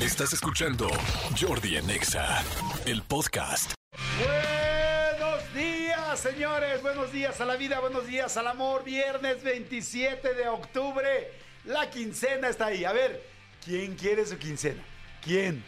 Estás 0.00 0.32
escuchando 0.32 0.88
Jordi 1.38 1.76
en 1.76 1.90
Exa, 1.90 2.42
el 2.86 3.02
podcast. 3.02 3.74
Buenos 4.18 5.54
días, 5.54 6.18
señores. 6.18 6.80
Buenos 6.80 7.12
días 7.12 7.38
a 7.38 7.44
la 7.44 7.56
vida, 7.56 7.80
buenos 7.80 8.06
días 8.06 8.34
al 8.38 8.46
amor. 8.46 8.82
Viernes 8.82 9.42
27 9.42 10.32
de 10.32 10.48
octubre. 10.48 11.30
La 11.66 11.90
quincena 11.90 12.48
está 12.48 12.66
ahí. 12.66 12.86
A 12.86 12.92
ver, 12.92 13.22
¿quién 13.62 13.94
quiere 13.94 14.24
su 14.24 14.38
quincena? 14.38 14.82
¿Quién? 15.22 15.62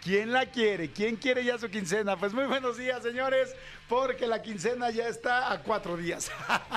¿Quién 0.00 0.32
la 0.32 0.46
quiere? 0.46 0.92
¿Quién 0.92 1.16
quiere 1.16 1.42
ya 1.42 1.58
su 1.58 1.68
quincena? 1.68 2.16
Pues 2.16 2.32
muy 2.32 2.44
buenos 2.44 2.76
días, 2.76 3.02
señores, 3.02 3.52
porque 3.88 4.28
la 4.28 4.42
quincena 4.42 4.90
ya 4.90 5.08
está 5.08 5.52
a 5.52 5.60
cuatro 5.60 5.96
días. 5.96 6.30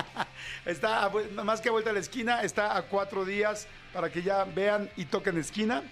está 0.66 1.12
más 1.44 1.62
que 1.62 1.70
a 1.70 1.72
vuelta 1.72 1.92
a 1.92 1.94
la 1.94 2.00
esquina, 2.00 2.42
está 2.42 2.76
a 2.76 2.82
cuatro 2.82 3.26
días 3.26 3.68
para 3.94 4.12
que 4.12 4.24
ya 4.24 4.44
vean 4.44 4.90
y 4.98 5.06
toquen 5.06 5.38
esquina. 5.38 5.84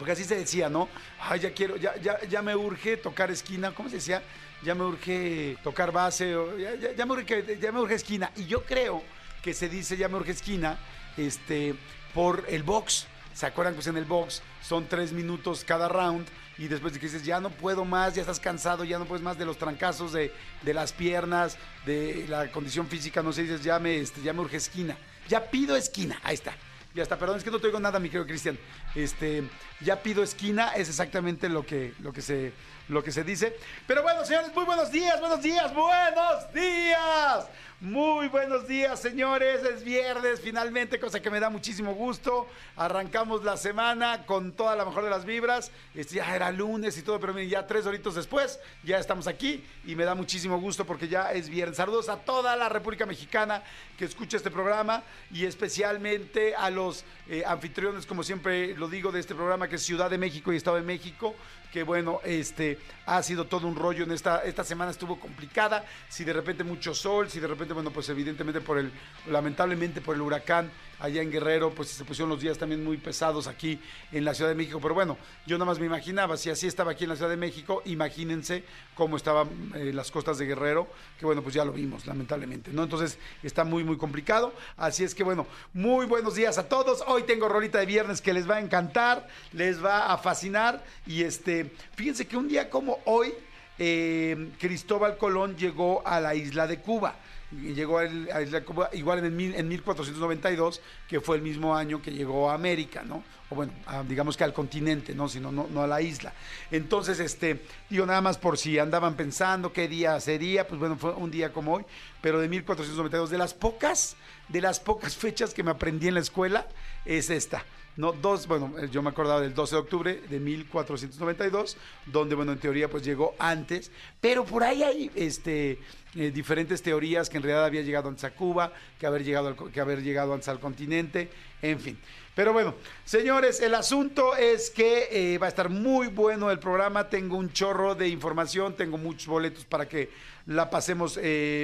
Porque 0.00 0.12
así 0.12 0.24
se 0.24 0.34
decía, 0.34 0.70
¿no? 0.70 0.88
Ay, 1.20 1.40
ya 1.40 1.52
quiero, 1.52 1.76
ya, 1.76 1.94
ya, 1.98 2.18
ya 2.26 2.40
me 2.40 2.56
urge 2.56 2.96
tocar 2.96 3.30
esquina. 3.30 3.72
¿Cómo 3.74 3.90
se 3.90 3.96
decía? 3.96 4.22
Ya 4.62 4.74
me 4.74 4.82
urge 4.84 5.58
tocar 5.62 5.92
base, 5.92 6.34
o 6.34 6.56
ya, 6.56 6.74
ya- 6.74 7.04
me 7.04 7.12
urge, 7.12 7.58
ya 7.60 7.70
me 7.70 7.80
urge 7.80 7.94
esquina. 7.96 8.32
Y 8.34 8.46
yo 8.46 8.64
creo 8.64 9.02
que 9.42 9.52
se 9.52 9.68
dice 9.68 9.98
ya 9.98 10.08
me 10.08 10.16
urge 10.16 10.30
esquina 10.32 10.78
este, 11.18 11.74
por 12.14 12.46
el 12.48 12.62
box. 12.62 13.06
¿Se 13.34 13.44
acuerdan 13.44 13.74
que 13.74 13.76
pues 13.76 13.88
en 13.88 13.98
el 13.98 14.06
box 14.06 14.40
son 14.62 14.88
tres 14.88 15.12
minutos 15.12 15.64
cada 15.66 15.86
round? 15.86 16.26
Y 16.56 16.68
después 16.68 16.94
de 16.94 16.98
dices, 16.98 17.22
ya 17.22 17.38
no 17.38 17.50
puedo 17.50 17.84
más, 17.84 18.14
ya 18.14 18.22
estás 18.22 18.40
cansado, 18.40 18.84
ya 18.84 18.98
no 18.98 19.04
puedes 19.04 19.22
más 19.22 19.36
de 19.38 19.44
los 19.44 19.58
trancazos 19.58 20.12
de, 20.12 20.32
de 20.62 20.74
las 20.74 20.94
piernas, 20.94 21.58
de 21.84 22.24
la 22.26 22.50
condición 22.50 22.86
física, 22.88 23.22
no 23.22 23.32
sé, 23.34 23.42
dices, 23.42 23.62
ya 23.62 23.78
me, 23.78 23.98
este, 23.98 24.22
ya 24.22 24.32
me 24.32 24.40
urge 24.40 24.56
esquina. 24.56 24.96
Ya 25.28 25.50
pido 25.50 25.76
esquina. 25.76 26.18
Ahí 26.22 26.34
está. 26.34 26.54
Ya 26.92 27.04
está, 27.04 27.16
perdón, 27.16 27.36
es 27.36 27.44
que 27.44 27.52
no 27.52 27.60
te 27.60 27.68
oigo 27.68 27.78
nada, 27.78 28.00
mi 28.00 28.08
querido 28.08 28.26
Cristian. 28.26 28.58
Este, 28.96 29.44
ya 29.80 30.02
pido 30.02 30.24
esquina, 30.24 30.72
es 30.74 30.88
exactamente 30.88 31.48
lo 31.48 31.64
que, 31.64 31.94
lo 32.00 32.12
que 32.12 32.20
se, 32.20 32.52
lo 32.88 33.04
que 33.04 33.12
se 33.12 33.22
dice. 33.22 33.56
Pero 33.86 34.02
bueno, 34.02 34.24
señores, 34.24 34.52
muy 34.54 34.64
buenos 34.64 34.90
días, 34.90 35.20
buenos 35.20 35.40
días, 35.40 35.72
buenos 35.72 36.52
días. 36.52 37.48
Muy 37.82 38.28
buenos 38.28 38.68
días, 38.68 39.00
señores. 39.00 39.64
Es 39.64 39.82
viernes, 39.82 40.38
finalmente, 40.42 41.00
cosa 41.00 41.22
que 41.22 41.30
me 41.30 41.40
da 41.40 41.48
muchísimo 41.48 41.94
gusto. 41.94 42.46
Arrancamos 42.76 43.42
la 43.42 43.56
semana 43.56 44.26
con 44.26 44.52
toda 44.52 44.76
la 44.76 44.84
mejor 44.84 45.04
de 45.04 45.08
las 45.08 45.24
vibras. 45.24 45.72
Este 45.94 46.16
ya 46.16 46.36
era 46.36 46.52
lunes 46.52 46.98
y 46.98 47.02
todo, 47.02 47.18
pero 47.18 47.32
miren, 47.32 47.48
ya 47.48 47.66
tres 47.66 47.86
horitos 47.86 48.16
después, 48.16 48.60
ya 48.84 48.98
estamos 48.98 49.26
aquí 49.26 49.64
y 49.86 49.96
me 49.96 50.04
da 50.04 50.14
muchísimo 50.14 50.60
gusto 50.60 50.84
porque 50.84 51.08
ya 51.08 51.32
es 51.32 51.48
viernes. 51.48 51.78
Saludos 51.78 52.10
a 52.10 52.18
toda 52.18 52.54
la 52.54 52.68
República 52.68 53.06
Mexicana 53.06 53.62
que 53.96 54.04
escucha 54.04 54.36
este 54.36 54.50
programa 54.50 55.02
y 55.32 55.46
especialmente 55.46 56.54
a 56.54 56.68
los 56.68 57.06
eh, 57.30 57.44
anfitriones, 57.46 58.04
como 58.04 58.22
siempre 58.22 58.76
lo 58.76 58.88
digo, 58.88 59.10
de 59.10 59.20
este 59.20 59.34
programa 59.34 59.68
que 59.68 59.76
es 59.76 59.82
Ciudad 59.82 60.10
de 60.10 60.18
México 60.18 60.52
y 60.52 60.56
Estado 60.56 60.76
de 60.76 60.82
México, 60.82 61.34
que 61.72 61.82
bueno, 61.82 62.20
este 62.24 62.78
ha 63.06 63.22
sido 63.22 63.46
todo 63.46 63.66
un 63.66 63.76
rollo 63.76 64.04
en 64.04 64.12
esta, 64.12 64.44
esta 64.44 64.64
semana 64.64 64.90
estuvo 64.90 65.18
complicada, 65.18 65.84
si 66.08 66.24
de 66.24 66.32
repente 66.32 66.64
mucho 66.64 66.94
sol, 66.94 67.30
si 67.30 67.40
de 67.40 67.46
repente, 67.46 67.74
bueno, 67.74 67.90
pues 67.90 68.08
evidentemente 68.08 68.60
por 68.60 68.78
el, 68.78 68.92
lamentablemente 69.28 70.00
por 70.00 70.14
el 70.14 70.22
huracán 70.22 70.70
allá 71.00 71.22
en 71.22 71.30
Guerrero, 71.30 71.70
pues 71.70 71.88
se 71.88 72.04
pusieron 72.04 72.30
los 72.30 72.40
días 72.40 72.58
también 72.58 72.84
muy 72.84 72.96
pesados 72.96 73.46
aquí 73.46 73.80
en 74.12 74.24
la 74.24 74.34
Ciudad 74.34 74.50
de 74.50 74.54
México, 74.54 74.78
pero 74.80 74.94
bueno, 74.94 75.16
yo 75.46 75.56
nada 75.56 75.66
más 75.66 75.78
me 75.78 75.86
imaginaba, 75.86 76.36
si 76.36 76.50
así 76.50 76.66
estaba 76.66 76.92
aquí 76.92 77.04
en 77.04 77.10
la 77.10 77.16
Ciudad 77.16 77.30
de 77.30 77.36
México, 77.36 77.82
imagínense 77.86 78.64
cómo 78.94 79.16
estaban 79.16 79.48
eh, 79.74 79.92
las 79.92 80.10
costas 80.10 80.38
de 80.38 80.46
Guerrero, 80.46 80.88
que 81.18 81.26
bueno, 81.26 81.42
pues 81.42 81.54
ya 81.54 81.64
lo 81.64 81.72
vimos, 81.72 82.06
lamentablemente, 82.06 82.70
¿no? 82.72 82.82
Entonces 82.82 83.18
está 83.42 83.64
muy, 83.64 83.82
muy 83.82 83.96
complicado, 83.96 84.52
así 84.76 85.04
es 85.04 85.14
que 85.14 85.24
bueno, 85.24 85.46
muy 85.72 86.06
buenos 86.06 86.34
días 86.34 86.58
a 86.58 86.68
todos, 86.68 87.02
hoy 87.06 87.22
tengo 87.22 87.48
rolita 87.48 87.78
de 87.78 87.86
viernes 87.86 88.20
que 88.20 88.32
les 88.32 88.48
va 88.48 88.56
a 88.56 88.60
encantar, 88.60 89.28
les 89.52 89.84
va 89.84 90.12
a 90.12 90.18
fascinar, 90.18 90.84
y 91.06 91.22
este, 91.22 91.72
fíjense 91.94 92.26
que 92.26 92.36
un 92.36 92.48
día 92.48 92.68
como 92.68 92.98
hoy, 93.06 93.32
eh, 93.80 94.50
Cristóbal 94.60 95.16
Colón 95.16 95.56
llegó 95.56 96.06
a 96.06 96.20
la 96.20 96.34
isla 96.34 96.66
de 96.66 96.78
Cuba. 96.80 97.16
Llegó 97.50 97.98
a 97.98 98.04
la 98.04 98.42
isla 98.42 98.60
de 98.60 98.64
Cuba 98.64 98.90
igual 98.92 99.18
en, 99.20 99.24
el 99.24 99.32
mil- 99.32 99.54
en 99.56 99.66
1492, 99.66 100.80
que 101.08 101.20
fue 101.20 101.34
el 101.36 101.42
mismo 101.42 101.74
año 101.74 102.00
que 102.00 102.12
llegó 102.12 102.48
a 102.50 102.54
América, 102.54 103.02
¿no? 103.02 103.24
O 103.48 103.56
bueno, 103.56 103.72
digamos 104.06 104.36
que 104.36 104.44
al 104.44 104.52
continente, 104.52 105.14
¿no? 105.16 105.28
Sino 105.28 105.50
no, 105.50 105.66
no 105.68 105.82
a 105.82 105.88
la 105.88 106.00
isla. 106.00 106.32
Entonces, 106.70 107.18
este, 107.18 107.64
digo, 107.88 108.06
nada 108.06 108.20
más 108.20 108.38
por 108.38 108.56
si 108.56 108.78
andaban 108.78 109.16
pensando 109.16 109.72
qué 109.72 109.88
día 109.88 110.20
sería, 110.20 110.68
pues 110.68 110.78
bueno, 110.78 110.96
fue 110.96 111.12
un 111.14 111.32
día 111.32 111.52
como 111.52 111.72
hoy, 111.74 111.84
pero 112.20 112.38
de 112.38 112.48
1492, 112.48 113.30
de 113.30 113.38
las 113.38 113.54
pocas, 113.54 114.14
de 114.48 114.60
las 114.60 114.78
pocas 114.78 115.16
fechas 115.24 115.52
que 115.52 115.64
me 115.64 115.72
aprendí 115.72 116.06
en 116.06 116.14
la 116.14 116.20
escuela, 116.20 116.68
es 117.04 117.30
esta. 117.30 117.64
No, 117.96 118.12
dos, 118.12 118.46
bueno, 118.46 118.72
eh, 118.78 118.88
yo 118.90 119.02
me 119.02 119.10
acordaba 119.10 119.40
del 119.40 119.52
12 119.52 119.74
de 119.74 119.80
octubre 119.80 120.22
de 120.30 120.40
1492, 120.40 121.76
donde, 122.06 122.34
bueno, 122.34 122.52
en 122.52 122.58
teoría 122.58 122.88
pues 122.88 123.04
llegó 123.04 123.34
antes, 123.38 123.90
pero 124.20 124.44
por 124.44 124.62
ahí 124.62 124.82
hay 124.82 125.10
este, 125.14 125.78
eh, 126.14 126.30
diferentes 126.30 126.82
teorías 126.82 127.28
que 127.28 127.38
en 127.38 127.42
realidad 127.42 127.66
había 127.66 127.82
llegado 127.82 128.08
antes 128.08 128.24
a 128.24 128.30
Cuba, 128.30 128.72
que 128.98 129.06
haber 129.06 129.24
llegado 129.24 129.48
al, 129.48 129.72
que 129.72 129.80
haber 129.80 130.02
llegado 130.02 130.32
antes 130.32 130.48
al 130.48 130.60
continente, 130.60 131.30
en 131.60 131.80
fin. 131.80 131.98
Pero 132.34 132.52
bueno, 132.52 132.74
señores, 133.04 133.60
el 133.60 133.74
asunto 133.74 134.36
es 134.36 134.70
que 134.70 135.08
eh, 135.10 135.38
va 135.38 135.46
a 135.46 135.50
estar 135.50 135.68
muy 135.68 136.06
bueno 136.06 136.50
el 136.50 136.60
programa, 136.60 137.10
tengo 137.10 137.36
un 137.36 137.52
chorro 137.52 137.96
de 137.96 138.08
información, 138.08 138.76
tengo 138.76 138.96
muchos 138.98 139.26
boletos 139.26 139.64
para 139.64 139.86
que 139.88 140.10
la 140.46 140.70
pasemos 140.70 141.18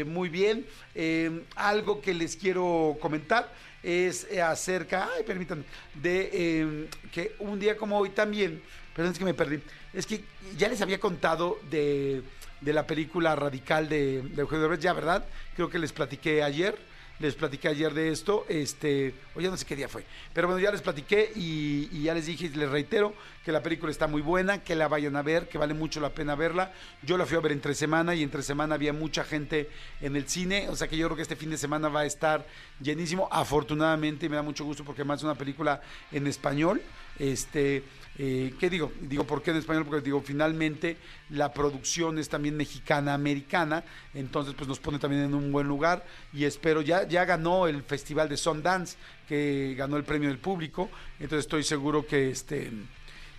muy 0.06 0.28
bien. 0.28 0.66
Algo 1.54 2.02
que 2.02 2.12
les 2.12 2.36
quiero 2.36 2.98
comentar 3.00 3.50
es 3.86 4.26
eh, 4.32 4.42
acerca, 4.42 5.08
ay, 5.16 5.22
permítanme, 5.22 5.62
de 5.94 6.30
eh, 6.32 6.88
que 7.12 7.36
un 7.38 7.60
día 7.60 7.76
como 7.76 7.97
hoy 7.97 8.10
también, 8.10 8.60
perdón, 8.92 9.12
es 9.12 9.19
que 9.19 9.24
me 9.24 9.32
perdí, 9.32 9.60
es 9.94 10.06
que 10.06 10.24
ya 10.58 10.69
les 10.69 10.82
había 10.82 10.98
contado 10.98 11.60
de, 11.70 12.22
de 12.60 12.72
la 12.72 12.84
película 12.84 13.36
radical 13.36 13.88
de, 13.88 14.22
de 14.22 14.41
Eugenio 14.41 14.62
Derbez, 14.62 14.80
ya, 14.80 14.92
¿verdad? 14.92 15.25
Creo 15.54 15.70
que 15.70 15.78
les 15.78 15.92
platiqué 15.92 16.42
ayer, 16.42 16.76
les 17.19 17.34
platiqué 17.34 17.69
ayer 17.69 17.93
de 17.94 18.10
esto, 18.10 18.44
este, 18.49 19.15
o 19.34 19.41
ya 19.41 19.50
no 19.50 19.56
sé 19.56 19.65
qué 19.65 19.77
día 19.77 19.88
fue, 19.88 20.04
pero 20.34 20.49
bueno, 20.49 20.60
ya 20.60 20.71
les 20.71 20.82
platiqué 20.82 21.32
y, 21.34 22.03
ya 22.03 22.15
les 22.15 22.27
dije 22.27 22.47
y 22.47 22.49
les 22.50 22.69
reitero 22.69 23.15
que 23.44 23.53
la 23.53 23.62
película 23.62 23.91
está 23.91 24.06
muy 24.06 24.22
buena, 24.22 24.62
que 24.62 24.75
la 24.75 24.88
vayan 24.88 25.16
a 25.16 25.22
ver, 25.22 25.49
que 25.49 25.56
vale 25.56 25.72
mucho 25.72 26.00
la 26.00 26.10
pena 26.10 26.34
verla. 26.34 26.72
Yo 27.03 27.16
la 27.16 27.26
fui 27.26 27.37
a 27.37 27.41
ver 27.41 27.53
entre 27.53 27.75
semana 27.75 28.15
y 28.15 28.22
entre 28.22 28.43
semana 28.43 28.75
había 28.75 28.93
mucha 28.93 29.22
gente 29.25 29.71
en 30.00 30.16
el 30.16 30.28
cine, 30.28 30.69
o 30.69 30.76
sea 30.76 30.88
que 30.88 30.97
yo 30.97 31.06
creo 31.06 31.16
que 31.16 31.22
este 31.22 31.37
fin 31.37 31.50
de 31.50 31.56
semana 31.56 31.88
va 31.88 32.00
a 32.00 32.06
estar 32.06 32.44
llenísimo, 32.81 33.28
afortunadamente, 33.31 34.26
y 34.26 34.28
me 34.28 34.37
da 34.37 34.43
mucho 34.43 34.65
gusto 34.65 34.84
porque 34.84 35.03
además 35.03 35.21
es 35.21 35.25
una 35.25 35.37
película 35.37 35.81
en 36.10 36.26
español, 36.26 36.82
este, 37.19 37.84
eh, 38.19 38.54
¿qué 38.59 38.71
digo? 38.71 38.93
Digo, 39.00 39.25
¿por 39.25 39.43
qué 39.43 39.50
en 39.50 39.59
español? 39.59 39.84
Porque 39.84 40.04
digo, 40.04 40.21
finalmente 40.21 40.97
la 41.31 41.53
producción 41.53 42.19
es 42.19 42.28
también 42.28 42.56
mexicana-americana, 42.56 43.84
entonces 44.15 44.54
pues 44.54 44.69
nos 44.69 44.78
pone 44.78 44.99
también 44.99 45.22
en 45.22 45.34
un 45.34 45.53
buen 45.53 45.66
lugar 45.66 46.05
y 46.32 46.44
espero, 46.44 46.81
ya, 46.82 47.06
ya 47.06 47.25
ganó 47.25 47.66
el 47.66 47.82
Festival 47.82 48.28
de 48.28 48.37
Sundance, 48.37 48.97
que 49.28 49.75
ganó 49.76 49.97
el 49.97 50.05
premio 50.05 50.28
del 50.28 50.38
público, 50.38 50.91
entonces 51.19 51.41
estoy 51.41 51.62
seguro 51.62 52.06
que 52.06 52.31
este 52.31 52.72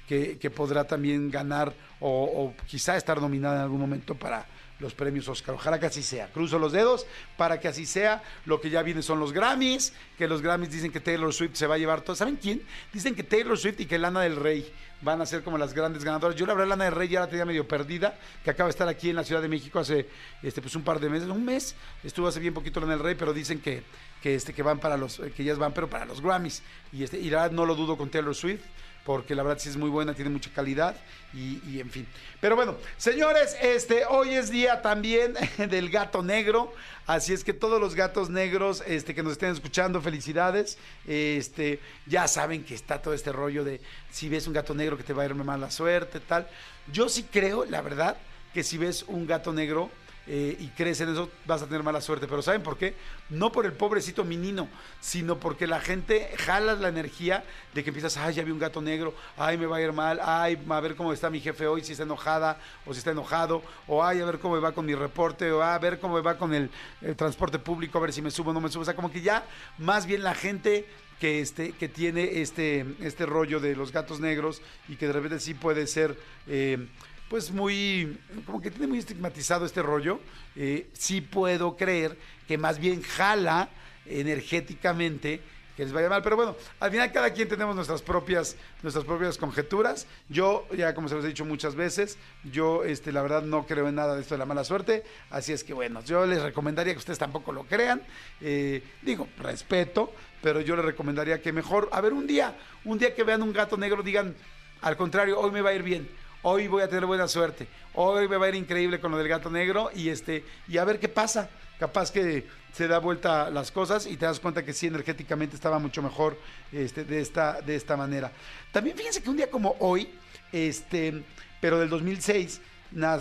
que, 0.07 0.51
podrá 0.55 0.85
también 0.85 1.29
ganar 1.29 1.73
o, 1.99 2.09
o 2.09 2.55
quizá 2.65 2.95
estar 2.95 3.19
nominada 3.19 3.57
en 3.57 3.61
algún 3.63 3.81
momento 3.81 4.15
para 4.15 4.45
los 4.79 4.93
premios 4.93 5.27
Oscar. 5.27 5.55
Ojalá 5.55 5.79
que 5.79 5.87
así 5.87 6.03
sea. 6.03 6.27
Cruzo 6.27 6.59
los 6.59 6.71
dedos 6.71 7.05
para 7.35 7.59
que 7.59 7.67
así 7.67 7.85
sea. 7.85 8.23
Lo 8.45 8.61
que 8.61 8.69
ya 8.69 8.83
viene 8.83 9.01
son 9.01 9.19
los 9.19 9.33
Grammys, 9.33 9.93
que 10.17 10.27
los 10.27 10.41
Grammys 10.41 10.71
dicen 10.71 10.91
que 10.91 10.99
Taylor 10.99 11.33
Swift 11.33 11.55
se 11.55 11.67
va 11.67 11.75
a 11.75 11.77
llevar 11.77 12.01
todo. 12.01 12.15
¿Saben 12.15 12.37
quién? 12.37 12.61
Dicen 12.93 13.15
que 13.15 13.23
Taylor 13.23 13.57
Swift 13.57 13.79
y 13.79 13.85
que 13.85 13.97
Lana 13.97 14.21
del 14.21 14.35
Rey 14.35 14.71
van 15.01 15.21
a 15.21 15.25
ser 15.25 15.43
como 15.43 15.57
las 15.57 15.73
grandes 15.73 16.03
ganadoras. 16.03 16.35
Yo 16.35 16.45
la 16.45 16.53
verdad 16.53 16.69
Lana 16.69 16.85
del 16.85 16.95
Rey 16.95 17.07
ya 17.07 17.21
la 17.21 17.27
tenía 17.27 17.45
medio 17.45 17.67
perdida, 17.67 18.17
que 18.43 18.49
acaba 18.49 18.67
de 18.67 18.71
estar 18.71 18.87
aquí 18.87 19.09
en 19.09 19.15
la 19.15 19.23
Ciudad 19.23 19.41
de 19.41 19.47
México 19.47 19.79
hace 19.79 20.07
este 20.43 20.61
pues 20.61 20.75
un 20.75 20.83
par 20.83 20.99
de 20.99 21.09
meses, 21.09 21.29
un 21.29 21.45
mes. 21.45 21.75
Estuvo 22.03 22.27
hace 22.27 22.39
bien 22.39 22.53
poquito 22.53 22.79
Lana 22.79 22.93
del 22.93 23.03
Rey, 23.03 23.15
pero 23.15 23.33
dicen 23.33 23.59
que 23.59 23.83
que 24.21 24.35
este 24.35 24.53
que 24.53 24.63
van 24.63 24.79
para 24.79 24.97
los 24.97 25.21
que 25.35 25.43
ellas 25.43 25.57
van 25.57 25.73
pero 25.73 25.89
para 25.89 26.05
los 26.05 26.21
Grammys 26.21 26.63
y 26.91 27.03
este 27.03 27.19
y 27.19 27.29
no 27.51 27.65
lo 27.65 27.75
dudo 27.75 27.97
con 27.97 28.09
Taylor 28.09 28.33
Swift 28.33 28.63
porque 29.07 29.35
la 29.35 29.43
verdad 29.43 29.57
sí 29.57 29.69
es 29.69 29.77
muy 29.77 29.89
buena, 29.89 30.13
tiene 30.13 30.29
mucha 30.29 30.51
calidad 30.53 30.93
y, 31.33 31.79
en 31.79 31.89
fin. 31.89 32.05
Pero 32.41 32.57
bueno, 32.57 32.75
señores, 32.97 33.55
este, 33.61 34.03
hoy 34.03 34.33
es 34.33 34.49
día 34.51 34.81
también 34.81 35.33
del 35.69 35.89
gato 35.89 36.21
negro, 36.21 36.73
así 37.05 37.31
es 37.31 37.45
que 37.45 37.53
todos 37.53 37.79
los 37.79 37.95
gatos 37.95 38.29
negros 38.29 38.83
este, 38.85 39.15
que 39.15 39.23
nos 39.23 39.31
estén 39.31 39.53
escuchando, 39.53 40.01
felicidades. 40.01 40.77
Este, 41.07 41.79
ya 42.05 42.27
saben 42.27 42.65
que 42.65 42.75
está 42.75 43.01
todo 43.01 43.13
este 43.13 43.31
rollo 43.31 43.63
de 43.63 43.79
si 44.11 44.27
ves 44.27 44.45
un 44.45 44.51
gato 44.51 44.75
negro 44.75 44.97
que 44.97 45.03
te 45.03 45.13
va 45.13 45.23
a 45.23 45.25
ir 45.27 45.35
mala 45.35 45.71
suerte, 45.71 46.19
tal. 46.19 46.45
Yo 46.91 47.07
sí 47.07 47.23
creo, 47.31 47.63
la 47.63 47.79
verdad, 47.79 48.17
que 48.53 48.61
si 48.61 48.77
ves 48.77 49.05
un 49.07 49.25
gato 49.25 49.53
negro 49.53 49.89
eh, 50.29 50.57
y 50.59 50.67
crees 50.69 50.99
en 50.99 51.09
eso, 51.09 51.29
vas 51.45 51.61
a 51.61 51.67
tener 51.67 51.83
mala 51.83 52.01
suerte. 52.01 52.27
Pero 52.27 52.41
¿saben 52.41 52.61
por 52.61 52.77
qué? 52.77 52.95
No 53.29 53.51
por 53.51 53.65
el 53.65 53.73
pobrecito 53.73 54.25
menino, 54.25 54.67
sino 54.99 55.39
porque 55.39 55.67
la 55.67 55.79
gente 55.79 56.29
jala 56.37 56.75
la 56.75 56.89
energía 56.89 57.45
de 57.73 57.83
que 57.83 57.91
empiezas, 57.91 58.17
ay, 58.17 58.35
ya 58.35 58.43
vi 58.43 58.51
un 58.51 58.59
gato 58.59 58.81
negro, 58.81 59.13
ay, 59.37 59.57
me 59.57 59.65
va 59.65 59.77
a 59.77 59.81
ir 59.81 59.93
mal, 59.93 60.19
ay, 60.21 60.59
a 60.67 60.79
ver 60.81 60.95
cómo 60.95 61.13
está 61.13 61.29
mi 61.29 61.39
jefe 61.39 61.65
hoy, 61.65 61.83
si 61.83 61.93
está 61.93 62.03
enojada 62.03 62.59
o 62.85 62.93
si 62.93 62.99
está 62.99 63.11
enojado, 63.11 63.63
o 63.87 64.03
ay, 64.03 64.19
a 64.19 64.25
ver 64.25 64.39
cómo 64.39 64.55
me 64.55 64.61
va 64.61 64.73
con 64.73 64.85
mi 64.85 64.95
reporte, 64.95 65.51
o 65.51 65.61
a 65.61 65.77
ver 65.79 65.99
cómo 65.99 66.15
me 66.15 66.21
va 66.21 66.37
con 66.37 66.53
el, 66.53 66.69
transporte 67.15 67.59
público, 67.59 67.97
a 67.97 68.01
ver 68.01 68.11
si 68.11 68.21
me 68.21 68.31
subo 68.31 68.51
o 68.51 68.53
no 68.53 68.61
me 68.61 68.69
subo. 68.69 68.81
O 68.81 68.85
sea, 68.85 68.95
como 68.95 69.11
que 69.11 69.21
ya 69.21 69.45
más 69.77 70.05
bien 70.05 70.23
la 70.23 70.35
gente 70.35 70.85
que, 71.19 71.39
este, 71.39 71.71
que 71.71 71.87
tiene 71.87 72.41
este, 72.41 72.85
este 73.01 73.25
rollo 73.25 73.59
de 73.59 73.75
los 73.75 73.91
gatos 73.91 74.19
negros 74.19 74.61
y 74.87 74.97
que 74.97 75.07
de 75.07 75.13
repente 75.13 75.39
sí 75.39 75.53
puede 75.53 75.87
ser, 75.87 76.17
eh, 76.47 76.87
pues 77.29 77.51
muy, 77.51 78.17
como 78.45 78.61
que 78.61 78.71
tiene 78.71 78.87
muy 78.87 78.99
estigmatizado 78.99 79.65
este 79.65 79.81
rollo, 79.81 80.19
eh, 80.55 80.87
sí 80.93 81.21
puedo 81.21 81.75
creer 81.75 82.17
que 82.47 82.57
más 82.57 82.79
bien 82.79 83.01
jala 83.01 83.69
energéticamente 84.05 85.41
que 85.77 85.83
les 85.83 85.93
vaya 85.93 86.09
mal. 86.09 86.23
Pero 86.23 86.35
bueno, 86.35 86.55
al 86.79 86.91
final 86.91 87.11
cada 87.11 87.31
quien 87.31 87.47
tenemos 87.47 87.75
nuestras 87.75 88.01
propias, 88.01 88.55
nuestras 88.81 89.05
propias 89.05 89.37
conjeturas. 89.37 90.07
Yo, 90.27 90.65
ya 90.75 90.95
como 90.95 91.07
se 91.07 91.15
los 91.15 91.23
he 91.23 91.27
dicho 91.27 91.45
muchas 91.45 91.75
veces, 91.75 92.17
yo 92.43 92.83
este, 92.83 93.11
la 93.11 93.21
verdad 93.21 93.43
no 93.43 93.67
creo 93.67 93.87
en 93.87 93.95
nada 93.95 94.15
de 94.15 94.21
esto 94.21 94.33
de 94.33 94.39
la 94.39 94.45
mala 94.45 94.63
suerte. 94.63 95.03
Así 95.29 95.53
es 95.53 95.63
que 95.63 95.73
bueno, 95.73 96.03
yo 96.03 96.25
les 96.25 96.41
recomendaría 96.41 96.93
que 96.93 96.99
ustedes 96.99 97.19
tampoco 97.19 97.51
lo 97.51 97.63
crean. 97.65 98.01
Eh, 98.41 98.83
digo, 99.03 99.27
respeto, 99.37 100.11
pero 100.41 100.61
yo 100.61 100.75
les 100.75 100.83
recomendaría 100.83 101.41
que 101.41 101.53
mejor, 101.53 101.89
a 101.91 102.01
ver, 102.01 102.13
un 102.13 102.25
día, 102.25 102.57
un 102.83 102.97
día 102.97 103.13
que 103.13 103.23
vean 103.23 103.43
un 103.43 103.53
gato 103.53 103.77
negro, 103.77 104.01
digan, 104.01 104.35
al 104.81 104.97
contrario, 104.97 105.39
hoy 105.39 105.51
me 105.51 105.61
va 105.61 105.69
a 105.69 105.73
ir 105.73 105.83
bien. 105.83 106.09
Hoy 106.49 106.69
voy 106.69 106.81
a 106.81 106.87
tener 106.87 107.05
buena 107.05 107.27
suerte. 107.27 107.67
Hoy 107.93 108.29
me 108.29 108.37
va 108.37 108.45
a 108.45 108.49
ir 108.49 108.55
increíble 108.55 109.01
con 109.01 109.11
lo 109.11 109.17
del 109.17 109.27
gato 109.27 109.49
negro 109.49 109.91
y 109.93 110.07
este 110.07 110.45
y 110.69 110.77
a 110.77 110.85
ver 110.85 110.97
qué 110.97 111.09
pasa. 111.09 111.49
Capaz 111.77 112.09
que 112.09 112.47
se 112.71 112.87
da 112.87 112.99
vuelta 112.99 113.49
las 113.49 113.69
cosas 113.69 114.07
y 114.07 114.15
te 114.15 114.27
das 114.27 114.39
cuenta 114.39 114.63
que 114.63 114.71
sí 114.71 114.87
energéticamente 114.87 115.57
estaba 115.57 115.77
mucho 115.77 116.01
mejor 116.01 116.39
este, 116.71 117.03
de, 117.03 117.19
esta, 117.19 117.59
de 117.59 117.75
esta 117.75 117.97
manera. 117.97 118.31
También 118.71 118.95
fíjense 118.95 119.21
que 119.21 119.29
un 119.29 119.35
día 119.35 119.51
como 119.51 119.75
hoy, 119.79 120.09
este, 120.53 121.21
pero 121.59 121.79
del 121.79 121.89
2006, 121.89 122.61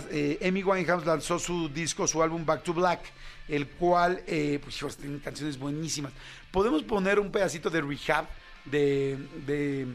eh, 0.09 0.39
Amy 0.47 0.63
Winehouse 0.63 1.05
lanzó 1.05 1.37
su 1.37 1.67
disco, 1.67 2.07
su 2.07 2.23
álbum 2.23 2.45
Back 2.45 2.63
to 2.63 2.73
Black, 2.73 3.01
el 3.49 3.67
cual, 3.67 4.23
eh, 4.25 4.57
pues 4.63 4.95
tiene 4.95 5.19
canciones 5.19 5.59
buenísimas. 5.59 6.13
Podemos 6.49 6.81
poner 6.83 7.19
un 7.19 7.29
pedacito 7.29 7.69
de 7.69 7.81
Rehab 7.81 8.25
de, 8.63 9.17
de 9.45 9.87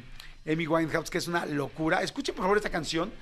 Amy 0.46 0.66
Winehouse, 0.66 1.10
que 1.10 1.18
es 1.18 1.28
una 1.28 1.46
locura. 1.46 2.02
Escuchen 2.02 2.34
por 2.34 2.44
favor 2.44 2.56
esta 2.56 2.70
canción. 2.70 3.12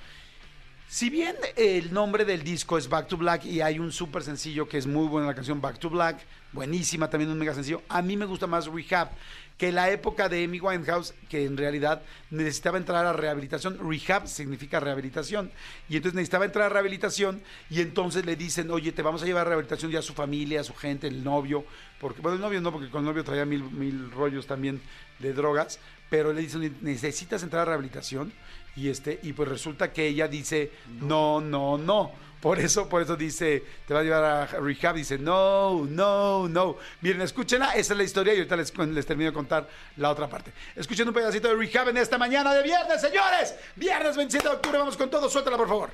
Si 0.87 1.09
bien 1.09 1.37
el 1.55 1.93
nombre 1.93 2.25
del 2.25 2.43
disco 2.43 2.77
es 2.77 2.89
Back 2.89 3.07
to 3.07 3.15
Black 3.15 3.45
y 3.45 3.61
hay 3.61 3.79
un 3.79 3.93
súper 3.93 4.23
sencillo 4.23 4.67
que 4.67 4.77
es 4.77 4.85
muy 4.85 5.07
buena 5.07 5.27
la 5.27 5.33
canción 5.33 5.61
Back 5.61 5.79
to 5.79 5.89
Black, 5.89 6.19
buenísima, 6.51 7.09
también 7.09 7.31
un 7.31 7.37
mega 7.37 7.53
sencillo, 7.53 7.81
a 7.87 8.01
mí 8.01 8.17
me 8.17 8.25
gusta 8.25 8.45
más 8.45 8.67
Rehab 8.67 9.09
que 9.57 9.71
la 9.71 9.89
época 9.89 10.27
de 10.27 10.43
Amy 10.43 10.59
Winehouse, 10.59 11.13
que 11.29 11.45
en 11.45 11.55
realidad 11.55 12.01
necesitaba 12.29 12.77
entrar 12.77 13.05
a 13.05 13.13
rehabilitación. 13.13 13.77
Rehab 13.79 14.27
significa 14.27 14.79
rehabilitación. 14.79 15.51
Y 15.87 15.97
entonces 15.97 16.15
necesitaba 16.15 16.45
entrar 16.45 16.65
a 16.65 16.69
rehabilitación 16.69 17.41
y 17.69 17.79
entonces 17.79 18.25
le 18.25 18.35
dicen, 18.35 18.69
oye, 18.71 18.91
te 18.91 19.01
vamos 19.01 19.21
a 19.21 19.25
llevar 19.25 19.45
a 19.45 19.49
rehabilitación 19.49 19.91
ya 19.91 19.99
a 19.99 20.01
su 20.01 20.13
familia, 20.13 20.59
a 20.61 20.63
su 20.63 20.73
gente, 20.73 21.07
el 21.07 21.23
novio, 21.23 21.63
porque, 21.99 22.21
bueno, 22.21 22.35
el 22.35 22.41
novio 22.41 22.59
no, 22.59 22.71
porque 22.71 22.89
con 22.89 23.01
el 23.01 23.05
novio 23.05 23.23
traía 23.23 23.45
mil, 23.45 23.63
mil 23.63 24.11
rollos 24.11 24.47
también 24.47 24.81
de 25.19 25.31
drogas, 25.31 25.79
pero 26.11 26.33
le 26.33 26.41
dicen, 26.41 26.77
necesitas 26.81 27.41
entrar 27.41 27.61
a 27.61 27.65
rehabilitación 27.65 28.33
y 28.75 28.89
este 28.89 29.17
y 29.23 29.31
pues 29.31 29.47
resulta 29.47 29.93
que 29.93 30.07
ella 30.07 30.27
dice 30.27 30.71
no. 30.99 31.39
No 31.39 31.77
no 31.77 32.11
por 32.41 32.59
eso 32.59 32.89
por 32.89 33.01
eso 33.01 33.15
dice 33.15 33.63
te 33.87 33.93
va 33.93 34.01
a 34.01 34.03
llevar 34.03 34.23
a 34.23 34.45
rehab 34.45 34.95
dice 34.95 35.17
no 35.17 35.85
no 35.85 36.49
no 36.49 36.75
miren 36.99 37.21
escúchenla 37.21 37.75
esa 37.75 37.93
es 37.93 37.97
la 37.97 38.03
historia 38.03 38.33
y 38.33 38.37
ahorita 38.37 38.57
les, 38.57 38.77
les 38.77 39.05
termino 39.05 39.29
de 39.29 39.33
contar 39.33 39.69
la 39.95 40.09
otra 40.09 40.27
parte. 40.27 40.51
Escuchen 40.75 41.07
un 41.07 41.13
pedacito 41.13 41.47
de 41.47 41.55
rehab 41.55 41.87
en 41.89 41.97
esta 41.97 42.17
mañana 42.17 42.53
de 42.53 42.63
viernes 42.63 42.99
señores. 42.99 43.55
Viernes 43.77 44.17
27 44.17 44.47
de 44.49 44.55
octubre 44.55 44.79
vamos 44.79 44.97
con 44.97 45.09
todo 45.09 45.29
suéltala 45.29 45.55
por 45.55 45.69
favor. 45.69 45.89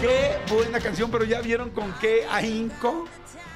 Qué 0.00 0.38
buena 0.52 0.80
canción, 0.80 1.10
pero 1.10 1.24
ya 1.24 1.40
vieron 1.40 1.70
con 1.70 1.92
qué 2.00 2.26
ahínco 2.30 3.06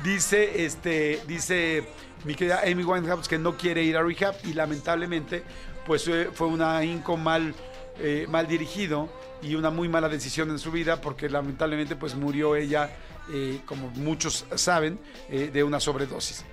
dice 0.05 0.65
este 0.65 1.21
dice 1.27 1.85
mi 2.25 2.35
querida 2.35 2.63
Amy 2.65 2.85
Winehouse 2.85 3.29
que 3.29 3.39
no 3.39 3.57
quiere 3.57 3.83
ir 3.83 3.97
a 3.97 4.03
rehab 4.03 4.35
y 4.45 4.55
lamentablemente 4.55 5.43
pues 5.89 6.07
eh, 6.07 6.29
fue 6.33 6.49
un 6.49 6.61
ahínco 6.61 7.17
mal, 7.17 7.55
eh, 7.99 8.27
mal 8.29 8.47
dirigido 8.47 9.09
y 9.43 9.55
una 9.55 9.71
muy 9.71 9.89
mala 9.89 10.09
decisión 10.09 10.51
en 10.51 10.59
su 10.59 10.71
vida 10.71 11.01
porque 11.01 11.31
lamentablemente 11.31 11.97
pues 11.97 12.15
murió 12.15 12.57
ella, 12.57 12.91
eh, 13.33 13.61
como 13.65 13.89
muchos 13.91 14.45
saben, 14.55 15.01
de 15.31 15.65
una 15.65 15.81
sobredosis. 15.81 16.45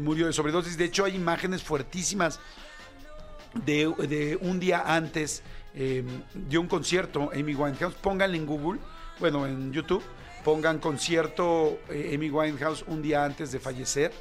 murió 0.00 0.26
de 0.26 0.32
sobredosis, 0.32 0.76
de 0.76 0.86
hecho 0.86 1.04
hay 1.04 1.14
imágenes 1.14 1.62
fuertísimas 1.62 2.40
de, 3.64 3.92
de 4.08 4.36
un 4.40 4.58
día 4.58 4.82
antes 4.84 5.42
de 5.74 6.58
un 6.58 6.66
concierto 6.66 7.30
Amy 7.32 7.54
Winehouse, 7.54 7.94
pónganle 7.94 8.36
en 8.36 8.46
Google, 8.46 8.80
bueno 9.20 9.46
en 9.46 9.72
YouTube 9.72 10.02
pongan 10.44 10.78
concierto 10.78 11.80
eh, 11.88 12.12
Amy 12.14 12.30
Winehouse 12.30 12.84
un 12.86 13.02
día 13.02 13.24
antes 13.24 13.50
de 13.50 13.58
fallecer. 13.58 14.12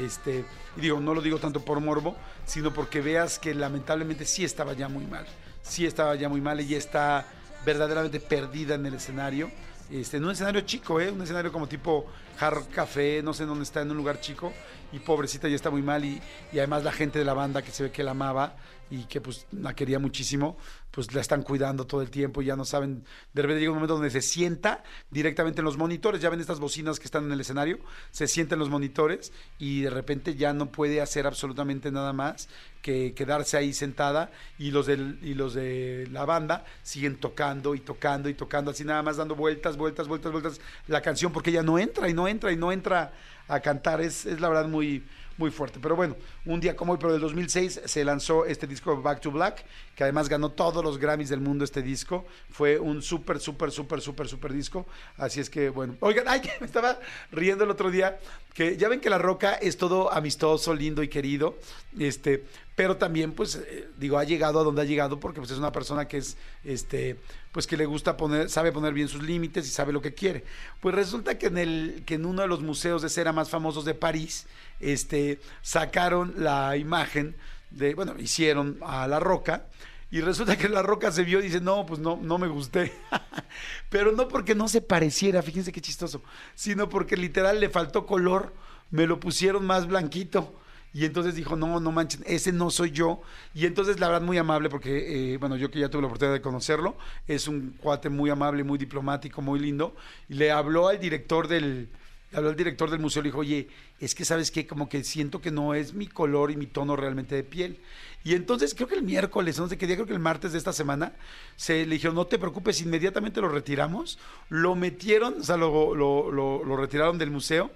Este, 0.00 0.44
y 0.76 0.80
digo, 0.80 1.00
no 1.00 1.12
lo 1.12 1.20
digo 1.20 1.38
tanto 1.38 1.62
por 1.64 1.80
morbo, 1.80 2.16
sino 2.46 2.72
porque 2.72 3.00
veas 3.00 3.38
que 3.38 3.54
lamentablemente 3.54 4.24
sí 4.24 4.44
estaba 4.44 4.72
ya 4.72 4.88
muy 4.88 5.04
mal. 5.04 5.26
Sí 5.62 5.84
estaba 5.84 6.14
ya 6.14 6.28
muy 6.28 6.40
mal, 6.40 6.58
ella 6.60 6.78
está 6.78 7.26
verdaderamente 7.66 8.20
perdida 8.20 8.76
en 8.76 8.86
el 8.86 8.94
escenario. 8.94 9.50
Este, 9.90 10.16
en 10.16 10.24
un 10.24 10.30
escenario 10.30 10.62
chico, 10.62 11.00
¿eh? 11.00 11.10
un 11.10 11.20
escenario 11.20 11.52
como 11.52 11.66
tipo 11.66 12.06
Hard 12.40 12.68
Café, 12.70 13.22
no 13.22 13.34
sé 13.34 13.44
dónde 13.44 13.64
está, 13.64 13.82
en 13.82 13.90
un 13.90 13.96
lugar 13.96 14.20
chico, 14.20 14.52
y 14.90 15.00
pobrecita 15.00 15.48
ya 15.48 15.56
está 15.56 15.70
muy 15.70 15.82
mal, 15.82 16.04
y, 16.04 16.22
y 16.50 16.58
además 16.58 16.82
la 16.82 16.92
gente 16.92 17.18
de 17.18 17.26
la 17.26 17.34
banda 17.34 17.60
que 17.60 17.72
se 17.72 17.82
ve 17.82 17.90
que 17.90 18.02
la 18.02 18.12
amaba 18.12 18.56
y 18.92 19.04
que 19.04 19.22
pues 19.22 19.46
la 19.52 19.74
quería 19.74 19.98
muchísimo, 19.98 20.58
pues 20.90 21.14
la 21.14 21.22
están 21.22 21.42
cuidando 21.42 21.86
todo 21.86 22.02
el 22.02 22.10
tiempo 22.10 22.42
y 22.42 22.44
ya 22.44 22.56
no 22.56 22.66
saben, 22.66 23.04
de 23.32 23.40
repente 23.40 23.60
llega 23.60 23.72
un 23.72 23.76
momento 23.76 23.94
donde 23.94 24.10
se 24.10 24.20
sienta 24.20 24.84
directamente 25.10 25.62
en 25.62 25.64
los 25.64 25.78
monitores, 25.78 26.20
ya 26.20 26.28
ven 26.28 26.40
estas 26.40 26.60
bocinas 26.60 27.00
que 27.00 27.06
están 27.06 27.24
en 27.24 27.32
el 27.32 27.40
escenario, 27.40 27.78
se 28.10 28.28
sienta 28.28 28.54
en 28.54 28.58
los 28.58 28.68
monitores 28.68 29.32
y 29.58 29.80
de 29.80 29.88
repente 29.88 30.34
ya 30.34 30.52
no 30.52 30.70
puede 30.70 31.00
hacer 31.00 31.26
absolutamente 31.26 31.90
nada 31.90 32.12
más 32.12 32.50
que 32.82 33.14
quedarse 33.14 33.56
ahí 33.56 33.72
sentada 33.72 34.30
y 34.58 34.72
los, 34.72 34.84
del, 34.84 35.18
y 35.22 35.32
los 35.32 35.54
de 35.54 36.06
la 36.12 36.26
banda 36.26 36.66
siguen 36.82 37.18
tocando 37.18 37.74
y 37.74 37.80
tocando 37.80 38.28
y 38.28 38.34
tocando, 38.34 38.72
así 38.72 38.84
nada 38.84 39.02
más 39.02 39.16
dando 39.16 39.34
vueltas, 39.34 39.78
vueltas, 39.78 40.06
vueltas, 40.06 40.32
vueltas 40.32 40.60
la 40.86 41.00
canción 41.00 41.32
porque 41.32 41.48
ella 41.48 41.62
no 41.62 41.78
entra 41.78 42.10
y 42.10 42.12
no 42.12 42.28
entra 42.28 42.52
y 42.52 42.56
no 42.56 42.70
entra 42.72 43.14
a 43.48 43.60
cantar, 43.60 44.02
es, 44.02 44.26
es 44.26 44.38
la 44.38 44.50
verdad 44.50 44.68
muy 44.68 45.02
muy 45.36 45.50
fuerte. 45.50 45.78
Pero 45.80 45.96
bueno, 45.96 46.16
un 46.44 46.60
día 46.60 46.76
como 46.76 46.92
hoy, 46.92 46.98
pero 47.00 47.12
del 47.12 47.20
2006, 47.20 47.82
se 47.84 48.04
lanzó 48.04 48.44
este 48.44 48.66
disco 48.66 49.00
Back 49.00 49.20
to 49.20 49.30
Black, 49.30 49.64
que 49.94 50.04
además 50.04 50.28
ganó 50.28 50.50
todos 50.50 50.84
los 50.84 50.98
Grammys 50.98 51.28
del 51.28 51.40
mundo 51.40 51.64
este 51.64 51.82
disco. 51.82 52.24
Fue 52.50 52.78
un 52.78 53.02
súper, 53.02 53.40
súper, 53.40 53.70
súper, 53.70 54.00
súper, 54.00 54.28
súper 54.28 54.52
disco. 54.52 54.86
Así 55.16 55.40
es 55.40 55.50
que, 55.50 55.68
bueno. 55.70 55.96
Oigan, 56.00 56.24
ay, 56.28 56.42
me 56.60 56.66
estaba 56.66 56.98
riendo 57.30 57.64
el 57.64 57.70
otro 57.70 57.90
día, 57.90 58.18
que 58.54 58.76
ya 58.76 58.88
ven 58.88 59.00
que 59.00 59.10
La 59.10 59.18
Roca 59.18 59.54
es 59.54 59.76
todo 59.76 60.12
amistoso, 60.12 60.74
lindo 60.74 61.02
y 61.02 61.08
querido. 61.08 61.56
Este, 61.98 62.44
pero 62.74 62.96
también, 62.96 63.32
pues, 63.32 63.56
eh, 63.56 63.88
digo, 63.98 64.18
ha 64.18 64.24
llegado 64.24 64.60
a 64.60 64.64
donde 64.64 64.82
ha 64.82 64.84
llegado 64.84 65.20
porque 65.20 65.40
pues, 65.40 65.50
es 65.50 65.58
una 65.58 65.72
persona 65.72 66.08
que 66.08 66.18
es, 66.18 66.36
este, 66.64 67.18
pues, 67.52 67.66
que 67.66 67.76
le 67.76 67.84
gusta 67.84 68.16
poner, 68.16 68.48
sabe 68.48 68.72
poner 68.72 68.94
bien 68.94 69.08
sus 69.08 69.22
límites 69.22 69.66
y 69.66 69.70
sabe 69.70 69.92
lo 69.92 70.00
que 70.00 70.14
quiere. 70.14 70.44
Pues 70.80 70.94
resulta 70.94 71.36
que 71.36 71.46
en, 71.46 71.58
el, 71.58 72.02
que 72.06 72.14
en 72.14 72.24
uno 72.24 72.42
de 72.42 72.48
los 72.48 72.62
museos 72.62 73.02
de 73.02 73.10
cera 73.10 73.32
más 73.32 73.50
famosos 73.50 73.84
de 73.84 73.94
París, 73.94 74.46
este, 74.82 75.40
sacaron 75.62 76.34
la 76.36 76.76
imagen 76.76 77.36
de, 77.70 77.94
bueno, 77.94 78.14
hicieron 78.18 78.78
a 78.82 79.06
La 79.06 79.20
Roca. 79.20 79.66
Y 80.10 80.20
resulta 80.20 80.58
que 80.58 80.68
la 80.68 80.82
roca 80.82 81.10
se 81.10 81.24
vio 81.24 81.40
y 81.40 81.44
dice, 81.44 81.62
no, 81.62 81.86
pues 81.86 81.98
no, 81.98 82.18
no 82.20 82.36
me 82.36 82.46
gusté. 82.46 82.92
Pero 83.88 84.12
no 84.12 84.28
porque 84.28 84.54
no 84.54 84.68
se 84.68 84.82
pareciera, 84.82 85.40
fíjense 85.40 85.72
qué 85.72 85.80
chistoso, 85.80 86.20
sino 86.54 86.90
porque 86.90 87.16
literal 87.16 87.60
le 87.60 87.70
faltó 87.70 88.04
color, 88.04 88.52
me 88.90 89.06
lo 89.06 89.18
pusieron 89.18 89.64
más 89.64 89.86
blanquito. 89.86 90.52
Y 90.92 91.06
entonces 91.06 91.34
dijo, 91.34 91.56
no, 91.56 91.80
no 91.80 91.90
manchen, 91.92 92.22
ese 92.26 92.52
no 92.52 92.68
soy 92.68 92.90
yo. 92.90 93.22
Y 93.54 93.64
entonces 93.64 93.98
la 93.98 94.08
verdad 94.08 94.20
muy 94.20 94.36
amable, 94.36 94.68
porque, 94.68 95.32
eh, 95.32 95.38
bueno, 95.38 95.56
yo 95.56 95.70
que 95.70 95.78
ya 95.78 95.88
tuve 95.88 96.02
la 96.02 96.08
oportunidad 96.08 96.34
de 96.34 96.42
conocerlo, 96.42 96.98
es 97.26 97.48
un 97.48 97.74
cuate 97.80 98.10
muy 98.10 98.28
amable, 98.28 98.64
muy 98.64 98.76
diplomático, 98.76 99.40
muy 99.40 99.58
lindo. 99.58 99.96
Y 100.28 100.34
le 100.34 100.50
habló 100.50 100.88
al 100.88 101.00
director 101.00 101.48
del, 101.48 101.88
habló 102.34 102.50
al 102.50 102.56
director 102.56 102.90
del 102.90 103.00
museo, 103.00 103.22
le 103.22 103.28
dijo, 103.28 103.38
oye, 103.38 103.68
es 104.00 104.14
que 104.14 104.24
sabes 104.24 104.50
qué, 104.50 104.66
como 104.66 104.88
que 104.88 105.04
siento 105.04 105.40
que 105.40 105.50
no 105.50 105.74
es 105.74 105.94
mi 105.94 106.06
color 106.06 106.50
y 106.50 106.56
mi 106.56 106.66
tono 106.66 106.96
realmente 106.96 107.34
de 107.34 107.44
piel. 107.44 107.80
Y 108.24 108.34
entonces 108.34 108.74
creo 108.74 108.88
que 108.88 108.94
el 108.94 109.02
miércoles, 109.02 109.58
no 109.58 109.68
sé 109.68 109.78
qué 109.78 109.86
día, 109.86 109.96
creo 109.96 110.06
que 110.06 110.12
el 110.12 110.18
martes 110.18 110.52
de 110.52 110.58
esta 110.58 110.72
semana, 110.72 111.12
se 111.56 111.84
le 111.86 111.94
dijeron, 111.94 112.14
no 112.14 112.26
te 112.26 112.38
preocupes, 112.38 112.80
inmediatamente 112.80 113.40
lo 113.40 113.48
retiramos, 113.48 114.18
lo 114.48 114.74
metieron, 114.74 115.40
o 115.40 115.44
sea, 115.44 115.56
lo, 115.56 115.94
lo, 115.94 116.30
lo 116.30 116.76
retiraron 116.76 117.18
del 117.18 117.30
museo 117.30 117.70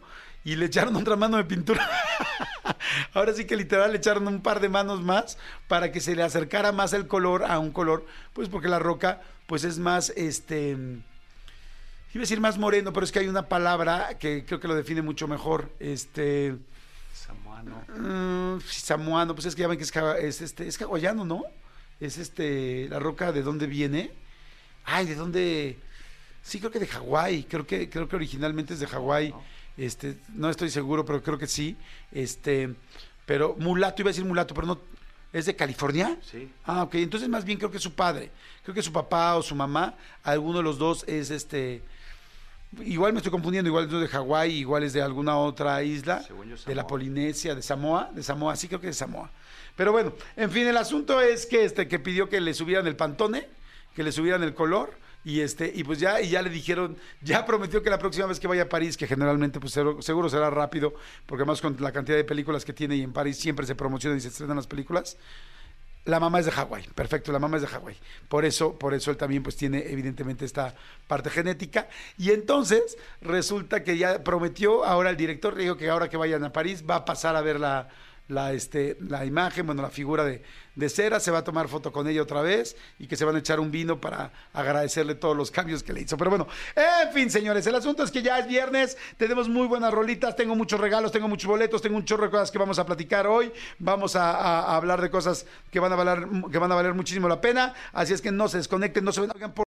y 0.47 0.55
le 0.55 0.67
echaron 0.67 0.95
otra 0.95 1.17
mano 1.17 1.39
de 1.39 1.45
pintura. 1.45 1.91
Ahora 3.15 3.33
sí 3.35 3.47
que 3.47 3.57
literal 3.57 3.91
le 3.91 3.99
echaron 3.99 4.29
un 4.29 4.41
par 4.43 4.61
de 4.61 4.69
manos 4.69 5.03
más 5.03 5.39
para 5.67 5.91
que 5.91 6.01
se 6.01 6.15
le 6.15 6.23
acercara 6.23 6.71
más 6.71 6.93
el 6.93 7.09
color 7.09 7.45
a 7.45 7.59
un 7.59 7.73
color, 7.73 8.07
pues 8.33 8.49
porque 8.49 8.69
la 8.69 8.79
roca 8.79 9.21
pues 9.49 9.65
es 9.65 9.79
más, 9.81 10.13
este, 10.17 10.77
iba 12.15 12.21
a 12.21 12.25
decir 12.25 12.41
más 12.41 12.59
moreno, 12.59 12.93
pero 12.93 13.05
es 13.05 13.13
que 13.13 13.19
hay 13.19 13.29
una 13.29 13.49
palabra 13.49 14.19
que 14.19 14.45
creo 14.45 14.61
que 14.61 14.69
lo 14.69 14.75
define 14.75 15.03
mucho 15.03 15.29
mejor, 15.29 15.71
este... 15.81 16.57
Samuano. 17.13 17.83
Mm, 17.97 18.61
samuano, 18.61 19.35
pues 19.35 19.47
es 19.47 19.55
que 19.55 19.63
ya 19.63 19.69
ven 19.69 19.79
que 19.79 19.85
es, 19.85 19.93
es, 19.97 20.41
este, 20.43 20.69
es 20.69 20.81
hawaiano, 20.81 21.25
¿no? 21.25 21.43
Es 21.99 22.19
este, 22.19 22.89
la 22.89 22.99
roca 22.99 23.33
de 23.33 23.43
dónde 23.43 23.67
viene. 23.67 24.13
Ay, 24.85 25.07
¿de 25.07 25.15
dónde? 25.15 25.79
Sí, 26.43 26.61
creo 26.61 26.71
que 26.71 26.79
de 26.79 26.87
Hawái, 26.87 27.45
creo 27.45 27.67
que, 27.67 27.91
creo 27.91 28.09
que 28.09 28.17
originalmente 28.17 28.75
es 28.75 28.81
de 28.81 28.87
Hawái. 28.87 29.35
Este, 29.77 30.17
no 30.29 30.49
estoy 30.49 30.71
seguro, 30.71 31.05
pero 31.05 31.23
creo 31.23 31.39
que 31.39 31.49
sí. 31.49 31.77
Este, 32.13 32.75
pero 33.27 33.57
mulato, 33.59 34.03
iba 34.03 34.11
a 34.11 34.13
decir 34.13 34.25
mulato, 34.25 34.55
pero 34.55 34.67
no. 34.67 34.79
¿Es 35.33 35.47
de 35.47 35.56
California? 35.56 36.16
Sí. 36.23 36.50
Ah, 36.64 36.83
ok. 36.83 36.95
Entonces 36.97 37.28
más 37.28 37.45
bien 37.45 37.59
creo 37.59 37.71
que 37.71 37.76
es 37.76 37.83
su 37.83 37.95
padre. 37.95 38.30
Creo 38.62 38.75
que 38.75 38.83
su 38.83 38.92
papá 38.92 39.37
o 39.37 39.42
su 39.42 39.54
mamá, 39.54 39.95
alguno 40.23 40.59
de 40.59 40.64
los 40.64 40.78
dos 40.78 41.04
es 41.06 41.30
este. 41.30 41.83
Igual 42.85 43.12
me 43.12 43.18
estoy 43.18 43.30
confundiendo, 43.30 43.68
igual 43.68 43.85
es 43.85 43.90
de 43.90 44.09
Hawái, 44.09 44.52
igual 44.52 44.83
es 44.83 44.92
de 44.92 45.00
alguna 45.00 45.38
otra 45.38 45.83
isla, 45.83 46.23
Según 46.23 46.49
yo, 46.49 46.56
de 46.56 46.75
la. 46.75 46.87
Polinesia, 46.87 47.54
de 47.54 47.62
Samoa, 47.62 48.11
de 48.12 48.23
Samoa, 48.23 48.56
sí 48.56 48.68
creo 48.68 48.80
que 48.80 48.88
es 48.88 48.97
de 48.97 48.99
Samoa. 48.99 49.30
Pero 49.76 49.92
bueno, 49.92 50.12
en 50.37 50.50
fin, 50.50 50.66
el 50.66 50.76
asunto 50.76 51.21
es 51.21 51.47
que 51.47 51.64
este 51.64 51.87
que 51.87 51.99
pidió 51.99 52.28
que 52.28 52.40
le 52.40 52.54
subieran 52.54 52.87
el 52.87 52.97
pantone, 52.97 53.49
que 53.95 54.02
le 54.02 54.12
subieran 54.12 54.42
el 54.42 54.54
color 54.54 54.95
y 55.26 55.40
este 55.40 55.73
y 55.75 55.83
pues 55.83 55.99
ya 55.99 56.21
y 56.21 56.28
ya 56.28 56.40
le 56.40 56.50
dijeron, 56.50 56.97
ya 57.21 57.45
prometió 57.45 57.83
que 57.83 57.90
la 57.90 57.99
próxima 57.99 58.26
vez 58.26 58.38
que 58.38 58.47
vaya 58.47 58.62
a 58.62 58.68
París, 58.68 58.97
que 58.97 59.09
generalmente 59.09 59.59
pues 59.59 59.73
seguro, 59.73 60.28
será 60.28 60.50
rápido, 60.50 60.95
porque 61.26 61.42
además 61.42 61.61
con 61.61 61.76
la 61.80 61.90
cantidad 61.90 62.16
de 62.16 62.23
películas 62.23 62.64
que 62.64 62.73
tiene 62.73 62.95
y 62.95 63.02
en 63.02 63.12
París 63.12 63.37
siempre 63.37 63.66
se 63.66 63.75
promocionan 63.75 64.18
y 64.18 64.21
se 64.21 64.28
estrenan 64.28 64.54
las 64.54 64.68
películas. 64.68 65.16
La 66.04 66.21
mamá 66.21 66.38
es 66.38 66.47
de 66.47 66.52
Hawái, 66.52 66.85
perfecto, 66.95 67.33
la 67.33 67.40
mamá 67.40 67.56
es 67.56 67.62
de 67.62 67.68
Hawái. 67.68 67.97
Por 68.28 68.45
eso, 68.45 68.78
por 68.78 68.95
eso 68.95 69.11
él 69.11 69.16
también 69.16 69.42
pues 69.42 69.56
tiene 69.56 69.90
evidentemente 69.90 70.45
esta 70.45 70.76
parte 71.09 71.28
genética. 71.28 71.88
Y 72.16 72.30
entonces 72.30 72.97
resulta 73.21 73.83
que 73.83 73.99
ya 73.99 74.23
prometió 74.23 74.85
ahora 74.85 75.11
el 75.11 75.16
director, 75.16 75.56
le 75.56 75.64
dijo 75.64 75.76
que 75.76 75.90
ahora 75.90 76.09
que 76.09 76.16
vayan 76.16 76.45
a 76.45 76.52
París 76.52 76.85
va 76.88 76.95
a 76.95 77.04
pasar 77.04 77.35
a 77.35 77.40
ver 77.40 77.59
la, 77.59 77.88
la, 78.28 78.52
este, 78.52 78.97
la 79.00 79.25
imagen, 79.25 79.66
bueno, 79.66 79.83
la 79.83 79.90
figura 79.90 80.25
de, 80.25 80.42
de 80.75 80.88
cera, 80.88 81.21
se 81.21 81.30
va 81.30 81.38
a 81.38 81.45
tomar 81.45 81.68
foto 81.68 81.92
con 81.92 82.06
ella 82.09 82.23
otra 82.23 82.42
vez 82.42 82.76
y 82.99 83.06
que 83.06 83.16
se 83.16 83.25
van 83.25 83.37
a 83.37 83.38
echar 83.38 83.61
un 83.61 83.71
vino 83.71 84.00
para 84.00 84.33
agradecerle 84.52 85.14
todos 85.14 85.37
los 85.37 85.50
cambios 85.50 85.83
que 85.83 85.92
le 85.92 86.02
hizo. 86.02 86.16
Pero 86.16 86.30
bueno, 86.30 86.47
en 86.75 87.12
fin, 87.12 87.30
señores, 87.30 87.66
el 87.66 87.75
asunto 87.75 88.02
es 88.02 88.11
que 88.11 88.23
ya 88.23 88.38
es 88.38 88.47
viernes, 88.47 88.97
tenemos 89.16 89.49
muy 89.49 89.66
buenas 89.66 89.92
rolitas, 89.92 90.37
tengo 90.37 90.54
muchos 90.54 90.80
regalos, 90.80 91.12
tengo 91.12 91.28
muchos 91.28 91.49
boletos, 91.49 91.80
tengo 91.83 91.97
un 91.97 92.04
chorro 92.04 92.25
de 92.25 92.30
cosas 92.30 92.50
que 92.50 92.59
vamos 92.59 92.78
a 92.78 92.87
platicar 92.87 93.26
hoy, 93.26 93.52
vamos 93.78 94.16
a, 94.16 94.76
hablar 94.76 95.00
de 95.00 95.11
cosas 95.11 95.47
que 95.71 95.80
van 95.80 95.92
a 95.92 95.97
valer, 95.97 96.26
que 96.50 96.59
van 96.59 96.73
a 96.73 96.75
valer 96.75 96.95
muchísimo 96.95 97.28
la 97.28 97.40
pena, 97.40 97.75
así 97.92 98.12
es 98.12 98.21
que 98.21 98.30
no 98.30 98.49
se 98.49 98.59
desconecten, 98.59 99.04
no 99.04 99.12
se 99.12 99.21
vengan 99.23 99.52
por 99.52 99.66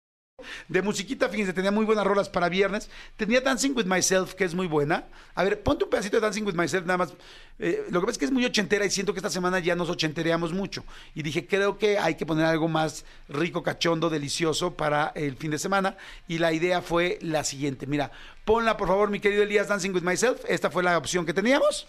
de 0.67 0.81
musiquita, 0.81 1.29
fíjense, 1.29 1.53
tenía 1.53 1.71
muy 1.71 1.85
buenas 1.85 2.05
rolas 2.05 2.29
para 2.29 2.49
viernes. 2.49 2.89
Tenía 3.17 3.41
Dancing 3.41 3.71
with 3.75 3.85
Myself, 3.85 4.33
que 4.33 4.43
es 4.43 4.53
muy 4.53 4.67
buena. 4.67 5.05
A 5.35 5.43
ver, 5.43 5.61
ponte 5.61 5.83
un 5.83 5.89
pedacito 5.89 6.17
de 6.17 6.21
Dancing 6.21 6.43
with 6.43 6.55
Myself, 6.55 6.85
nada 6.85 6.97
más. 6.97 7.13
Eh, 7.59 7.85
lo 7.89 7.99
que 7.99 8.07
pasa 8.07 8.11
es 8.13 8.17
que 8.17 8.25
es 8.25 8.31
muy 8.31 8.45
ochentera 8.45 8.85
y 8.85 8.89
siento 8.89 9.13
que 9.13 9.19
esta 9.19 9.29
semana 9.29 9.59
ya 9.59 9.75
nos 9.75 9.89
ochentereamos 9.89 10.53
mucho. 10.53 10.83
Y 11.13 11.23
dije, 11.23 11.47
creo 11.47 11.77
que 11.77 11.97
hay 11.97 12.15
que 12.15 12.25
poner 12.25 12.45
algo 12.45 12.67
más 12.67 13.05
rico, 13.29 13.63
cachondo, 13.63 14.09
delicioso 14.09 14.75
para 14.75 15.11
el 15.15 15.37
fin 15.37 15.51
de 15.51 15.59
semana. 15.59 15.97
Y 16.27 16.37
la 16.37 16.53
idea 16.53 16.81
fue 16.81 17.19
la 17.21 17.43
siguiente. 17.43 17.87
Mira, 17.87 18.11
ponla 18.43 18.77
por 18.77 18.87
favor, 18.87 19.09
mi 19.09 19.19
querido 19.19 19.43
Elías, 19.43 19.67
Dancing 19.67 19.91
with 19.91 20.03
Myself. 20.03 20.41
Esta 20.47 20.69
fue 20.69 20.83
la 20.83 20.97
opción 20.97 21.25
que 21.25 21.33
teníamos. 21.33 21.87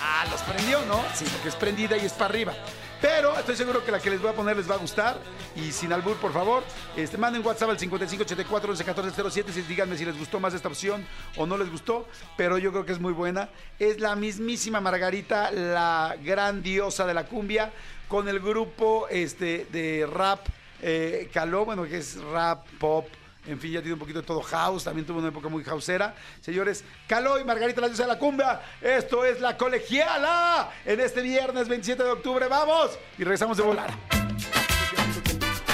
Ah, 0.00 0.26
los 0.30 0.40
prendió, 0.42 0.84
¿no? 0.86 1.02
Sí, 1.14 1.24
porque 1.32 1.48
es 1.48 1.54
prendida 1.54 1.96
y 1.96 2.06
es 2.06 2.12
para 2.12 2.26
arriba. 2.26 2.54
Pero 3.00 3.38
estoy 3.38 3.56
seguro 3.56 3.84
que 3.84 3.92
la 3.92 4.00
que 4.00 4.10
les 4.10 4.20
voy 4.20 4.30
a 4.30 4.32
poner 4.32 4.56
les 4.56 4.70
va 4.70 4.74
a 4.74 4.78
gustar. 4.78 5.18
Y 5.54 5.72
sin 5.72 5.92
albur, 5.92 6.16
por 6.16 6.32
favor, 6.32 6.62
este, 6.96 7.18
manden 7.18 7.44
WhatsApp 7.44 7.70
al 7.70 7.78
5584 7.78 8.68
111407 8.72 9.52
si 9.52 9.62
díganme 9.62 9.96
si 9.96 10.04
les 10.04 10.18
gustó 10.18 10.40
más 10.40 10.54
esta 10.54 10.68
opción 10.68 11.06
o 11.36 11.46
no 11.46 11.58
les 11.58 11.70
gustó. 11.70 12.06
Pero 12.36 12.58
yo 12.58 12.72
creo 12.72 12.86
que 12.86 12.92
es 12.92 13.00
muy 13.00 13.12
buena. 13.12 13.50
Es 13.78 14.00
la 14.00 14.16
mismísima 14.16 14.80
Margarita, 14.80 15.50
la 15.50 16.16
gran 16.22 16.62
diosa 16.62 17.06
de 17.06 17.14
la 17.14 17.26
cumbia, 17.26 17.70
con 18.08 18.28
el 18.28 18.40
grupo 18.40 19.06
este, 19.10 19.66
de 19.70 20.06
rap 20.10 20.40
eh, 20.82 21.30
Caló, 21.32 21.64
bueno, 21.64 21.84
que 21.84 21.98
es 21.98 22.20
rap, 22.22 22.66
pop. 22.78 23.06
En 23.46 23.60
fin, 23.60 23.72
ya 23.72 23.80
tiene 23.80 23.94
un 23.94 23.98
poquito 23.98 24.20
de 24.20 24.26
todo 24.26 24.42
house, 24.42 24.84
también 24.84 25.06
tuvo 25.06 25.18
una 25.18 25.28
época 25.28 25.48
muy 25.48 25.62
houseera. 25.64 26.14
Señores, 26.40 26.84
Caló 27.06 27.38
y 27.38 27.44
Margarita 27.44 27.80
la 27.80 27.88
diosa 27.88 28.02
de 28.02 28.08
la 28.08 28.18
cumbia, 28.18 28.60
esto 28.80 29.24
es 29.24 29.40
la 29.40 29.56
colegiala 29.56 30.70
en 30.84 31.00
este 31.00 31.22
viernes 31.22 31.68
27 31.68 32.02
de 32.02 32.10
octubre, 32.10 32.48
¡vamos! 32.48 32.98
Y 33.18 33.24
regresamos 33.24 33.56
de 33.56 33.62
volar. 33.62 33.90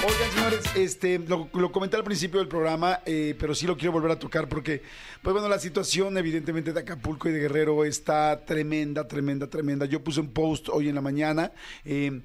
Oigan, 0.05 0.31
señores, 0.33 0.65
este, 0.75 1.19
lo, 1.21 1.49
lo 1.53 1.71
comenté 1.71 1.97
al 1.97 2.03
principio 2.03 2.41
del 2.41 2.49
programa, 2.49 3.01
eh, 3.07 3.37
pero 3.39 3.55
sí 3.55 3.69
lo 3.69 3.77
quiero 3.77 3.93
volver 3.93 4.11
a 4.11 4.19
tocar 4.19 4.49
porque, 4.49 4.83
pues 5.23 5.33
bueno, 5.33 5.49
la 5.49 5.61
situación 5.61 6.19
evidentemente 6.19 6.73
de 6.73 6.81
Acapulco 6.81 7.29
y 7.29 7.33
de 7.33 7.39
Guerrero 7.39 7.85
está 7.85 8.45
tremenda, 8.45 9.07
tremenda, 9.07 9.47
tremenda. 9.47 9.87
Yo 9.87 10.03
puse 10.03 10.19
un 10.19 10.33
post 10.33 10.69
hoy 10.71 10.89
en 10.89 10.97
la 10.97 11.01
mañana 11.03 11.53
eh, 11.85 12.21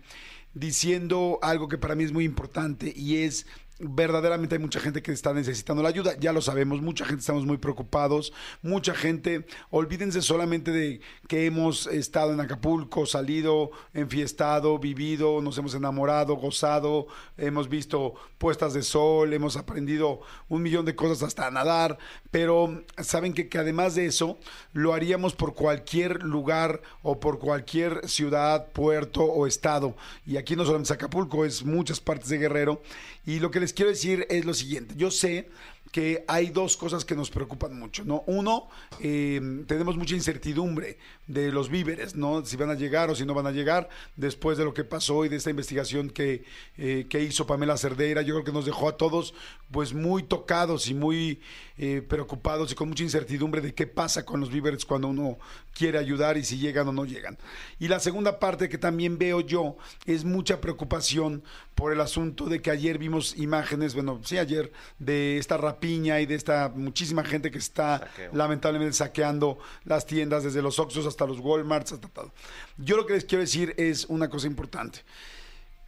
diciendo 0.55 1.37
algo 1.43 1.67
que 1.67 1.77
para 1.77 1.93
mí 1.93 2.03
es 2.03 2.11
muy 2.11 2.25
importante 2.25 2.91
y 2.95 3.17
es 3.17 3.45
verdaderamente 3.79 4.55
hay 4.55 4.61
mucha 4.61 4.79
gente 4.79 5.01
que 5.01 5.11
está 5.11 5.33
necesitando 5.33 5.83
la 5.83 5.89
ayuda, 5.89 6.17
ya 6.19 6.33
lo 6.33 6.41
sabemos, 6.41 6.81
mucha 6.81 7.05
gente 7.05 7.19
estamos 7.19 7.45
muy 7.45 7.57
preocupados, 7.57 8.33
mucha 8.61 8.93
gente, 8.93 9.45
olvídense 9.69 10.21
solamente 10.21 10.71
de 10.71 11.01
que 11.27 11.45
hemos 11.45 11.87
estado 11.87 12.33
en 12.33 12.39
Acapulco, 12.39 13.05
salido, 13.05 13.71
enfiestado, 13.93 14.79
vivido, 14.79 15.41
nos 15.41 15.57
hemos 15.57 15.75
enamorado, 15.75 16.35
gozado, 16.35 17.07
hemos 17.37 17.69
visto 17.69 18.15
puestas 18.37 18.73
de 18.73 18.83
sol, 18.83 19.33
hemos 19.33 19.57
aprendido 19.57 20.21
un 20.49 20.61
millón 20.61 20.85
de 20.85 20.95
cosas 20.95 21.23
hasta 21.23 21.51
nadar, 21.51 21.97
pero 22.31 22.83
saben 22.97 23.33
que, 23.33 23.47
que 23.47 23.57
además 23.57 23.95
de 23.95 24.05
eso, 24.05 24.37
lo 24.73 24.93
haríamos 24.93 25.33
por 25.33 25.53
cualquier 25.53 26.23
lugar 26.23 26.81
o 27.01 27.19
por 27.19 27.39
cualquier 27.39 28.07
ciudad, 28.07 28.67
puerto 28.73 29.23
o 29.23 29.47
estado. 29.47 29.95
Y 30.25 30.37
aquí 30.37 30.55
no 30.55 30.65
solamente 30.65 30.87
es 30.87 30.91
Acapulco, 30.91 31.45
es 31.45 31.63
muchas 31.63 31.99
partes 31.99 32.29
de 32.29 32.37
Guerrero. 32.37 32.81
Y 33.27 33.41
lo 33.41 33.51
que 33.51 33.59
les 33.59 33.73
quiero 33.73 33.91
decir 33.91 34.25
es 34.29 34.45
lo 34.45 34.53
siguiente. 34.53 34.95
Yo 34.95 35.11
sé 35.11 35.49
que 35.91 36.23
hay 36.29 36.49
dos 36.49 36.77
cosas 36.77 37.03
que 37.03 37.13
nos 37.13 37.29
preocupan 37.29 37.77
mucho, 37.77 38.05
¿no? 38.05 38.23
Uno, 38.25 38.69
eh, 39.01 39.65
tenemos 39.67 39.97
mucha 39.97 40.15
incertidumbre 40.15 40.97
de 41.27 41.51
los 41.51 41.69
víveres, 41.69 42.15
¿no? 42.15 42.45
Si 42.45 42.55
van 42.55 42.69
a 42.69 42.75
llegar 42.75 43.09
o 43.09 43.15
si 43.15 43.25
no 43.25 43.33
van 43.33 43.45
a 43.45 43.51
llegar, 43.51 43.89
después 44.15 44.57
de 44.57 44.63
lo 44.63 44.73
que 44.73 44.85
pasó 44.85 45.25
y 45.25 45.29
de 45.29 45.35
esta 45.35 45.49
investigación 45.49 46.09
que, 46.09 46.45
eh, 46.77 47.05
que 47.09 47.21
hizo 47.21 47.45
Pamela 47.45 47.75
Cerdeira, 47.75 48.21
yo 48.21 48.33
creo 48.35 48.45
que 48.45 48.53
nos 48.53 48.65
dejó 48.65 48.87
a 48.87 48.95
todos 48.95 49.33
pues 49.71 49.93
muy 49.93 50.23
tocados 50.23 50.87
y 50.87 50.93
muy 50.93 51.41
eh, 51.77 52.01
preocupados 52.01 52.71
y 52.71 52.75
con 52.75 52.89
mucha 52.89 53.03
incertidumbre 53.03 53.61
de 53.61 53.73
qué 53.73 53.85
pasa 53.85 54.25
con 54.25 54.39
los 54.39 54.49
víveres 54.49 54.83
cuando 54.83 55.07
uno 55.09 55.37
quiere 55.73 55.99
ayudar 55.99 56.35
y 56.37 56.43
si 56.43 56.57
llegan 56.57 56.87
o 56.87 56.91
no 56.91 57.05
llegan. 57.05 57.37
Y 57.79 57.87
la 57.87 57.99
segunda 57.99 58.39
parte 58.39 58.67
que 58.67 58.77
también 58.77 59.17
veo 59.17 59.41
yo 59.41 59.77
es 60.05 60.25
mucha 60.25 60.59
preocupación 60.59 61.43
por 61.75 61.93
el 61.93 62.01
asunto 62.01 62.45
de 62.45 62.63
que 62.63 62.71
ayer 62.71 62.97
vimos 62.97 63.37
imágenes, 63.37 63.93
bueno, 63.93 64.19
sí, 64.23 64.39
ayer, 64.39 64.71
de 64.97 65.37
esta 65.37 65.57
rapiña 65.57 66.19
y 66.19 66.25
de 66.25 66.33
esta 66.33 66.69
muchísima 66.73 67.23
gente 67.23 67.51
que 67.51 67.59
está 67.59 67.99
Saqueo. 67.99 68.31
lamentablemente 68.33 68.93
saqueando 68.93 69.59
las 69.85 70.07
tiendas, 70.07 70.43
desde 70.43 70.63
los 70.63 70.79
Oxxos 70.79 71.05
hasta 71.05 71.27
los 71.27 71.39
Walmarts, 71.39 71.91
hasta 71.91 72.07
todo. 72.07 72.33
Yo 72.77 72.97
lo 72.97 73.05
que 73.05 73.13
les 73.13 73.25
quiero 73.25 73.43
decir 73.43 73.75
es 73.77 74.05
una 74.05 74.29
cosa 74.29 74.47
importante. 74.47 75.03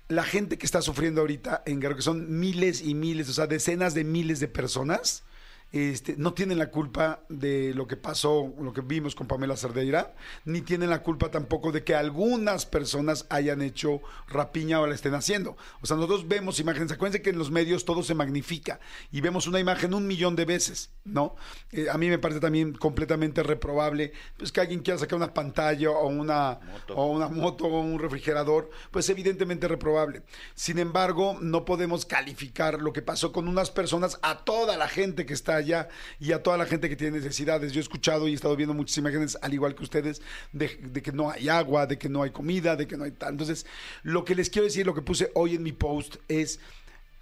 La 0.08 0.24
gente 0.24 0.60
que 0.60 0.67
está 0.67 0.84
sufriendo 0.84 1.22
ahorita 1.22 1.63
en 1.65 1.79
Guerrero, 1.79 1.98
que 1.98 2.03
son 2.03 2.39
miles 2.39 2.81
y 2.81 2.93
miles, 2.93 3.27
o 3.29 3.34
sea, 3.34 3.48
decenas 3.48 3.96
de 3.96 4.03
miles 4.03 4.39
de 4.39 4.48
personas, 4.48 5.24
este, 5.71 6.15
no 6.17 6.33
tienen 6.33 6.57
la 6.57 6.71
culpa 6.71 7.21
de 7.29 7.73
lo 7.75 7.88
que 7.88 7.95
pasó, 7.95 8.53
lo 8.59 8.73
que 8.73 8.81
vimos 8.81 9.13
con 9.13 9.27
Pamela 9.27 9.55
Cerdeira, 9.55 10.15
ni 10.45 10.61
tienen 10.61 10.89
la 10.89 11.03
culpa 11.03 11.29
tampoco 11.29 11.71
de 11.71 11.83
que 11.83 11.95
algunas 11.95 12.65
personas 12.65 13.27
hayan 13.29 13.61
hecho 13.61 14.01
rapiña 14.27 14.81
o 14.81 14.88
la 14.88 14.95
estén 14.95 15.13
haciendo. 15.13 15.57
O 15.81 15.85
sea, 15.85 15.95
nosotros 15.95 16.27
vemos 16.27 16.59
imágenes, 16.59 16.91
acuérdense 16.91 17.21
que 17.21 17.29
en 17.29 17.38
los 17.38 17.51
medios 17.51 17.85
todo 17.85 18.01
se 18.01 18.15
magnifica 18.15 18.79
y 19.11 19.21
vemos 19.21 19.45
una 19.47 19.59
imagen 19.59 19.93
un 19.93 20.07
millón 20.07 20.35
de 20.35 20.45
veces, 20.45 20.89
¿no? 21.05 21.35
Eh, 21.71 21.88
a 21.91 21.97
mí 21.97 22.09
me 22.09 22.17
parece 22.17 22.39
también 22.39 22.73
completamente 22.73 23.43
reprobable 23.43 24.13
pues, 24.38 24.51
que 24.51 24.61
alguien 24.61 24.79
quiera 24.79 24.99
sacar 24.99 25.17
una 25.17 25.33
pantalla 25.33 25.91
o 25.91 26.07
una 26.07 26.59
Moto. 26.71 26.95
o 26.95 27.05
una 27.07 27.27
moto 27.27 27.65
o 27.65 27.81
un 27.81 27.99
refrigerador, 27.99 28.69
pues 28.91 29.09
evidentemente 29.09 29.67
reprobable. 29.67 30.23
Sin 30.55 30.79
embargo, 30.79 31.38
no 31.41 31.65
podemos 31.65 32.05
calificar 32.05 32.81
lo 32.81 32.91
que 32.91 33.01
pasó 33.01 33.31
con 33.31 33.47
unas 33.47 33.69
personas 33.69 34.19
a 34.21 34.39
toda 34.43 34.77
la 34.77 34.88
gente 34.88 35.25
que 35.25 35.33
está 35.33 35.59
allá 35.60 35.88
y 36.20 36.32
a 36.32 36.42
toda 36.44 36.58
la 36.58 36.66
gente 36.66 36.89
que 36.89 36.96
tiene 36.96 37.18
necesidades. 37.18 37.72
Yo 37.72 37.80
he 37.80 37.84
escuchado 37.84 38.28
y 38.28 38.32
he 38.32 38.36
estado 38.36 38.56
viendo 38.56 38.74
muchas 38.74 38.98
imágenes, 38.98 39.38
al 39.42 39.54
igual 39.54 39.75
que 39.75 39.84
ustedes, 39.84 40.22
de, 40.51 40.70
que 41.01 41.12
no 41.12 41.30
hay 41.30 41.50
agua, 41.50 41.86
de 41.86 41.98
que 41.98 42.10
no 42.10 42.24
hay 42.24 42.32
comida, 42.32 42.75
de 42.75 42.88
que 42.88 42.98
no 42.98 43.04
hay 43.04 43.12
tal. 43.12 43.32
Entonces, 43.34 43.66
lo 44.04 44.25
que 44.25 44.36
les 44.36 44.50
quiero 44.50 44.66
decir, 44.66 44.86
lo 44.86 44.96
que 44.96 45.01
puse 45.01 45.32
hoy 45.36 45.56
en 45.56 45.63
mi 45.63 45.72
post 45.72 46.16
es, 46.28 46.60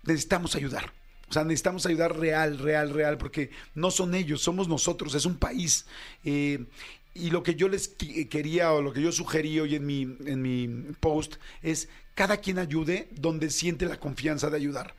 necesitamos 0.04 0.56
ayudar. 0.56 0.94
O 1.30 1.34
sea, 1.34 1.44
necesitamos 1.44 1.86
ayudar 1.86 2.18
real, 2.18 2.58
real, 2.58 2.92
real, 2.94 3.18
porque 3.18 3.50
no 3.76 3.92
son 3.92 4.16
ellos, 4.16 4.42
somos 4.42 4.70
nosotros, 4.70 5.14
es 5.14 5.26
un 5.26 5.38
país. 5.38 5.86
Eh, 6.24 6.66
y 7.14 7.32
lo 7.32 7.44
que 7.44 7.56
yo 7.56 7.68
les 7.68 7.98
qui- 7.98 8.30
quería 8.30 8.72
o 8.72 8.82
lo 8.82 8.94
que 8.94 9.02
yo 9.02 9.12
sugerí 9.12 9.60
hoy 9.60 9.76
en 9.76 9.86
mi, 9.86 10.04
en 10.04 10.42
mi 10.42 10.68
post 11.00 11.36
es 11.62 11.90
cada 12.14 12.38
quien 12.38 12.60
ayude 12.60 13.10
donde 13.12 13.50
siente 13.50 13.86
la 13.86 14.00
confianza 14.00 14.50
de 14.50 14.56
ayudar. 14.58 14.96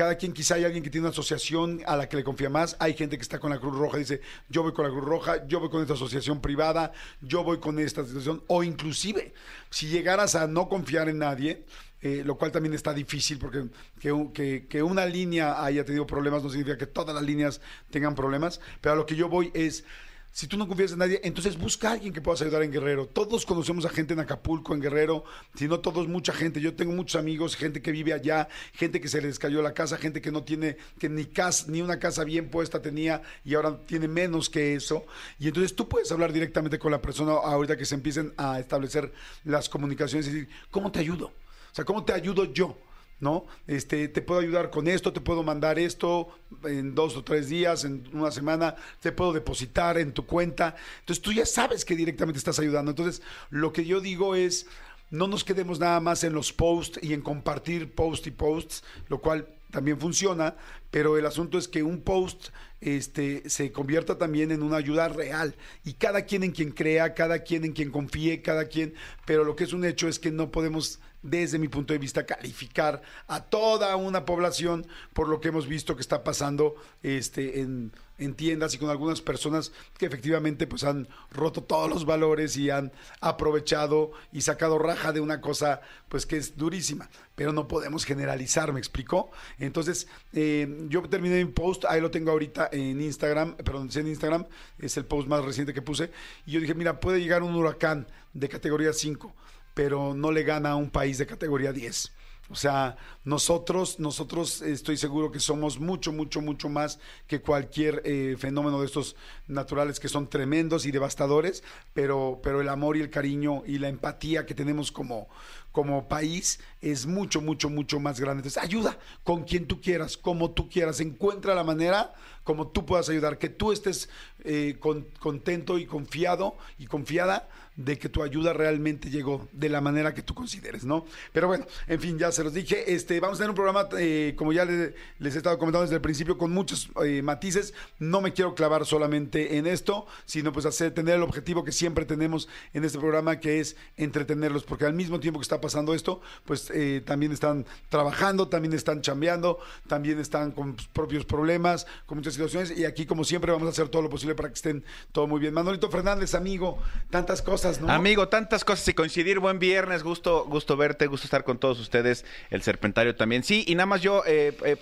Cada 0.00 0.14
quien, 0.16 0.32
quizá 0.32 0.54
hay 0.54 0.64
alguien 0.64 0.82
que 0.82 0.88
tiene 0.88 1.02
una 1.06 1.10
asociación 1.12 1.82
a 1.84 1.94
la 1.94 2.08
que 2.08 2.16
le 2.16 2.24
confía 2.24 2.48
más. 2.48 2.74
Hay 2.78 2.94
gente 2.94 3.18
que 3.18 3.22
está 3.22 3.38
con 3.38 3.50
la 3.50 3.60
Cruz 3.60 3.76
Roja 3.76 3.98
y 3.98 4.00
dice, 4.00 4.22
yo 4.48 4.62
voy 4.62 4.72
con 4.72 4.86
la 4.86 4.90
Cruz 4.90 5.04
Roja, 5.04 5.46
yo 5.46 5.60
voy 5.60 5.68
con 5.68 5.82
esta 5.82 5.92
asociación 5.92 6.40
privada, 6.40 6.92
yo 7.20 7.44
voy 7.44 7.58
con 7.60 7.78
esta 7.78 8.00
asociación. 8.00 8.42
O 8.46 8.62
inclusive, 8.62 9.34
si 9.68 9.88
llegaras 9.88 10.36
a 10.36 10.46
no 10.46 10.70
confiar 10.70 11.10
en 11.10 11.18
nadie, 11.18 11.66
eh, 12.00 12.22
lo 12.24 12.38
cual 12.38 12.50
también 12.50 12.72
está 12.72 12.94
difícil 12.94 13.36
porque 13.38 13.66
que, 14.00 14.10
un- 14.10 14.32
que- 14.32 14.66
que 14.70 14.82
una 14.82 15.04
línea 15.04 15.62
haya 15.62 15.84
tenido 15.84 16.06
problemas 16.06 16.42
no 16.42 16.48
significa 16.48 16.78
que 16.78 16.86
todas 16.86 17.14
las 17.14 17.22
líneas 17.22 17.60
tengan 17.90 18.14
problemas, 18.14 18.58
pero 18.80 18.94
a 18.94 18.96
lo 18.96 19.04
que 19.04 19.16
yo 19.16 19.28
voy 19.28 19.50
es, 19.52 19.84
si 20.32 20.46
tú 20.46 20.56
no 20.56 20.68
confías 20.68 20.92
en 20.92 20.98
nadie, 20.98 21.20
entonces 21.24 21.58
busca 21.58 21.88
a 21.88 21.92
alguien 21.92 22.12
que 22.12 22.20
puedas 22.20 22.40
ayudar 22.40 22.62
en 22.62 22.70
Guerrero. 22.70 23.06
Todos 23.06 23.44
conocemos 23.44 23.84
a 23.84 23.88
gente 23.88 24.14
en 24.14 24.20
Acapulco, 24.20 24.74
en 24.74 24.80
Guerrero, 24.80 25.24
si 25.56 25.66
no 25.66 25.80
todos, 25.80 26.06
mucha 26.06 26.32
gente. 26.32 26.60
Yo 26.60 26.74
tengo 26.74 26.92
muchos 26.92 27.20
amigos, 27.20 27.56
gente 27.56 27.82
que 27.82 27.90
vive 27.90 28.12
allá, 28.12 28.48
gente 28.72 29.00
que 29.00 29.08
se 29.08 29.20
les 29.20 29.38
cayó 29.38 29.60
la 29.60 29.74
casa, 29.74 29.96
gente 29.96 30.20
que 30.20 30.30
no 30.30 30.44
tiene, 30.44 30.76
que 30.98 31.08
ni 31.08 31.24
casa, 31.24 31.66
ni 31.68 31.82
una 31.82 31.98
casa 31.98 32.22
bien 32.24 32.48
puesta 32.48 32.80
tenía 32.80 33.22
y 33.44 33.54
ahora 33.54 33.76
tiene 33.86 34.06
menos 34.06 34.48
que 34.48 34.74
eso. 34.74 35.04
Y 35.38 35.48
entonces 35.48 35.74
tú 35.74 35.88
puedes 35.88 36.12
hablar 36.12 36.32
directamente 36.32 36.78
con 36.78 36.92
la 36.92 37.02
persona 37.02 37.32
ahorita 37.32 37.76
que 37.76 37.84
se 37.84 37.96
empiecen 37.96 38.32
a 38.36 38.60
establecer 38.60 39.12
las 39.44 39.68
comunicaciones 39.68 40.28
y 40.28 40.30
decir, 40.30 40.48
¿cómo 40.70 40.92
te 40.92 41.00
ayudo? 41.00 41.26
O 41.26 41.74
sea, 41.74 41.84
¿cómo 41.84 42.04
te 42.04 42.12
ayudo 42.12 42.44
yo? 42.52 42.76
¿No? 43.20 43.46
Este, 43.66 44.08
te 44.08 44.22
puedo 44.22 44.40
ayudar 44.40 44.70
con 44.70 44.88
esto, 44.88 45.12
te 45.12 45.20
puedo 45.20 45.42
mandar 45.42 45.78
esto 45.78 46.28
en 46.64 46.94
dos 46.94 47.16
o 47.16 47.22
tres 47.22 47.48
días, 47.48 47.84
en 47.84 48.08
una 48.12 48.30
semana, 48.30 48.74
te 49.00 49.12
puedo 49.12 49.32
depositar 49.32 49.98
en 49.98 50.12
tu 50.12 50.26
cuenta. 50.26 50.74
Entonces 51.00 51.22
tú 51.22 51.32
ya 51.32 51.46
sabes 51.46 51.84
que 51.84 51.94
directamente 51.94 52.38
estás 52.38 52.58
ayudando. 52.58 52.90
Entonces, 52.90 53.22
lo 53.50 53.72
que 53.72 53.84
yo 53.84 54.00
digo 54.00 54.34
es, 54.34 54.66
no 55.10 55.26
nos 55.26 55.44
quedemos 55.44 55.78
nada 55.78 56.00
más 56.00 56.24
en 56.24 56.32
los 56.32 56.52
posts 56.52 56.98
y 57.02 57.12
en 57.12 57.20
compartir 57.20 57.94
posts 57.94 58.26
y 58.26 58.30
posts, 58.30 58.84
lo 59.08 59.18
cual 59.18 59.46
también 59.70 59.98
funciona, 59.98 60.56
pero 60.90 61.16
el 61.16 61.26
asunto 61.26 61.58
es 61.58 61.68
que 61.68 61.82
un 61.82 62.00
post 62.00 62.48
este, 62.80 63.48
se 63.48 63.72
convierta 63.72 64.18
también 64.18 64.50
en 64.50 64.62
una 64.62 64.76
ayuda 64.76 65.08
real 65.08 65.54
y 65.84 65.94
cada 65.94 66.22
quien 66.22 66.42
en 66.42 66.52
quien 66.52 66.72
crea, 66.72 67.14
cada 67.14 67.40
quien 67.40 67.64
en 67.64 67.72
quien 67.72 67.90
confíe, 67.90 68.42
cada 68.42 68.66
quien, 68.66 68.94
pero 69.26 69.44
lo 69.44 69.54
que 69.54 69.64
es 69.64 69.72
un 69.72 69.84
hecho 69.84 70.08
es 70.08 70.18
que 70.18 70.30
no 70.30 70.50
podemos 70.50 71.00
desde 71.22 71.58
mi 71.58 71.68
punto 71.68 71.92
de 71.92 71.98
vista, 71.98 72.24
calificar 72.24 73.02
a 73.26 73.44
toda 73.44 73.94
una 73.96 74.24
población 74.24 74.86
por 75.12 75.28
lo 75.28 75.40
que 75.40 75.48
hemos 75.48 75.66
visto 75.66 75.94
que 75.94 76.00
está 76.00 76.24
pasando 76.24 76.76
este, 77.02 77.60
en, 77.60 77.92
en, 78.18 78.34
tiendas 78.34 78.74
y 78.74 78.78
con 78.78 78.88
algunas 78.88 79.20
personas 79.20 79.72
que 79.98 80.06
efectivamente 80.06 80.66
pues, 80.66 80.84
han 80.84 81.08
roto 81.30 81.62
todos 81.62 81.90
los 81.90 82.06
valores 82.06 82.56
y 82.56 82.70
han 82.70 82.92
aprovechado 83.20 84.12
y 84.32 84.40
sacado 84.40 84.78
raja 84.78 85.12
de 85.12 85.20
una 85.20 85.40
cosa 85.40 85.82
pues 86.08 86.24
que 86.24 86.38
es 86.38 86.56
durísima. 86.56 87.10
Pero 87.34 87.52
no 87.52 87.68
podemos 87.68 88.04
generalizar, 88.04 88.72
¿me 88.72 88.80
explicó? 88.80 89.30
Entonces, 89.58 90.08
eh, 90.32 90.86
yo 90.88 91.02
terminé 91.02 91.44
mi 91.44 91.50
post, 91.50 91.84
ahí 91.86 92.00
lo 92.00 92.10
tengo 92.10 92.30
ahorita 92.30 92.68
en 92.72 93.00
Instagram, 93.00 93.56
perdón, 93.56 93.90
en 93.94 94.08
Instagram, 94.08 94.46
es 94.78 94.96
el 94.96 95.04
post 95.04 95.28
más 95.28 95.44
reciente 95.44 95.72
que 95.72 95.82
puse, 95.82 96.10
y 96.44 96.52
yo 96.52 96.60
dije, 96.60 96.74
mira, 96.74 97.00
puede 97.00 97.20
llegar 97.20 97.42
un 97.42 97.54
huracán 97.54 98.06
de 98.34 98.48
categoría 98.48 98.92
5 98.92 99.34
pero 99.80 100.12
no 100.12 100.30
le 100.30 100.42
gana 100.42 100.72
a 100.72 100.76
un 100.76 100.90
país 100.90 101.16
de 101.16 101.26
categoría 101.26 101.72
10. 101.72 102.12
O 102.50 102.54
sea, 102.54 102.98
nosotros, 103.24 103.98
nosotros 103.98 104.60
estoy 104.60 104.98
seguro 104.98 105.32
que 105.32 105.40
somos 105.40 105.80
mucho, 105.80 106.12
mucho, 106.12 106.42
mucho 106.42 106.68
más 106.68 106.98
que 107.26 107.40
cualquier 107.40 108.02
eh, 108.04 108.36
fenómeno 108.38 108.78
de 108.78 108.84
estos 108.84 109.16
naturales 109.48 109.98
que 109.98 110.08
son 110.08 110.28
tremendos 110.28 110.84
y 110.84 110.90
devastadores, 110.90 111.64
pero, 111.94 112.40
pero 112.42 112.60
el 112.60 112.68
amor 112.68 112.98
y 112.98 113.00
el 113.00 113.08
cariño 113.08 113.62
y 113.66 113.78
la 113.78 113.88
empatía 113.88 114.44
que 114.44 114.52
tenemos 114.52 114.92
como, 114.92 115.28
como 115.72 116.08
país 116.08 116.60
es 116.82 117.06
mucho, 117.06 117.40
mucho, 117.40 117.70
mucho 117.70 118.00
más 118.00 118.20
grande. 118.20 118.40
Entonces, 118.40 118.62
ayuda 118.62 118.98
con 119.24 119.44
quien 119.44 119.64
tú 119.64 119.80
quieras, 119.80 120.18
como 120.18 120.50
tú 120.50 120.68
quieras, 120.68 121.00
encuentra 121.00 121.54
la 121.54 121.64
manera 121.64 122.12
como 122.44 122.68
tú 122.68 122.84
puedas 122.84 123.08
ayudar, 123.08 123.38
que 123.38 123.48
tú 123.48 123.70
estés 123.70 124.08
eh, 124.44 124.78
contento 125.20 125.78
y 125.78 125.86
confiado 125.86 126.56
y 126.78 126.86
confiada 126.86 127.48
de 127.84 127.98
que 127.98 128.08
tu 128.08 128.22
ayuda 128.22 128.52
realmente 128.52 129.10
llegó 129.10 129.48
de 129.52 129.68
la 129.70 129.80
manera 129.80 130.12
que 130.12 130.22
tú 130.22 130.34
consideres, 130.34 130.84
¿no? 130.84 131.06
Pero 131.32 131.46
bueno, 131.46 131.66
en 131.86 131.98
fin, 131.98 132.18
ya 132.18 132.30
se 132.30 132.44
los 132.44 132.52
dije. 132.52 132.92
Este, 132.92 133.18
vamos 133.20 133.38
a 133.38 133.38
tener 133.38 133.50
un 133.50 133.56
programa, 133.56 133.88
eh, 133.98 134.34
como 134.36 134.52
ya 134.52 134.66
les, 134.66 134.94
he 135.34 135.38
estado 135.38 135.58
comentando 135.58 135.82
desde 135.82 135.96
el 135.96 136.02
principio, 136.02 136.36
con 136.36 136.52
muchos 136.52 136.90
eh, 137.04 137.22
matices. 137.22 137.72
No 137.98 138.20
me 138.20 138.32
quiero 138.32 138.54
clavar 138.54 138.84
solamente 138.84 139.56
en 139.56 139.66
esto, 139.66 140.06
sino 140.26 140.52
pues 140.52 140.66
hacer, 140.66 140.92
tener 140.92 141.16
el 141.16 141.22
objetivo 141.22 141.64
que 141.64 141.72
siempre 141.72 142.04
tenemos 142.04 142.48
en 142.74 142.84
este 142.84 142.98
programa, 142.98 143.40
que 143.40 143.60
es 143.60 143.76
entretenerlos, 143.96 144.64
porque 144.64 144.84
al 144.84 144.94
mismo 144.94 145.18
tiempo 145.18 145.40
que 145.40 145.44
está 145.44 145.60
pasando 145.60 145.94
esto, 145.94 146.20
pues 146.44 146.70
eh, 146.74 147.02
también 147.04 147.32
están 147.32 147.64
trabajando, 147.88 148.48
también 148.48 148.74
están 148.74 149.00
chambeando, 149.00 149.58
también 149.88 150.18
están 150.18 150.52
con 150.52 150.76
propios 150.92 151.24
problemas, 151.24 151.86
con 152.04 152.18
muchas 152.18 152.34
situaciones, 152.34 152.76
y 152.76 152.84
aquí 152.84 153.06
como 153.06 153.24
siempre 153.24 153.52
vamos 153.52 153.66
a 153.68 153.70
hacer 153.70 153.88
todo 153.88 154.02
lo 154.02 154.10
posible 154.10 154.34
para 154.34 154.50
que 154.50 154.54
estén 154.54 154.84
todo 155.12 155.26
muy 155.26 155.40
bien. 155.40 155.54
Manolito 155.54 155.88
Fernández, 155.90 156.34
amigo, 156.34 156.78
tantas 157.08 157.40
cosas 157.40 157.69
Amigo, 157.88 158.28
tantas 158.28 158.64
cosas 158.64 158.86
y 158.88 158.94
coincidir. 158.94 159.38
Buen 159.38 159.58
viernes, 159.58 160.02
gusto, 160.02 160.44
gusto 160.44 160.76
verte, 160.76 161.06
gusto 161.06 161.26
estar 161.26 161.44
con 161.44 161.58
todos 161.58 161.78
ustedes. 161.78 162.24
El 162.50 162.62
Serpentario 162.62 163.14
también. 163.14 163.44
Sí, 163.44 163.64
y 163.66 163.74
nada 163.74 163.86
más 163.86 164.02
yo 164.02 164.22
eh, 164.26 164.56
eh 164.64 164.76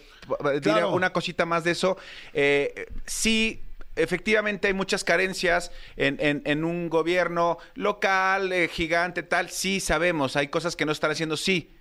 una 0.90 1.10
cosita 1.12 1.46
más 1.46 1.64
de 1.64 1.72
eso. 1.72 1.96
Eh, 2.32 2.86
sí, 3.06 3.62
efectivamente 3.96 4.68
hay 4.68 4.74
muchas 4.74 5.04
carencias 5.04 5.70
en, 5.96 6.64
un 6.64 6.88
gobierno 6.88 7.58
local, 7.74 8.52
eh, 8.52 8.68
gigante, 8.68 9.22
tal. 9.22 9.50
Sí, 9.50 9.80
sabemos, 9.80 10.36
hay 10.36 10.48
cosas 10.48 10.76
que 10.76 10.86
no 10.86 10.92
están 10.92 11.10
haciendo, 11.10 11.36
sí. 11.36 11.74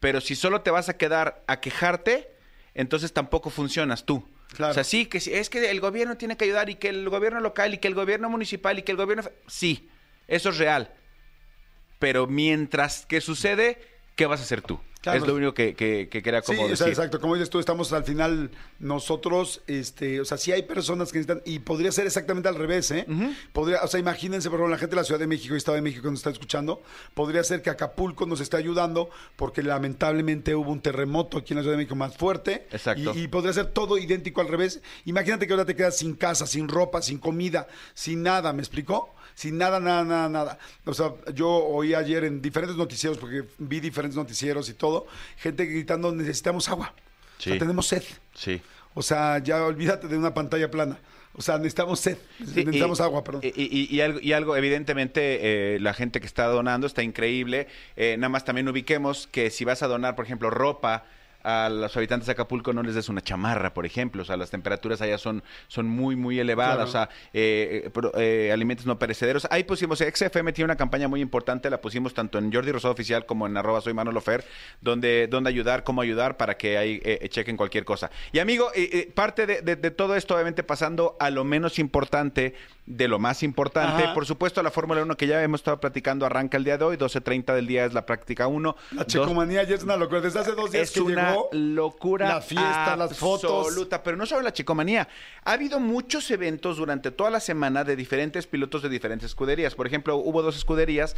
Pero 0.00 0.20
si 0.20 0.36
solo 0.36 0.60
te 0.60 0.70
vas 0.70 0.88
a 0.88 0.96
quedar 0.96 1.42
a 1.46 1.60
quejarte, 1.60 2.30
entonces 2.74 3.12
tampoco 3.12 3.50
funcionas 3.50 4.04
tú. 4.04 4.26
O 4.58 4.72
sea, 4.72 4.84
sí, 4.84 5.06
que 5.06 5.18
es 5.18 5.50
que 5.50 5.70
el 5.70 5.80
gobierno 5.80 6.16
tiene 6.16 6.36
que 6.36 6.44
ayudar 6.44 6.70
y 6.70 6.76
que 6.76 6.88
el 6.88 7.08
gobierno 7.08 7.40
local 7.40 7.74
y 7.74 7.78
que 7.78 7.88
el 7.88 7.94
gobierno 7.94 8.30
municipal 8.30 8.78
y 8.78 8.82
que 8.82 8.92
el 8.92 8.96
gobierno... 8.96 9.24
Sí, 9.46 9.90
eso 10.28 10.50
es 10.50 10.58
real. 10.58 10.92
Pero 11.98 12.26
mientras 12.26 13.06
que 13.06 13.20
sucede, 13.20 13.78
¿qué 14.14 14.26
vas 14.26 14.40
a 14.40 14.44
hacer 14.44 14.62
tú? 14.62 14.80
Es 15.14 15.26
lo 15.26 15.34
único 15.34 15.54
que, 15.54 15.74
que, 15.74 16.08
quería 16.08 16.42
como 16.42 16.66
sí, 16.74 16.84
exacto. 16.84 17.20
Como 17.20 17.34
dices 17.34 17.50
tú, 17.50 17.58
estamos 17.58 17.92
al 17.92 18.04
final 18.04 18.50
nosotros, 18.78 19.62
este, 19.66 20.20
o 20.20 20.24
sea, 20.24 20.38
sí 20.38 20.52
hay 20.52 20.62
personas 20.62 21.12
que 21.12 21.18
necesitan, 21.18 21.42
y 21.44 21.60
podría 21.60 21.92
ser 21.92 22.06
exactamente 22.06 22.48
al 22.48 22.56
revés, 22.56 22.90
¿eh? 22.90 23.06
Podría, 23.52 23.82
o 23.82 23.88
sea, 23.88 24.00
imagínense, 24.00 24.50
por 24.50 24.58
ejemplo, 24.58 24.74
la 24.74 24.78
gente 24.78 24.96
de 24.96 25.00
la 25.00 25.04
Ciudad 25.04 25.20
de 25.20 25.26
México 25.26 25.54
y 25.54 25.58
Estado 25.58 25.76
de 25.76 25.82
México 25.82 26.02
que 26.02 26.10
nos 26.10 26.20
está 26.20 26.30
escuchando, 26.30 26.82
podría 27.14 27.44
ser 27.44 27.62
que 27.62 27.70
Acapulco 27.70 28.26
nos 28.26 28.40
esté 28.40 28.56
ayudando 28.56 29.10
porque 29.36 29.62
lamentablemente 29.62 30.54
hubo 30.54 30.72
un 30.72 30.80
terremoto 30.80 31.38
aquí 31.38 31.52
en 31.52 31.58
la 31.58 31.62
Ciudad 31.62 31.74
de 31.74 31.78
México 31.78 31.94
más 31.94 32.16
fuerte. 32.16 32.66
Exacto. 32.72 33.12
Y, 33.14 33.22
y 33.22 33.28
podría 33.28 33.52
ser 33.52 33.66
todo 33.66 33.98
idéntico 33.98 34.40
al 34.40 34.48
revés. 34.48 34.82
Imagínate 35.04 35.46
que 35.46 35.52
ahora 35.52 35.64
te 35.64 35.76
quedas 35.76 35.96
sin 35.96 36.14
casa, 36.14 36.46
sin 36.46 36.68
ropa, 36.68 37.02
sin 37.02 37.18
comida, 37.18 37.68
sin 37.94 38.22
nada, 38.22 38.52
¿me 38.52 38.60
explicó? 38.60 39.14
Sin 39.36 39.58
nada, 39.58 39.78
nada, 39.78 40.02
nada, 40.02 40.28
nada. 40.30 40.58
O 40.86 40.94
sea, 40.94 41.12
yo 41.34 41.50
oí 41.50 41.94
ayer 41.94 42.24
en 42.24 42.40
diferentes 42.40 42.76
noticieros, 42.76 43.18
porque 43.18 43.44
vi 43.58 43.80
diferentes 43.80 44.16
noticieros 44.16 44.70
y 44.70 44.74
todo, 44.74 45.06
gente 45.36 45.66
gritando, 45.66 46.10
necesitamos 46.10 46.68
agua. 46.70 46.94
Sí. 47.38 47.50
O 47.50 47.52
sea, 47.52 47.58
tenemos 47.58 47.86
sed. 47.86 48.02
Sí. 48.34 48.62
O 48.94 49.02
sea, 49.02 49.38
ya 49.38 49.62
olvídate 49.62 50.08
de 50.08 50.16
una 50.16 50.32
pantalla 50.32 50.70
plana. 50.70 50.98
O 51.34 51.42
sea, 51.42 51.58
necesitamos 51.58 52.00
sed, 52.00 52.16
necesitamos 52.40 52.98
agua, 53.02 53.22
perdón. 53.22 53.42
Y, 53.44 54.00
algo, 54.00 54.20
y 54.22 54.32
algo, 54.32 54.56
evidentemente, 54.56 55.74
eh, 55.74 55.80
la 55.80 55.92
gente 55.92 56.18
que 56.18 56.26
está 56.26 56.46
donando 56.46 56.86
está 56.86 57.02
increíble. 57.02 57.66
Eh, 57.94 58.16
nada 58.16 58.30
más 58.30 58.46
también 58.46 58.66
ubiquemos 58.68 59.26
que 59.26 59.50
si 59.50 59.66
vas 59.66 59.82
a 59.82 59.86
donar, 59.86 60.16
por 60.16 60.24
ejemplo, 60.24 60.48
ropa, 60.48 61.04
a 61.46 61.68
los 61.68 61.96
habitantes 61.96 62.26
de 62.26 62.32
Acapulco 62.32 62.72
no 62.72 62.82
les 62.82 62.96
des 62.96 63.08
una 63.08 63.20
chamarra, 63.20 63.72
por 63.72 63.86
ejemplo. 63.86 64.22
O 64.22 64.24
sea, 64.24 64.36
las 64.36 64.50
temperaturas 64.50 65.00
allá 65.00 65.16
son, 65.16 65.44
son 65.68 65.86
muy, 65.86 66.16
muy 66.16 66.40
elevadas. 66.40 66.88
O 66.88 66.92
sea, 66.92 67.08
eh, 67.32 67.88
eh, 67.94 68.10
eh, 68.18 68.50
alimentos 68.52 68.84
no 68.84 68.98
perecederos. 68.98 69.46
Ahí 69.52 69.62
pusimos, 69.62 70.00
XFM 70.00 70.52
tiene 70.52 70.64
una 70.64 70.76
campaña 70.76 71.06
muy 71.06 71.20
importante, 71.20 71.70
la 71.70 71.80
pusimos 71.80 72.14
tanto 72.14 72.38
en 72.38 72.52
Jordi 72.52 72.72
Rosado 72.72 72.92
Oficial 72.92 73.26
como 73.26 73.46
en 73.46 73.56
arroba 73.56 73.80
soy 73.80 73.94
Manolo 73.94 74.20
Fer, 74.20 74.44
donde, 74.80 75.28
donde 75.28 75.48
ayudar, 75.48 75.84
cómo 75.84 76.00
ayudar 76.00 76.36
para 76.36 76.56
que 76.56 76.78
ahí 76.78 77.00
chequen 77.28 77.56
cualquier 77.56 77.84
cosa. 77.84 78.10
Y 78.32 78.40
amigo, 78.40 78.72
parte 79.14 79.46
de, 79.46 79.62
de 79.62 79.90
todo 79.92 80.16
esto, 80.16 80.34
obviamente 80.34 80.64
pasando 80.64 81.16
a 81.20 81.30
lo 81.30 81.44
menos 81.44 81.78
importante, 81.78 82.54
de 82.86 83.08
lo 83.08 83.18
más 83.18 83.42
importante. 83.42 84.08
Por 84.14 84.26
supuesto, 84.26 84.62
la 84.62 84.70
Fórmula 84.70 85.02
1 85.02 85.16
que 85.16 85.26
ya 85.26 85.42
hemos 85.42 85.60
estado 85.60 85.80
platicando 85.80 86.24
arranca 86.24 86.56
el 86.56 86.64
día 86.64 86.78
de 86.78 86.84
hoy, 86.84 86.96
12.30 86.96 87.54
del 87.54 87.66
día 87.66 87.84
es 87.84 87.92
la 87.92 88.06
práctica 88.06 88.46
1. 88.46 88.76
La 88.92 89.06
checomanía 89.06 89.64
ya 89.64 89.74
es 89.74 89.82
una 89.82 89.96
locura. 89.96 90.20
Desde 90.20 90.38
hace 90.38 90.52
dos 90.52 90.70
días 90.70 90.90
es 90.90 90.96
una 90.96 91.34
locura 91.52 92.28
la 92.28 92.40
fiesta, 92.40 92.96
las 92.96 93.18
fotos. 93.18 93.66
Absoluta, 93.66 94.02
pero 94.02 94.16
no 94.16 94.24
solo 94.24 94.42
la 94.42 94.52
checomanía. 94.52 95.08
Ha 95.44 95.52
habido 95.52 95.80
muchos 95.80 96.30
eventos 96.30 96.76
durante 96.76 97.10
toda 97.10 97.30
la 97.30 97.40
semana 97.40 97.82
de 97.82 97.96
diferentes 97.96 98.46
pilotos 98.46 98.82
de 98.82 98.88
diferentes 98.88 99.30
escuderías. 99.30 99.74
Por 99.74 99.86
ejemplo, 99.86 100.16
hubo 100.16 100.42
dos 100.42 100.56
escuderías 100.56 101.16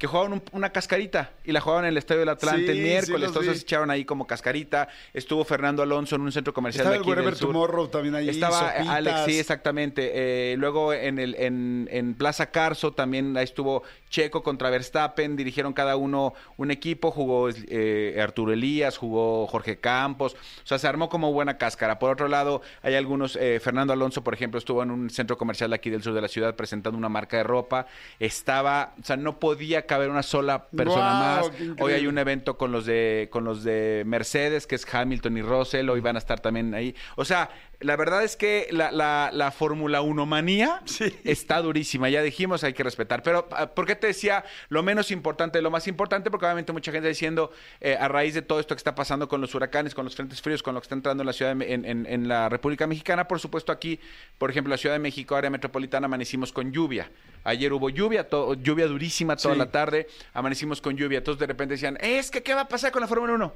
que 0.00 0.06
jugaban 0.06 0.42
una 0.52 0.72
cascarita 0.72 1.32
y 1.44 1.52
la 1.52 1.60
jugaban 1.60 1.84
en 1.84 1.90
el 1.90 1.98
Estadio 1.98 2.20
del 2.20 2.30
Atlante 2.30 2.72
el 2.72 2.78
miércoles, 2.78 3.28
entonces 3.28 3.58
se 3.58 3.64
echaron 3.64 3.90
ahí 3.90 4.06
como 4.06 4.26
cascarita. 4.26 4.88
Estuvo 5.12 5.44
Fernando 5.44 5.82
Alonso 5.82 6.16
en 6.16 6.22
un 6.22 6.32
centro 6.32 6.54
comercial 6.54 6.86
Estaba 6.86 7.04
de 7.04 7.20
aquí 7.20 7.28
el 7.28 7.38
Tomorrow 7.38 7.88
también 7.88 8.14
ahí. 8.14 8.30
Estaba 8.30 8.70
Alex, 8.70 9.24
sí, 9.26 9.38
exactamente. 9.38 10.10
Eh, 10.14 10.56
luego 10.56 10.94
en 10.94 11.09
el 11.18 11.34
en, 11.38 11.88
en 11.90 12.14
Plaza 12.14 12.50
Carso 12.50 12.92
también 12.92 13.36
ahí 13.36 13.44
estuvo 13.44 13.82
Checo 14.10 14.42
contra 14.42 14.68
Verstappen, 14.70 15.36
dirigieron 15.36 15.72
cada 15.72 15.96
uno 15.96 16.34
un 16.56 16.70
equipo, 16.70 17.10
jugó 17.10 17.48
eh, 17.48 18.18
Arturo 18.20 18.52
Elías, 18.52 18.98
jugó 18.98 19.46
Jorge 19.46 19.78
Campos, 19.78 20.34
o 20.34 20.66
sea, 20.66 20.78
se 20.78 20.86
armó 20.86 21.08
como 21.08 21.32
buena 21.32 21.56
cáscara. 21.56 21.98
Por 21.98 22.10
otro 22.10 22.28
lado, 22.28 22.60
hay 22.82 22.96
algunos, 22.96 23.36
eh, 23.36 23.60
Fernando 23.60 23.92
Alonso, 23.92 24.22
por 24.22 24.34
ejemplo, 24.34 24.58
estuvo 24.58 24.82
en 24.82 24.90
un 24.90 25.10
centro 25.10 25.38
comercial 25.38 25.72
aquí 25.72 25.90
del 25.90 26.02
sur 26.02 26.12
de 26.12 26.20
la 26.20 26.28
ciudad 26.28 26.56
presentando 26.56 26.98
una 26.98 27.08
marca 27.08 27.36
de 27.38 27.44
ropa, 27.44 27.86
estaba, 28.18 28.94
o 29.00 29.04
sea, 29.04 29.16
no 29.16 29.38
podía 29.38 29.86
caber 29.86 30.10
una 30.10 30.22
sola 30.22 30.66
persona 30.66 31.14
más. 31.14 31.50
Hoy 31.78 31.92
hay 31.92 32.06
un 32.06 32.18
evento 32.18 32.58
con 32.58 32.72
los 32.72 32.86
de 32.86 33.28
con 33.30 33.44
los 33.44 33.62
de 33.64 34.02
Mercedes, 34.06 34.66
que 34.66 34.74
es 34.74 34.86
Hamilton 34.92 35.38
y 35.38 35.42
Russell, 35.42 35.88
hoy 35.88 36.00
van 36.00 36.16
a 36.16 36.18
estar 36.18 36.40
también 36.40 36.74
ahí. 36.74 36.94
O 37.16 37.24
sea, 37.24 37.50
la 37.80 37.96
verdad 37.96 38.22
es 38.22 38.36
que 38.36 38.68
la, 38.70 38.92
la, 38.92 39.30
la 39.32 39.50
Fórmula 39.50 40.02
1 40.02 40.26
manía 40.26 40.82
está 41.24 41.62
durísima. 41.62 42.10
Ya 42.10 42.22
dijimos, 42.22 42.62
hay 42.62 42.74
que 42.74 42.82
respetar. 42.82 43.22
Pero, 43.22 43.48
ah, 43.52 43.68
¿por 43.68 43.86
qué 43.86 43.96
te 44.00 44.08
decía 44.08 44.44
lo 44.68 44.82
menos 44.82 45.10
importante, 45.10 45.62
lo 45.62 45.70
más 45.70 45.86
importante? 45.86 46.30
Porque 46.30 46.46
obviamente 46.46 46.72
mucha 46.72 46.90
gente 46.90 47.08
diciendo, 47.08 47.52
eh, 47.80 47.96
a 47.98 48.08
raíz 48.08 48.34
de 48.34 48.42
todo 48.42 48.58
esto 48.58 48.74
que 48.74 48.78
está 48.78 48.94
pasando 48.94 49.28
con 49.28 49.40
los 49.40 49.54
huracanes, 49.54 49.94
con 49.94 50.04
los 50.04 50.16
frentes 50.16 50.42
fríos, 50.42 50.62
con 50.62 50.74
lo 50.74 50.80
que 50.80 50.86
está 50.86 50.94
entrando 50.94 51.22
en 51.22 51.26
la 51.26 51.32
ciudad, 51.32 51.54
de, 51.54 51.72
en, 51.72 51.84
en, 51.84 52.06
en, 52.06 52.28
la 52.28 52.48
República 52.48 52.86
Mexicana, 52.86 53.28
por 53.28 53.38
supuesto 53.38 53.70
aquí, 53.70 54.00
por 54.38 54.50
ejemplo, 54.50 54.70
la 54.70 54.78
Ciudad 54.78 54.94
de 54.94 54.98
México, 54.98 55.36
área 55.36 55.50
metropolitana, 55.50 56.06
amanecimos 56.06 56.52
con 56.52 56.72
lluvia. 56.72 57.10
Ayer 57.44 57.72
hubo 57.72 57.90
lluvia, 57.90 58.26
lluvia 58.60 58.86
durísima 58.86 59.36
toda 59.36 59.54
la 59.54 59.70
tarde, 59.70 60.06
amanecimos 60.34 60.80
con 60.80 60.96
lluvia. 60.96 61.22
Todos 61.22 61.38
de 61.38 61.46
repente 61.46 61.74
decían, 61.74 61.96
es 62.00 62.30
que, 62.30 62.42
¿qué 62.42 62.54
va 62.54 62.62
a 62.62 62.68
pasar 62.68 62.92
con 62.92 63.00
la 63.00 63.08
Fórmula 63.08 63.34
1? 63.34 63.54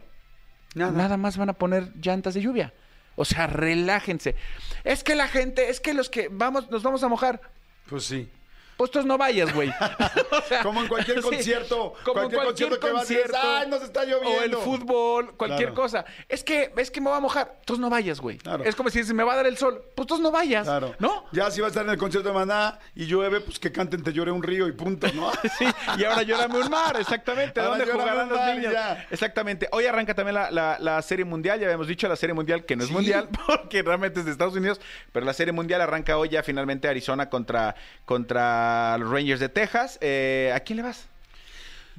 Nada. 0.77 0.93
Nada 0.93 1.17
más 1.17 1.37
van 1.37 1.51
a 1.51 1.53
poner 1.53 1.93
llantas 2.01 2.35
de 2.35 2.43
lluvia. 2.43 2.73
O 3.17 3.25
sea, 3.25 3.47
relájense. 3.47 4.35
Es 4.83 5.05
que 5.05 5.15
la 5.15 5.29
gente, 5.29 5.71
es 5.71 5.81
que 5.81 5.95
los 5.95 6.09
que 6.11 6.29
vamos, 6.31 6.71
nos 6.71 6.83
vamos 6.83 7.03
a 7.05 7.09
mojar. 7.09 7.41
Pues 7.89 8.05
sí. 8.05 8.29
Pues 8.77 8.91
tú 8.91 9.03
no 9.03 9.17
vayas, 9.17 9.53
güey. 9.55 9.73
como 10.63 10.83
en 10.83 10.89
cualquier 10.89 11.21
concierto. 11.23 11.95
como 12.05 12.23
en 12.23 12.31
cualquier 12.31 12.47
concierto, 12.47 12.81
que 12.81 12.93
vas 12.93 13.11
¡ay, 13.43 13.69
nos 13.69 13.83
está 13.83 14.05
lloviendo! 14.05 14.41
O 14.41 14.43
el 14.43 14.57
fútbol, 14.57 15.37
cualquier 15.37 15.73
cosa. 15.75 16.05
Es 16.29 16.43
que, 16.43 16.73
es 16.77 16.91
que 16.91 17.01
me 17.01 17.11
va 17.11 17.17
a 17.17 17.21
mojar. 17.21 17.61
Tú 17.65 17.77
no 17.77 17.89
vayas, 17.89 18.21
güey. 18.21 18.39
Es 18.65 18.75
como 18.75 18.91
si 18.91 19.03
me 19.15 19.23
va 19.23 19.35
a 19.35 19.37
dar 19.37 19.47
el 19.47 19.57
sol. 19.57 19.83
Pues 19.95 20.09
tú 20.09 20.19
no 20.19 20.31
vayas. 20.31 20.65
Claro. 20.65 20.95
¿No? 20.99 21.25
Ya 21.33 21.51
si 21.51 21.61
vas 21.61 21.69
a 21.69 21.71
estar 21.71 21.85
en 21.85 21.91
el 21.91 21.99
concierto 21.99 22.29
de 22.29 22.35
Maná 22.35 22.79
y 22.95 23.07
llueve, 23.07 23.41
pues 23.41 23.59
que 23.59 23.71
canten 23.71 24.03
Te 24.03 24.13
llore 24.13 24.31
un 24.31 24.43
río 24.43 24.67
y 24.67 24.73
punto, 24.73 25.07
¿no? 25.15 25.31
sí, 25.59 25.67
y 25.99 26.05
ahora 26.05 26.23
llórame 26.23 26.59
un 26.59 26.71
mar, 26.71 26.97
exactamente. 26.99 27.61
¿Dónde 27.61 27.87
jugarán 27.87 28.29
los 28.29 28.41
niños? 28.55 28.75
Exactamente. 29.11 29.69
Hoy 29.73 29.87
arranca 29.87 30.15
también 30.15 30.35
la, 30.35 30.79
la, 30.81 31.03
Serie 31.03 31.25
Mundial. 31.25 31.61
Ya 31.61 31.67
habíamos 31.67 31.87
dicho 31.87 32.09
la 32.09 32.17
Serie 32.17 32.35
Mundial, 32.35 32.65
que 32.65 32.77
no 32.77 32.85
es 32.85 32.91
mundial, 32.91 33.29
porque 33.47 33.83
realmente 33.83 34.21
es 34.21 34.27
de 34.27 34.33
Estados 34.33 34.55
Unidos. 34.55 34.81
Pero 35.13 35.25
la 35.27 35.33
Serie 35.33 35.53
Mundial 35.53 35.81
arranca 35.81 36.17
hoy 36.19 36.31
ya 36.31 36.43
finalmente 36.43 36.89
Arizona 36.89 37.29
contra, 37.29 37.75
contra 38.05 38.64
los 38.99 39.11
Rangers 39.11 39.41
de 39.41 39.49
Texas. 39.49 39.99
Eh, 40.01 40.53
¿A 40.55 40.61
quién 40.61 40.79
le 40.79 40.83
vas? 40.83 41.07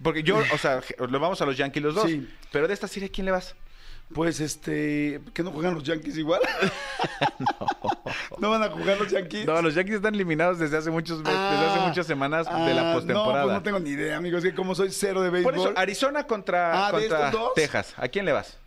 Porque 0.01 0.23
yo, 0.23 0.37
o 0.53 0.57
sea, 0.57 0.81
lo 0.97 1.19
vamos 1.19 1.41
a 1.41 1.45
los 1.45 1.57
Yankees 1.57 1.83
los 1.83 1.95
dos. 1.95 2.09
Sí. 2.09 2.27
Pero 2.51 2.67
de 2.67 2.73
esta 2.73 2.87
serie, 2.87 3.07
¿a 3.07 3.11
quién 3.11 3.25
le 3.25 3.31
vas? 3.31 3.55
Pues 4.13 4.39
este, 4.39 5.19
¿que 5.33 5.41
no 5.41 5.51
juegan 5.51 5.73
los 5.73 5.83
Yankees 5.83 6.17
igual? 6.17 6.41
no. 7.39 7.67
¿No 8.39 8.49
van 8.49 8.63
a 8.63 8.69
jugar 8.69 8.99
los 8.99 9.09
Yankees? 9.09 9.45
No, 9.45 9.61
los 9.61 9.73
Yankees 9.73 9.95
están 9.95 10.13
eliminados 10.13 10.59
desde 10.59 10.77
hace 10.77 10.91
muchos 10.91 11.23
desde 11.23 11.31
hace 11.31 11.79
ah, 11.79 11.85
muchas 11.87 12.05
semanas 12.05 12.45
de 12.45 12.73
la 12.73 12.93
postemporada. 12.93 13.41
No, 13.41 13.43
pues 13.45 13.53
no 13.55 13.63
tengo 13.63 13.79
ni 13.79 13.91
idea, 13.91 14.17
amigos, 14.17 14.43
que 14.43 14.53
como 14.53 14.75
soy 14.75 14.91
cero 14.91 15.21
de 15.21 15.29
béisbol. 15.29 15.53
Por 15.53 15.69
eso, 15.69 15.73
Arizona 15.75 16.27
contra, 16.27 16.87
ah, 16.87 16.91
contra 16.91 17.31
Texas. 17.55 17.93
¿A 17.97 18.07
quién 18.07 18.25
le 18.25 18.33
vas? 18.33 18.57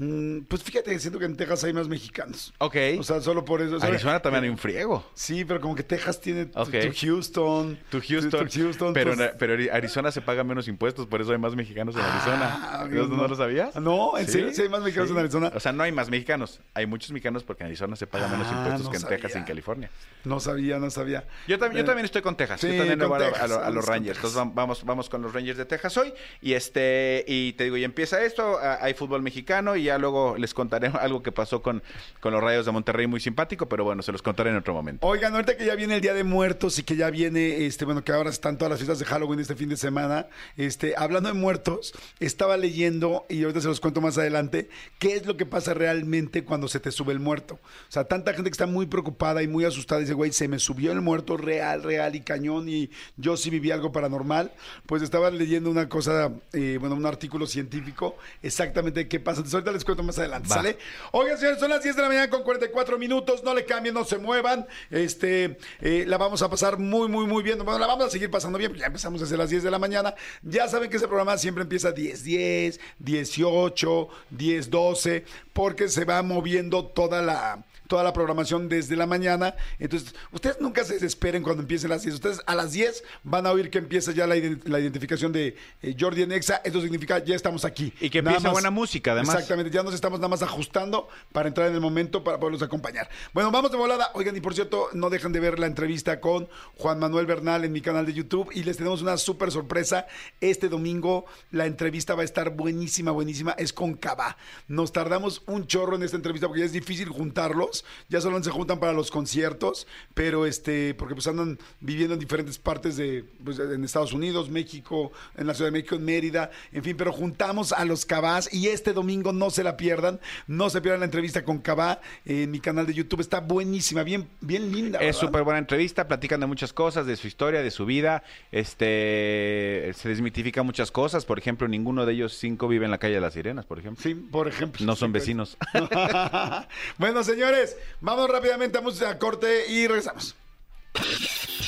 Mm, 0.00 0.42
pues 0.42 0.62
fíjate, 0.62 0.96
siento 1.00 1.18
que 1.18 1.24
en 1.24 1.36
Texas 1.36 1.64
hay 1.64 1.72
más 1.72 1.88
mexicanos. 1.88 2.54
Ok. 2.58 2.76
O 3.00 3.02
sea, 3.02 3.20
solo 3.20 3.44
por 3.44 3.60
eso. 3.60 3.82
Arizona 3.82 4.20
también 4.20 4.44
hay 4.44 4.50
un 4.50 4.58
friego. 4.58 5.04
Sí, 5.12 5.44
pero 5.44 5.60
como 5.60 5.74
que 5.74 5.82
Texas 5.82 6.20
tiene 6.20 6.46
tu, 6.46 6.52
Houston. 6.54 7.76
Tu 7.90 8.00
Houston. 8.00 8.48
Houston 8.48 8.94
pero, 8.94 9.16
pues 9.16 9.32
pero 9.36 9.74
Arizona 9.74 10.12
se 10.12 10.20
paga 10.20 10.44
menos 10.44 10.68
impuestos, 10.68 11.06
por 11.06 11.20
eso 11.20 11.32
hay 11.32 11.38
más 11.38 11.56
mexicanos 11.56 11.96
en 11.96 12.02
Arizona. 12.02 12.58
Ah, 12.62 12.86
no. 12.88 13.26
lo 13.26 13.34
sabías? 13.34 13.74
No, 13.74 14.16
¿en 14.16 14.28
serio? 14.28 14.54
¿Sí 14.54 14.62
hay 14.62 14.68
más 14.68 14.82
mexicanos 14.82 15.10
en 15.10 15.18
Arizona? 15.18 15.52
O 15.52 15.58
sea, 15.58 15.72
no 15.72 15.82
hay 15.82 15.90
más 15.90 16.08
mexicanos. 16.10 16.60
Hay 16.74 16.86
muchos 16.86 17.10
mexicanos 17.10 17.42
porque 17.42 17.64
en 17.64 17.68
Arizona 17.68 17.96
se 17.96 18.06
paga 18.06 18.28
menos 18.28 18.46
ah, 18.50 18.54
impuestos 18.56 18.88
que 18.90 18.96
en 18.98 19.02
Texas 19.02 19.32
y 19.34 19.38
en 19.38 19.44
California. 19.44 19.90
No 20.22 20.38
sabía, 20.38 20.78
no 20.78 20.90
sabía. 20.90 21.26
Yo, 21.48 21.58
también, 21.58 21.82
yo 21.82 21.86
también 21.86 22.04
estoy 22.04 22.22
con 22.22 22.36
Texas. 22.36 22.60
yo 22.60 22.68
también 22.68 23.00
voy 23.00 23.20
a, 23.20 23.70
los 23.70 23.84
Rangers. 23.84 24.18
Entonces 24.18 24.40
vamos, 24.54 24.84
vamos 24.84 25.08
con 25.08 25.22
los 25.22 25.32
Rangers 25.32 25.58
de 25.58 25.64
Texas 25.64 25.96
hoy. 25.96 26.12
Y 26.40 26.52
este, 26.52 27.24
y 27.26 27.54
te 27.54 27.64
digo, 27.64 27.76
y 27.76 27.82
empieza 27.82 28.22
esto, 28.22 28.60
hay 28.60 28.94
fútbol 28.94 29.22
mexicano 29.22 29.74
y 29.74 29.87
ya 29.88 29.98
luego 29.98 30.36
les 30.36 30.54
contaré 30.54 30.88
algo 31.00 31.22
que 31.22 31.32
pasó 31.32 31.62
con, 31.62 31.82
con 32.20 32.32
los 32.32 32.42
Rayos 32.42 32.66
de 32.66 32.72
Monterrey 32.72 33.06
muy 33.06 33.20
simpático, 33.20 33.68
pero 33.68 33.84
bueno, 33.84 34.02
se 34.02 34.12
los 34.12 34.22
contaré 34.22 34.50
en 34.50 34.56
otro 34.56 34.74
momento. 34.74 35.06
Oigan, 35.06 35.34
ahorita 35.34 35.56
que 35.56 35.66
ya 35.66 35.74
viene 35.74 35.96
el 35.96 36.00
Día 36.00 36.14
de 36.14 36.24
Muertos 36.24 36.78
y 36.78 36.82
que 36.82 36.96
ya 36.96 37.10
viene, 37.10 37.66
este, 37.66 37.84
bueno, 37.84 38.04
que 38.04 38.12
ahora 38.12 38.30
están 38.30 38.56
todas 38.58 38.70
las 38.70 38.78
fiestas 38.78 38.98
de 38.98 39.04
Halloween 39.04 39.40
este 39.40 39.56
fin 39.56 39.68
de 39.68 39.76
semana, 39.76 40.26
este, 40.56 40.94
hablando 40.96 41.28
de 41.28 41.34
muertos, 41.34 41.92
estaba 42.20 42.56
leyendo, 42.56 43.26
y 43.28 43.42
ahorita 43.42 43.60
se 43.60 43.68
los 43.68 43.80
cuento 43.80 44.00
más 44.00 44.18
adelante, 44.18 44.68
qué 44.98 45.14
es 45.14 45.26
lo 45.26 45.36
que 45.36 45.46
pasa 45.46 45.74
realmente 45.74 46.44
cuando 46.44 46.68
se 46.68 46.80
te 46.80 46.92
sube 46.92 47.12
el 47.12 47.20
muerto. 47.20 47.54
O 47.54 47.92
sea, 47.92 48.04
tanta 48.04 48.32
gente 48.32 48.50
que 48.50 48.54
está 48.54 48.66
muy 48.66 48.86
preocupada 48.86 49.42
y 49.42 49.48
muy 49.48 49.64
asustada, 49.64 50.00
dice, 50.00 50.14
güey, 50.14 50.32
se 50.32 50.48
me 50.48 50.58
subió 50.58 50.92
el 50.92 51.00
muerto 51.00 51.36
real, 51.36 51.82
real 51.82 52.14
y 52.14 52.20
cañón, 52.20 52.68
y 52.68 52.90
yo 53.16 53.36
sí 53.36 53.50
viví 53.50 53.70
algo 53.70 53.92
paranormal. 53.92 54.52
Pues 54.86 55.02
estaba 55.02 55.30
leyendo 55.30 55.70
una 55.70 55.88
cosa, 55.88 56.32
eh, 56.52 56.76
bueno, 56.80 56.94
un 56.94 57.06
artículo 57.06 57.46
científico, 57.46 58.16
exactamente 58.42 59.08
qué 59.08 59.20
pasa. 59.20 59.38
Entonces 59.38 59.54
ahorita 59.54 59.72
les 59.72 59.77
cuento 59.84 60.02
más 60.02 60.18
adelante. 60.18 60.48
¿Sale? 60.48 60.78
Oigan, 61.12 61.38
señores, 61.38 61.60
son 61.60 61.70
las 61.70 61.82
10 61.82 61.96
de 61.96 62.02
la 62.02 62.08
mañana 62.08 62.30
con 62.30 62.42
44 62.42 62.98
minutos. 62.98 63.42
No 63.42 63.54
le 63.54 63.64
cambien, 63.64 63.94
no 63.94 64.04
se 64.04 64.18
muevan. 64.18 64.66
Este, 64.90 65.58
eh, 65.80 66.04
la 66.06 66.18
vamos 66.18 66.42
a 66.42 66.50
pasar 66.50 66.78
muy, 66.78 67.08
muy, 67.08 67.26
muy 67.26 67.42
bien. 67.42 67.58
Bueno, 67.58 67.78
la 67.78 67.86
vamos 67.86 68.06
a 68.06 68.10
seguir 68.10 68.30
pasando 68.30 68.58
bien. 68.58 68.70
Pues 68.70 68.80
ya 68.80 68.86
empezamos 68.86 69.20
desde 69.20 69.36
las 69.36 69.50
10 69.50 69.62
de 69.62 69.70
la 69.70 69.78
mañana. 69.78 70.14
Ya 70.42 70.68
saben 70.68 70.90
que 70.90 70.96
ese 70.96 71.06
programa 71.06 71.38
siempre 71.38 71.62
empieza 71.62 71.92
10, 71.92 72.24
10, 72.24 72.80
18, 72.98 74.08
10, 74.30 74.70
12, 74.70 75.24
porque 75.52 75.88
se 75.88 76.04
va 76.04 76.22
moviendo 76.22 76.86
toda 76.86 77.22
la 77.22 77.64
toda 77.88 78.04
la 78.04 78.12
programación 78.12 78.68
desde 78.68 78.94
la 78.94 79.06
mañana. 79.06 79.56
Entonces, 79.78 80.14
ustedes 80.30 80.60
nunca 80.60 80.84
se 80.84 80.94
desesperen 80.94 81.42
cuando 81.42 81.62
empiecen 81.62 81.90
las 81.90 82.02
10. 82.02 82.14
Ustedes 82.14 82.40
a 82.46 82.54
las 82.54 82.72
10 82.72 83.02
van 83.24 83.46
a 83.46 83.50
oír 83.50 83.70
que 83.70 83.78
empieza 83.78 84.12
ya 84.12 84.26
la, 84.26 84.36
identificación 84.36 85.32
de 85.32 85.56
eh, 85.82 85.96
Jordi 85.98 86.22
en 86.22 86.32
Exa. 86.32 86.60
Eso 86.62 86.80
significa 86.80 87.18
ya 87.24 87.34
estamos 87.34 87.64
aquí. 87.64 87.92
Y 88.00 88.10
que 88.10 88.18
empieza 88.18 88.50
buena 88.50 88.70
música, 88.70 89.12
además. 89.12 89.34
Exactamente, 89.34 89.70
ya 89.70 89.82
nos 89.82 89.94
estamos 89.94 90.20
nada 90.20 90.28
más 90.28 90.42
ajustando 90.42 91.08
para 91.32 91.48
entrar 91.48 91.68
en 91.68 91.74
el 91.74 91.80
momento 91.80 92.22
para 92.22 92.38
poderlos 92.38 92.62
acompañar. 92.62 93.08
Bueno, 93.32 93.50
vamos 93.50 93.70
de 93.70 93.78
volada. 93.78 94.10
Oigan, 94.14 94.36
y 94.36 94.40
por 94.40 94.54
cierto, 94.54 94.88
no 94.92 95.10
dejan 95.10 95.32
de 95.32 95.40
ver 95.40 95.58
la 95.58 95.66
entrevista 95.66 96.20
con 96.20 96.48
Juan 96.76 96.98
Manuel 96.98 97.26
Bernal 97.26 97.64
en 97.64 97.72
mi 97.72 97.80
canal 97.80 98.04
de 98.04 98.12
YouTube. 98.12 98.50
Y 98.52 98.64
les 98.64 98.76
tenemos 98.76 99.00
una 99.00 99.16
súper 99.16 99.50
sorpresa. 99.50 100.06
Este 100.42 100.68
domingo 100.68 101.24
la 101.50 101.64
entrevista 101.64 102.14
va 102.14 102.22
a 102.22 102.24
estar 102.26 102.50
buenísima, 102.50 103.12
buenísima. 103.12 103.52
Es 103.52 103.72
con 103.72 103.94
Cava. 103.94 104.36
Nos 104.68 104.92
tardamos 104.92 105.42
un 105.46 105.66
chorro 105.66 105.96
en 105.96 106.02
esta 106.02 106.16
entrevista 106.16 106.46
porque 106.46 106.60
ya 106.60 106.66
es 106.66 106.72
difícil 106.72 107.08
juntarlos 107.08 107.77
ya 108.08 108.20
solo 108.20 108.42
se 108.42 108.50
juntan 108.50 108.78
para 108.78 108.92
los 108.92 109.10
conciertos, 109.10 109.86
pero 110.14 110.46
este, 110.46 110.94
porque 110.94 111.14
pues 111.14 111.26
andan 111.26 111.58
viviendo 111.80 112.14
en 112.14 112.20
diferentes 112.20 112.58
partes 112.58 112.96
de, 112.96 113.24
pues, 113.44 113.58
en 113.58 113.84
Estados 113.84 114.12
Unidos, 114.12 114.50
México, 114.50 115.12
en 115.36 115.46
la 115.46 115.54
Ciudad 115.54 115.68
de 115.68 115.78
México, 115.78 115.96
en 115.96 116.04
Mérida, 116.04 116.50
en 116.72 116.82
fin, 116.82 116.96
pero 116.96 117.12
juntamos 117.12 117.72
a 117.72 117.84
los 117.84 118.06
Cabás 118.06 118.52
y 118.52 118.68
este 118.68 118.92
domingo 118.92 119.32
no 119.32 119.50
se 119.50 119.64
la 119.64 119.76
pierdan, 119.76 120.20
no 120.46 120.70
se 120.70 120.80
pierdan 120.80 121.00
la 121.00 121.06
entrevista 121.06 121.44
con 121.44 121.58
Cabá 121.58 122.00
en 122.24 122.50
mi 122.50 122.60
canal 122.60 122.86
de 122.86 122.94
YouTube, 122.94 123.20
está 123.20 123.40
buenísima, 123.40 124.02
bien, 124.02 124.28
bien 124.40 124.72
linda. 124.72 124.98
Es 125.00 125.16
súper 125.16 125.42
buena 125.42 125.58
entrevista, 125.58 126.08
platican 126.08 126.40
de 126.40 126.46
muchas 126.46 126.72
cosas, 126.72 127.06
de 127.06 127.16
su 127.16 127.26
historia, 127.26 127.62
de 127.62 127.70
su 127.70 127.86
vida, 127.86 128.22
este, 128.52 129.92
se 129.94 130.08
desmitifica 130.08 130.62
muchas 130.62 130.90
cosas, 130.90 131.24
por 131.24 131.38
ejemplo, 131.38 131.68
ninguno 131.68 132.06
de 132.06 132.12
ellos 132.12 132.34
cinco 132.38 132.68
vive 132.68 132.84
en 132.84 132.90
la 132.90 132.98
calle 132.98 133.14
de 133.14 133.20
las 133.20 133.34
Sirenas, 133.34 133.66
por 133.66 133.78
ejemplo. 133.78 134.02
Sí, 134.02 134.14
por 134.14 134.48
ejemplo. 134.48 134.84
No 134.84 134.96
son 134.96 135.12
vecinos. 135.12 135.56
bueno, 136.98 137.22
señores, 137.24 137.67
vamos 138.00 138.28
rápidamente 138.30 138.78
a 138.78 138.80
música 138.80 139.18
corte 139.18 139.66
y 139.68 139.86
regresamos. 139.86 140.34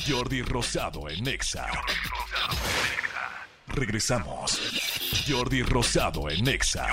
Jordi 0.08 0.42
Rosado 0.42 1.08
en 1.08 1.24
Nexa. 1.24 1.66
Regresamos. 3.68 4.60
Jordi 5.28 5.62
Rosado 5.62 6.28
en 6.30 6.44
Nexa. 6.44 6.88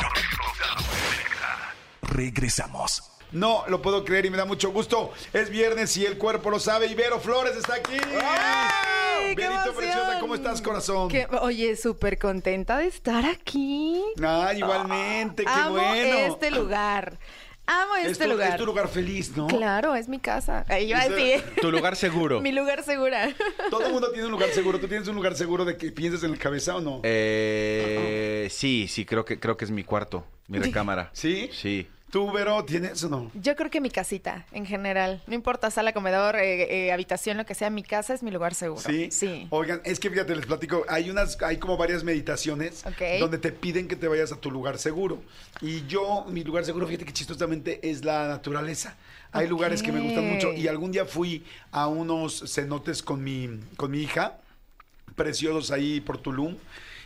Regresamos. 2.02 3.18
No 3.32 3.66
lo 3.68 3.82
puedo 3.82 4.06
creer 4.06 4.26
y 4.26 4.30
me 4.30 4.38
da 4.38 4.46
mucho 4.46 4.72
gusto. 4.72 5.12
Es 5.34 5.50
viernes 5.50 5.98
y 5.98 6.06
el 6.06 6.18
cuerpo 6.18 6.50
lo 6.50 6.60
sabe. 6.60 6.88
Ibero 6.88 7.20
Flores 7.20 7.58
está 7.58 7.76
aquí. 7.76 7.98
¡Ay, 8.22 9.36
Benito 9.36 9.74
Preciosa, 9.76 10.20
¿cómo 10.20 10.36
estás, 10.36 10.62
corazón? 10.62 11.12
oye, 11.42 11.76
súper 11.76 12.18
contenta 12.18 12.78
de 12.78 12.88
estar 12.88 13.26
aquí. 13.26 14.02
Ah, 14.24 14.54
igualmente, 14.56 15.44
qué 15.44 15.50
amo 15.50 15.76
bueno. 15.76 16.18
este 16.20 16.52
lugar. 16.52 17.20
Amo 17.68 17.98
este 17.98 18.28
lugar. 18.28 18.52
Es 18.52 18.58
tu 18.58 18.66
lugar 18.66 18.88
feliz, 18.88 19.36
¿no? 19.36 19.48
Claro, 19.48 19.94
es 19.94 20.08
mi 20.08 20.20
casa. 20.20 20.66
Ahí 20.70 20.88
yo 20.88 20.98
Tu 21.62 21.70
lugar 21.70 21.98
seguro. 21.98 22.40
mi 22.42 22.54
lugar 22.54 22.82
segura. 22.84 23.30
Todo 23.70 23.86
el 23.86 23.92
mundo 23.92 24.10
tiene 24.14 24.26
un 24.26 24.32
lugar 24.32 24.50
seguro. 24.52 24.80
¿Tú 24.80 24.88
tienes 24.88 25.08
un 25.10 25.16
lugar 25.16 25.36
seguro 25.36 25.66
de 25.66 25.76
que 25.76 25.92
pienses 25.92 26.24
en 26.24 26.32
la 26.32 26.38
cabeza 26.38 26.78
o 26.78 26.82
no? 26.82 27.02
Eh, 27.04 28.48
sí, 28.50 28.88
sí, 28.88 29.06
creo 29.06 29.26
que, 29.26 29.38
creo 29.40 29.58
que 29.58 29.66
es 29.66 29.72
mi 29.72 29.84
cuarto, 29.84 30.26
mi 30.48 30.60
recámara. 30.60 31.10
¿Sí? 31.12 31.50
Sí. 31.52 31.88
¿Tú, 32.10 32.32
Vero, 32.32 32.64
tienes 32.64 33.04
o 33.04 33.10
no? 33.10 33.30
Yo 33.34 33.56
creo 33.58 33.70
que 33.70 33.82
mi 33.82 33.90
casita, 33.90 34.46
en 34.54 34.66
general. 34.66 35.22
No 35.28 35.36
importa, 35.36 35.70
sala, 35.70 35.92
comedor, 35.92 36.38
eh, 36.38 36.88
eh, 36.88 36.92
habitación, 36.94 37.36
lo 37.36 37.46
que 37.46 37.54
sea, 37.54 37.70
mi 37.70 37.84
casa 37.84 38.14
es 38.14 38.24
mi 38.24 38.32
lugar 38.32 38.54
seguro. 38.54 38.82
¿Sí? 38.82 39.12
Sí. 39.12 39.48
Oigan, 39.50 39.82
es 39.84 40.00
que 40.00 40.10
fíjate, 40.10 40.34
les 40.34 40.46
platico, 40.46 40.86
hay 40.88 41.10
unas, 41.10 41.42
hay 41.42 41.58
como 41.58 41.76
varias 41.76 42.06
meditaciones 42.06 42.86
donde 43.20 43.38
te 43.38 43.52
piden 43.52 43.90
que 43.90 43.98
te 43.98 44.08
vayas 44.08 44.32
a 44.32 44.38
tu 44.40 44.52
lugar 44.52 44.78
seguro. 44.78 45.22
Y 45.60 45.86
yo, 45.88 46.26
mi 46.30 46.46
lugar 46.46 46.64
seguro, 46.64 46.88
fíjate 46.88 47.04
que 47.04 47.14
chistosamente 47.14 47.90
es 47.90 48.06
la 48.06 48.30
naturaleza. 48.30 48.96
Hay 49.34 49.48
lugares 49.48 49.84
que 49.84 49.92
me 49.92 50.00
gustan 50.00 50.30
mucho. 50.32 50.54
Y 50.54 50.70
algún 50.70 50.92
día 50.94 51.06
fui 51.06 51.44
a 51.72 51.88
unos 51.88 52.44
cenotes 52.54 53.04
con 53.04 53.22
mi, 53.22 53.60
con 53.76 53.92
mi 53.92 54.02
hija, 54.02 54.38
preciosos 55.16 55.72
ahí 55.72 56.00
por 56.00 56.20
Tulum. 56.20 56.56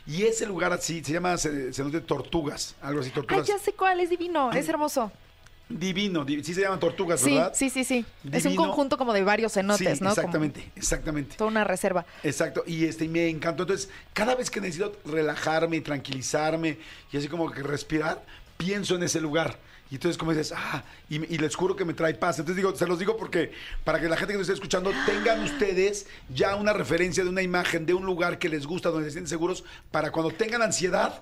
Y 0.07 0.23
ese 0.23 0.45
lugar 0.45 0.73
así 0.73 1.03
se 1.03 1.13
llama 1.13 1.37
Cenote 1.37 2.01
Tortugas, 2.01 2.75
algo 2.81 3.01
así, 3.01 3.11
Tortugas. 3.11 3.47
Ay, 3.47 3.53
ya 3.55 3.63
sé 3.63 3.73
cuál, 3.73 3.99
es 3.99 4.09
divino, 4.09 4.51
es 4.51 4.67
hermoso. 4.67 5.11
Divino, 5.69 6.25
di- 6.25 6.43
sí 6.43 6.53
se 6.53 6.61
llaman 6.61 6.81
tortugas, 6.81 7.21
Sí, 7.21 7.33
¿verdad? 7.33 7.53
sí, 7.55 7.69
sí, 7.69 7.85
sí. 7.85 8.05
Es 8.29 8.45
un 8.45 8.55
conjunto 8.57 8.97
como 8.97 9.13
de 9.13 9.23
varios 9.23 9.53
cenotes, 9.53 9.99
Sí, 9.99 10.03
¿no? 10.03 10.09
Como 10.09 10.19
exactamente, 10.21 10.69
exactamente. 10.75 11.37
toda 11.37 11.49
una 11.49 11.63
reserva. 11.63 12.05
Exacto, 12.23 12.63
y 12.67 12.83
este 12.85 13.07
me 13.07 13.29
encantó. 13.29 13.63
Entonces, 13.63 13.89
cada 14.11 14.35
vez 14.35 14.49
que 14.51 14.59
necesito 14.59 14.97
relajarme 15.05 15.77
y 15.77 15.81
tranquilizarme 15.81 16.77
y 17.13 17.17
así 17.17 17.29
como 17.29 17.49
que 17.51 17.63
respirar, 17.63 18.21
pienso 18.57 18.95
en 18.95 19.03
ese 19.03 19.21
lugar. 19.21 19.57
Y 19.91 19.95
entonces 19.95 20.17
como 20.17 20.31
dices, 20.31 20.53
ah, 20.55 20.83
y, 21.09 21.15
y 21.33 21.37
les 21.37 21.53
juro 21.53 21.75
que 21.75 21.83
me 21.83 21.93
trae 21.93 22.13
paz. 22.13 22.39
Entonces 22.39 22.55
digo, 22.55 22.73
se 22.75 22.87
los 22.87 22.97
digo 22.97 23.17
porque 23.17 23.51
para 23.83 23.99
que 23.99 24.07
la 24.07 24.15
gente 24.15 24.33
que 24.33 24.39
nos 24.39 24.47
esté 24.47 24.53
escuchando 24.53 24.91
tengan 25.05 25.43
ustedes 25.43 26.07
ya 26.33 26.55
una 26.55 26.71
referencia 26.71 27.23
de 27.23 27.29
una 27.29 27.41
imagen, 27.41 27.85
de 27.85 27.93
un 27.93 28.05
lugar 28.05 28.39
que 28.39 28.47
les 28.47 28.65
gusta, 28.65 28.89
donde 28.89 29.09
se 29.09 29.13
sienten 29.13 29.29
seguros, 29.29 29.65
para 29.91 30.11
cuando 30.11 30.31
tengan 30.31 30.61
ansiedad, 30.61 31.21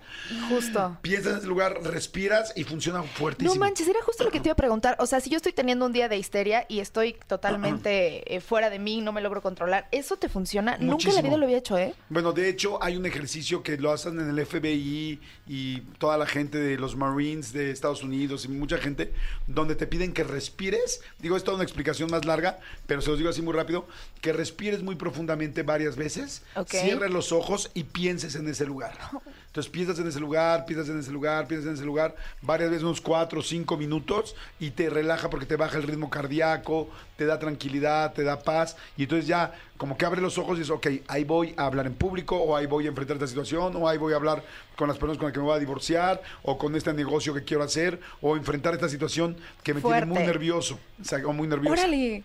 Justo. 0.50 0.98
piensas 1.02 1.34
en 1.34 1.38
ese 1.40 1.48
lugar, 1.48 1.80
respiras 1.84 2.54
y 2.56 2.64
funciona 2.64 3.02
fuertísimo. 3.02 3.56
No 3.56 3.60
manches, 3.60 3.88
era 3.88 4.02
justo 4.04 4.24
lo 4.24 4.30
que 4.32 4.40
te 4.40 4.50
iba 4.50 4.54
a 4.54 4.58
preguntar. 4.58 4.96
O 5.00 5.08
sea, 5.08 5.20
si 5.20 5.32
yo 5.32 5.38
estoy 5.38 5.54
teniendo 5.54 5.86
un 5.88 5.92
día 5.92 6.08
de 6.08 6.18
histeria 6.18 6.66
y 6.70 6.80
estoy 6.80 7.16
totalmente 7.26 8.36
eh, 8.36 8.40
fuera 8.40 8.70
de 8.70 8.78
mí, 8.78 9.02
no 9.02 9.12
me 9.12 9.22
logro 9.22 9.42
controlar, 9.42 9.88
¿eso 9.92 10.18
te 10.18 10.30
funciona? 10.30 10.78
Nunca 10.78 11.10
en 11.10 11.16
la 11.16 11.22
vida 11.22 11.38
lo 11.38 11.46
había 11.46 11.58
hecho, 11.58 11.78
¿eh? 11.78 11.96
Bueno, 12.10 12.34
de 12.34 12.50
hecho, 12.50 12.82
hay 12.84 12.98
un 12.98 13.06
ejercicio 13.08 13.64
que 13.64 13.78
lo 13.78 13.92
hacen 13.92 14.20
en 14.20 14.30
el 14.30 14.46
FBI 14.46 15.20
y 15.48 15.82
toda 15.98 16.18
la 16.18 16.28
gente 16.28 16.60
de 16.60 16.78
los 16.78 16.96
Marines 16.96 17.52
de 17.52 17.72
Estados 17.72 18.04
Unidos 18.04 18.46
y 18.46 18.59
mucha 18.60 18.78
gente, 18.78 19.14
donde 19.48 19.76
te 19.76 19.88
piden 19.88 20.14
que 20.14 20.24
respires. 20.24 21.02
Digo, 21.20 21.38
es 21.38 21.44
toda 21.44 21.56
una 21.56 21.64
explicación 21.64 22.12
más 22.12 22.26
larga, 22.26 22.60
pero 22.86 23.02
se 23.02 23.10
los 23.10 23.18
digo 23.18 23.30
así 23.30 23.42
muy 23.42 23.54
rápido: 23.54 23.88
que 24.22 24.34
respires 24.34 24.84
muy 24.84 24.96
profundamente 24.96 25.64
varias 25.64 25.96
veces, 25.96 26.44
cierres 26.68 27.12
los 27.12 27.32
ojos 27.32 27.72
y 27.74 27.84
pienses 27.86 28.36
en 28.36 28.48
ese 28.48 28.66
lugar. 28.66 28.98
Entonces 29.50 29.72
piensas 29.72 29.98
en 29.98 30.08
ese 30.08 30.20
lugar, 30.20 30.66
piensas 30.66 30.90
en 30.90 31.00
ese 31.00 31.12
lugar, 31.12 31.48
piensas 31.48 31.70
en 31.70 31.74
ese 31.74 31.84
lugar, 31.84 32.16
varias 32.44 32.70
veces, 32.70 32.84
unos 32.84 33.02
cuatro 33.02 33.40
o 33.40 33.44
cinco 33.44 33.78
minutos, 33.78 34.36
y 34.60 34.70
te 34.70 34.92
relaja 34.92 35.32
porque 35.32 35.48
te 35.48 35.56
baja 35.56 35.78
el 35.78 35.84
ritmo 35.84 36.12
cardíaco, 36.12 36.88
te 37.18 37.26
da 37.26 37.40
tranquilidad, 37.40 38.14
te 38.14 38.24
da 38.24 38.40
paz, 38.40 38.78
y 38.96 39.04
entonces 39.04 39.26
ya 39.26 39.56
como 39.76 39.98
que 39.98 40.06
abre 40.06 40.22
los 40.22 40.38
ojos 40.38 40.58
y 40.58 40.60
dices, 40.60 40.70
ok, 40.70 40.88
ahí 41.08 41.24
voy 41.24 41.56
a 41.58 41.66
hablar 41.66 41.88
en 41.88 41.96
público, 41.96 42.38
o 42.38 42.56
ahí 42.56 42.68
voy 42.68 42.86
a 42.86 42.90
enfrentar 42.90 43.16
esta 43.16 43.26
situación, 43.26 43.76
o 43.76 43.90
ahí 43.90 43.98
voy 43.98 44.14
a 44.14 44.18
hablar 44.18 44.44
con 44.76 44.88
las 44.88 44.98
personas 44.98 45.18
con 45.18 45.26
las 45.26 45.34
que 45.34 45.40
me 45.40 45.46
voy 45.46 45.56
a 45.56 45.60
divorciar, 45.60 46.22
o 46.44 46.60
con 46.60 46.76
este 46.76 46.94
negocio 46.94 47.34
que 47.34 47.44
quiero 47.44 47.64
hacer, 47.64 48.00
o 48.22 48.38
enfrentar 48.38 48.76
esta 48.76 48.88
situación 48.88 49.36
que 49.64 49.74
me 49.74 49.82
tiene 49.82 50.06
muy 50.06 50.20
nervioso, 50.20 50.78
o 51.02 51.04
sea, 51.04 51.26
o 51.26 51.34
muy 51.34 51.48
nervioso. 51.48 51.74
Órale. 51.74 52.24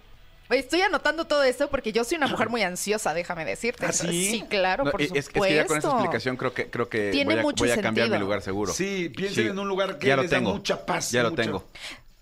Estoy 0.50 0.82
anotando 0.82 1.26
todo 1.26 1.42
esto 1.42 1.68
porque 1.70 1.92
yo 1.92 2.04
soy 2.04 2.18
una 2.18 2.26
mujer 2.26 2.48
muy 2.50 2.62
ansiosa, 2.62 3.14
déjame 3.14 3.44
decirte. 3.44 3.86
¿Ah, 3.86 3.92
sí? 3.92 4.44
claro, 4.48 4.84
No, 4.84 4.90
por 4.90 5.00
es, 5.00 5.08
supuesto. 5.08 5.30
es 5.38 5.48
que 5.48 5.54
ya 5.56 5.66
con 5.66 5.76
esta 5.78 5.90
explicación 5.90 6.36
creo 6.36 6.52
que 6.52 6.70
creo 6.70 6.88
que 6.88 7.10
Tiene 7.10 7.32
voy 7.32 7.40
a, 7.40 7.42
mucho 7.42 7.64
voy 7.64 7.70
a 7.72 7.74
cambiar 7.76 7.94
mi 8.08 8.12
sentido. 8.12 8.20
lugar 8.20 8.42
seguro. 8.42 8.72
Sí, 8.72 9.10
piensen 9.16 9.48
en 9.48 9.58
un 9.58 9.68
lugar 9.68 9.98
que 9.98 10.06
ya 10.08 10.16
lo 10.16 10.22
les 10.22 10.30
da 10.30 10.36
tengo. 10.38 10.54
mucha 10.54 10.84
paz, 10.84 11.10
Ya 11.10 11.22
lo 11.22 11.30
mucho. 11.30 11.42
tengo. 11.42 11.64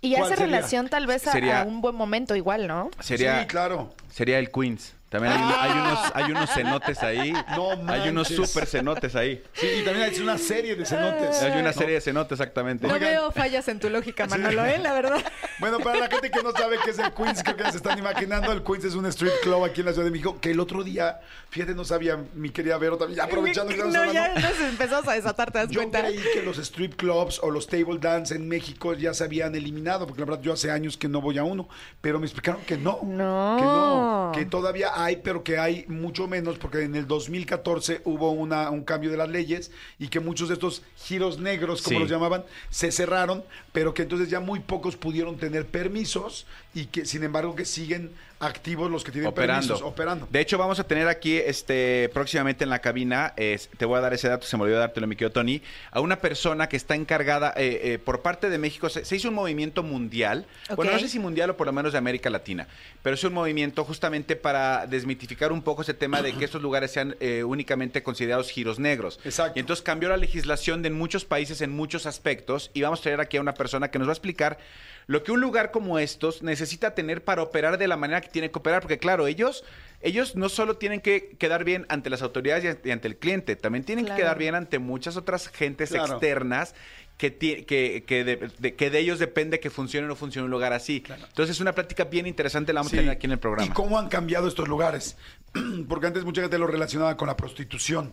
Y 0.01 0.13
¿Cuál 0.15 0.25
hace 0.33 0.37
sería? 0.37 0.57
relación 0.57 0.89
tal 0.89 1.07
vez 1.07 1.27
a, 1.29 1.33
Sería- 1.33 1.61
a 1.63 1.65
un 1.65 1.81
buen 1.81 1.95
momento 1.95 2.35
igual, 2.37 2.67
¿no? 2.67 2.91
Sería 3.01 3.41
Sí, 3.43 3.47
claro. 3.47 3.93
sería 4.11 4.39
el 4.39 4.51
Queens. 4.51 4.95
También 5.13 5.35
hay, 5.35 5.55
hay 5.61 5.71
unos 5.79 5.99
hay 6.15 6.31
unos 6.33 6.51
cenotes 6.51 7.03
ahí. 7.03 7.33
No 7.55 7.71
hay 7.89 8.09
unos 8.09 8.31
manches. 8.31 8.51
super 8.51 8.67
cenotes 8.67 9.15
ahí. 9.15 9.43
Sí, 9.53 9.67
y 9.81 9.85
también 9.85 10.11
hay 10.11 10.19
una 10.21 10.39
serie 10.39 10.75
de 10.75 10.85
cenotes. 10.87 11.41
Hay 11.43 11.53
una 11.61 11.71
No. 11.71 11.73
serie 11.73 11.95
de 11.95 12.01
cenotes 12.01 12.41
exactamente. 12.41 12.87
No 12.89 12.95
Oigan. 12.95 13.11
veo 13.11 13.31
fallas 13.31 13.69
en 13.69 13.79
tu 13.79 13.89
lógica, 13.91 14.27
Manolo, 14.27 14.65
¿eh? 14.65 14.79
La 14.79 14.93
verdad. 14.95 15.21
Bueno, 15.61 15.79
para 15.79 16.01
la 16.01 16.09
gente 16.09 16.29
que 16.29 16.43
no 16.43 16.51
sabe 16.51 16.77
qué 16.83 16.91
es 16.91 16.99
el 16.99 17.13
Queens, 17.15 17.41
creo 17.45 17.57
que 17.57 17.71
se 17.71 17.77
están 17.77 17.97
imaginando, 17.97 18.51
el 18.51 18.65
Queens 18.65 18.85
es 18.85 18.95
un 18.97 19.07
street 19.07 19.31
club 19.43 19.63
aquí 19.65 19.79
en 19.81 19.87
la 19.87 19.93
Ciudad 19.93 20.07
de 20.07 20.11
México, 20.11 20.39
que 20.41 20.51
el 20.51 20.59
otro 20.59 20.83
día, 20.83 21.21
fíjate, 21.51 21.73
no 21.73 21.85
sabía, 21.85 22.19
mi 22.35 22.51
querida 22.51 22.79
Vero 22.79 22.97
también, 22.97 23.19
ya 23.19 23.25
aprovechando 23.25 23.69
que 23.69 23.77
estamos 23.77 23.95
no, 23.95 24.01
hablando. 24.03 24.41
ya 24.41 24.49
nos 24.51 24.59
empezamos 24.61 25.07
a 25.07 25.13
desatar, 25.13 25.53
¿te 25.53 25.59
das 25.61 25.69
Yo 25.71 25.79
cuenta? 25.79 26.01
creí 26.01 26.19
que 26.35 26.43
los 26.43 26.59
strip 26.59 26.97
clubs 26.97 27.39
o 27.45 27.51
los 27.53 27.69
table 27.69 27.99
dance 28.01 28.35
en 28.35 28.49
México 28.49 28.95
ya 28.95 29.15
se 29.15 29.23
habían 29.23 29.55
eliminado, 29.55 30.05
porque 30.05 30.21
la 30.23 30.27
verdad 30.27 30.43
yo 30.43 30.53
hace 30.53 30.73
años 30.73 30.97
que 30.97 31.07
no 31.07 31.21
voy 31.21 31.39
a 31.39 31.45
uno, 31.45 31.69
pero 32.01 32.19
me 32.19 32.27
explicaron 32.27 32.61
que 32.63 32.77
no. 32.77 32.99
No. 33.05 33.57
Que 33.59 33.65
no, 33.65 34.33
que 34.35 34.45
todavía 34.47 35.02
hay, 35.05 35.17
pero 35.17 35.43
que 35.45 35.59
hay 35.59 35.85
mucho 35.89 36.27
menos, 36.29 36.59
porque 36.59 36.83
en 36.83 36.95
el 36.95 37.07
2014 37.07 38.03
hubo 38.05 38.31
una, 38.33 38.71
un 38.71 38.85
cambio 38.85 39.11
de 39.11 39.17
las 39.17 39.29
leyes 39.29 39.71
y 39.99 40.09
que 40.09 40.21
muchos 40.21 40.49
de 40.49 40.55
estos 40.55 40.83
giros 40.97 41.39
negros, 41.39 41.83
como 41.83 41.97
Sí. 41.97 42.01
los 42.03 42.11
llamaban, 42.11 42.45
se 42.71 42.93
cerraron, 42.93 43.45
pero 43.73 43.95
que 43.95 44.03
entonces 44.03 44.29
ya 44.31 44.41
muy 44.41 44.61
pocos 44.61 44.97
pudieron 44.97 45.37
tener 45.37 45.67
permisos 45.67 46.47
y 46.75 46.87
que 46.87 47.05
sin 47.05 47.23
embargo 47.25 47.55
que 47.55 47.65
siguen 47.65 48.11
activos 48.47 48.91
los 48.91 49.03
que 49.05 49.11
tienen 49.13 49.29
operando. 49.29 49.67
permisos 49.69 49.83
operando. 49.89 50.29
De 50.31 50.41
hecho, 50.41 50.59
vamos 50.59 50.79
a 50.79 50.85
tener 50.85 51.09
aquí 51.09 51.37
este 51.37 52.11
próximamente 52.13 52.65
en 52.65 52.71
la 52.71 52.81
cabina, 52.81 53.33
es- 53.37 53.69
te 53.77 53.85
voy 53.85 53.99
a 53.99 54.01
dar 54.03 54.13
ese 54.15 54.29
dato, 54.29 54.47
se 54.47 54.57
me 54.57 54.63
olvidó 54.65 54.79
dártelo, 54.79 55.07
mi 55.07 55.17
querido 55.17 55.33
Tony, 55.33 55.63
a 55.91 56.01
una 56.01 56.21
persona 56.21 56.69
que 56.69 56.77
está 56.77 56.95
encargada 56.95 57.53
eh, 57.57 57.81
eh, 57.95 57.99
por 57.99 58.23
parte 58.23 58.51
de 58.51 58.59
México. 58.59 58.89
Se, 58.89 59.05
se 59.05 59.17
hizo 59.17 59.29
un 59.29 59.35
movimiento 59.35 59.83
mundial, 59.83 60.47
bueno, 60.77 60.93
no 60.93 60.99
sé 60.99 61.09
si 61.09 61.19
mundial 61.19 61.51
o 61.51 61.57
por 61.57 61.67
lo 61.67 61.73
menos 61.73 61.93
de 61.93 61.99
América 61.99 62.31
Latina, 62.31 62.69
pero 63.03 63.15
es 63.15 63.25
un 63.25 63.33
movimiento 63.33 63.85
justamente 63.85 64.37
para 64.37 64.87
desmitificar 64.87 65.51
un 65.53 65.63
poco 65.63 65.83
ese 65.83 65.95
tema 65.95 66.23
de 66.23 66.33
que 66.35 66.45
estos 66.45 66.63
lugares 66.63 66.91
sean 66.93 67.17
eh, 67.21 67.43
únicamente 67.45 68.03
considerados 68.03 68.51
giros 68.51 68.79
negros. 68.79 69.19
Exacto. 69.25 69.55
Y 69.57 69.61
entonces 69.61 69.83
cambió 69.83 70.09
la 70.09 70.17
legislación 70.17 70.83
de 70.83 70.93
en 70.93 70.99
muchos 70.99 71.25
países 71.25 71.63
en 71.63 71.71
muchos 71.71 72.05
aspectos 72.05 72.71
y 72.75 72.83
vamos 72.83 73.01
a 73.01 73.03
traer 73.05 73.21
aquí 73.21 73.39
a 73.39 73.41
una 73.41 73.55
persona 73.55 73.91
que 73.91 73.99
nos 73.99 74.07
va 74.09 74.13
a 74.13 74.15
explicar 74.15 74.59
lo 75.07 75.23
que 75.25 75.33
un 75.33 75.41
lugar 75.41 75.71
como 75.71 75.99
estos 75.99 76.43
necesita 76.43 76.95
tener 76.95 77.25
para 77.25 77.43
operar 77.43 77.79
de 77.79 77.89
la 77.89 77.97
manera 77.97 78.21
que 78.21 78.29
tiene 78.29 78.51
que 78.51 78.59
operar, 78.59 78.81
porque 78.83 78.99
claro, 78.99 79.27
ellos, 79.27 79.65
ellos 80.01 80.37
no 80.37 80.49
solo 80.49 80.77
tienen 80.77 81.01
que 81.01 81.31
quedar 81.39 81.65
bien 81.65 81.87
ante 81.89 82.11
las 82.11 82.23
autoridades 82.23 82.79
y 82.85 82.91
ante- 82.91 83.09
el 83.09 83.17
cliente, 83.17 83.57
también 83.57 83.85
tienen 83.85 84.05
Claro. 84.05 84.17
que 84.17 84.23
quedar 84.23 84.39
bien 84.39 84.55
ante 84.55 84.79
muchas 84.79 85.17
otras 85.17 85.49
gentes 85.49 85.91
Claro. 85.91 86.13
externas 86.15 86.75
que, 87.19 87.37
que, 87.37 88.03
que, 88.07 88.25
de, 88.25 88.51
de- 88.59 88.75
que 88.75 88.91
de 88.91 88.99
ellos 88.99 89.19
depende 89.19 89.61
que 89.61 89.71
funcione 89.71 90.07
o 90.07 90.09
no 90.09 90.17
funcione 90.17 90.45
un 90.47 90.51
lugar 90.51 90.73
así. 90.73 91.05
Entonces 91.09 91.55
es 91.57 91.61
una 91.61 91.73
plática 91.73 92.05
bien 92.05 92.27
interesante, 92.27 92.73
la 92.73 92.81
vamos 92.81 92.91
Sí. 92.91 92.97
a 92.97 93.01
tener 93.01 93.15
aquí 93.15 93.27
en 93.27 93.33
el 93.33 93.39
programa. 93.39 93.71
¿Y 93.71 93.73
cómo 93.75 93.99
han 93.99 94.09
cambiado 94.09 94.49
estos 94.49 94.67
lugares? 94.67 95.17
Porque 95.89 96.07
antes 96.07 96.25
mucha 96.25 96.41
gente 96.43 96.59
lo 96.59 96.67
relacionaba 96.67 97.17
con 97.17 97.29
la 97.29 97.37
prostitución. 97.37 98.13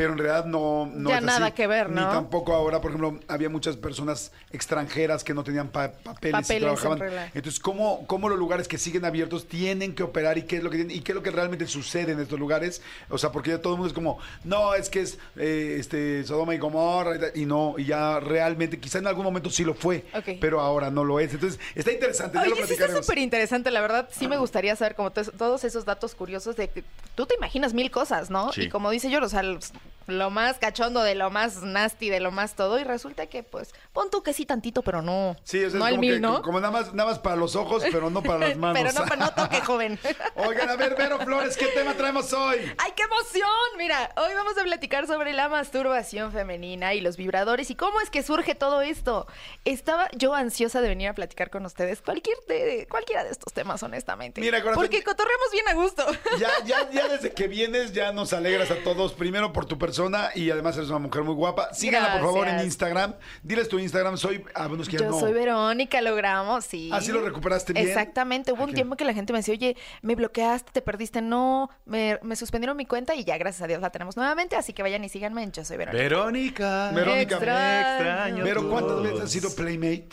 Pero 0.00 0.12
en 0.14 0.18
realidad 0.18 0.46
no, 0.46 0.90
no 0.94 1.10
Ya 1.10 1.18
es 1.18 1.22
nada 1.24 1.46
así. 1.48 1.54
que 1.56 1.66
ver, 1.66 1.90
¿no? 1.90 2.00
Ni 2.06 2.10
tampoco 2.10 2.54
ahora, 2.54 2.80
por 2.80 2.90
ejemplo, 2.90 3.20
había 3.28 3.50
muchas 3.50 3.76
personas 3.76 4.32
extranjeras 4.50 5.24
que 5.24 5.34
no 5.34 5.44
tenían 5.44 5.68
pa- 5.68 5.92
papeles, 5.92 6.32
Papeles 6.40 6.72
y 6.72 6.80
trabajaban. 6.80 7.30
Entonces, 7.34 7.60
¿cómo, 7.60 8.06
¿cómo 8.06 8.30
los 8.30 8.38
lugares 8.38 8.66
que 8.66 8.78
siguen 8.78 9.04
abiertos 9.04 9.46
tienen 9.46 9.94
que 9.94 10.02
operar 10.02 10.38
y 10.38 10.44
qué 10.44 10.56
es 10.56 10.62
lo 10.62 10.70
que 10.70 10.78
tienen- 10.78 10.96
y 10.96 11.00
qué 11.00 11.12
es 11.12 11.16
lo 11.16 11.22
que 11.22 11.30
realmente 11.30 11.66
sucede 11.66 12.12
en 12.12 12.20
estos 12.20 12.38
lugares? 12.38 12.80
O 13.10 13.18
sea, 13.18 13.30
porque 13.30 13.50
ya 13.50 13.60
todo 13.60 13.74
el 13.74 13.78
mundo 13.78 13.88
es 13.88 13.92
como, 13.92 14.18
no, 14.42 14.72
es 14.74 14.88
que 14.88 15.00
es 15.00 15.18
eh, 15.36 15.76
este 15.78 16.24
Sodoma 16.24 16.54
y 16.54 16.58
Gomorra 16.58 17.16
y 17.16 17.18
tal", 17.18 17.32
y 17.34 17.44
no, 17.44 17.74
y 17.76 17.84
ya 17.84 18.20
realmente, 18.20 18.80
quizá 18.80 19.00
en 19.00 19.06
algún 19.06 19.24
momento 19.24 19.50
sí 19.50 19.64
lo 19.64 19.74
fue, 19.74 20.06
pero 20.40 20.62
ahora 20.62 20.90
no 20.90 21.04
lo 21.04 21.20
es. 21.20 21.34
Entonces, 21.34 21.60
está 21.74 21.92
interesante. 21.92 22.38
ya 22.38 22.46
lo 22.46 22.54
Oye, 22.54 22.66
sí 22.66 22.72
está 22.72 23.02
súper 23.02 23.18
interesante, 23.18 23.70
la 23.70 23.82
verdad. 23.82 24.08
Sí 24.10 24.28
me 24.28 24.38
gustaría 24.38 24.74
saber 24.76 24.94
como 24.94 25.10
todos 25.10 25.64
esos 25.64 25.84
datos 25.84 26.14
curiosos 26.14 26.56
de 26.56 26.68
que 26.68 26.84
tú 27.14 27.26
te 27.26 27.34
imaginas 27.34 27.74
mil 27.74 27.90
cosas, 27.90 28.30
¿no? 28.30 28.50
Sí. 28.52 28.62
Y 28.62 28.68
como 28.70 28.90
dice 28.90 29.10
yo, 29.10 29.20
o 29.22 29.28
sea, 29.28 29.42
los- 29.42 29.72
lo 30.06 30.30
más 30.30 30.58
cachondo 30.58 31.02
de 31.02 31.14
lo 31.14 31.30
más 31.30 31.62
nasty, 31.62 32.08
de 32.10 32.20
lo 32.20 32.30
más 32.30 32.54
todo, 32.54 32.78
y 32.78 32.84
resulta 32.84 33.26
que, 33.26 33.42
pues, 33.42 33.72
pon 33.92 34.10
tú 34.10 34.22
que 34.22 34.32
sí 34.32 34.46
tantito, 34.46 34.82
pero 34.82 35.02
no. 35.02 35.36
Sí, 35.44 35.64
o 35.64 35.70
sea, 35.70 35.78
no 35.78 35.86
es 35.86 35.90
como, 35.92 36.00
mil, 36.00 36.14
que- 36.14 36.20
¿no? 36.20 36.42
como 36.42 36.60
nada 36.60 36.72
más, 36.72 36.92
nada 36.94 37.10
más 37.10 37.18
para 37.18 37.36
los 37.36 37.54
ojos, 37.56 37.82
pero 37.92 38.10
no 38.10 38.22
para 38.22 38.48
las 38.48 38.56
manos. 38.56 38.76
pero 38.94 39.06
no, 39.06 39.16
no 39.16 39.30
toque, 39.34 39.60
joven. 39.60 39.98
Oigan, 40.34 40.68
a 40.68 40.76
ver, 40.76 40.94
Vero 40.96 41.18
Flores, 41.20 41.56
¿qué 41.56 41.66
tema 41.68 41.94
traemos 41.94 42.32
hoy? 42.32 42.58
¡Ay, 42.78 42.92
qué 42.96 43.02
emoción! 43.04 43.48
Mira, 43.78 44.12
hoy 44.16 44.34
vamos 44.34 44.56
a 44.58 44.62
platicar 44.62 45.06
sobre 45.06 45.32
la 45.32 45.48
masturbación 45.48 46.32
femenina 46.32 46.94
y 46.94 47.00
los 47.00 47.16
vibradores 47.16 47.70
y 47.70 47.74
cómo 47.76 48.00
es 48.00 48.10
que 48.10 48.22
surge 48.22 48.54
todo 48.54 48.82
esto. 48.82 49.26
Estaba 49.64 50.08
yo 50.16 50.34
ansiosa 50.34 50.80
de 50.80 50.88
venir 50.88 51.08
a 51.08 51.14
platicar 51.14 51.50
con 51.50 51.64
ustedes 51.66 52.02
cualquier 52.02 52.36
de, 52.48 52.86
cualquiera 52.90 53.24
de 53.24 53.30
estos 53.30 53.52
temas, 53.52 53.82
honestamente. 53.82 54.40
Mira, 54.40 54.60
corazón, 54.62 54.82
Porque 54.82 55.02
cotorremos 55.02 55.46
bien 55.52 55.68
a 55.68 55.74
gusto. 55.74 56.04
Ya, 56.38 56.50
ya, 56.64 56.90
ya 56.90 57.08
desde 57.08 57.32
que 57.32 57.46
vienes 57.48 57.92
ya 57.92 58.12
nos 58.12 58.32
alegras 58.32 58.70
a 58.70 58.76
todos, 58.82 59.12
primero 59.12 59.52
por 59.52 59.66
tu 59.66 59.78
persona 59.90 60.30
y 60.34 60.50
además 60.50 60.76
eres 60.76 60.88
una 60.88 60.98
mujer 60.98 61.22
muy 61.22 61.34
guapa. 61.34 61.72
Síganla, 61.74 62.12
por 62.12 62.22
favor, 62.22 62.48
en. 62.48 62.60
Instagram. 62.60 63.14
Diles 63.42 63.68
tu 63.68 63.78
Instagram, 63.78 64.16
soy... 64.16 64.44
Ah, 64.54 64.66
bueno, 64.66 64.82
es 64.82 64.88
que 64.88 64.96
ya 64.96 65.04
Yo 65.04 65.10
no. 65.10 65.20
soy 65.20 65.32
Verónica, 65.32 66.00
logramos, 66.00 66.64
sí. 66.64 66.90
¿Ah, 66.92 67.00
sí 67.00 67.12
lo 67.12 67.20
recuperaste 67.22 67.72
bien? 67.72 67.88
Exactamente. 67.88 68.52
Hubo 68.52 68.64
un 68.64 68.72
tiempo 68.72 68.96
que 68.96 69.04
la 69.04 69.14
gente 69.14 69.32
me 69.32 69.40
decía, 69.40 69.54
oye, 69.54 69.76
me 70.02 70.14
bloqueaste, 70.14 70.72
te 70.72 70.82
perdiste. 70.82 71.22
No, 71.22 71.70
me, 71.84 72.18
me 72.22 72.36
suspendieron 72.36 72.76
mi 72.76 72.86
cuenta 72.86 73.14
y 73.14 73.24
ya, 73.24 73.36
gracias 73.38 73.62
a 73.62 73.66
Dios, 73.66 73.80
la 73.80 73.90
tenemos 73.90 74.16
nuevamente. 74.16 74.56
Así 74.56 74.72
que 74.72 74.82
vayan 74.82 75.04
y 75.04 75.08
síganme 75.08 75.42
en 75.42 75.52
Yo 75.52 75.64
Soy 75.64 75.76
Verónica. 75.76 76.02
Verónica. 76.02 76.90
Verónica, 76.92 77.34
Extraño 77.36 77.90
extraño 77.96 78.44
Pero 78.44 78.70
¿cuántas 78.70 79.02
veces 79.02 79.20
has 79.20 79.30
sido 79.30 79.54
Playmate? 79.54 80.08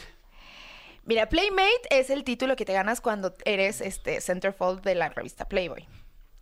Mira, 1.06 1.30
Playmate 1.30 1.82
es 1.90 2.10
el 2.10 2.24
título 2.24 2.56
que 2.56 2.66
te 2.66 2.74
ganas 2.74 3.00
cuando 3.00 3.34
eres 3.46 3.80
este 3.82 4.20
centerfold 4.20 4.82
de 4.82 4.96
la 4.96 5.10
revista 5.10 5.48
Playboy. 5.48 5.88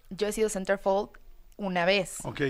Yo 0.10 0.28
he 0.28 0.32
sido 0.32 0.50
centerfold 0.50 1.10
una 1.58 1.86
vez. 1.86 2.18
Ok. 2.24 2.42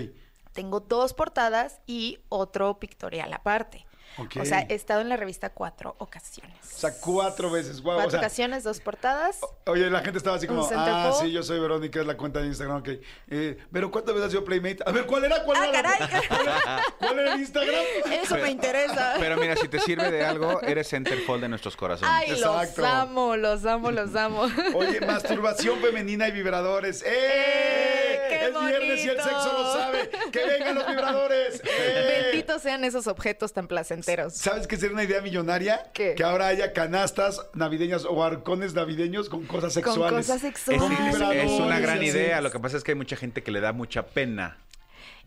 Tengo 0.56 0.80
dos 0.80 1.12
portadas 1.12 1.80
y 1.86 2.18
otro 2.30 2.78
pictorial 2.80 3.30
aparte. 3.34 3.86
O 4.18 4.44
sea, 4.44 4.66
he 4.68 4.74
estado 4.74 5.00
en 5.00 5.08
la 5.08 5.16
revista 5.16 5.50
cuatro 5.50 5.94
ocasiones. 5.98 6.56
O 6.62 6.78
sea, 6.78 6.92
cuatro 7.00 7.50
veces. 7.50 7.80
Guau, 7.82 7.96
Cuatro 7.96 8.08
o 8.08 8.10
sea, 8.10 8.20
ocasiones, 8.20 8.64
dos 8.64 8.80
portadas. 8.80 9.40
Oye, 9.66 9.90
la 9.90 10.00
gente 10.00 10.18
estaba 10.18 10.36
así 10.36 10.46
como, 10.46 10.68
ah, 10.74 11.12
sí, 11.20 11.30
yo 11.32 11.42
soy 11.42 11.60
Verónica, 11.60 12.00
es 12.00 12.06
la 12.06 12.16
cuenta 12.16 12.40
de 12.40 12.46
Instagram, 12.46 12.78
ok. 12.78 12.88
Eh, 13.28 13.58
pero 13.72 13.90
¿cuántas 13.90 14.14
veces 14.14 14.26
has 14.26 14.32
sido 14.32 14.44
Playmate? 14.44 14.78
A 14.86 14.92
ver, 14.92 15.06
¿cuál 15.06 15.24
era? 15.24 15.42
¿Cuál 15.44 15.58
¡Ah, 15.60 15.66
era? 15.68 15.82
caray! 15.82 16.08
¿Cuál 16.98 17.18
era 17.18 17.34
el 17.34 17.40
Instagram? 17.40 17.84
Eso 18.22 18.36
me 18.36 18.50
interesa. 18.50 19.14
Pero 19.18 19.36
mira, 19.36 19.56
si 19.56 19.68
te 19.68 19.78
sirve 19.80 20.10
de 20.10 20.24
algo, 20.24 20.60
eres 20.62 20.88
centerfold 20.88 21.42
de 21.42 21.48
nuestros 21.48 21.76
corazones. 21.76 22.10
Ay, 22.14 22.30
Exacto. 22.30 22.80
los 22.82 22.90
amo, 22.90 23.36
los 23.36 23.66
amo, 23.66 23.90
los 23.90 24.14
amo. 24.16 24.42
Oye, 24.74 25.00
masturbación 25.00 25.78
femenina 25.80 26.28
y 26.28 26.32
vibradores. 26.32 27.02
¡Eh! 27.06 28.26
¡Qué 28.28 28.46
es 28.46 28.60
viernes 28.66 29.04
y 29.04 29.08
el 29.08 29.16
sexo 29.16 29.52
lo 29.52 29.72
sabe. 29.72 30.10
¡Que 30.32 30.44
vengan 30.46 30.74
los 30.74 30.86
vibradores! 30.86 31.62
¡Eh! 31.64 32.22
Benditos 32.32 32.62
sean 32.62 32.84
esos 32.84 33.06
objetos 33.06 33.52
tan 33.52 33.66
placenteros. 33.66 34.05
¿Sabes 34.30 34.66
qué 34.66 34.76
sería 34.76 34.94
una 34.94 35.04
idea 35.04 35.20
millonaria? 35.20 35.90
¿Qué? 35.92 36.14
Que 36.14 36.24
ahora 36.24 36.46
haya 36.46 36.72
canastas 36.72 37.40
navideñas 37.54 38.04
o 38.04 38.22
arcones 38.24 38.74
navideños 38.74 39.28
con 39.28 39.44
cosas 39.46 39.74
Con 39.74 39.82
sexuales. 39.84 40.26
cosas 40.26 40.36
Es, 40.44 40.58
sexuales. 40.60 41.16
Con 41.16 41.32
es- 41.32 41.60
una 41.60 41.80
gran 41.80 42.02
idea. 42.02 42.40
Lo 42.40 42.50
que 42.50 42.58
pasa 42.60 42.76
es 42.76 42.84
que 42.84 42.92
hay 42.92 42.96
mucha 42.96 43.16
gente 43.16 43.42
que 43.42 43.50
le 43.50 43.60
da 43.60 43.72
mucha 43.72 44.06
pena. 44.06 44.58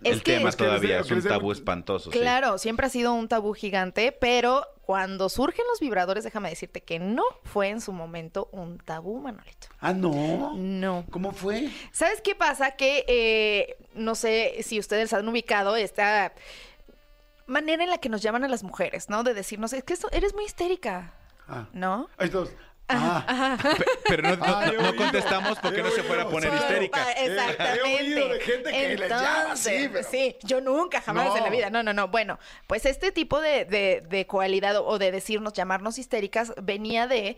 Es 0.01 0.13
el 0.13 0.23
que- 0.23 0.37
tema 0.37 0.47
Es 0.49 0.55
que 0.55 0.63
les 0.63 0.69
todavía 0.69 0.99
es 0.99 1.11
un 1.11 1.21
tabú 1.21 1.51
espantoso. 1.51 2.09
sí. 2.11 2.17
Claro, 2.19 2.57
siempre 2.57 2.85
ha 2.85 2.89
sido 2.89 3.13
un 3.13 3.27
tabú 3.27 3.53
gigante, 3.53 4.13
pero 4.13 4.65
cuando 4.85 5.27
surgen 5.27 5.65
los 5.69 5.81
vibradores, 5.81 6.23
déjame 6.23 6.49
decirte 6.49 6.79
que 6.81 6.99
no 6.99 7.23
fue 7.43 7.67
en 7.67 7.81
su 7.81 7.91
momento 7.91 8.47
un 8.53 8.77
tabú, 8.77 9.19
Manolito. 9.19 9.67
Ah, 9.81 9.91
no. 9.91 10.53
No. 10.55 11.05
¿Cómo 11.11 11.33
fue? 11.33 11.69
¿Sabes 11.91 12.21
qué 12.21 12.33
pasa? 12.33 12.71
Que 12.77 13.03
eh, 13.09 13.75
no 13.93 14.15
sé 14.15 14.55
si 14.63 14.79
ustedes 14.79 15.11
han 15.11 15.27
ubicado 15.27 15.75
esta 15.75 16.31
manera 17.49 17.83
en 17.83 17.89
la 17.89 17.97
que 17.97 18.09
nos 18.09 18.21
llaman 18.21 18.43
a 18.43 18.47
las 18.47 18.63
mujeres, 18.63 19.09
¿no? 19.09 19.23
De 19.23 19.33
decirnos, 19.33 19.73
es 19.73 19.83
que 19.83 19.93
esto- 19.93 20.09
eres 20.11 20.33
muy 20.33 20.45
histérica, 20.45 21.11
Ah. 21.47 21.65
¿no? 21.73 22.09
Ahí 22.17 22.29
todos. 22.29 22.49
Ah. 22.91 23.55
Pe- 23.77 23.85
Pero 24.07 24.35
no, 24.35 24.43
Ah, 24.45 24.71
contestamos 24.97 25.59
porque 25.59 25.79
he 25.79 25.83
no 25.83 25.91
se 25.91 26.01
fuera 26.01 26.23
a 26.23 26.29
poner 26.29 26.51
histérica. 26.53 27.11
Exactamente. 27.11 27.79
He 27.87 27.99
oído 28.01 28.29
de 28.29 28.39
gente 28.39 28.71
que 28.71 28.97
les 28.97 29.09
llama 29.09 29.51
así, 29.51 29.69
Entonces, 29.75 29.89
pero- 29.91 30.09
Sí, 30.09 30.35
yo 30.43 30.59
nunca, 30.61 30.99
jamás 31.01 31.27
No. 31.27 31.37
en 31.37 31.43
la 31.43 31.49
vida. 31.51 31.69
No, 31.69 31.83
no, 31.83 31.93
no. 31.93 32.07
Bueno, 32.07 32.39
pues 32.65 32.87
este 32.87 33.11
tipo 33.11 33.41
de, 33.41 33.65
de, 33.65 34.03
de 34.09 34.25
cualidad 34.25 34.77
o 34.77 34.97
de 34.97 35.11
decirnos, 35.11 35.53
llamarnos 35.53 35.99
histéricas, 35.99 36.51
venía 36.63 37.05
de 37.05 37.37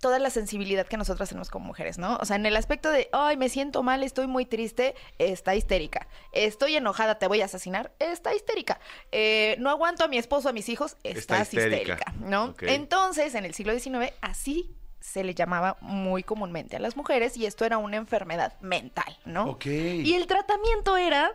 toda 0.00 0.18
la 0.18 0.30
sensibilidad 0.30 0.86
que 0.86 0.96
nosotras 0.96 1.28
tenemos 1.30 1.48
como 1.50 1.66
mujeres, 1.66 1.96
¿no? 1.98 2.16
O 2.18 2.24
sea, 2.24 2.36
en 2.36 2.44
el 2.46 2.56
aspecto 2.56 2.90
de, 2.90 3.08
ay, 3.12 3.36
me 3.36 3.48
siento 3.48 3.82
mal, 3.82 4.02
estoy 4.02 4.26
muy 4.26 4.44
triste, 4.44 4.94
está 5.18 5.54
histérica. 5.54 6.06
Estoy 6.32 6.76
enojada, 6.76 7.18
te 7.18 7.26
voy 7.26 7.40
a 7.40 7.46
asesinar, 7.46 7.92
está 7.98 8.34
histérica. 8.34 8.78
Eh, 9.10 9.56
no 9.58 9.70
aguanto 9.70 10.04
a 10.04 10.08
mi 10.08 10.18
esposo, 10.18 10.48
a 10.48 10.52
mis 10.52 10.68
hijos, 10.68 10.96
Está 11.02 11.18
estás 11.18 11.54
histérica. 11.54 11.94
histérica, 11.94 12.14
¿no? 12.20 12.54
Entonces, 12.60 13.34
en 13.34 13.44
el 13.44 13.54
siglo 13.54 13.72
XIX, 13.78 14.12
así 14.20 14.70
se 15.00 15.22
le 15.24 15.34
llamaba 15.34 15.76
muy 15.80 16.22
comúnmente 16.24 16.76
a 16.76 16.80
las 16.80 16.96
mujeres 16.96 17.36
y 17.36 17.46
esto 17.46 17.64
era 17.64 17.78
una 17.78 17.96
enfermedad 17.96 18.58
mental, 18.60 19.18
¿no? 19.24 19.44
Ok. 19.50 19.66
Y 19.66 20.14
el 20.14 20.26
tratamiento 20.26 20.96
era 20.96 21.32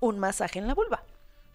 un 0.00 0.18
masaje 0.18 0.58
en 0.58 0.66
la 0.66 0.74
vulva, 0.74 1.04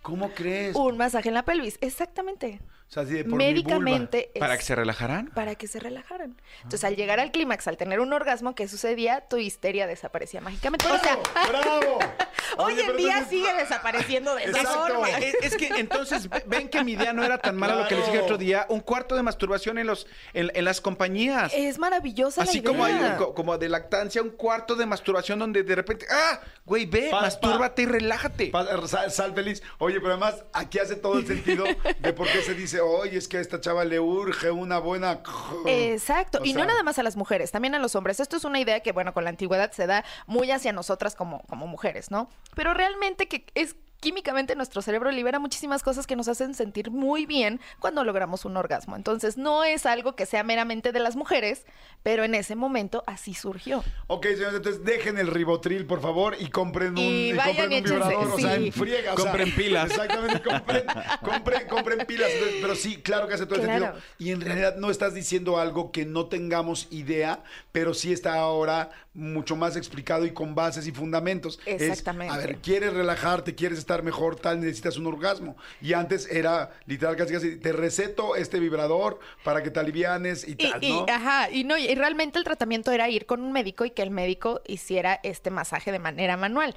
¿Cómo 0.02 0.32
crees? 0.32 0.76
un 0.76 0.98
masaje 0.98 1.30
en 1.30 1.36
la 1.36 1.44
pelvis, 1.44 1.78
exactamente. 1.82 2.60
O 2.90 2.94
sea, 2.94 3.04
así 3.04 3.14
de 3.14 3.24
por 3.24 3.32
mi 3.40 3.46
vulva. 3.46 3.48
Médicamente 3.48 4.32
es 4.36 4.40
¿Para 4.40 4.56
que 4.58 4.64
se 4.64 4.76
relajaran? 4.76 5.28
para 5.34 5.56
que 5.56 5.68
se 5.68 5.80
relajaran. 5.80 6.36
Entonces, 6.58 6.84
al 6.84 6.96
llegar 6.96 7.20
al 7.20 7.32
clímax, 7.32 7.68
al 7.68 7.76
tener 7.78 8.00
un 8.00 8.14
orgasmo, 8.14 8.54
¿qué 8.54 8.68
sucedía? 8.68 9.22
Tu 9.22 9.38
histeria 9.38 9.88
desaparecía 9.88 10.42
mágicamente. 10.42 10.86
O 10.86 11.00
sea, 11.00 11.18
¡Bravo! 11.50 11.80
¡Bravo! 11.80 12.00
hoy 12.58 12.74
Oye, 12.74 12.86
en 12.86 12.98
día 12.98 13.14
entonces- 13.18 13.30
sigue 13.30 13.54
desapareciendo 13.56 14.36
de 14.36 14.44
esa 14.44 14.64
forma. 14.64 15.10
Es, 15.10 15.34
es 15.42 15.56
que 15.58 15.68
entonces 15.70 16.30
ve- 16.30 16.44
ven 16.46 16.70
que 16.70 16.84
mi 16.84 16.92
idea 16.92 17.14
no 17.14 17.24
era 17.24 17.40
tan 17.40 17.56
mala 17.56 17.76
lo 17.82 17.88
que 17.88 17.96
les 17.96 18.06
dije 18.06 18.20
otro 18.20 18.38
día. 18.38 18.68
Un 18.70 18.82
cuarto 18.82 19.16
de 19.16 19.24
masturbación 19.24 19.80
en 19.80 19.88
los 19.88 20.06
en, 20.34 20.52
en 20.54 20.64
las 20.66 20.80
compañías. 20.80 21.52
Es 21.56 21.80
maravillosa 21.80 22.44
Así 22.44 22.62
la 22.62 22.62
idea. 22.62 22.72
como 22.72 22.86
hay 22.86 23.18
co- 23.18 23.34
como 23.34 23.58
de 23.58 23.70
lactancia, 23.70 24.22
un 24.22 24.30
cuarto 24.30 24.76
de 24.76 24.86
masturbación 24.86 25.40
donde 25.40 25.64
de 25.64 25.76
repente, 25.76 26.06
ah, 26.12 26.40
güey, 26.66 26.86
ve, 26.86 27.08
Pa- 27.10 27.22
mastúrbate 27.22 27.82
y 27.82 27.86
relájate. 27.88 28.48
Pa- 28.48 28.88
sal, 28.88 29.12
sal 29.12 29.34
feliz. 29.34 29.64
Oye, 29.80 30.00
pero 30.00 30.12
además 30.12 30.44
aquí 30.54 30.78
hace 30.78 30.96
todo 30.96 31.18
el 31.18 31.26
sentido 31.26 31.64
de 32.00 32.14
por 32.14 32.28
qué 32.32 32.42
se 32.44 32.54
dice, 32.54 32.73
oye, 32.82 33.18
es 33.18 33.28
que 33.28 33.38
a 33.38 33.42
esta 33.42 33.60
chava 33.60 33.86
le 33.86 34.00
urge 34.00 34.52
una 34.52 34.80
buena... 34.80 35.22
Exacto, 35.66 36.40
O 36.42 36.46
y 36.46 36.54
no 36.54 36.66
nada 36.66 36.84
más 36.84 37.00
a 37.00 37.04
las 37.04 37.16
mujeres, 37.16 37.52
también 37.52 37.76
a 37.76 37.80
los 37.80 37.96
hombres. 37.96 38.20
Esto 38.20 38.38
es 38.38 38.44
una 38.44 38.60
idea 38.60 38.82
que, 38.82 38.92
bueno, 38.92 39.14
con 39.14 39.24
la 39.24 39.30
antigüedad 39.30 39.72
se 39.72 39.88
da 39.88 40.04
muy 40.28 40.52
hacia 40.52 40.74
nosotras 40.74 41.16
como, 41.16 41.42
como 41.44 41.68
mujeres, 41.68 42.12
¿no? 42.12 42.30
Pero 42.56 42.74
realmente 42.74 43.28
que 43.28 43.46
es 43.56 43.76
químicamente 44.04 44.54
nuestro 44.58 44.82
cerebro 44.82 45.12
libera 45.12 45.40
muchísimas 45.40 45.82
cosas 45.82 46.06
que 46.06 46.18
nos 46.18 46.28
hacen 46.28 46.54
sentir 46.56 46.92
muy 46.92 47.26
bien 47.26 47.62
cuando 47.80 48.04
logramos 48.04 48.44
un 48.44 48.58
orgasmo. 48.58 48.98
Entonces, 48.98 49.38
no 49.38 49.64
es 49.64 49.86
algo 49.86 50.14
que 50.18 50.26
sea 50.26 50.44
meramente 50.44 50.92
de 50.92 51.00
las 51.00 51.16
mujeres, 51.16 51.66
pero 52.04 52.26
en 52.26 52.36
ese 52.36 52.56
momento 52.56 53.06
así 53.08 53.34
surgió. 53.34 53.82
Ok, 54.08 54.26
señores, 54.26 54.56
entonces 54.56 54.84
dejen 54.84 55.18
el 55.18 55.28
ribotril, 55.28 55.86
por 55.86 56.02
favor, 56.02 56.36
y 56.38 56.50
compren 56.50 56.92
un, 56.92 56.98
Y 56.98 57.30
y 57.30 57.34
vayan 57.34 57.70
compren 57.70 57.72
y 57.72 57.78
un 57.78 57.84
vibrador, 57.86 58.28
o 58.34 58.38
sea, 58.40 58.56
en 58.56 58.74
friega. 58.74 59.14
o 59.14 59.16
sea, 59.16 59.24
Compren 59.26 59.56
pilas. 59.56 59.92
Exactamente, 59.92 60.42
compren, 60.42 60.84
compren, 61.24 61.68
compren 61.70 62.06
pilas. 62.06 62.30
Entonces, 62.30 62.58
pero 62.62 62.76
sí, 62.76 62.98
claro 62.98 63.30
que 63.30 63.36
hace 63.36 63.46
todo 63.46 63.56
el 63.60 63.66
Claro. 63.66 63.86
sentido. 63.86 64.04
Y 64.20 64.32
en 64.32 64.42
realidad 64.42 64.76
no 64.76 64.90
estás 64.92 65.14
diciendo 65.14 65.58
algo 65.60 65.94
que 65.94 66.06
no 66.06 66.26
tengamos 66.26 66.88
idea, 66.92 67.42
pero 67.72 67.94
sí 67.94 68.12
está 68.12 68.36
ahora 68.36 68.90
mucho 69.14 69.56
más 69.56 69.76
explicado 69.78 70.26
y 70.26 70.32
con 70.34 70.56
bases 70.56 70.88
y 70.88 70.92
fundamentos. 70.92 71.60
Es, 71.66 71.84
Exactamente. 71.84 72.34
a 72.34 72.38
ver, 72.38 72.58
quieres 72.58 72.94
relajarte, 72.94 73.54
quieres 73.56 73.78
estar 73.78 73.93
mejor, 74.02 74.38
tal, 74.38 74.60
necesitas 74.62 74.98
un 74.98 75.06
orgasmo. 75.06 75.56
Y 75.82 75.94
antes 75.94 76.28
era 76.32 76.72
literal 76.88 77.16
casi 77.16 77.34
casi, 77.34 77.56
te 77.58 77.72
receto 77.74 78.36
este 78.36 78.60
vibrador 78.60 79.20
para 79.44 79.62
que 79.62 79.70
te 79.70 79.80
alivianes 79.80 80.48
y 80.48 80.54
Y, 80.54 80.72
tal, 80.72 80.84
y- 80.84 80.90
¿no? 80.90 81.06
ajá, 81.08 81.52
y 81.52 81.64
no, 81.66 81.78
y 81.78 81.94
realmente 81.94 82.40
el 82.40 82.46
tratamiento 82.46 82.92
era 82.92 83.10
ir 83.10 83.26
con 83.28 83.42
un 83.44 83.52
médico 83.52 83.86
y 83.86 83.92
que 83.92 84.02
el 84.02 84.10
médico 84.10 84.62
hiciera 84.66 85.20
este 85.22 85.52
masaje 85.52 85.92
de 85.92 86.00
manera 86.00 86.38
manual. 86.38 86.76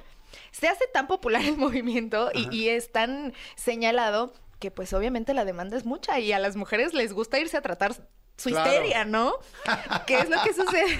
Se 0.51 0.67
hace 0.67 0.85
tan 0.93 1.07
popular 1.07 1.41
el 1.43 1.57
movimiento 1.57 2.29
y, 2.33 2.53
y 2.55 2.69
es 2.69 2.91
tan 2.91 3.33
señalado 3.55 4.33
que 4.59 4.71
pues 4.71 4.91
obviamente 4.93 5.33
la 5.33 5.45
demanda 5.45 5.77
es 5.77 5.85
mucha 5.85 6.19
y 6.19 6.31
a 6.33 6.39
las 6.39 6.55
mujeres 6.55 6.93
les 6.93 7.13
gusta 7.13 7.39
irse 7.39 7.55
a 7.57 7.61
tratar 7.61 7.93
su 8.37 8.49
Claro. 8.49 8.71
histeria, 8.71 9.03
¿no? 9.05 9.33
¿Qué 10.05 10.19
es 10.19 10.29
lo 10.29 10.41
que 10.43 10.53
sucede? 10.53 10.97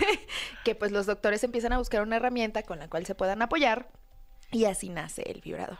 que 0.64 0.74
pues 0.76 0.92
los 0.92 1.06
doctores 1.06 1.44
empiezan 1.44 1.74
a 1.74 1.78
buscar 1.78 2.02
una 2.02 2.16
herramienta 2.16 2.64
con 2.64 2.80
la 2.80 2.88
cual 2.88 3.06
se 3.06 3.14
puedan 3.16 3.42
apoyar 3.44 3.90
y 4.52 4.66
así 4.66 4.90
nace 4.90 5.24
el 5.30 5.42
vibrador. 5.42 5.78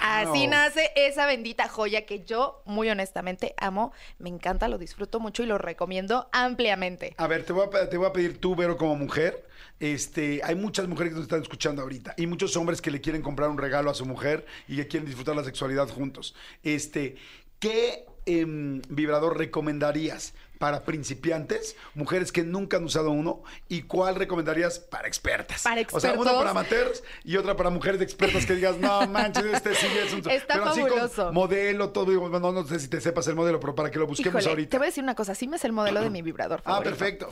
Así 0.00 0.46
nace 0.46 0.90
esa 0.96 1.26
bendita 1.26 1.68
joya 1.68 2.04
que 2.06 2.24
yo 2.24 2.62
muy 2.66 2.90
honestamente 2.90 3.54
amo, 3.58 3.92
me 4.18 4.28
encanta, 4.28 4.68
lo 4.68 4.78
disfruto 4.78 5.18
mucho 5.20 5.42
y 5.42 5.46
lo 5.46 5.58
recomiendo 5.58 6.28
ampliamente. 6.32 7.14
A 7.16 7.26
ver, 7.26 7.44
te 7.44 7.52
voy 7.52 7.66
a, 7.66 7.70
pe- 7.70 7.86
te 7.86 7.96
voy 7.96 8.06
a 8.06 8.12
pedir 8.12 8.38
tú, 8.38 8.54
Vero, 8.54 8.76
como 8.76 8.96
mujer. 8.96 9.46
Este, 9.80 10.40
hay 10.42 10.54
muchas 10.54 10.88
mujeres 10.88 11.12
que 11.12 11.16
nos 11.16 11.24
están 11.24 11.42
escuchando 11.42 11.82
ahorita 11.82 12.14
y 12.16 12.26
muchos 12.26 12.56
hombres 12.56 12.80
que 12.80 12.90
le 12.90 13.00
quieren 13.00 13.20
comprar 13.22 13.50
un 13.50 13.58
regalo 13.58 13.90
a 13.90 13.94
su 13.94 14.06
mujer 14.06 14.46
y 14.68 14.76
que 14.76 14.88
quieren 14.88 15.06
disfrutar 15.06 15.36
la 15.36 15.44
sexualidad 15.44 15.88
juntos. 15.88 16.34
Este, 16.62 17.16
¿qué 17.58 18.06
em, 18.26 18.80
vibrador 18.88 19.36
recomendarías 19.38 20.34
para 20.58 20.82
principiantes, 20.84 21.76
mujeres 21.94 22.32
que 22.32 22.42
nunca 22.42 22.76
han 22.76 22.84
usado 22.84 23.10
uno? 23.10 23.42
¿Y 23.68 23.82
cuál 23.82 24.14
recomendarías 24.16 24.78
para 24.78 25.08
expertas? 25.08 25.62
Para 25.62 25.82
O 25.92 26.00
sea, 26.00 26.12
una 26.12 26.22
expertos. 26.22 26.38
para 26.38 26.50
amateurs 26.50 27.04
y 27.24 27.36
otra 27.36 27.56
para 27.56 27.70
mujeres 27.70 28.00
expertas 28.00 28.46
que 28.46 28.54
digas, 28.54 28.76
no 28.78 29.06
manches, 29.08 29.44
este 29.44 29.74
sí 29.74 29.86
es 30.04 30.12
un... 30.12 30.18
Está 30.30 30.54
pero 30.54 30.64
así 30.70 30.80
fabuloso. 30.80 31.24
con 31.26 31.34
modelo, 31.34 31.90
todo. 31.90 32.06
digo, 32.10 32.28
no, 32.28 32.52
no 32.52 32.64
sé 32.66 32.78
si 32.80 32.88
te 32.88 33.00
sepas 33.00 33.26
el 33.28 33.34
modelo, 33.36 33.60
pero 33.60 33.74
para 33.74 33.90
que 33.90 33.98
lo 33.98 34.06
busquemos 34.06 34.40
Híjole, 34.42 34.50
ahorita. 34.50 34.70
te 34.70 34.78
voy 34.78 34.86
a 34.86 34.88
decir 34.90 35.04
una 35.04 35.14
cosa, 35.14 35.34
sí 35.34 35.46
me 35.48 35.56
es 35.56 35.64
el 35.64 35.72
modelo 35.72 36.00
de 36.00 36.10
mi 36.10 36.22
vibrador 36.22 36.60
Ah, 36.64 36.70
favorito. 36.76 36.90
perfecto. 36.96 37.28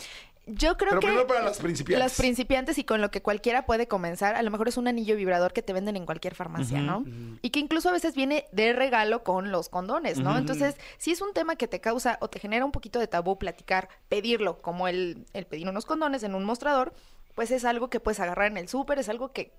Yo 0.46 0.76
creo 0.76 0.90
Pero 0.90 1.00
que 1.00 1.06
primero 1.06 1.26
para 1.26 1.42
las 1.42 1.58
principiantes. 1.58 2.04
Las 2.10 2.18
principiantes 2.18 2.76
y 2.78 2.84
con 2.84 3.00
lo 3.00 3.10
que 3.10 3.22
cualquiera 3.22 3.64
puede 3.64 3.88
comenzar, 3.88 4.34
a 4.36 4.42
lo 4.42 4.50
mejor 4.50 4.68
es 4.68 4.76
un 4.76 4.86
anillo 4.86 5.16
vibrador 5.16 5.54
que 5.54 5.62
te 5.62 5.72
venden 5.72 5.96
en 5.96 6.04
cualquier 6.04 6.34
farmacia, 6.34 6.80
¿no? 6.80 7.02
Y 7.40 7.48
que 7.50 7.60
incluso 7.60 7.88
a 7.88 7.92
veces 7.92 8.14
viene 8.14 8.44
de 8.52 8.74
regalo 8.74 9.22
con 9.24 9.50
los 9.50 9.70
condones, 9.70 10.18
¿no? 10.18 10.36
Entonces, 10.36 10.74
si 10.98 11.12
es 11.12 11.22
un 11.22 11.32
tema 11.32 11.56
que 11.56 11.66
te 11.66 11.80
causa 11.80 12.18
o 12.20 12.28
te 12.28 12.38
genera 12.40 12.64
un 12.66 12.72
poquito 12.72 12.98
de 12.98 13.06
tabú 13.14 13.38
platicar, 13.38 13.88
pedirlo, 14.08 14.60
como 14.60 14.88
el, 14.88 15.24
el 15.34 15.46
pedir 15.46 15.68
unos 15.68 15.86
condones 15.86 16.24
en 16.24 16.34
un 16.34 16.44
mostrador, 16.44 16.92
pues 17.36 17.52
es 17.52 17.64
algo 17.64 17.88
que 17.88 18.00
puedes 18.00 18.18
agarrar 18.18 18.50
en 18.50 18.56
el 18.56 18.66
súper, 18.66 18.98
es 18.98 19.08
algo 19.08 19.30
que 19.32 19.52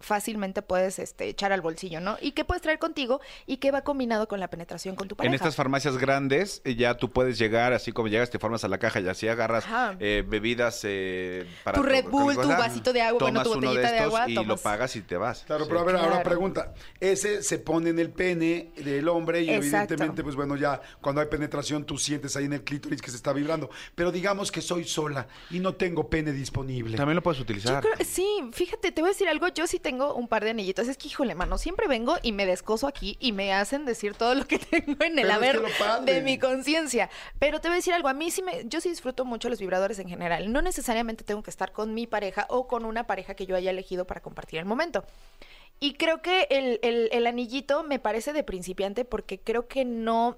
fácilmente 0.00 0.62
puedes 0.62 0.98
este, 0.98 1.28
echar 1.28 1.52
al 1.52 1.60
bolsillo, 1.60 2.00
¿no? 2.00 2.16
Y 2.20 2.32
que 2.32 2.44
puedes 2.44 2.62
traer 2.62 2.78
contigo 2.78 3.20
y 3.46 3.58
que 3.58 3.70
va 3.70 3.82
combinado 3.82 4.28
con 4.28 4.40
la 4.40 4.48
penetración 4.48 4.96
con 4.96 5.08
tu 5.08 5.16
pareja. 5.16 5.28
En 5.30 5.34
estas 5.34 5.56
farmacias 5.56 5.96
grandes 5.98 6.62
eh, 6.64 6.74
ya 6.76 6.96
tú 6.96 7.10
puedes 7.10 7.38
llegar, 7.38 7.72
así 7.72 7.92
como 7.92 8.08
llegas, 8.08 8.30
te 8.30 8.38
formas 8.38 8.64
a 8.64 8.68
la 8.68 8.78
caja 8.78 9.00
y 9.00 9.08
así 9.08 9.28
agarras 9.28 9.64
eh, 10.00 10.24
bebidas 10.26 10.80
eh, 10.84 11.46
para 11.64 11.76
Tu 11.76 11.82
Red 11.82 12.06
Bull, 12.06 12.34
tu 12.34 12.48
vasito 12.48 12.92
de 12.92 13.02
agua, 13.02 13.18
bueno, 13.20 13.42
tu 13.42 13.52
uno 13.52 13.60
botellita 13.60 13.90
de 13.90 13.98
estos 13.98 14.14
agua, 14.14 14.30
y 14.30 14.34
lo 14.44 14.56
pagas 14.56 14.96
y 14.96 15.02
te 15.02 15.16
vas. 15.16 15.44
Claro, 15.46 15.64
Sí. 15.64 15.68
pero 15.68 15.80
a 15.80 15.84
ver, 15.84 15.96
ahora 15.96 16.22
pregunta. 16.22 16.72
Ese 17.00 17.42
se 17.42 17.58
pone 17.58 17.90
en 17.90 17.98
el 17.98 18.10
pene 18.10 18.70
del 18.76 19.08
hombre 19.08 19.42
y 19.42 19.50
Exacto. 19.50 19.94
evidentemente, 19.94 20.22
pues 20.22 20.36
bueno, 20.36 20.56
ya 20.56 20.80
cuando 21.00 21.20
hay 21.20 21.26
penetración 21.28 21.84
tú 21.84 21.98
sientes 21.98 22.36
ahí 22.36 22.44
en 22.44 22.52
el 22.54 22.62
clítoris 22.62 23.02
que 23.02 23.10
se 23.10 23.16
está 23.16 23.32
vibrando. 23.32 23.70
Pero 23.94 24.12
digamos 24.12 24.50
que 24.52 24.60
soy 24.60 24.84
sola 24.84 25.26
y 25.50 25.58
no 25.60 25.74
tengo 25.74 26.08
pene 26.08 26.32
disponible. 26.32 26.96
También 26.96 27.16
lo 27.16 27.22
puedes 27.22 27.38
Yo 27.38 27.42
utilizar. 27.44 27.82
creo, 27.82 27.94
sí, 28.06 28.26
fíjate, 28.52 28.92
te 28.92 29.00
voy 29.00 29.08
a 29.10 29.12
decir 29.12 29.28
algo, 29.28 29.48
yo 29.48 29.66
sí 29.66 29.78
tengo 29.88 30.14
un 30.14 30.28
par 30.28 30.44
de 30.44 30.50
anillitos. 30.50 30.86
Es 30.88 30.98
que, 30.98 31.08
híjole, 31.08 31.34
mano, 31.34 31.56
siempre 31.56 31.86
vengo 31.88 32.16
y 32.22 32.32
me 32.32 32.44
descoso 32.44 32.86
aquí 32.86 33.16
y 33.20 33.32
me 33.32 33.54
hacen 33.54 33.86
decir 33.86 34.14
todo 34.14 34.34
lo 34.34 34.46
que 34.46 34.58
tengo 34.70 35.02
en 35.02 35.18
el 35.18 35.30
haber 35.30 35.56
de 36.04 36.20
mi 36.22 36.38
conciencia. 36.38 37.08
Pero 37.38 37.60
te 37.60 37.68
voy 37.68 37.74
a 37.74 37.76
decir 37.76 37.94
algo, 37.94 38.08
a 38.08 38.12
mí 38.14 38.30
sí 38.30 38.42
me, 38.42 38.64
yo 38.66 38.80
sí 38.80 38.90
disfruto 38.90 39.24
mucho 39.24 39.48
los 39.48 39.58
vibradores 39.60 39.98
en 39.98 40.08
general. 40.08 40.52
No 40.52 40.60
necesariamente 40.60 41.24
tengo 41.24 41.42
que 41.42 41.50
estar 41.50 41.72
con 41.72 41.94
mi 41.94 42.06
pareja 42.06 42.46
o 42.50 42.68
con 42.68 42.84
una 42.84 43.06
pareja 43.06 43.34
que 43.34 43.46
yo 43.46 43.56
haya 43.56 43.70
elegido 43.70 44.06
para 44.06 44.20
compartir 44.20 44.58
el 44.58 44.64
momento. 44.66 45.04
Y 45.80 45.94
creo 45.94 46.20
que 46.22 46.48
el, 46.50 46.80
el- 46.82 47.08
el 47.12 47.26
anillito 47.26 47.82
me 47.82 47.98
parece 47.98 48.32
de 48.32 48.42
principiante 48.44 49.04
porque 49.04 49.40
creo 49.40 49.68
que 49.68 49.84
no 49.84 50.36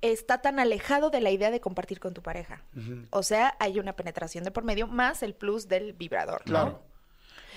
está 0.00 0.42
tan 0.42 0.60
alejado 0.60 1.08
de 1.10 1.20
la 1.20 1.30
idea 1.30 1.50
de 1.50 1.60
compartir 1.60 1.98
con 1.98 2.12
tu 2.14 2.22
pareja. 2.22 2.62
O 3.10 3.22
sea, 3.22 3.56
hay 3.58 3.78
una 3.78 3.94
penetración 3.96 4.44
de 4.44 4.50
por 4.50 4.62
medio 4.62 4.86
más 4.86 5.22
el 5.22 5.34
plus 5.34 5.66
del 5.66 5.92
vibrador. 5.94 6.42
¿no? 6.50 6.93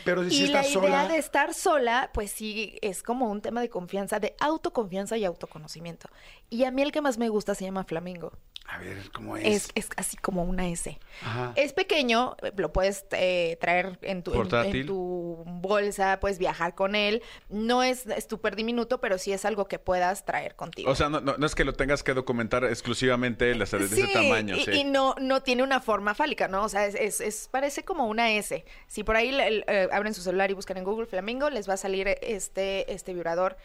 Pero 0.08 0.24
si 0.30 0.46
Y 0.46 0.48
la 0.48 0.62
idea 0.62 0.72
sola. 0.72 1.08
de 1.10 1.18
estar 1.18 1.54
sola, 1.54 2.12
pues 2.14 2.32
sí, 2.32 2.78
es 2.82 3.04
como 3.04 3.30
un 3.30 3.42
tema 3.42 3.60
de 3.60 3.70
confianza, 3.70 4.20
de 4.20 4.36
autoconfianza 4.40 5.18
y 5.18 5.26
autoconocimiento. 5.26 6.08
Y 6.50 6.64
a 6.64 6.72
mí 6.72 6.82
el 6.82 6.94
que 6.94 7.02
más 7.02 7.18
me 7.18 7.28
gusta 7.28 7.56
se 7.56 7.66
llama 7.66 7.84
Flamingo. 7.84 8.32
A 8.70 8.80
ver, 8.80 8.98
¿cómo 9.14 9.38
es? 9.38 9.46
Es, 9.48 9.70
es 9.76 9.90
así 9.96 10.18
como 10.18 10.44
una 10.44 10.68
S. 10.68 11.00
Ajá. 11.24 11.54
Es 11.56 11.72
pequeño, 11.72 12.36
eh, 12.44 12.52
lo 12.58 12.74
puedes 12.74 13.06
eh, 13.12 13.58
traer 13.62 13.98
en 14.02 14.24
tu, 14.24 14.34
en- 14.34 14.86
tu 14.86 15.44
bolsa, 15.46 16.20
puedes 16.20 16.38
viajar 16.38 16.76
con 16.76 16.94
él. 16.94 17.24
No 17.50 17.82
es 17.82 18.04
súper 18.30 18.58
diminuto, 18.58 19.00
pero 19.00 19.18
sí 19.18 19.32
es 19.32 19.46
algo 19.46 19.70
que 19.70 19.80
puedas 19.80 20.26
traer 20.26 20.56
contigo. 20.56 20.92
O 20.92 20.96
sea, 20.96 21.08
no, 21.08 21.22
no- 21.22 21.38
no 21.38 21.46
es 21.46 21.56
que 21.56 21.64
lo 21.64 21.74
tengas 21.74 22.04
que 22.04 22.14
documentar 22.14 22.66
exclusivamente 22.66 23.46
de, 23.46 23.64
ese- 23.64 23.78
de 23.78 23.86
ese 23.86 23.96
Sí, 24.08 24.14
tamaño. 24.14 24.58
y, 24.58 24.66
sí. 24.66 24.72
y 24.72 24.84
no, 24.84 25.16
no 25.22 25.42
tiene 25.42 25.64
una 25.64 25.80
forma 25.80 26.14
fálica, 26.14 26.50
¿no? 26.50 26.64
O 26.64 26.70
sea, 26.70 26.86
es, 26.86 26.96
es- 26.96 27.22
es- 27.22 27.48
parece 27.50 27.86
como 27.86 28.08
una 28.08 28.32
S. 28.32 28.66
Si 28.88 29.04
por 29.06 29.16
ahí 29.16 29.32
eh, 29.34 29.88
abren 29.94 30.14
su 30.14 30.22
celular 30.22 30.52
y 30.52 30.54
buscan 30.56 30.76
en 30.78 30.84
Google 30.84 31.06
Flamingo, 31.08 31.50
les 31.50 31.70
va 31.70 31.76
a 31.76 31.78
salir 31.78 32.08
este, 32.22 32.92
este 32.94 33.14
vibrador 33.14 33.56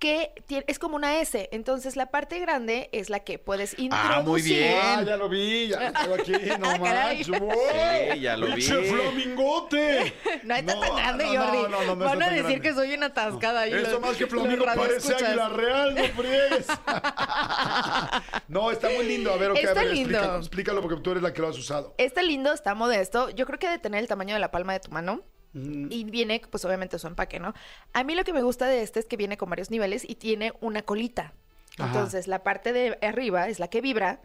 que 0.00 0.32
es 0.66 0.78
como 0.80 0.96
una 0.96 1.20
S. 1.20 1.48
Entonces, 1.52 1.94
la 1.94 2.06
parte 2.06 2.40
grande 2.40 2.88
es 2.92 3.10
la 3.10 3.20
que 3.20 3.38
puedes 3.38 3.78
introducir. 3.78 4.10
Ah, 4.16 4.22
muy 4.22 4.42
bien. 4.42 4.78
Ah, 4.82 5.02
ya 5.06 5.16
lo 5.16 5.28
vi, 5.28 5.68
ya 5.68 5.90
lo 5.90 5.92
tengo 6.00 6.14
aquí, 6.14 6.32
no 6.58 6.70
Ah, 6.70 6.78
manches. 6.78 7.26
Sí, 7.26 8.20
ya 8.20 8.36
lo 8.36 8.46
vi. 8.46 8.52
¡Pinche 8.54 8.82
flamingote! 8.84 10.14
No 10.42 10.54
está 10.56 10.80
tan 10.80 10.96
grande, 10.96 11.24
no, 11.26 11.42
Jordi. 11.44 11.58
No, 11.62 11.68
no, 11.68 11.84
no, 11.84 11.96
no 11.96 12.04
Van 12.06 12.22
a 12.22 12.26
decir 12.30 12.42
grande. 12.44 12.60
que 12.62 12.74
soy 12.74 12.94
una 12.94 13.06
atascada. 13.06 13.60
ahí 13.60 13.70
los- 13.72 14.00
más 14.00 14.16
que 14.16 14.26
Flamingo 14.26 14.64
parece 14.64 15.14
águila 15.14 15.48
real, 15.50 15.94
no 15.94 16.04
friegues. 16.04 16.66
no, 18.48 18.70
está 18.70 18.88
muy 18.88 19.04
lindo. 19.04 19.32
A 19.32 19.36
ver, 19.36 19.50
ok, 19.50 19.56
a 19.58 19.60
Está 19.60 19.74
ver, 19.82 19.92
lindo. 19.92 20.10
explícalo, 20.10 20.38
explícalo 20.38 20.82
porque 20.82 21.00
tú 21.02 21.10
eres 21.12 21.22
la 21.22 21.32
que 21.32 21.42
lo 21.42 21.48
has 21.48 21.58
usado. 21.58 21.94
Está 21.98 22.22
lindo, 22.22 22.52
está 22.52 22.74
modesto. 22.74 23.30
Yo 23.30 23.46
creo 23.46 23.58
que 23.58 23.66
ha 23.66 23.70
de 23.70 23.78
tener 23.78 24.00
el 24.00 24.08
tamaño 24.08 24.34
de 24.34 24.40
la 24.40 24.50
palma 24.50 24.72
de 24.72 24.80
tu 24.80 24.90
mano. 24.90 25.22
Y 25.52 26.04
viene, 26.04 26.40
pues 26.48 26.64
obviamente 26.64 26.98
su 26.98 27.06
empaque, 27.08 27.40
¿no? 27.40 27.54
A 27.92 28.04
mí 28.04 28.14
lo 28.14 28.22
que 28.24 28.32
me 28.32 28.42
gusta 28.42 28.66
de 28.68 28.82
este 28.82 29.00
es 29.00 29.06
que 29.06 29.16
viene 29.16 29.36
con 29.36 29.50
varios 29.50 29.70
niveles 29.70 30.08
y 30.08 30.14
tiene 30.14 30.52
una 30.60 30.82
colita. 30.82 31.32
Ajá. 31.78 31.86
Entonces, 31.88 32.28
la 32.28 32.42
parte 32.44 32.72
de 32.72 32.98
arriba 33.02 33.48
es 33.48 33.58
la 33.58 33.68
que 33.68 33.80
vibra. 33.80 34.20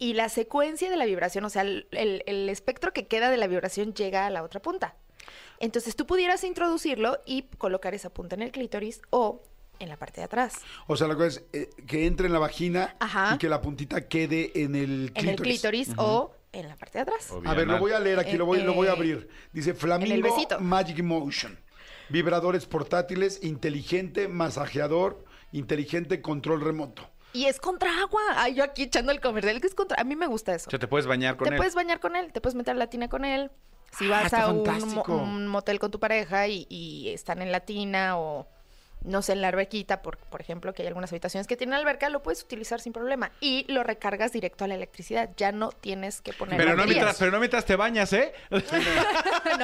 Y 0.00 0.14
la 0.14 0.28
secuencia 0.28 0.90
de 0.90 0.96
la 0.96 1.04
vibración, 1.06 1.44
o 1.44 1.50
sea, 1.50 1.62
el, 1.62 1.86
el- 1.92 2.22
el 2.26 2.48
espectro 2.48 2.92
que 2.92 3.06
queda 3.06 3.30
de 3.30 3.36
la 3.36 3.46
vibración 3.48 3.94
llega 3.94 4.26
a 4.26 4.30
la 4.30 4.42
otra 4.42 4.60
punta. 4.60 4.94
Entonces, 5.60 5.96
tú 5.96 6.06
pudieras 6.06 6.44
introducirlo 6.44 7.18
y 7.26 7.42
colocar 7.58 7.94
esa 7.94 8.10
punta 8.10 8.36
en 8.36 8.42
el 8.42 8.52
clítoris 8.52 9.00
o 9.10 9.42
en 9.80 9.88
la 9.88 9.96
parte 9.96 10.20
de 10.20 10.24
atrás. 10.24 10.54
O 10.86 10.96
sea, 10.96 11.06
la 11.08 11.14
cosa 11.16 11.26
es 11.28 11.44
eh, 11.52 11.70
que 11.86 12.06
entre 12.06 12.26
en 12.26 12.32
la 12.32 12.38
vagina 12.40 12.96
Ajá. 13.00 13.34
y 13.34 13.38
que 13.38 13.48
la 13.48 13.60
puntita 13.60 14.08
quede 14.08 14.50
en 14.62 14.74
el 14.74 15.12
clítoris. 15.12 15.22
En 15.22 15.28
el 15.28 15.36
clítoris 15.40 15.90
o 15.96 16.32
en 16.52 16.68
la 16.68 16.76
parte 16.76 16.98
de 16.98 17.02
atrás. 17.02 17.32
A 17.44 17.54
ver, 17.54 17.66
lo 17.66 17.78
voy 17.78 17.92
a 17.92 18.00
leer 18.00 18.18
aquí, 18.18 18.36
lo 18.36 18.46
voy, 18.46 18.60
lo 18.62 18.74
voy 18.74 18.86
a 18.88 18.90
Eh, 18.90 18.94
abrir. 18.94 19.28
Dice 19.52 19.74
Flamingo. 19.74 20.28
Magic 20.60 21.02
Motion. 21.02 21.58
Vibradores 22.08 22.64
portátiles, 22.66 23.42
inteligente, 23.44 24.28
masajeador, 24.28 25.24
inteligente, 25.52 26.22
control 26.22 26.60
remoto. 26.62 27.08
Y 27.34 27.44
es 27.44 27.60
contra 27.60 28.00
agua. 28.00 28.22
Ay, 28.36 28.54
yo 28.54 28.64
aquí 28.64 28.84
echando 28.84 29.12
el 29.12 29.20
comercial, 29.20 29.60
que 29.60 29.66
es 29.66 29.74
contra... 29.74 30.00
A 30.00 30.04
mí 30.04 30.16
me 30.16 30.26
gusta 30.26 30.54
eso. 30.54 30.68
O 30.68 30.70
sea, 30.70 30.78
te 30.78 30.88
puedes 30.88 31.06
bañar 31.06 31.36
con 31.36 31.46
te 31.46 31.54
él. 31.54 31.58
puedes 31.58 31.74
bañar 31.74 32.00
con 32.00 32.16
él, 32.16 32.32
te 32.32 32.40
puedes 32.40 32.54
meter 32.54 32.74
a 32.74 32.78
la 32.78 32.88
tina 32.88 33.08
con 33.08 33.26
él. 33.26 33.50
Si 33.92 34.06
Ah, 34.06 34.22
vas 34.22 34.32
a 34.32 34.48
un, 34.48 34.58
mo- 34.58 34.64
fantástico. 34.64 35.14
un 35.16 35.46
motel 35.48 35.78
con 35.78 35.90
tu 35.90 36.00
pareja 36.00 36.48
y, 36.48 36.66
y 36.70 37.10
están 37.10 37.42
en 37.42 37.52
la 37.52 37.60
tina 37.60 38.18
o 38.18 38.48
no 39.04 39.22
sé, 39.22 39.32
en 39.32 39.42
la 39.42 39.48
alberquita, 39.48 40.02
por, 40.02 40.18
por 40.18 40.40
ejemplo, 40.40 40.74
que 40.74 40.82
hay 40.82 40.88
algunas 40.88 41.12
habitaciones 41.12 41.46
que 41.46 41.56
tienen 41.56 41.74
alberca, 41.74 42.08
lo 42.08 42.22
puedes 42.22 42.42
utilizar 42.42 42.80
sin 42.80 42.92
problema. 42.92 43.30
Y 43.40 43.64
lo 43.72 43.82
recargas 43.82 44.32
directo 44.32 44.64
a 44.64 44.68
la 44.68 44.74
electricidad. 44.74 45.30
Ya 45.36 45.52
no 45.52 45.70
tienes 45.70 46.20
que 46.20 46.32
poner 46.32 46.56
Pero 46.56 46.76
no, 46.76 46.84
mientras, 46.84 47.16
pero 47.18 47.30
no 47.30 47.38
mientras 47.38 47.64
te 47.64 47.76
bañas, 47.76 48.12
¿eh? 48.12 48.32
no 48.50 48.58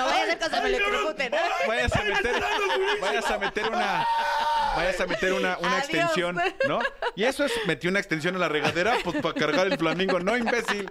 vaya 0.07 0.32
a 0.32 0.39
que 0.39 0.45
se 0.45 0.61
me 0.61 0.68
electrocuten. 0.68 1.32
Vayas 1.66 1.97
a 1.97 2.03
meter, 2.03 2.43
vayas 3.01 3.30
a 3.30 3.39
meter 3.39 3.68
una, 3.68 4.07
vayas 4.77 5.01
a 5.01 5.07
meter 5.07 5.33
una, 5.33 5.59
una 5.59 5.79
extensión, 5.79 6.39
¿no? 6.68 6.79
Y 7.16 7.25
eso 7.25 7.45
es, 7.45 7.53
metí 7.66 7.89
una 7.89 7.99
extensión 8.01 8.37
a 8.37 8.39
la 8.39 8.49
regadera, 8.49 8.97
pues 9.05 9.20
para 9.20 9.35
cargar 9.35 9.66
el 9.66 9.79
flamingo, 9.79 10.20
no 10.20 10.37
imbécil. 10.37 10.89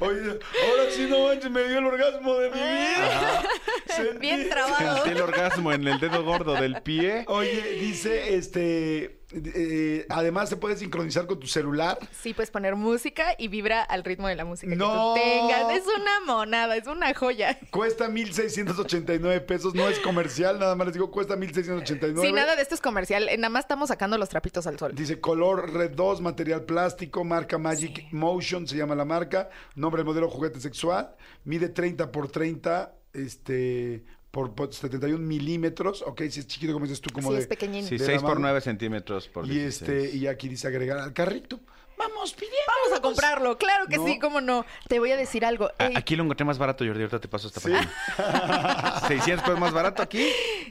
Oye, 0.00 0.20
ahora 0.20 0.90
sí 0.90 1.06
no 1.08 1.28
manches, 1.28 1.50
me 1.50 1.64
dio 1.64 1.78
el 1.78 1.86
orgasmo 1.86 2.34
de 2.38 2.50
mi 2.50 2.56
vida. 2.60 3.42
Sentí- 3.86 4.18
Bien 4.18 4.48
trabado. 4.48 4.94
Sentí 4.96 5.10
el 5.10 5.22
orgasmo 5.22 5.72
en 5.72 5.86
el 5.86 6.00
dedo 6.00 6.22
gordo 6.24 6.54
del 6.54 6.82
pie. 6.82 7.24
Oye, 7.28 7.78
dice, 7.80 8.34
este, 8.34 9.23
eh, 9.54 10.06
además 10.08 10.48
se 10.48 10.56
puede 10.56 10.76
sincronizar 10.76 11.26
con 11.26 11.38
tu 11.40 11.46
celular. 11.46 11.98
Sí, 12.20 12.34
puedes 12.34 12.50
poner 12.50 12.76
música 12.76 13.34
y 13.38 13.48
vibra 13.48 13.82
al 13.82 14.04
ritmo 14.04 14.28
de 14.28 14.36
la 14.36 14.44
música 14.44 14.74
No. 14.74 15.14
que 15.14 15.20
tú 15.20 15.26
tengas. 15.26 15.76
Es 15.76 15.84
una 15.86 16.20
monada, 16.26 16.76
es 16.76 16.86
una 16.86 17.12
joya. 17.14 17.58
Cuesta 17.70 18.08
1,689 18.08 19.40
pesos, 19.42 19.74
no 19.74 19.88
es 19.88 19.98
comercial, 20.00 20.58
nada 20.58 20.74
más 20.74 20.86
les 20.86 20.94
digo, 20.94 21.10
cuesta 21.10 21.34
1,689. 21.36 22.26
Sí, 22.26 22.32
nada 22.32 22.56
de 22.56 22.62
esto 22.62 22.74
es 22.74 22.80
comercial. 22.80 23.28
eh, 23.28 23.36
Nada 23.36 23.48
más 23.50 23.64
estamos 23.64 23.88
sacando 23.88 24.16
los 24.18 24.28
trapitos 24.28 24.66
al 24.66 24.78
sol. 24.78 24.92
Dice 24.94 25.20
color 25.20 25.72
Red 25.72 25.92
2, 25.92 26.20
material 26.20 26.62
plástico, 26.62 27.24
marca 27.24 27.58
Magic 27.58 28.06
Motion, 28.12 28.66
se 28.66 28.76
llama 28.76 28.94
la 28.94 29.04
marca. 29.04 29.50
Nombre 29.74 30.00
del 30.00 30.06
modelo 30.06 30.28
juguete 30.30 30.60
sexual. 30.60 31.14
Mide 31.44 31.68
30 31.68 32.10
por 32.12 32.30
30, 32.30 32.94
este, 33.12 34.04
por, 34.34 34.52
por 34.54 34.74
71 34.74 35.16
milímetros. 35.24 36.02
Ok, 36.02 36.22
si 36.28 36.40
es 36.40 36.46
chiquito, 36.46 36.72
como 36.74 36.84
dices 36.84 37.00
tú, 37.00 37.08
como 37.12 37.28
sí, 37.30 37.34
de. 37.36 37.40
es 37.42 37.46
pequeñín. 37.46 37.86
Sí, 37.86 37.96
De 37.96 38.04
6 38.04 38.16
la 38.20 38.28
por 38.28 38.36
mano. 38.38 38.48
9 38.48 38.60
centímetros 38.60 39.28
por 39.28 39.46
y 39.46 39.50
16. 39.50 39.80
este, 40.08 40.16
y 40.16 40.26
aquí 40.26 40.48
dice 40.48 40.66
agregar 40.66 40.98
al 40.98 41.12
carrito. 41.12 41.60
Vamos 41.96 42.32
pidiendo. 42.34 42.56
Vamos 42.82 42.98
a 42.98 43.00
comprarlo, 43.00 43.56
claro 43.56 43.86
que 43.86 43.96
No. 43.98 44.04
sí, 44.06 44.18
cómo 44.18 44.40
no. 44.40 44.66
Te 44.88 44.98
voy 44.98 45.12
a 45.12 45.16
decir 45.16 45.44
algo. 45.44 45.70
A- 45.78 45.86
eh, 45.86 45.92
Aquí 45.94 46.16
lo 46.16 46.24
encontré 46.24 46.44
más 46.44 46.58
barato, 46.58 46.84
Jordi. 46.84 47.00
Ahorita 47.02 47.20
te 47.20 47.28
paso 47.28 47.46
esta 47.46 47.60
Sí. 47.60 47.70
página. 47.70 49.00
600 49.06 49.44
pesos 49.44 49.60
más 49.60 49.72
barato 49.72 50.02
aquí. 50.02 50.26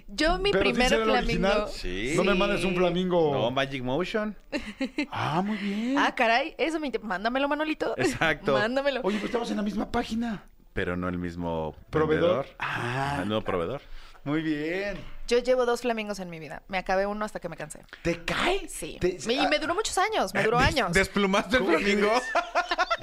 yo 0.09 0.37
mi 0.37 0.51
Pero 0.51 0.65
primer 0.65 0.89
flamingo. 0.89 1.13
original. 1.17 1.65
Sí. 1.71 2.11
No 2.17 2.25
me 2.25 2.35
mandes 2.35 2.65
un 2.65 2.75
flamingo. 2.75 3.31
No, 3.33 3.51
Magic 3.51 3.81
Motion. 3.81 4.35
Ah, 5.11 5.41
muy 5.41 5.55
bien. 5.57 5.97
Ah, 5.97 6.13
caray, 6.13 6.55
eso 6.57 6.77
me 6.79 6.91
mándamelo, 7.01 7.47
Manolito. 7.47 7.93
Exacto. 7.97 8.51
Mándamelo. 8.59 8.99
Oye, 9.03 9.17
pues 9.17 9.25
estamos 9.29 9.49
en 9.49 9.57
la 9.57 9.63
misma 9.63 9.89
página. 9.91 10.43
Pero 10.73 10.97
no 10.97 11.07
el 11.07 11.17
mismo 11.17 11.75
Proveedor. 11.89 12.47
Ah. 12.59 13.19
El 13.21 13.27
nuevo 13.27 13.43
proveedor. 13.43 13.81
Muy 14.23 14.41
bien. 14.41 14.97
Yo 15.27 15.37
llevo 15.39 15.65
dos 15.65 15.81
flamingos 15.81 16.19
en 16.19 16.29
mi 16.29 16.39
vida. 16.39 16.63
Me 16.67 16.77
acabé 16.77 17.05
uno 17.05 17.25
hasta 17.25 17.39
que 17.39 17.49
me 17.49 17.57
cansé. 17.57 17.81
¿Te 18.01 18.23
cae? 18.23 18.67
Sí. 18.69 18.97
Te- 18.99 19.17
Me- 19.27 19.33
y 19.33 19.47
me 19.47 19.59
duró 19.59 19.75
muchos 19.75 19.97
años, 19.97 20.33
me 20.33 20.43
duró 20.43 20.57
Des- 20.59 20.67
años. 20.69 20.93
¿Desplumaste 20.93 21.57
el 21.57 21.63
¿Cómo 21.63 21.77
flamingo? 21.77 22.07
crees? 22.07 22.23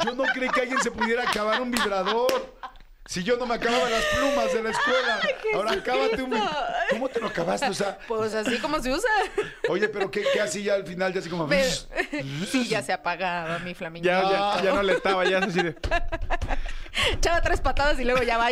Yo 0.04 0.14
no 0.14 0.24
creí 0.32 0.48
que 0.48 0.60
alguien 0.62 0.80
se 0.82 0.90
pudiera 0.90 1.28
acabar 1.28 1.60
un 1.60 1.70
vibrador. 1.70 2.56
Si 3.10 3.24
yo 3.24 3.36
no 3.36 3.44
me 3.44 3.56
acababa 3.56 3.90
las 3.90 4.04
plumas 4.04 4.52
de 4.54 4.62
la 4.62 4.70
escuela, 4.70 5.20
ahora 5.54 5.72
acábate 5.72 6.22
un. 6.22 6.32
¿Cómo 6.90 7.08
te 7.08 7.18
lo 7.18 7.26
acabaste? 7.26 7.66
O 7.66 7.74
sea, 7.74 7.98
Pues 8.06 8.32
así 8.34 8.56
como 8.58 8.80
se 8.80 8.92
usa. 8.92 9.10
oye, 9.68 9.88
pero 9.88 10.12
¿qué, 10.12 10.22
qué 10.32 10.40
así 10.40 10.62
ya 10.62 10.74
al 10.74 10.86
final? 10.86 11.12
Ya 11.12 11.18
así 11.18 11.28
como. 11.28 11.48
Me- 11.48 11.64
sí, 12.48 12.68
ya 12.68 12.82
se 12.82 12.92
apagaba 12.92 13.58
mi 13.58 13.74
flamingo. 13.74 14.04
Ya, 14.06 14.22
ya, 14.22 14.62
ya 14.62 14.74
no 14.74 14.82
leteaba, 14.84 15.28
ya 15.28 15.38
así 15.38 15.60
de, 15.60 15.74
Echaba 17.12 17.40
tres 17.40 17.60
patadas 17.60 17.98
y 17.98 18.04
luego 18.04 18.22
ya 18.22 18.36
va. 18.38 18.50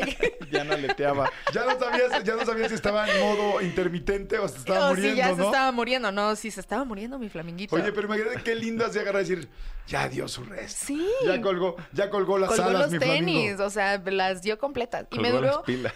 ya 0.51 0.65
no 0.65 0.77
leteaba. 0.77 1.31
Ya 1.53 1.65
no 1.65 1.79
sabías, 1.79 2.25
ya 2.25 2.35
no 2.35 2.45
sabías 2.45 2.69
si 2.69 2.75
estaba 2.75 3.09
en 3.09 3.21
modo 3.21 3.61
intermitente 3.61 4.39
o 4.39 4.49
se 4.49 4.59
estaba 4.59 4.87
Oh, 4.87 4.89
muriendo, 4.91 5.11
sí, 5.13 5.17
ya 5.19 5.29
se 5.31 5.37
¿no? 5.37 5.45
estaba 5.47 5.71
muriendo. 5.73 6.11
No, 6.13 6.35
sí, 6.35 6.51
se 6.51 6.61
estaba 6.61 6.85
muriendo 6.85 7.19
mi 7.19 7.29
flaminguito. 7.29 7.77
Oye, 7.77 7.93
pero 7.93 8.07
imagínate 8.07 8.43
qué 8.43 8.55
linda 8.55 8.91
se 8.91 9.01
agarra 9.01 9.19
a 9.19 9.23
decir, 9.23 9.49
ya 9.87 10.09
dio 10.09 10.29
su 10.29 10.45
resto. 10.45 10.87
Sí. 10.87 11.07
Ya 11.27 11.41
colgó, 11.41 11.77
ya 11.93 12.09
colgó 12.11 12.39
las 12.39 12.49
Colgó 12.51 12.65
alas, 12.65 12.83
los 12.83 12.91
mi 12.93 12.99
tenis, 13.01 13.35
flamingo. 13.35 13.65
o 13.65 13.71
sea, 13.71 13.99
las 14.07 14.41
dio 14.49 14.59
completas. 14.59 15.07
Y 15.11 15.19
me 15.19 15.31
duró. 15.31 15.63
pilas. 15.67 15.95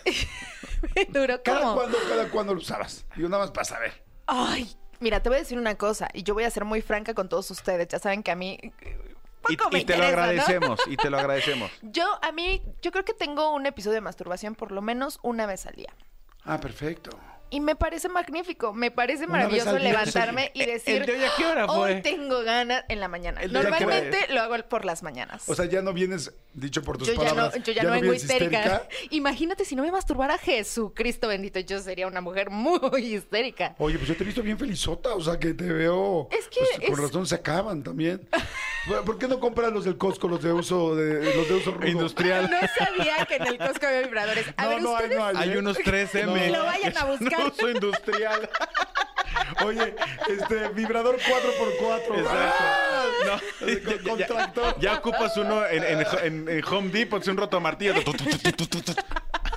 me 0.95 1.05
duró 1.07 1.43
¿Cada 1.43 1.61
como. 1.61 1.75
cuándo, 1.75 1.99
cada 2.09 2.31
cuándo 2.31 2.55
lo 2.55 2.61
usabas? 2.61 3.07
Digo, 3.17 3.29
nada 3.29 3.45
más 3.45 3.51
para 3.51 3.65
saber. 3.65 4.05
Ay, 4.27 4.71
mira, 5.01 5.23
te 5.23 5.29
voy 5.29 5.37
a 5.37 5.41
decir 5.41 5.59
una 5.59 5.77
cosa. 5.77 6.09
Y 6.13 6.23
yo 6.23 6.35
voy 6.35 6.45
a 6.45 6.51
ser 6.51 6.65
muy 6.65 6.83
franca 6.83 7.15
con 7.15 7.29
todos 7.29 7.51
ustedes. 7.51 7.89
Ya 7.89 7.99
saben 7.99 8.23
que 8.23 8.31
a 8.31 8.37
mí. 8.37 8.59
Y, 9.49 9.57
me 9.73 9.81
y 9.81 9.85
te 9.85 9.97
lo 9.97 10.05
agradecemos, 10.05 10.81
y 10.87 10.97
te 10.97 11.11
lo 11.11 11.19
agradecemos. 11.21 11.71
Yo, 11.83 12.07
a 12.23 12.31
mí, 12.31 12.63
yo 12.81 12.93
creo 12.93 13.05
que 13.05 13.13
tengo 13.13 13.53
un 13.53 13.67
episodio 13.67 13.95
de 13.95 14.01
masturbación 14.01 14.55
por 14.55 14.71
lo 14.71 14.83
menos 14.83 15.19
una 15.23 15.47
vez 15.47 15.67
al 15.67 15.75
día. 15.75 15.93
Ah, 16.45 16.61
perfecto. 16.61 17.11
Y 17.53 17.61
me 17.61 17.77
parece 17.77 18.09
magnífico, 18.09 18.73
me 18.73 18.91
parece 18.91 19.27
maravilloso 19.27 19.79
levantarme 19.79 20.51
y 20.55 20.63
¿El 20.63 20.71
decir, 20.71 21.05
de 21.05 21.13
hoy 21.13 21.23
a 21.25 21.31
qué 21.37 21.45
hora 21.45 21.67
hoy 21.67 21.93
fue? 21.93 22.01
tengo 22.01 22.43
ganas 22.43 22.83
en 22.89 22.99
la 22.99 23.09
mañana. 23.09 23.43
¿El 23.43 23.53
de 23.53 23.59
hoy 23.59 23.67
a 23.67 23.69
qué 23.77 23.85
hora 23.85 23.97
Normalmente 24.01 24.33
lo 24.33 24.41
hago 24.41 24.57
por 24.69 24.87
las 24.87 25.03
mañanas. 25.03 25.47
O 25.49 25.55
sea, 25.55 25.67
ya 25.67 25.83
no 25.83 25.93
vienes, 25.93 26.33
dicho 26.55 26.83
por 26.83 26.97
tus 26.97 27.09
yo 27.09 27.13
ya, 27.15 27.21
no, 27.21 27.29
palabras, 27.29 27.63
yo 27.63 27.73
ya 27.75 27.83
no 27.83 27.91
vengo 27.91 28.15
histérica. 28.15 28.89
Imagínate 29.11 29.67
si 29.67 29.77
no 29.77 29.83
me 29.83 29.93
masturbara 29.93 30.39
Jesucristo 30.39 31.29
bendito, 31.29 31.61
yo 31.61 31.79
sería 31.81 32.07
una 32.07 32.23
mujer 32.23 32.49
muy 32.49 32.81
histérica. 33.15 33.75
Oye, 33.79 33.99
pues 33.99 34.09
yo 34.09 34.17
te 34.17 34.23
he 34.23 34.27
visto 34.27 34.43
bien 34.43 34.59
felizota, 34.59 35.15
o 35.15 35.21
sea, 35.21 35.39
que 35.39 35.53
te 35.53 35.71
veo... 35.71 36.29
Es 36.31 36.49
que 36.49 36.61
pues, 36.61 36.91
con 36.91 36.99
es- 36.99 37.05
razón 37.05 37.27
se 37.27 37.35
acaban 37.35 37.83
también. 37.83 38.27
¿Por 39.05 39.19
qué 39.19 39.29
no 39.29 39.39
compras 39.39 39.71
los 39.73 39.85
del 39.85 39.97
Costco, 39.99 40.27
los 40.27 40.43
de 40.43 40.53
uso, 40.53 40.97
de, 40.97 41.23
los 41.37 41.49
de 41.49 41.55
uso 41.55 41.71
rudo? 41.73 41.87
Industrial. 41.87 42.51
No 42.51 42.59
sabía 42.79 43.25
que 43.27 43.37
en 43.37 43.47
el 43.47 43.59
Costco 43.59 43.87
había 43.87 44.01
vibradores. 44.01 44.47
A 44.57 44.65
No, 44.65 44.69
ver, 44.71 44.83
no 44.83 44.97
hay, 44.97 45.09
no 45.11 45.25
hay. 45.27 45.37
Hay 45.37 45.51
¿eh? 45.53 45.59
unos 45.59 45.77
3M. 45.79 46.33
Ni 46.47 46.51
lo 46.53 46.65
vayan 46.65 46.97
a 46.97 47.05
buscar. 47.05 47.42
Uso 47.47 47.69
industrial. 47.71 48.49
Oye, 49.65 49.95
este, 50.29 50.69
vibrador 50.71 51.19
4x4. 51.19 52.19
Exacto. 52.19 52.65
¡Ah! 52.65 53.05
No, 53.27 53.39
Con- 54.09 54.19
ya- 54.19 54.27
ya- 54.27 54.75
ya- 54.79 54.95
ocupas 54.99 55.37
uno 55.37 55.65
en, 55.67 55.85
en- 55.85 56.07
en- 56.23 56.49
en 56.49 56.65
Home 56.67 56.91
Depot, 56.91 57.21
es 57.23 57.29
un 57.29 57.37
rotomartillo. 57.37 57.95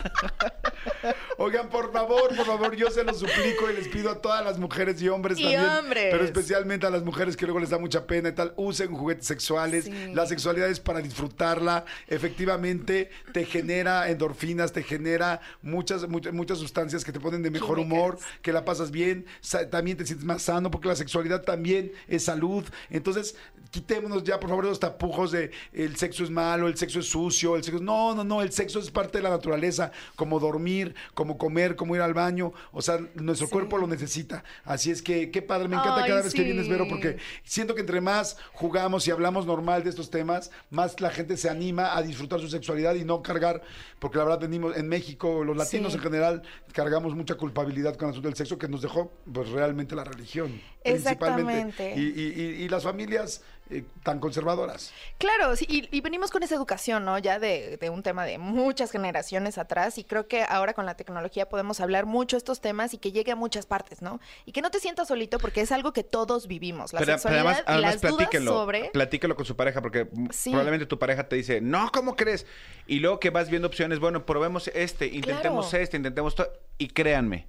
Oigan, 1.38 1.70
por 1.70 1.92
favor, 1.92 2.36
por 2.36 2.46
favor, 2.46 2.76
yo 2.76 2.90
se 2.90 3.04
lo 3.04 3.14
suplico 3.14 3.70
y 3.70 3.76
les 3.76 3.88
pido 3.90 4.10
a 4.10 4.22
todas 4.22 4.44
las 4.44 4.58
mujeres 4.58 5.02
y 5.02 5.10
hombres 5.10 5.38
Y 5.38 5.44
también. 5.44 5.62
hombres. 5.66 6.08
Pero 6.12 6.24
especialmente 6.24 6.86
a 6.88 6.90
las 6.90 7.04
mujeres 7.04 7.36
que 7.36 7.46
luego 7.46 7.60
les 7.60 7.70
da 7.70 7.78
mucha 7.78 8.08
pena 8.08 8.30
y 8.30 8.32
tal, 8.32 8.54
usen 8.56 8.96
juguetes 8.96 9.28
sexuales. 9.28 9.86
Sí. 9.86 9.92
La 10.14 10.26
sexualidad 10.26 10.70
es 10.70 10.80
para 10.80 11.02
disfrutarla. 11.02 11.86
Efectivamente, 12.08 13.10
te 13.34 13.46
genera 13.46 14.10
endorfinas, 14.10 14.72
te 14.72 14.84
genera 14.84 15.42
muchas, 15.62 16.08
muchas, 16.08 16.34
muchas 16.34 16.58
sustancias 16.58 17.04
que 17.04 17.12
te 17.12 17.20
ponen 17.20 17.44
de 17.44 17.52
mejor 17.52 17.78
Químicas. 17.78 17.98
humor, 18.00 18.20
que 18.42 18.54
la 18.54 18.64
pasas 18.66 18.92
bien, 18.92 19.26
también 19.70 19.98
te 19.98 20.06
sientes 20.06 20.26
más 20.26 20.44
sano, 20.44 20.72
porque 20.72 20.88
la 20.88 20.96
sexualidad 20.96 21.42
también 21.44 21.92
es 22.08 22.24
salud. 22.24 22.64
Entonces, 22.90 23.36
quitémonos 23.76 24.24
ya, 24.24 24.40
por 24.40 24.50
favor, 24.50 24.64
los 24.64 24.80
tapujos 24.80 25.32
de 25.32 25.52
el 25.74 25.98
sexo 25.98 26.24
es 26.24 26.30
malo, 26.30 26.70
el 26.70 26.78
sexo 26.78 27.00
es 27.02 27.08
sucio, 27.10 27.58
el 27.58 27.64
sexo... 27.64 27.82
No, 27.84 28.16
no, 28.16 28.24
no, 28.24 28.42
el 28.42 28.54
sexo 28.54 28.80
es 28.80 28.90
parte 28.90 29.18
de 29.18 29.24
la 29.24 29.30
naturaleza, 29.30 29.92
como 30.16 30.40
dormir, 30.40 30.96
como 31.14 31.38
comer, 31.38 31.76
como 31.76 31.94
ir 31.94 32.02
al 32.02 32.14
baño. 32.14 32.54
O 32.72 32.82
sea, 32.82 33.00
nuestro 33.16 33.48
Sí. 33.48 33.52
cuerpo 33.54 33.78
lo 33.78 33.86
necesita. 33.88 34.46
Así 34.64 34.92
es 34.92 35.02
que, 35.02 35.30
qué 35.30 35.42
padre, 35.42 35.68
me 35.68 35.76
encanta 35.76 36.04
Ay, 36.04 36.10
cada 36.10 36.22
vez 36.22 36.34
que 36.34 36.44
vienes, 36.44 36.70
Vero, 36.70 36.88
porque 36.88 37.18
siento 37.44 37.76
que 37.76 37.82
entre 37.82 38.00
más 38.00 38.38
jugamos 38.54 39.06
y 39.08 39.12
hablamos 39.12 39.46
normal 39.46 39.84
de 39.84 39.90
estos 39.90 40.10
temas, 40.10 40.52
más 40.70 41.02
la 41.02 41.10
gente 41.10 41.36
se 41.36 41.50
anima 41.50 41.98
a 41.98 42.02
disfrutar 42.02 42.40
su 42.40 42.48
sexualidad 42.48 42.96
y 42.96 43.04
no 43.04 43.22
cargar, 43.22 43.62
porque 44.00 44.18
la 44.20 44.24
verdad 44.24 44.40
venimos 44.40 44.78
en 44.78 44.88
México, 44.88 45.44
los 45.44 45.58
latinos 45.58 45.92
Sí. 45.92 45.98
en 45.98 46.04
general, 46.04 46.44
cargamos 46.72 47.14
mucha 47.14 47.36
culpabilidad 47.36 47.96
con 47.98 48.08
el 48.08 48.12
asunto 48.12 48.30
del 48.30 48.38
sexo 48.38 48.58
que 48.58 48.70
nos 48.70 48.82
dejó 48.82 49.12
pues 49.34 49.50
realmente 49.50 49.96
la 49.96 50.06
religión. 50.06 50.62
Principalmente. 50.84 51.92
Exactamente. 51.92 51.94
Y, 52.00 52.22
y- 52.22 52.42
y- 52.62 52.64
y 52.64 52.70
las 52.70 52.84
familias 52.84 53.42
eh, 53.70 53.84
tan 54.04 54.20
conservadoras. 54.20 54.92
Claro, 55.18 55.56
sí, 55.56 55.66
y, 55.68 55.88
y 55.96 56.02
venimos 56.02 56.30
con 56.30 56.44
esa 56.44 56.54
educación, 56.56 57.04
¿no? 57.04 57.18
Ya 57.18 57.40
de, 57.40 57.78
de 57.78 57.90
un 57.90 58.04
tema 58.04 58.24
de 58.26 58.38
muchas 58.38 58.92
generaciones 58.92 59.58
atrás 59.58 59.98
y 59.98 60.04
creo 60.04 60.28
que 60.28 60.44
ahora 60.44 60.74
con 60.74 60.86
la 60.86 60.96
tecnología 60.96 61.50
podemos 61.50 61.80
hablar 61.80 62.06
mucho 62.06 62.38
estos 62.38 62.62
temas 62.62 62.94
y 62.94 63.00
que 63.00 63.12
llegue 63.12 63.32
a 63.32 63.36
muchas 63.36 63.66
partes, 63.66 64.02
¿no? 64.04 64.20
Y 64.46 64.52
que 64.52 64.62
no 64.62 64.70
te 64.70 64.80
sientas 64.80 65.08
solito 65.08 65.40
porque 65.40 65.62
es 65.62 65.72
algo 65.72 65.94
que 65.94 66.04
todos 66.04 66.48
vivimos, 66.48 66.94
la 66.94 67.00
Pero, 67.00 67.08
pero 67.08 67.18
sexualidad 67.20 67.46
además, 67.46 67.64
y 67.68 67.72
además 67.72 68.04
las 68.04 68.12
dudas 68.12 68.44
sobre... 68.46 68.90
platíquelo 68.92 69.36
con 69.36 69.46
su 69.46 69.56
pareja, 69.56 69.82
porque 69.82 70.08
Sí. 70.32 70.52
probablemente 70.52 70.86
tu 70.86 71.00
pareja 71.00 71.28
te 71.28 71.36
dice, 71.36 71.60
no, 71.62 71.92
¿cómo 71.92 72.16
crees? 72.16 72.46
Y 72.86 73.00
luego 73.00 73.20
que 73.20 73.32
vas 73.32 73.50
viendo 73.50 73.68
opciones, 73.68 74.00
bueno, 74.00 74.26
probemos 74.26 74.68
este, 74.76 75.08
intentemos 75.08 75.70
Claro. 75.70 75.84
este, 75.84 75.98
intentemos 75.98 76.36
todo. 76.36 76.50
Y 76.78 76.90
créanme, 76.90 77.48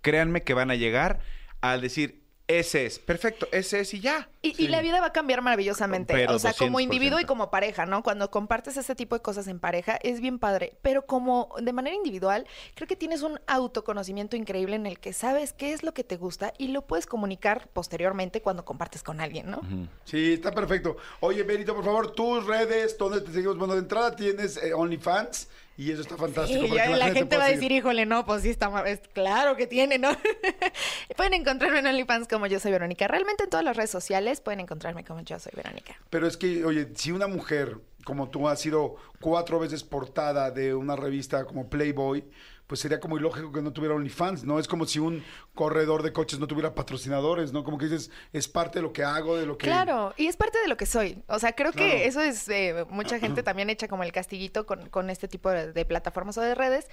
créanme 0.00 0.44
que 0.44 0.54
van 0.54 0.70
a 0.70 0.76
llegar 0.76 1.20
al 1.60 1.80
decir, 1.80 2.22
ese 2.48 2.86
es, 2.86 2.98
perfecto, 2.98 3.46
ese 3.52 3.80
es 3.80 3.92
y 3.92 4.00
ya. 4.00 4.30
Y, 4.40 4.64
y 4.64 4.68
la 4.68 4.80
vida 4.80 5.00
va 5.00 5.08
a 5.08 5.12
cambiar 5.12 5.42
maravillosamente. 5.42 6.14
Pero 6.14 6.36
o 6.36 6.38
sea, 6.38 6.54
como 6.54 6.78
200%. 6.78 6.82
individuo 6.82 7.20
y 7.20 7.24
como 7.24 7.50
pareja, 7.50 7.84
¿no? 7.84 8.02
Cuando 8.02 8.30
compartes 8.30 8.78
ese 8.78 8.94
tipo 8.94 9.14
de 9.14 9.20
cosas 9.20 9.48
en 9.48 9.60
pareja, 9.60 9.98
es 10.02 10.22
bien 10.22 10.38
padre. 10.38 10.72
Pero 10.80 11.04
como 11.04 11.54
de 11.60 11.74
manera 11.74 11.94
individual, 11.94 12.46
creo 12.74 12.88
que 12.88 12.96
tienes 12.96 13.20
un 13.20 13.38
autoconocimiento 13.46 14.34
increíble 14.34 14.76
en 14.76 14.86
el 14.86 14.98
que 14.98 15.12
sabes 15.12 15.52
qué 15.52 15.74
es 15.74 15.82
lo 15.82 15.92
que 15.92 16.04
te 16.04 16.16
gusta 16.16 16.54
y 16.56 16.68
lo 16.68 16.86
puedes 16.86 17.04
comunicar 17.04 17.68
posteriormente 17.68 18.40
cuando 18.40 18.64
compartes 18.64 19.02
con 19.02 19.20
alguien, 19.20 19.50
¿no? 19.50 19.60
Sí, 20.04 20.32
está 20.32 20.50
perfecto. 20.52 20.96
Oye, 21.20 21.42
Berito, 21.42 21.74
por 21.74 21.84
favor, 21.84 22.12
tus 22.12 22.46
redes, 22.46 22.96
¿dónde 22.96 23.20
te 23.20 23.30
seguimos? 23.30 23.58
Bueno, 23.58 23.74
de 23.74 23.80
entrada 23.80 24.16
tienes 24.16 24.56
eh, 24.56 24.72
OnlyFans 24.72 25.48
y 25.78 25.92
eso 25.92 26.02
está 26.02 26.16
fantástico. 26.16 26.66
Ya 26.66 26.90
la, 26.90 27.12
gente, 27.12 27.36
va 27.36 27.44
a 27.44 27.48
decir, 27.48 27.70
híjole, 27.70 28.04
no, 28.04 28.26
pues 28.26 28.42
sí 28.42 28.50
está, 28.50 28.68
ma- 28.68 28.82
es 28.82 29.00
claro 29.12 29.56
que 29.56 29.68
tiene, 29.68 29.96
¿no? 29.96 30.10
pueden 31.16 31.34
encontrarme 31.34 31.78
en 31.78 31.86
OnlyFans 31.86 32.26
como 32.26 32.48
yo 32.48 32.58
soy 32.58 32.72
Verónica. 32.72 33.06
Realmente 33.06 33.44
en 33.44 33.50
todas 33.50 33.64
las 33.64 33.76
redes 33.76 33.90
sociales 33.90 34.40
pueden 34.40 34.58
encontrarme 34.58 35.04
como 35.04 35.20
yo 35.20 35.38
soy 35.38 35.52
Verónica. 35.54 35.96
Pero 36.10 36.26
es 36.26 36.36
que, 36.36 36.64
oye, 36.64 36.88
si 36.96 37.12
una 37.12 37.28
mujer 37.28 37.78
como 38.04 38.28
tú 38.28 38.48
has 38.48 38.60
sido 38.60 38.96
cuatro 39.20 39.60
veces 39.60 39.84
portada 39.84 40.50
de 40.50 40.74
una 40.74 40.96
revista 40.96 41.44
como 41.44 41.70
Playboy, 41.70 42.24
pues 42.68 42.80
sería 42.80 43.00
como 43.00 43.16
ilógico 43.16 43.50
que 43.50 43.62
no 43.62 43.72
tuviera 43.72 43.94
OnlyFans, 43.96 44.44
¿no? 44.44 44.60
Es 44.60 44.68
como 44.68 44.86
si 44.86 45.00
un 45.00 45.24
corredor 45.54 46.02
de 46.04 46.12
coches 46.12 46.38
no 46.38 46.46
tuviera 46.46 46.74
patrocinadores, 46.74 47.52
¿no? 47.52 47.64
Como 47.64 47.78
que 47.78 47.86
dices, 47.86 48.10
es 48.32 48.46
parte 48.46 48.78
de 48.78 48.82
lo 48.84 48.92
que 48.92 49.02
hago, 49.02 49.36
de 49.36 49.46
lo 49.46 49.58
que... 49.58 49.66
Claro, 49.66 50.12
y 50.16 50.26
es 50.26 50.36
parte 50.36 50.60
de 50.60 50.68
lo 50.68 50.76
que 50.76 50.86
soy. 50.86 51.22
O 51.26 51.38
sea, 51.40 51.52
creo 51.52 51.72
Claro. 51.72 51.90
que 51.90 52.06
eso 52.06 52.20
es, 52.20 52.48
eh, 52.50 52.84
mucha 52.90 53.18
gente 53.20 53.42
también 53.42 53.70
echa 53.70 53.88
como 53.88 54.04
el 54.04 54.12
castiguito 54.12 54.66
con, 54.66 54.88
con 54.90 55.10
este 55.10 55.26
tipo 55.26 55.50
de, 55.50 55.72
de 55.72 55.84
plataformas 55.84 56.36
o 56.38 56.42
de 56.42 56.54
redes, 56.54 56.86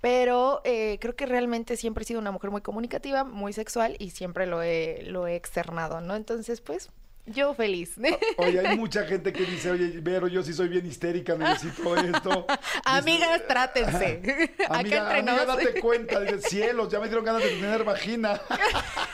pero 0.00 0.60
eh, 0.64 0.98
creo 1.00 1.14
que 1.14 1.26
realmente 1.26 1.76
siempre 1.76 2.02
he 2.02 2.06
sido 2.06 2.20
una 2.20 2.32
mujer 2.32 2.50
muy 2.50 2.60
comunicativa, 2.60 3.24
muy 3.24 3.52
sexual 3.52 3.96
y 4.00 4.10
siempre 4.10 4.46
lo 4.46 4.62
he, 4.62 5.04
lo 5.04 5.26
he 5.28 5.36
externado, 5.36 6.00
¿no? 6.00 6.16
Entonces, 6.16 6.60
pues, 6.60 6.90
yo 7.26 7.54
feliz. 7.54 7.92
Oye, 8.36 8.60
hay 8.60 8.76
mucha 8.76 9.04
gente 9.04 9.32
que 9.32 9.44
dice, 9.44 9.70
oye, 9.70 10.00
Vero, 10.00 10.28
yo 10.28 10.42
sí 10.42 10.52
soy 10.52 10.68
bien 10.68 10.86
histérica, 10.86 11.36
necesito 11.36 11.96
esto. 11.96 12.46
Amigas, 12.84 13.42
trátense. 13.46 14.52
Acá 14.64 14.80
Amiga, 14.80 15.18
entre 15.18 15.32
amiga, 15.32 15.46
date 15.46 15.80
cuenta, 15.80 16.20
dice, 16.20 16.40
cielos, 16.48 16.90
ya 16.90 17.00
me 17.00 17.06
dieron 17.06 17.24
ganas 17.24 17.42
de 17.42 17.50
tener 17.50 17.84
vagina. 17.84 18.40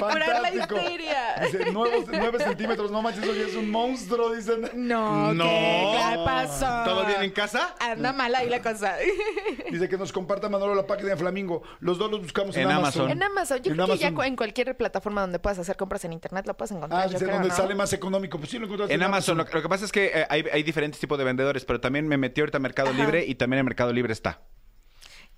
Para 0.00 0.12
curar 0.12 0.28
la 0.42 0.48
Fantástico. 0.48 0.76
histeria. 0.80 1.34
Dice, 1.44 1.72
nuevos, 1.72 2.04
nueve 2.10 2.38
centímetros, 2.38 2.90
no 2.90 3.02
manches, 3.02 3.28
oye, 3.28 3.44
es 3.48 3.54
un 3.56 3.70
monstruo, 3.70 4.34
dicen. 4.34 4.70
No, 4.74 5.32
No. 5.34 5.44
¿qué, 5.44 5.98
¿Qué 6.10 6.18
pasó? 6.24 6.84
¿Todo 6.84 7.04
bien 7.06 7.22
en 7.22 7.30
casa? 7.30 7.74
Anda 7.80 8.12
mal 8.12 8.34
ahí 8.34 8.48
la 8.48 8.62
cosa. 8.62 8.94
Dice 9.70 9.88
que 9.88 9.96
nos 9.98 10.12
comparta 10.12 10.48
Manolo 10.48 10.74
la 10.74 10.86
página 10.86 11.10
de 11.10 11.16
Flamingo. 11.16 11.62
Los 11.80 11.98
dos 11.98 12.10
los 12.10 12.20
buscamos 12.22 12.56
en, 12.56 12.62
En 12.62 12.70
Amazon. 12.70 13.02
Amazon. 13.02 13.10
En 13.10 13.22
Amazon, 13.22 13.58
yo 13.62 13.70
En 13.72 13.76
creo 13.76 13.86
que 13.88 13.98
ya 13.98 14.08
en 14.08 14.36
cualquier 14.36 14.76
plataforma 14.76 15.20
donde 15.22 15.38
puedas 15.38 15.58
hacer 15.58 15.76
compras 15.76 16.04
en 16.04 16.12
internet 16.12 16.46
lo 16.46 16.56
puedes 16.56 16.72
encontrar. 16.72 17.02
Ah, 17.02 17.06
dice 17.06 17.18
creo, 17.24 17.34
donde 17.34 17.48
¿no? 17.48 17.54
sale 17.56 17.74
más 17.74 17.92
económico. 17.92 18.38
Pues 18.38 18.50
sí, 18.50 18.58
lo 18.58 18.64
encontraste 18.66 18.94
En 18.94 19.02
Amazon, 19.02 19.38
lo, 19.38 19.44
lo 19.44 19.62
que 19.62 19.68
pasa 19.68 19.84
es 19.84 19.92
que 19.92 20.06
eh, 20.14 20.26
hay, 20.28 20.44
hay 20.52 20.62
diferentes 20.62 21.00
tipos 21.00 21.18
de 21.18 21.24
vendedores, 21.24 21.64
pero 21.64 21.80
también 21.80 22.06
me 22.08 22.16
metí 22.16 22.40
ahorita 22.40 22.58
a 22.58 22.60
Mercado 22.60 22.90
Ajá. 22.90 22.98
Libre 22.98 23.24
y 23.26 23.34
también 23.34 23.60
en 23.60 23.66
Mercado 23.66 23.92
Libre 23.92 24.12
está. 24.12 24.40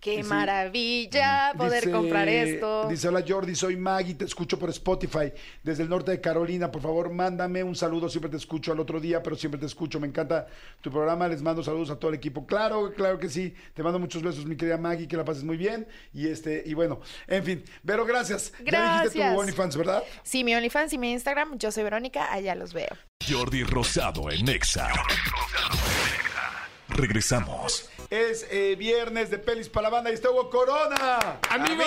Qué 0.06 0.22
Sí. 0.22 0.28
maravilla 0.28 1.52
poder 1.56 1.80
Dice- 1.82 1.90
comprar 1.90 2.28
esto. 2.28 2.88
Dice, 2.88 3.08
hola 3.08 3.24
Jordi, 3.26 3.56
soy 3.56 3.76
Maggie, 3.76 4.14
te 4.14 4.24
escucho 4.24 4.56
por 4.56 4.70
Spotify 4.70 5.32
desde 5.64 5.82
el 5.82 5.88
norte 5.88 6.12
de 6.12 6.20
Carolina. 6.20 6.70
Por 6.70 6.80
favor, 6.80 7.10
mándame 7.10 7.64
un 7.64 7.74
saludo. 7.74 8.08
Siempre 8.08 8.30
te 8.30 8.36
escucho 8.36 8.70
al 8.70 8.78
otro 8.78 9.00
día, 9.00 9.20
pero 9.20 9.34
siempre 9.34 9.58
te 9.58 9.66
escucho. 9.66 9.98
Me 9.98 10.06
encanta 10.06 10.46
tu 10.80 10.92
programa. 10.92 11.26
Les 11.26 11.42
mando 11.42 11.60
saludos 11.64 11.90
a 11.90 11.98
todo 11.98 12.10
el 12.10 12.16
equipo. 12.18 12.46
Claro, 12.46 12.92
claro 12.94 13.18
que 13.18 13.28
sí. 13.28 13.52
Te 13.74 13.82
mando 13.82 13.98
muchos 13.98 14.22
besos, 14.22 14.46
mi 14.46 14.56
querida 14.56 14.78
Maggie, 14.78 15.08
que 15.08 15.16
la 15.16 15.24
pases 15.24 15.42
muy 15.42 15.56
bien. 15.56 15.88
Y 16.14 16.28
este, 16.28 16.62
y 16.64 16.74
bueno, 16.74 17.00
en 17.26 17.42
fin. 17.42 17.64
Vero, 17.82 18.04
gracias. 18.06 18.52
Ya 18.52 18.98
dijiste 18.98 19.18
Gracias. 19.18 19.34
tu 19.34 19.40
OnlyFans, 19.40 19.76
¿verdad? 19.76 20.04
Sí, 20.22 20.44
mi 20.44 20.54
OnlyFans 20.54 20.92
y 20.92 20.98
mi 20.98 21.10
Instagram, 21.10 21.58
yo 21.58 21.72
soy 21.72 21.82
Verónica, 21.82 22.32
allá 22.32 22.54
los 22.54 22.72
veo. 22.72 22.96
Jordi 23.28 23.64
Rosado 23.64 24.30
en 24.30 24.48
Exa. 24.48 24.88
Regresamos. 26.88 27.90
Es 28.10 28.46
eh, 28.50 28.76
viernes 28.76 29.30
de 29.30 29.38
pelis 29.38 29.68
para 29.68 29.84
la 29.88 29.90
banda 29.96 30.10
y 30.10 30.14
está 30.14 30.30
Hugo 30.30 30.48
Corona. 30.48 31.38
¡Amigos! 31.50 31.86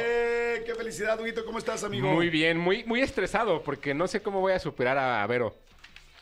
Eh, 0.00 0.62
¡Qué 0.66 0.74
felicidad, 0.74 1.18
Huguito! 1.20 1.44
¿Cómo 1.44 1.58
estás, 1.58 1.84
amigo? 1.84 2.08
Muy 2.08 2.28
bien, 2.28 2.58
muy, 2.58 2.82
muy 2.84 3.02
estresado 3.02 3.62
porque 3.62 3.94
no 3.94 4.08
sé 4.08 4.20
cómo 4.20 4.40
voy 4.40 4.52
a 4.52 4.58
superar 4.58 4.98
a 4.98 5.24
Vero. 5.28 5.54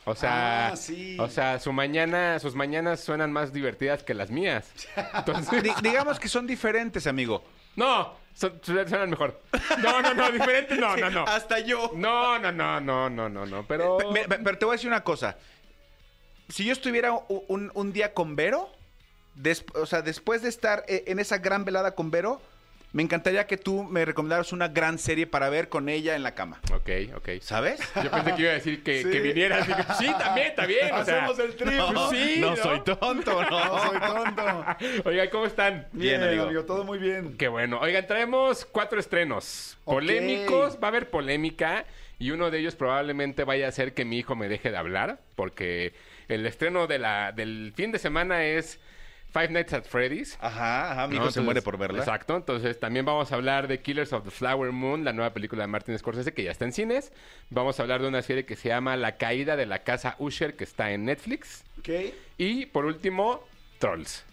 O 0.05 0.13
sea, 0.15 0.69
Ah, 0.69 0.75
sí. 0.75 1.17
o 1.19 1.27
sea, 1.29 1.59
su 1.59 1.71
mañana, 1.73 2.39
sus 2.39 2.53
mañanas 2.55 2.99
suenan 2.99 3.31
más 3.31 3.51
divertidas 3.51 4.03
que 4.03 4.13
las 4.13 4.29
mías. 4.29 4.71
Entonces, 5.15 5.63
digamos 5.81 6.19
que 6.19 6.27
son 6.29 6.45
diferentes, 6.47 7.05
amigo. 7.07 7.43
no, 7.75 8.13
son- 8.35 8.59
suenan 8.63 9.09
mejor. 9.09 9.41
No, 9.81 10.01
no, 10.01 10.13
no, 10.13 10.31
diferentes, 10.31 10.77
no, 10.79 10.95
no, 10.95 11.09
no. 11.09 11.23
Hasta 11.27 11.59
yo. 11.59 11.91
No, 11.95 12.37
no, 12.39 12.51
no, 12.51 12.79
no, 12.79 13.09
no, 13.09 13.29
no, 13.29 13.45
no, 13.47 13.65
pero... 13.67 13.97
Pe- 13.97 14.25
pe- 14.27 14.39
Pero 14.43 14.57
te 14.59 14.65
voy 14.65 14.73
a 14.73 14.75
decir 14.77 14.89
una 14.89 15.03
cosa. 15.03 15.37
Si 16.49 16.65
yo 16.65 16.71
estuviera 16.73 17.13
un 17.39 17.93
día 17.93 18.13
con 18.13 18.35
Vero, 18.35 18.71
des- 19.41 19.65
o 19.73 19.85
sea, 19.85 20.01
después 20.01 20.41
de 20.41 20.49
estar 20.49 20.83
eh, 20.87 21.03
en 21.07 21.19
esa 21.19 21.37
gran 21.39 21.65
velada 21.65 21.95
con 21.95 22.11
Vero, 22.11 22.41
me 22.91 23.03
encantaría 23.03 23.45
que 23.45 23.55
tú 23.55 23.83
me 23.83 24.03
recomendaras 24.03 24.51
una 24.51 24.67
gran 24.67 24.97
serie 24.97 25.27
para 25.27 25.47
ver 25.49 25.69
con 25.69 25.89
ella 25.89 26.15
en 26.15 26.23
la 26.23 26.33
cama. 26.33 26.59
Ok, 26.73 26.89
ok. 27.17 27.29
¿Sabes? 27.39 27.79
Yo 28.03 28.09
pensé 28.09 28.33
que 28.35 28.41
iba 28.41 28.49
a 28.51 28.53
decir 28.55 28.81
que, 28.83 29.03
Sí. 29.03 29.11
que 29.11 29.19
vinieras. 29.19 29.67
Sí, 29.99 30.07
también, 30.17 30.47
está 30.47 30.65
bien. 30.65 30.91
O 30.95 31.05
sea, 31.05 31.25
Hacemos 31.25 31.37
el 31.39 31.55
trío, 31.55 31.91
¿no? 31.91 32.09
sí, 32.09 32.37
no, 32.39 32.49
¿no? 32.49 32.55
soy 32.57 32.79
tonto, 32.83 33.43
No, 33.43 33.49
no. 33.65 33.79
soy 33.89 33.99
tonto. 33.99 34.65
Oigan, 35.05 35.29
¿cómo 35.29 35.45
están? 35.45 35.87
Bien, 35.91 36.23
amigo. 36.23 36.45
amigo. 36.45 36.65
todo 36.65 36.83
muy 36.83 36.97
bien. 36.97 37.37
Qué 37.37 37.47
bueno. 37.47 37.79
Oigan, 37.79 38.07
traemos 38.07 38.65
cuatro 38.65 38.99
estrenos. 38.99 39.77
Polémicos, 39.85 40.79
va 40.81 40.87
a 40.87 40.89
haber 40.89 41.11
polémica. 41.11 41.85
Y 42.17 42.31
uno 42.31 42.49
de 42.51 42.57
ellos 42.59 42.75
probablemente 42.75 43.43
vaya 43.43 43.67
a 43.67 43.69
hacer 43.69 43.93
que 43.93 44.03
mi 44.03 44.17
hijo 44.17 44.35
me 44.35 44.49
deje 44.49 44.71
de 44.71 44.77
hablar. 44.77 45.19
Porque 45.35 45.93
el 46.27 46.43
estreno 46.47 46.87
de 46.87 46.97
la, 46.97 47.31
del 47.33 47.71
fin 47.75 47.91
de 47.91 47.99
semana 47.99 48.43
es 48.45 48.79
Five 49.31 49.49
Nights 49.49 49.73
at 49.73 49.83
Freddy's. 49.83 50.37
Ajá, 50.41 50.91
ajá, 50.91 51.07
mi 51.07 51.15
hijo 51.15 51.25
¿no? 51.25 51.31
se 51.31 51.41
muere 51.41 51.61
por 51.61 51.77
verla. 51.77 51.99
Exacto. 51.99 52.35
Entonces 52.35 52.79
también 52.79 53.05
vamos 53.05 53.31
a 53.31 53.35
hablar 53.35 53.67
de 53.67 53.79
Killers 53.81 54.11
of 54.13 54.23
the 54.23 54.31
Flower 54.31 54.71
Moon, 54.71 55.03
la 55.03 55.13
nueva 55.13 55.33
película 55.33 55.63
de 55.63 55.67
Martin 55.67 55.97
Scorsese 55.99 56.33
que 56.33 56.43
ya 56.43 56.51
está 56.51 56.65
en 56.65 56.73
cines. 56.73 57.11
Vamos 57.51 57.79
a 57.79 57.83
hablar 57.83 58.01
de 58.01 58.07
una 58.07 58.21
serie 58.23 58.45
que 58.45 58.55
se 58.55 58.69
llama 58.69 58.97
La 58.97 59.17
caída 59.17 59.55
de 59.55 59.65
la 59.67 59.83
casa 59.83 60.15
Usher 60.17 60.55
que 60.55 60.63
está 60.63 60.91
en 60.91 61.05
Netflix. 61.05 61.63
Ok. 61.79 61.89
Y 62.37 62.65
por 62.67 62.85
último, 62.85 63.43
Trolls, 63.77 64.23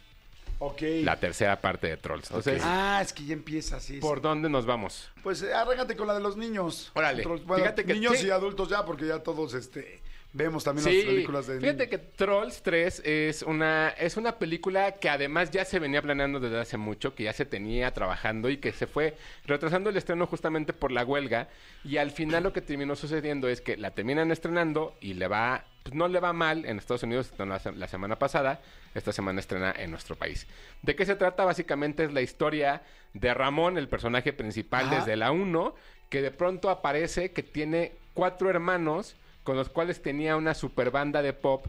Ok. 0.58 0.80
la 1.02 1.20
tercera 1.20 1.60
parte 1.60 1.88
de 1.88 1.98
Trolls. 1.98 2.30
Entonces, 2.30 2.62
Ah, 2.64 3.00
es 3.02 3.12
que 3.12 3.24
ya 3.26 3.34
empieza 3.34 3.76
así. 3.76 3.98
¿por 3.98 4.22
dónde 4.22 4.48
nos 4.48 4.64
vamos? 4.64 5.10
Pues 5.22 5.42
eh, 5.42 5.52
arráncate 5.52 5.94
con 5.94 6.06
la 6.06 6.14
de 6.14 6.20
los 6.20 6.38
niños. 6.38 6.90
Órale. 6.94 7.22
Bueno, 7.22 7.62
Fíjate 7.62 7.84
que 7.84 7.92
niños 7.92 8.16
sí. 8.16 8.28
y 8.28 8.30
adultos 8.30 8.70
ya, 8.70 8.82
porque 8.86 9.06
ya 9.06 9.18
todos 9.18 9.52
este 9.52 10.00
vemos 10.36 10.64
también 10.64 10.84
Sí, 10.86 10.96
las 10.96 11.04
películas 11.06 11.46
de 11.46 11.60
fíjate 11.60 11.88
que 11.88 11.98
Trolls 11.98 12.62
3 12.62 13.02
es 13.04 13.42
una, 13.42 13.88
es 13.90 14.16
una 14.16 14.38
película 14.38 14.92
que 14.92 15.08
además 15.08 15.50
ya 15.50 15.64
se 15.64 15.78
venía 15.78 16.02
planeando 16.02 16.38
desde 16.40 16.58
hace 16.60 16.76
mucho, 16.76 17.14
que 17.14 17.24
ya 17.24 17.32
se 17.32 17.46
tenía 17.46 17.92
trabajando 17.92 18.48
y 18.50 18.58
que 18.58 18.72
se 18.72 18.86
fue 18.86 19.16
retrasando 19.46 19.90
el 19.90 19.96
estreno 19.96 20.26
justamente 20.26 20.72
por 20.72 20.92
la 20.92 21.04
huelga. 21.04 21.48
Y 21.84 21.96
al 21.96 22.10
final 22.10 22.42
lo 22.42 22.52
que 22.52 22.60
terminó 22.60 22.96
sucediendo 22.96 23.48
es 23.48 23.60
que 23.60 23.76
la 23.76 23.92
terminan 23.92 24.30
estrenando 24.30 24.94
y 25.00 25.14
le 25.14 25.26
va, 25.28 25.64
pues 25.82 25.94
no 25.94 26.08
le 26.08 26.20
va 26.20 26.32
mal 26.32 26.64
en 26.66 26.78
Estados 26.78 27.02
Unidos 27.02 27.32
la, 27.38 27.58
se- 27.58 27.72
la 27.72 27.88
semana 27.88 28.18
pasada, 28.18 28.60
esta 28.94 29.12
semana 29.12 29.40
estrena 29.40 29.74
en 29.76 29.90
nuestro 29.90 30.16
país. 30.16 30.46
¿De 30.82 30.94
qué 30.96 31.06
se 31.06 31.16
trata? 31.16 31.44
Básicamente 31.44 32.04
es 32.04 32.12
la 32.12 32.20
historia 32.22 32.82
de 33.14 33.32
Ramón, 33.34 33.78
el 33.78 33.88
personaje 33.88 34.32
principal 34.32 34.86
Ajá. 34.86 34.96
desde 34.96 35.16
la 35.16 35.30
1, 35.32 35.74
que 36.10 36.20
de 36.22 36.30
pronto 36.30 36.68
aparece 36.70 37.32
que 37.32 37.42
tiene 37.42 37.92
cuatro 38.14 38.48
hermanos 38.50 39.16
con 39.46 39.56
los 39.56 39.70
cuales 39.70 40.02
tenía 40.02 40.36
una 40.36 40.52
super 40.54 40.90
banda 40.90 41.22
de 41.22 41.32
pop 41.32 41.66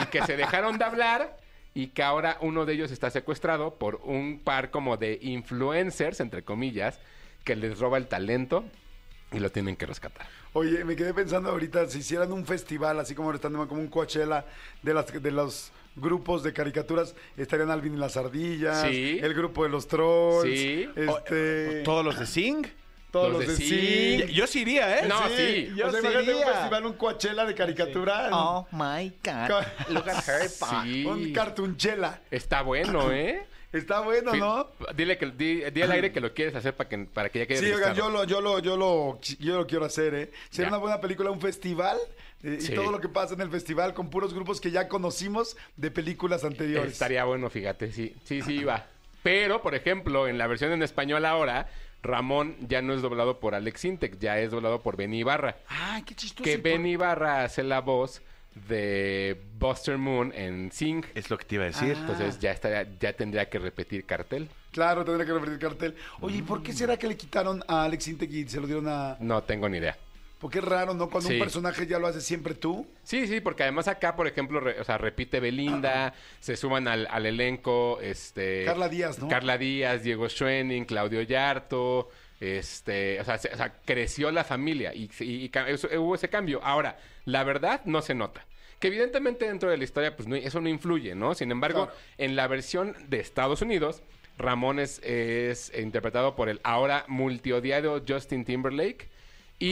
y 0.00 0.06
que 0.06 0.22
se 0.26 0.36
dejaron 0.36 0.78
de 0.78 0.84
hablar 0.84 1.36
y 1.74 1.88
que 1.88 2.02
ahora 2.04 2.36
uno 2.42 2.66
de 2.66 2.74
ellos 2.74 2.92
está 2.92 3.10
secuestrado 3.10 3.74
por 3.74 3.96
un 4.04 4.38
par 4.44 4.70
como 4.70 4.96
de 4.98 5.18
influencers, 5.22 6.20
entre 6.20 6.42
comillas, 6.44 7.00
que 7.42 7.56
les 7.56 7.78
roba 7.80 7.96
el 7.98 8.06
talento 8.06 8.62
y 9.32 9.38
lo 9.40 9.50
tienen 9.50 9.74
que 9.74 9.86
rescatar. 9.86 10.26
Oye, 10.52 10.84
me 10.84 10.94
quedé 10.94 11.12
pensando 11.14 11.48
ahorita, 11.50 11.88
si 11.88 11.98
hicieran 11.98 12.30
un 12.30 12.44
festival, 12.46 13.00
así 13.00 13.14
como 13.14 13.32
están 13.32 13.54
como 13.66 13.80
un 13.80 13.88
Coachella 13.88 14.44
de, 14.82 14.94
las, 14.94 15.10
de 15.20 15.30
los 15.32 15.72
grupos 15.96 16.42
de 16.42 16.52
caricaturas, 16.52 17.14
estarían 17.36 17.70
Alvin 17.70 17.94
y 17.94 17.96
las 17.96 18.16
ardillas, 18.16 18.82
Sí. 18.82 19.18
el 19.20 19.32
grupo 19.34 19.64
de 19.64 19.70
los 19.70 19.88
trolls, 19.88 20.42
Sí. 20.48 20.88
este, 20.94 21.82
¿Todos 21.84 22.04
los 22.04 22.18
de 22.18 22.26
Sing? 22.26 22.66
Todos 23.14 23.32
los 23.32 23.46
los, 23.46 23.58
de. 23.58 23.64
Sing. 23.64 24.26
Yo 24.34 24.46
sí 24.46 24.60
iría, 24.60 24.98
¿eh? 24.98 25.08
No, 25.08 25.16
sí. 25.28 25.72
yo 25.76 25.86
o 25.86 25.90
sea, 25.90 26.00
sí 26.00 26.06
imagínate 26.06 26.32
un 26.34 26.40
iría. 26.40 26.52
festival, 26.52 26.86
un 26.86 26.92
Coachella 26.94 27.44
de 27.44 27.54
caricatura, 27.54 28.28
Oh 28.32 28.66
my 28.72 29.12
God. 29.24 29.64
Look 29.90 30.08
at 30.10 30.28
her. 30.28 30.48
Sí. 30.84 31.04
un 31.06 31.32
cartunchela. 31.32 32.20
Está 32.30 32.62
bueno, 32.62 33.10
¿eh? 33.12 33.46
Está 33.72 34.00
bueno, 34.00 34.32
¿no? 34.34 34.68
Dile 34.94 35.18
que 35.18 35.26
di, 35.32 35.62
di 35.70 35.82
al 35.82 35.90
aire 35.90 36.12
que 36.12 36.20
lo 36.20 36.32
quieres 36.32 36.54
hacer 36.54 36.74
para 36.76 36.88
que 36.88 36.98
para 36.98 37.28
que 37.28 37.40
ya 37.40 37.46
quede 37.46 37.58
Sí, 37.58 37.72
oigan, 37.72 37.94
yo 37.96 38.08
lo, 38.08 38.22
yo 38.24 38.40
lo, 38.40 38.60
yo 38.60 38.76
lo, 38.76 39.18
yo 39.40 39.56
lo 39.58 39.66
quiero 39.66 39.84
hacer, 39.84 40.14
¿eh? 40.14 40.30
Sería 40.50 40.66
Ya. 40.66 40.76
una 40.76 40.78
buena 40.78 41.00
película, 41.00 41.30
un 41.32 41.40
festival, 41.40 41.96
eh, 42.44 42.58
Sí. 42.60 42.70
y 42.70 42.74
todo 42.76 42.92
lo 42.92 43.00
que 43.00 43.08
pasa 43.08 43.34
en 43.34 43.40
el 43.40 43.50
festival 43.50 43.92
con 43.92 44.10
puros 44.10 44.32
grupos 44.32 44.60
que 44.60 44.70
ya 44.70 44.86
conocimos 44.86 45.56
de 45.76 45.90
películas 45.90 46.44
anteriores. 46.44 46.92
Estaría 46.92 47.24
bueno, 47.24 47.50
fíjate, 47.50 47.90
sí. 47.90 48.14
Sí, 48.24 48.42
sí, 48.42 48.58
iba. 48.60 48.86
Pero, 49.24 49.60
por 49.62 49.74
ejemplo, 49.74 50.28
en 50.28 50.38
la 50.38 50.46
versión 50.46 50.70
en 50.70 50.82
español 50.84 51.24
ahora, 51.24 51.66
Ramón 52.04 52.54
ya 52.60 52.80
no 52.82 52.92
es 52.94 53.02
doblado 53.02 53.40
por 53.40 53.54
Alex 53.56 53.84
Intec, 53.84 54.18
ya 54.20 54.38
es 54.38 54.50
doblado 54.52 54.80
por 54.82 54.96
Benny 54.96 55.18
Ibarra. 55.20 55.56
Ay, 55.66 56.02
qué 56.02 56.14
chistoso. 56.14 56.44
Que 56.44 56.52
¿y 56.52 56.56
por- 56.58 56.62
Benny 56.64 56.92
Ibarra 56.92 57.42
hace 57.44 57.64
la 57.64 57.80
voz 57.80 58.22
de 58.68 59.40
Buster 59.58 59.98
Moon 59.98 60.32
en 60.34 60.70
Sing. 60.70 61.04
Es 61.14 61.28
lo 61.30 61.36
que 61.38 61.44
te 61.44 61.56
iba 61.56 61.64
a 61.64 61.68
decir. 61.68 61.96
Entonces 61.98 62.38
ya 62.38 62.52
estaría, 62.52 62.86
ya 63.00 63.12
tendría 63.12 63.48
que 63.48 63.58
repetir 63.58 64.04
cartel. 64.06 64.48
Claro, 64.70 65.04
tendría 65.04 65.26
que 65.26 65.32
repetir 65.32 65.58
cartel. 65.58 65.96
Oye, 66.20 66.38
¿y 66.38 66.42
por 66.42 66.62
qué 66.62 66.72
será 66.72 66.96
que 66.96 67.08
le 67.08 67.16
quitaron 67.16 67.64
a 67.66 67.84
Alex 67.84 68.06
Intec 68.08 68.30
y 68.30 68.48
se 68.48 68.60
lo 68.60 68.66
dieron 68.66 68.86
a...? 68.88 69.16
No 69.20 69.42
tengo 69.42 69.68
ni 69.68 69.78
idea. 69.78 69.96
Porque 70.44 70.58
es 70.58 70.64
raro, 70.66 70.92
¿no? 70.92 71.08
Cuando 71.08 71.30
Sí. 71.30 71.36
un 71.36 71.40
personaje 71.40 71.86
ya 71.86 71.98
lo 71.98 72.06
haces 72.06 72.22
siempre 72.22 72.52
tú. 72.54 72.86
Sí, 73.02 73.26
sí, 73.26 73.40
porque 73.40 73.62
además 73.62 73.88
acá, 73.88 74.14
por 74.14 74.26
ejemplo, 74.26 74.60
re- 74.60 74.78
o 74.78 74.84
sea, 74.84 74.98
repite 74.98 75.40
Belinda, 75.40 76.12
se 76.38 76.54
suman 76.58 76.86
al, 76.86 77.08
al 77.10 77.24
elenco, 77.24 77.98
este... 78.02 78.66
Carla 78.66 78.90
Díaz, 78.90 79.18
¿no? 79.20 79.28
Carla 79.28 79.56
Díaz, 79.56 80.02
Diego 80.02 80.28
Schwenning, 80.28 80.84
Claudio 80.84 81.22
Yarto, 81.22 82.10
este... 82.40 83.18
O 83.22 83.24
sea, 83.24 83.38
se- 83.38 83.54
o 83.54 83.56
sea, 83.56 83.72
creció 83.86 84.30
la 84.32 84.44
familia 84.44 84.92
y, 84.94 85.10
y- 85.20 85.50
eso- 85.66 85.88
hubo 85.98 86.14
ese 86.14 86.28
cambio. 86.28 86.60
Ahora, 86.62 86.98
la 87.24 87.42
verdad 87.42 87.80
no 87.86 88.02
se 88.02 88.12
nota. 88.14 88.44
Que 88.80 88.88
evidentemente 88.88 89.46
dentro 89.46 89.70
de 89.70 89.78
la 89.78 89.84
historia, 89.84 90.14
pues 90.14 90.28
no- 90.28 90.36
eso 90.36 90.60
no 90.60 90.68
influye, 90.68 91.14
¿no? 91.14 91.34
Sin 91.34 91.52
embargo, 91.52 91.86
Claro. 91.86 91.98
en 92.18 92.36
la 92.36 92.48
versión 92.48 92.94
de 93.08 93.18
Estados 93.18 93.62
Unidos, 93.62 94.02
Ramón 94.36 94.78
es, 94.78 94.98
es 95.04 95.72
interpretado 95.74 96.36
por 96.36 96.50
el 96.50 96.60
ahora 96.64 97.06
multiodiado 97.08 98.02
Justin 98.06 98.44
Timberlake 98.44 99.08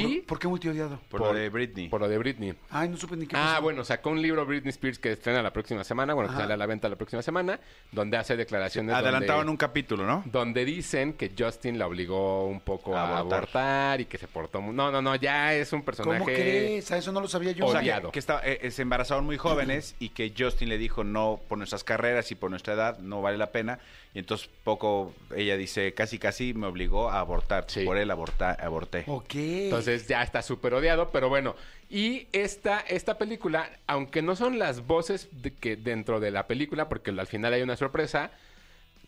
y... 0.00 0.16
¿Por, 0.20 0.26
por 0.26 0.38
qué 0.38 0.48
multiodiado? 0.48 0.98
Por, 1.08 1.20
lo 1.20 1.32
de 1.32 1.48
Britney. 1.48 1.88
Por 1.88 2.00
lo 2.00 2.08
de 2.08 2.18
Britney. 2.18 2.54
Ay, 2.70 2.88
no 2.88 2.96
supe 2.96 3.16
ni 3.16 3.26
qué 3.26 3.36
Ah, 3.36 3.50
pasó. 3.52 3.62
bueno, 3.62 3.84
sacó 3.84 4.10
un 4.10 4.20
libro 4.22 4.44
Britney 4.46 4.70
Spears 4.70 4.98
que 4.98 5.12
estrena 5.12 5.42
la 5.42 5.52
próxima 5.52 5.84
semana, 5.84 6.14
bueno, 6.14 6.28
que 6.28 6.34
Ajá. 6.34 6.42
sale 6.42 6.54
a 6.54 6.56
la 6.56 6.66
venta 6.66 6.88
la 6.88 6.96
próxima 6.96 7.22
semana, 7.22 7.58
donde 7.90 8.16
hace 8.16 8.36
declaraciones 8.36 8.94
Adelantaban 8.94 9.38
donde, 9.40 9.50
un 9.52 9.56
capítulo, 9.56 10.06
¿no? 10.06 10.22
donde 10.26 10.64
dicen 10.64 11.12
que 11.14 11.32
Justin 11.38 11.78
la 11.78 11.86
obligó 11.86 12.46
un 12.46 12.60
poco 12.60 12.96
a, 12.96 13.02
A 13.02 13.18
abortar. 13.18 13.38
abortar. 13.38 14.00
y 14.00 14.04
que 14.06 14.18
se 14.18 14.28
portó... 14.28 14.60
No, 14.60 14.90
no, 14.90 15.02
no, 15.02 15.14
ya 15.16 15.54
es 15.54 15.72
un 15.72 15.82
personaje... 15.82 16.18
¿Cómo 16.18 16.24
crees? 16.26 16.90
A 16.90 16.98
eso 16.98 17.12
no 17.12 17.20
lo 17.20 17.28
sabía 17.28 17.52
yo. 17.52 17.66
O 17.66 17.70
sea, 17.72 17.80
Odiado. 17.80 18.08
que, 18.08 18.12
que 18.14 18.18
estaba- 18.18 18.40
eh, 18.46 18.58
eh, 18.62 18.70
se 18.70 18.82
embarazaron 18.82 19.24
muy 19.24 19.36
jóvenes 19.36 19.94
y 19.98 20.10
que 20.10 20.32
Justin 20.36 20.68
le 20.68 20.78
dijo, 20.78 21.04
no, 21.04 21.40
por 21.48 21.58
nuestras 21.58 21.84
carreras 21.84 22.30
y 22.30 22.34
por 22.34 22.50
nuestra 22.50 22.74
edad, 22.74 22.98
no 22.98 23.22
vale 23.22 23.38
la 23.38 23.50
pena. 23.52 23.78
Y 24.14 24.18
entonces 24.18 24.50
poco, 24.62 25.14
ella 25.34 25.56
dice, 25.56 25.94
casi 25.94 26.18
casi 26.18 26.52
me 26.52 26.66
obligó 26.66 27.10
a 27.10 27.20
abortar. 27.20 27.64
Sí. 27.68 27.84
Por 27.84 27.96
él 27.96 28.10
aborta, 28.10 28.52
aborté. 28.52 29.04
Ok. 29.06 29.34
Entonces 29.34 29.81
ya 29.84 30.22
está 30.22 30.42
súper 30.42 30.74
odiado, 30.74 31.10
pero 31.10 31.28
bueno. 31.28 31.54
Y 31.90 32.26
esta, 32.32 32.80
esta 32.80 33.18
película, 33.18 33.70
aunque 33.86 34.22
no 34.22 34.36
son 34.36 34.58
las 34.58 34.86
voces 34.86 35.28
que 35.60 35.76
dentro 35.76 36.20
de 36.20 36.30
la 36.30 36.46
película, 36.46 36.88
porque 36.88 37.10
al 37.10 37.26
final 37.26 37.52
hay 37.52 37.62
una 37.62 37.76
sorpresa, 37.76 38.30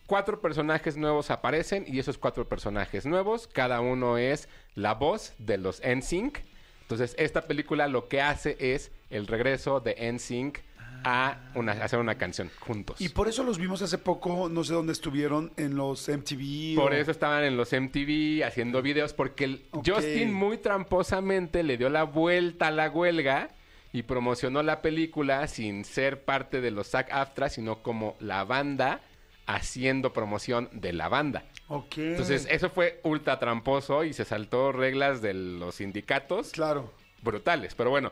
cuatro 0.06 0.40
personajes 0.40 0.96
nuevos 0.96 1.30
aparecen 1.30 1.84
y 1.86 1.98
esos 1.98 2.18
cuatro 2.18 2.48
personajes 2.48 3.06
nuevos, 3.06 3.46
cada 3.46 3.80
uno 3.80 4.18
es 4.18 4.48
la 4.74 4.94
voz 4.94 5.32
de 5.38 5.58
los 5.58 5.80
NSYNC. 5.84 6.38
Entonces 6.82 7.14
esta 7.18 7.42
película 7.42 7.88
lo 7.88 8.08
que 8.08 8.20
hace 8.20 8.56
es 8.60 8.90
el 9.08 9.26
regreso 9.26 9.80
de 9.80 10.12
NSYNC 10.12 10.58
a, 11.05 11.50
una, 11.55 11.72
hacer 11.72 11.98
una 11.98 12.16
canción 12.16 12.50
juntos. 12.61 13.00
Y 13.00 13.11
por 13.11 13.28
eso 13.28 13.42
los 13.44 13.59
vimos 13.59 13.82
hace 13.82 13.98
poco, 13.98 14.48
no 14.48 14.64
sé 14.64 14.72
dónde 14.74 14.92
estuvieron, 14.92 15.52
en 15.57 15.76
los 15.76 16.09
MTV. 16.09 16.74
Por 16.76 16.92
o- 16.92 16.96
eso 16.96 17.11
estaban 17.11 17.44
en 17.44 17.57
los 17.57 17.72
MTV 17.72 18.42
haciendo 18.44 18.80
videos, 18.82 19.12
porque 19.12 19.44
el. 19.44 19.66
Justin 19.84 20.32
muy 20.32 20.59
tramposamente 20.59 21.62
le 21.62 21.76
dio 21.76 21.88
la 21.90 22.05
vuelta 22.05 22.68
a 22.68 22.70
la 22.70 22.88
huelga 22.90 23.50
y 23.92 24.02
promocionó 24.02 24.62
la 24.62 24.82
película 24.82 25.46
sin 25.46 25.84
ser 25.84 26.24
parte 26.24 26.61
de 26.61 26.70
los 26.70 26.88
SAG 26.88 27.12
AFTRA, 27.12 27.48
sino 27.48 27.82
como 27.82 28.16
la 28.18 28.44
banda 28.44 29.00
haciendo 29.46 30.12
promoción 30.12 30.68
de 30.72 30.92
la 30.92 31.09
banda. 31.09 31.44
Ok. 31.68 31.98
Entonces, 31.98 32.46
eso 32.50 32.70
fue 32.70 33.00
ultra 33.05 33.38
tramposo 33.38 34.05
y 34.05 34.12
se 34.12 34.24
saltó 34.24 34.72
reglas 34.72 35.20
de 35.22 35.34
los 35.34 35.76
sindicatos 35.76 36.50
Claro. 36.52 36.92
brutales. 37.22 37.74
Pero 37.74 37.90
bueno, 37.90 38.11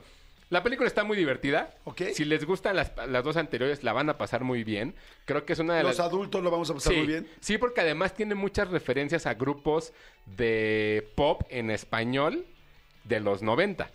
la 0.53 0.62
película 0.62 0.86
está 0.86 1.03
muy 1.03 1.16
divertida. 1.16 1.74
Ok. 1.84 2.03
Si 2.12 2.26
les 2.26 2.44
gustan 2.44 2.76
las, 2.76 2.92
las 3.09 3.24
dos 3.24 3.38
anteriores, 3.38 3.82
la 3.82 3.94
van 3.94 4.11
a 4.11 4.18
pasar 4.18 4.44
muy 4.44 4.64
bien. 4.64 4.94
Creo 5.24 5.46
que 5.46 5.55
es 5.55 5.59
una 5.59 5.76
de 5.76 5.82
Los 5.82 5.96
las... 5.96 6.07
adultos 6.07 6.42
lo 6.42 6.50
vamos 6.50 6.68
a 6.68 6.74
pasar 6.74 6.92
Sí, 6.92 6.98
muy 6.98 7.07
bien. 7.07 7.26
sí, 7.40 7.57
porque 7.57 7.80
además 7.80 8.12
tiene 8.14 8.34
muchas 8.34 8.68
referencias 8.68 9.24
a 9.24 9.32
grupos 9.32 9.94
de 10.26 11.11
pop 11.14 11.40
en 11.48 11.70
español 11.70 12.44
de 13.05 13.20
los 13.20 13.42
90. 13.42 13.90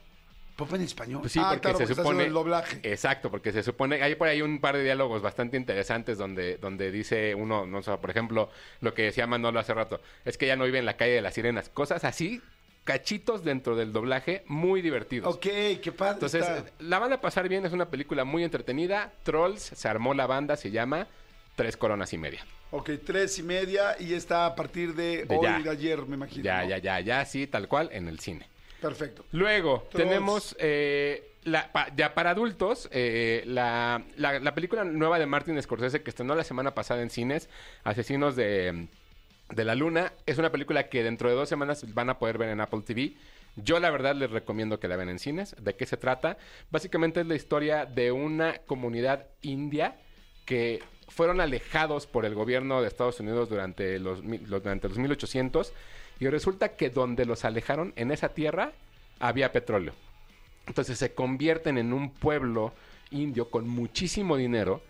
¿Pop 0.56 0.74
en 0.74 0.82
español? 0.82 1.22
Pues 1.22 1.34
sí, 1.34 1.40
ah, 1.40 1.50
porque 1.50 1.62
claro, 1.62 1.78
se 1.78 1.84
porque 1.86 2.02
supone. 2.02 2.24
el 2.26 2.34
doblaje. 2.34 2.80
Exacto, 2.82 3.30
porque 3.30 3.52
se 3.52 3.62
supone. 3.62 4.02
Hay 4.02 4.16
por 4.16 4.28
ahí 4.28 4.42
un 4.42 4.60
par 4.60 4.76
de 4.76 4.84
diálogos 4.84 5.22
bastante 5.22 5.58
interesantes 5.58 6.18
donde, 6.18 6.58
donde 6.58 6.90
dice 6.90 7.36
uno, 7.36 7.68
no 7.68 7.84
sé, 7.84 7.96
por 8.00 8.10
ejemplo, 8.10 8.50
lo 8.82 8.96
que 8.96 9.04
decía 9.04 9.28
Manolo 9.28 9.60
hace 9.60 9.76
rato, 9.76 10.02
es 10.26 10.40
que 10.40 10.48
ya 10.48 10.56
no 10.56 10.66
vive 10.66 10.80
en 10.80 10.88
la 10.88 10.98
calle 10.98 11.12
de 11.12 11.22
las 11.22 11.36
sirenas. 11.36 11.70
Cosas 11.70 12.04
así, 12.04 12.42
cachitos 12.88 13.44
dentro 13.44 13.76
del 13.76 13.92
doblaje, 13.92 14.44
muy 14.48 14.82
divertidos. 14.82 15.36
Ok, 15.36 15.42
qué 15.82 15.92
padre. 15.96 16.14
Entonces, 16.14 16.42
está. 16.48 16.72
la 16.80 16.98
van 17.00 17.12
a 17.12 17.20
pasar 17.20 17.48
bien, 17.50 17.66
es 17.66 17.74
una 17.74 17.90
película 17.90 18.24
muy 18.24 18.44
entretenida. 18.46 19.12
Trolls, 19.24 19.62
se 19.62 19.88
armó 19.90 20.14
la 20.14 20.26
banda, 20.26 20.56
se 20.56 20.72
llama 20.72 21.08
Tres 21.58 21.76
Coronas 21.76 22.14
y 22.14 22.18
Media. 22.18 22.46
Ok, 22.72 22.92
tres 23.06 23.38
y 23.40 23.44
media 23.44 23.96
y 24.00 24.14
está 24.14 24.46
a 24.46 24.56
partir 24.56 24.96
de, 24.96 25.26
De 25.26 25.36
hoy, 25.36 25.44
ya. 25.44 25.60
de 25.60 25.70
ayer, 25.70 26.02
me 26.06 26.16
imagino. 26.16 26.44
Ya, 26.44 26.64
¿no? 26.64 26.70
ya, 26.70 26.78
ya, 26.78 27.00
ya, 27.02 27.26
sí, 27.26 27.46
tal 27.48 27.68
cual, 27.68 27.90
en 27.92 28.08
el 28.08 28.20
cine. 28.20 28.48
Perfecto. 28.82 29.26
Luego 29.32 29.88
Trolls. 29.92 30.08
tenemos 30.10 30.56
eh, 30.60 31.34
la, 31.44 31.72
pa- 31.72 31.90
ya 31.96 32.14
para 32.14 32.30
adultos 32.32 32.88
eh, 32.92 33.44
la, 33.46 34.02
la- 34.18 34.40
la 34.40 34.56
película 34.56 34.84
nueva 34.86 35.20
de 35.20 35.26
Martin 35.26 35.62
Scorsese 35.62 36.04
que 36.04 36.10
estrenó 36.10 36.36
la 36.36 36.44
semana 36.44 36.74
pasada 36.76 37.02
en 37.02 37.10
cines, 37.10 37.50
Asesinos 37.84 38.36
de, 38.36 38.88
de 39.50 39.66
la 39.66 39.76
Luna. 39.76 40.14
Es 40.26 40.38
una 40.38 40.52
película 40.52 40.90
que 40.90 41.04
dentro 41.04 41.30
de 41.30 41.36
dos 41.36 41.50
semanas 41.50 41.94
van 41.94 42.10
a 42.10 42.20
poder 42.20 42.38
ver 42.38 42.50
en 42.50 42.62
Apple 42.62 42.82
TV. 42.86 43.14
Yo 43.56 43.80
la 43.80 43.90
verdad 43.90 44.16
les 44.16 44.30
recomiendo 44.30 44.80
que 44.80 44.88
la 44.88 44.98
vean 44.98 45.10
en 45.10 45.20
cines. 45.20 45.56
¿De 45.60 45.76
qué 45.76 45.86
se 45.86 45.98
trata? 45.98 46.38
Básicamente 46.70 47.22
es 47.22 47.28
la 47.28 47.36
historia 47.36 47.86
de 47.86 48.12
una 48.12 48.60
comunidad 48.60 49.28
india 49.42 49.96
que 50.46 50.84
fueron 51.08 51.42
alejados 51.42 52.06
por 52.06 52.26
el 52.26 52.36
gobierno 52.36 52.82
de 52.82 52.88
Estados 52.88 53.20
Unidos 53.20 53.50
durante 53.50 53.98
los, 54.00 54.24
los- 54.24 54.62
durante 54.64 54.88
los 54.90 54.98
1800 54.98 55.74
y 56.20 56.28
resulta 56.28 56.70
que 56.76 56.90
donde 56.90 57.26
los 57.26 57.46
alejaron, 57.46 57.94
en 57.96 58.12
esa 58.12 58.30
tierra, 58.30 58.74
había 59.20 59.52
petróleo. 59.52 59.94
Entonces 60.68 60.98
se 60.98 61.14
convierten 61.14 61.78
en 61.78 61.94
un 61.94 62.12
pueblo 62.12 62.74
indio 63.12 63.50
con 63.50 63.68
muchísimo 63.68 64.36
dinero 64.36 64.82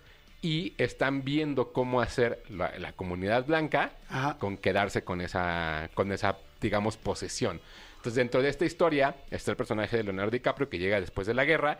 y 0.41 0.73
están 0.77 1.23
viendo 1.23 1.73
cómo 1.73 1.99
hacer 2.01 2.43
la, 2.49 2.77
la 2.77 2.93
comunidad 2.93 3.45
blanca 3.45 3.93
Ajá. 4.09 4.37
con 4.37 4.57
quedarse 4.57 5.03
con 5.03 5.21
esa, 5.21 5.89
con 5.93 6.11
esa, 6.11 6.37
digamos, 6.61 6.95
posesión. 6.97 7.59
Entonces, 7.97 8.15
dentro 8.15 8.41
de 8.41 8.49
esta 8.49 8.63
historia 8.65 9.15
está 9.31 9.51
el 9.51 9.57
personaje 9.57 9.97
de 9.97 10.03
Leonardo 10.03 10.31
DiCaprio 10.31 10.69
que 10.69 10.77
llega 10.77 11.01
después 11.01 11.25
de 11.27 11.33
la 11.33 11.43
guerra 11.45 11.79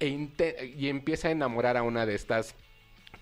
e 0.00 0.08
y 0.76 0.88
empieza 0.88 1.28
a 1.28 1.30
enamorar 1.32 1.76
a 1.76 1.82
una 1.82 2.06
de 2.06 2.14
estas 2.14 2.54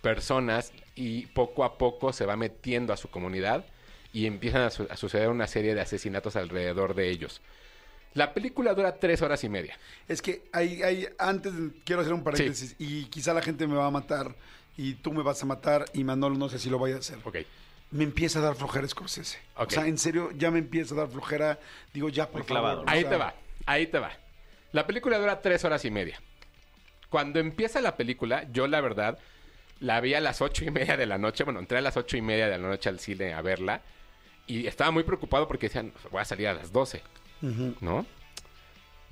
personas 0.03 0.73
y 0.95 1.27
poco 1.27 1.65
a 1.65 1.79
poco 1.79 2.13
se 2.13 2.27
va 2.27 2.37
metiendo 2.37 2.93
a 2.93 2.97
su 2.97 3.09
comunidad 3.11 3.65
y 4.13 4.27
empiezan 4.27 4.63
a, 4.63 4.71
su- 4.71 4.87
a 4.91 4.97
suceder 4.97 5.29
una 5.29 5.47
serie 5.47 5.75
de 5.75 5.81
asesinatos 5.81 6.37
alrededor 6.37 6.95
de 6.95 7.11
ellos. 7.11 7.41
La 8.15 8.33
película 8.33 8.73
dura 8.73 8.99
tres 8.99 9.21
horas 9.21 9.45
y 9.45 9.49
media. 9.49 9.79
Es 10.09 10.23
que 10.23 10.45
hay, 10.53 10.83
hay, 10.83 11.09
antes 11.19 11.53
quiero 11.85 12.01
hacer 12.01 12.15
un 12.15 12.23
paréntesis 12.25 12.75
y 12.79 13.05
quizá 13.07 13.35
la 13.35 13.43
gente 13.43 13.67
me 13.67 13.75
va 13.77 13.87
a 13.87 13.91
matar 13.91 14.35
y 14.77 14.95
tú 14.95 15.13
me 15.13 15.23
vas 15.23 15.43
a 15.43 15.47
matar 15.47 15.87
y 15.95 16.05
Manolo 16.05 16.37
no 16.37 16.49
sé 16.49 16.59
si 16.59 16.71
lo 16.71 16.79
vaya 16.79 16.97
a 16.97 16.99
hacer. 16.99 17.19
Ok. 17.25 17.39
Me 17.91 18.05
empieza 18.05 18.41
a 18.41 18.43
dar 18.43 18.57
flojera 18.57 18.87
Scorsese. 18.89 19.39
O 19.57 19.69
sea, 19.71 19.87
en 19.87 19.97
serio, 19.97 20.31
ya 20.37 20.51
me 20.51 20.59
empieza 20.59 20.95
a 20.95 20.99
dar 20.99 21.09
flojera. 21.09 21.59
Digo, 21.95 22.09
ya, 22.09 22.29
por 22.29 22.45
clavado, 22.45 22.79
favor. 22.79 22.91
Ahí 22.91 23.03
sea, 23.03 23.11
te 23.11 23.17
va, 23.17 23.35
ahí 23.65 23.87
te 23.87 23.99
va. 23.99 24.13
La 24.73 24.87
película 24.87 25.19
dura 25.19 25.41
tres 25.41 25.65
horas 25.65 25.85
y 25.85 25.91
media. 25.91 26.21
Cuando 27.09 27.39
empieza 27.39 27.81
la 27.81 27.97
película, 27.97 28.47
yo 28.53 28.67
la 28.67 28.81
verdad 28.81 29.19
la 29.79 30.01
vi 30.01 30.15
a 30.15 30.21
las 30.21 30.41
ocho 30.41 30.65
y 30.65 30.71
media 30.71 30.97
de 30.97 31.07
la 31.07 31.19
noche. 31.19 31.45
Bueno, 31.45 31.61
entré 31.61 31.79
a 31.79 31.81
las 31.81 31.97
ocho 31.97 32.17
y 32.17 32.23
media 32.23 32.49
de 32.49 32.59
la 32.59 32.69
noche 32.69 32.89
al 32.89 32.99
cine 32.99 33.33
a 33.35 33.43
verla. 33.43 33.83
Y 34.47 34.67
estaba 34.67 34.91
muy 34.91 35.03
preocupado 35.03 35.49
porque 35.49 35.67
decían, 35.67 35.93
voy 36.11 36.21
a 36.21 36.25
salir 36.25 36.49
a 36.49 36.55
las 36.55 36.73
12, 36.73 37.03
¿no? 37.81 38.07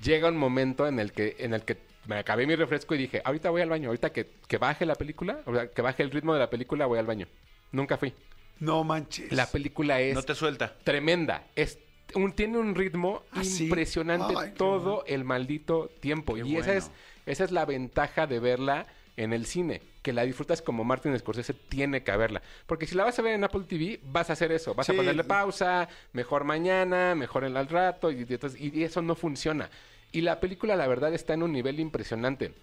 Llega 0.01 0.29
un 0.29 0.37
momento 0.37 0.87
en 0.87 0.99
el 0.99 1.11
que, 1.11 1.35
en 1.39 1.53
el 1.53 1.63
que 1.63 1.77
me 2.07 2.17
acabé 2.17 2.45
mi 2.47 2.55
refresco 2.55 2.95
y 2.95 2.97
dije, 2.99 3.21
ahorita 3.23 3.49
voy 3.49 3.61
al 3.61 3.69
baño, 3.69 3.89
ahorita 3.89 4.11
que, 4.11 4.29
que 4.47 4.57
baje 4.57 4.85
la 4.85 4.95
película, 4.95 5.39
o 5.45 5.53
sea, 5.53 5.67
que 5.69 5.81
baje 5.81 6.03
el 6.03 6.11
ritmo 6.11 6.33
de 6.33 6.39
la 6.39 6.49
película, 6.49 6.85
voy 6.85 6.99
al 6.99 7.05
baño. 7.05 7.27
Nunca 7.71 7.97
fui. 7.97 8.13
No 8.59 8.83
manches. 8.83 9.31
La 9.31 9.47
película 9.47 9.99
es 9.99 10.15
No 10.15 10.23
te 10.23 10.35
suelta. 10.35 10.73
tremenda. 10.83 11.43
Es 11.55 11.77
un, 12.13 12.31
tiene 12.33 12.57
un 12.57 12.75
ritmo 12.75 13.23
¿Ah, 13.31 13.43
sí? 13.43 13.65
impresionante 13.65 14.33
Ay, 14.37 14.53
todo 14.55 15.03
el 15.07 15.23
maldito 15.23 15.89
tiempo. 15.99 16.35
Qué 16.35 16.41
y 16.45 16.55
esa, 16.57 16.73
es, 16.73 16.91
esa 17.25 17.43
es 17.43 17.51
la 17.51 17.65
ventaja 17.65 18.27
de 18.27 18.39
verla 18.39 18.87
en 19.17 19.33
el 19.33 19.45
cine. 19.45 19.81
Que 20.01 20.13
la 20.13 20.23
disfrutas 20.23 20.61
como 20.61 20.83
Martin 20.83 21.17
Scorsese 21.17 21.53
tiene 21.53 22.03
que 22.03 22.15
verla. 22.15 22.41
Porque 22.67 22.85
si 22.85 22.93
la 22.95 23.03
vas 23.03 23.17
a 23.17 23.23
ver 23.23 23.33
en 23.33 23.43
Apple 23.43 23.63
TV, 23.67 23.99
vas 24.03 24.29
a 24.29 24.33
hacer 24.33 24.51
eso. 24.51 24.73
Vas 24.75 24.85
Sí. 24.85 24.93
a 24.93 24.95
ponerle 24.95 25.23
pausa, 25.23 25.89
mejor 26.13 26.43
mañana, 26.43 27.15
mejor 27.15 27.43
en 27.43 27.57
al 27.57 27.67
rato. 27.67 28.11
Y, 28.11 28.19
entonces- 28.29 28.61
y 28.61 28.83
eso 28.83 29.01
no 29.01 29.15
funciona. 29.15 29.69
Y 30.15 30.21
la 30.21 30.39
película, 30.39 30.77
la 30.77 30.87
verdad, 30.87 31.13
está 31.13 31.33
en 31.33 31.43
un 31.43 31.51
nivel 31.51 31.77
impresionante. 31.77 32.53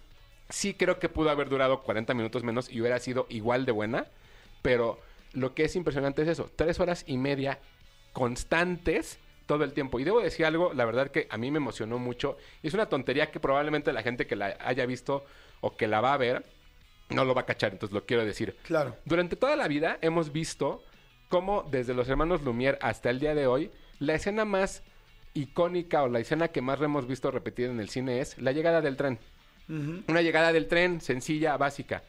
Sí 0.49 0.73
creo 0.73 0.97
que 0.97 1.07
pudo 1.07 1.29
haber 1.29 1.49
durado 1.49 1.83
40 1.83 2.15
minutos 2.15 2.43
menos 2.43 2.67
y 2.67 2.81
hubiera 2.81 2.97
sido 2.97 3.27
igual 3.29 3.65
de 3.65 3.71
buena. 3.71 4.07
Pero 4.63 4.99
lo 5.33 5.53
que 5.53 5.65
es 5.65 5.75
impresionante 5.75 6.23
es 6.23 6.29
eso. 6.29 6.49
Tres 6.55 6.79
horas 6.79 7.03
y 7.05 7.17
media 7.17 7.59
constantes 8.11 9.19
todo 9.45 9.63
el 9.63 9.73
tiempo. 9.73 9.99
Y 9.99 10.03
debo 10.03 10.19
decir 10.19 10.47
algo, 10.47 10.73
la 10.73 10.83
verdad 10.85 11.11
que 11.11 11.27
a 11.29 11.37
mí 11.37 11.51
me 11.51 11.57
emocionó 11.57 11.99
mucho. 11.99 12.37
Y 12.63 12.69
es 12.69 12.73
una 12.73 12.87
tontería 12.87 13.29
que 13.29 13.39
probablemente 13.39 13.93
la 13.93 14.01
gente 14.01 14.25
que 14.25 14.35
la 14.35 14.57
haya 14.59 14.87
visto 14.87 15.23
o 15.61 15.77
que 15.77 15.87
la 15.87 16.01
va 16.01 16.13
a 16.13 16.17
ver 16.17 16.43
no 17.09 17.23
lo 17.23 17.35
va 17.35 17.41
a 17.41 17.45
cachar. 17.45 17.73
Entonces 17.73 17.93
lo 17.93 18.07
quiero 18.07 18.25
decir. 18.25 18.57
Claro. 18.63 18.95
Durante 19.05 19.35
toda 19.35 19.55
la 19.55 19.67
vida 19.67 19.99
hemos 20.01 20.31
visto 20.31 20.83
cómo 21.29 21.61
desde 21.69 21.93
los 21.93 22.09
hermanos 22.09 22.41
Lumière 22.41 22.79
hasta 22.81 23.11
el 23.11 23.19
día 23.19 23.35
de 23.35 23.45
hoy, 23.45 23.69
la 23.99 24.15
escena 24.15 24.43
más 24.43 24.81
icónica 25.33 26.03
o 26.03 26.07
la 26.09 26.19
escena 26.19 26.49
que 26.49 26.61
más 26.61 26.79
hemos 26.81 27.07
visto 27.07 27.31
repetida 27.31 27.69
en 27.69 27.79
el 27.79 27.89
cine 27.89 28.19
es 28.19 28.37
la 28.37 28.51
llegada 28.51 28.81
del 28.81 28.97
tren. 28.97 29.19
Una 29.67 30.21
llegada 30.21 30.51
del 30.51 30.67
tren 30.67 30.99
sencilla, 31.01 31.55
básica. 31.57 32.03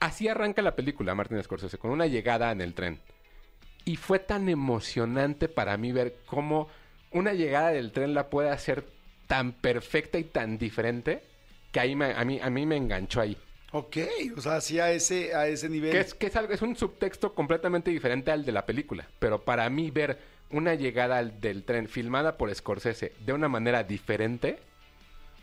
Así 0.00 0.28
arranca 0.28 0.62
la 0.62 0.76
película, 0.76 1.14
Martin 1.14 1.42
Scorsese, 1.42 1.76
con 1.78 1.90
una 1.90 2.06
llegada 2.06 2.52
en 2.52 2.60
el 2.60 2.72
tren. 2.74 3.00
Y 3.84 3.96
fue 3.96 4.18
tan 4.18 4.48
emocionante 4.48 5.48
para 5.48 5.76
mí 5.76 5.92
ver 5.92 6.16
cómo 6.26 6.68
una 7.10 7.32
llegada 7.32 7.70
del 7.70 7.92
tren 7.92 8.14
la 8.14 8.30
puede 8.30 8.50
hacer 8.50 8.84
tan 9.26 9.52
perfecta 9.52 10.18
y 10.18 10.24
tan 10.24 10.56
diferente 10.58 11.22
que 11.72 11.80
ahí 11.80 11.96
me- 11.96 12.12
a, 12.14 12.24
mí, 12.24 12.38
a 12.40 12.48
mí 12.50 12.64
me 12.66 12.76
enganchó 12.76 13.20
ahí. 13.20 13.36
Ok, 13.72 13.96
o 14.36 14.40
sea, 14.40 14.60
sí 14.60 14.78
a 14.78 14.92
ese, 14.92 15.34
a 15.34 15.48
ese 15.48 15.68
nivel. 15.68 15.90
Que 15.90 16.00
es, 16.00 16.14
que 16.14 16.26
es 16.28 16.36
algo, 16.36 16.52
es 16.52 16.62
un 16.62 16.76
subtexto 16.76 17.34
completamente 17.34 17.90
diferente 17.90 18.30
al 18.30 18.44
de 18.44 18.52
la 18.52 18.64
película. 18.64 19.08
Pero 19.18 19.42
para 19.44 19.68
mí 19.68 19.90
ver 19.90 20.16
una 20.56 20.74
llegada 20.74 21.22
del 21.22 21.64
tren 21.64 21.88
filmada 21.88 22.36
por 22.36 22.54
Scorsese 22.54 23.12
de 23.24 23.32
una 23.32 23.48
manera 23.48 23.82
diferente, 23.84 24.58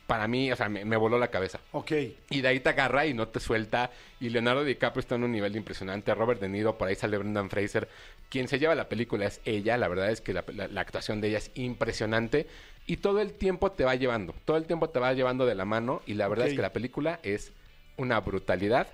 para 0.08 0.28
mí, 0.28 0.52
o 0.52 0.56
sea, 0.58 0.68
me, 0.68 0.84
me 0.84 0.98
voló 0.98 1.18
la 1.18 1.30
cabeza. 1.30 1.60
Ok. 1.72 1.92
Y 2.30 2.42
de 2.42 2.48
ahí 2.48 2.60
te 2.60 2.70
agarra 2.70 3.06
y 3.06 3.14
no 3.14 3.30
te 3.30 3.40
suelta. 3.40 3.92
Y 4.20 4.30
Leonardo 4.30 4.64
DiCaprio 4.66 5.00
está 5.00 5.16
en 5.16 5.24
un 5.24 5.32
nivel 5.32 5.56
impresionante. 5.56 6.14
Robert 6.14 6.42
De 6.42 6.50
Niro, 6.50 6.78
por 6.78 6.90
ahí 6.90 6.96
sale 6.96 7.18
Brendan 7.18 7.50
Fraser. 7.50 7.88
Quien 8.30 8.50
se 8.50 8.60
lleva 8.60 8.76
la 8.76 8.90
película 8.90 9.26
es 9.26 9.40
ella. 9.46 9.78
La 9.78 9.88
verdad 9.88 10.10
es 10.12 10.20
que 10.20 10.34
la, 10.34 10.44
la- 10.54 10.68
la 10.68 10.82
actuación 10.82 11.22
de 11.22 11.30
ella 11.30 11.38
es 11.38 11.52
impresionante. 11.56 12.48
Y 12.88 12.98
todo 12.98 13.22
el 13.22 13.32
tiempo 13.32 13.72
te 13.72 13.86
va 13.86 13.96
llevando. 13.96 14.36
Todo 14.44 14.58
el 14.58 14.66
tiempo 14.66 14.90
te 14.90 15.00
va 15.00 15.14
llevando 15.14 15.46
de 15.46 15.56
la 15.56 15.64
mano. 15.64 16.02
Y 16.06 16.16
la 16.16 16.28
verdad 16.28 16.48
es 16.48 16.56
que 16.56 16.62
la 16.62 16.74
película 16.74 17.20
es 17.24 17.54
una 17.96 18.20
brutalidad. 18.20 18.88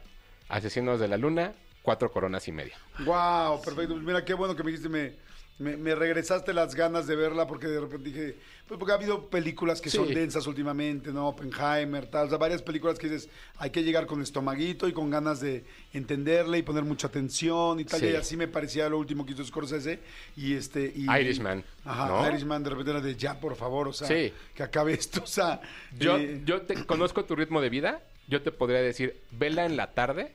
Asesinos 0.49 0.99
de 0.99 1.07
la 1.07 1.17
Luna, 1.17 1.53
cuatro 1.81 2.11
coronas 2.11 2.47
y 2.47 2.51
media. 2.51 2.75
Wow, 2.99 3.61
perfecto. 3.63 3.93
Pues 3.95 4.03
mira, 4.05 4.23
qué 4.23 4.35
bueno 4.35 4.55
que 4.55 4.61
me 4.63 4.69
dijiste, 4.69 4.89
me, 4.89 5.13
me, 5.59 5.75
me 5.75 5.95
regresaste 5.95 6.53
las 6.53 6.75
ganas 6.75 7.07
de 7.07 7.15
verla 7.15 7.47
porque 7.47 7.67
de 7.67 7.79
repente 7.79 8.09
dije, 8.09 8.35
pues 8.67 8.77
porque 8.77 8.91
ha 8.91 8.95
habido 8.95 9.29
películas 9.29 9.81
que 9.81 9.89
son 9.89 10.13
densas 10.13 10.45
últimamente, 10.45 11.11
¿no? 11.11 11.29
Oppenheimer, 11.29 12.05
tal, 12.05 12.27
o 12.27 12.29
sea, 12.29 12.37
varias 12.37 12.61
películas 12.61 12.99
que 12.99 13.09
dices, 13.09 13.29
hay 13.57 13.71
que 13.71 13.83
llegar 13.83 14.05
con 14.05 14.21
estomaguito 14.21 14.87
y 14.87 14.93
con 14.93 15.09
ganas 15.09 15.39
de 15.39 15.65
entenderle 15.93 16.59
y 16.59 16.61
poner 16.61 16.83
mucha 16.83 17.07
atención 17.07 17.79
y 17.79 17.85
tal, 17.85 17.99
Sí. 17.99 18.07
y 18.07 18.15
así 18.15 18.37
me 18.37 18.47
parecía 18.47 18.87
lo 18.89 18.99
último 18.99 19.25
que 19.25 19.33
hizo 19.33 19.43
Scorsese 19.43 19.99
y 20.35 20.53
este... 20.53 20.93
Y, 20.95 21.09
Irishman, 21.09 21.63
Ajá, 21.85 22.07
¿no? 22.07 22.27
Irishman 22.29 22.63
de 22.63 22.69
repente 22.69 22.91
era 22.91 23.01
de 23.01 23.15
ya, 23.15 23.39
por 23.39 23.55
favor, 23.55 23.87
o 23.87 23.93
sea, 23.93 24.07
Sí. 24.07 24.31
que 24.53 24.63
acabe 24.63 24.93
esto, 24.93 25.21
o 25.23 25.27
sea... 25.27 25.59
Yo, 25.97 26.17
eh, 26.17 26.41
yo 26.45 26.61
te 26.61 26.85
conozco 26.85 27.25
tu 27.25 27.35
ritmo 27.35 27.61
de 27.61 27.69
vida. 27.69 28.01
Yo 28.27 28.41
te 28.41 28.51
podría 28.51 28.81
decir, 28.81 29.21
vela 29.31 29.65
en 29.65 29.77
la 29.77 29.93
tarde 29.93 30.33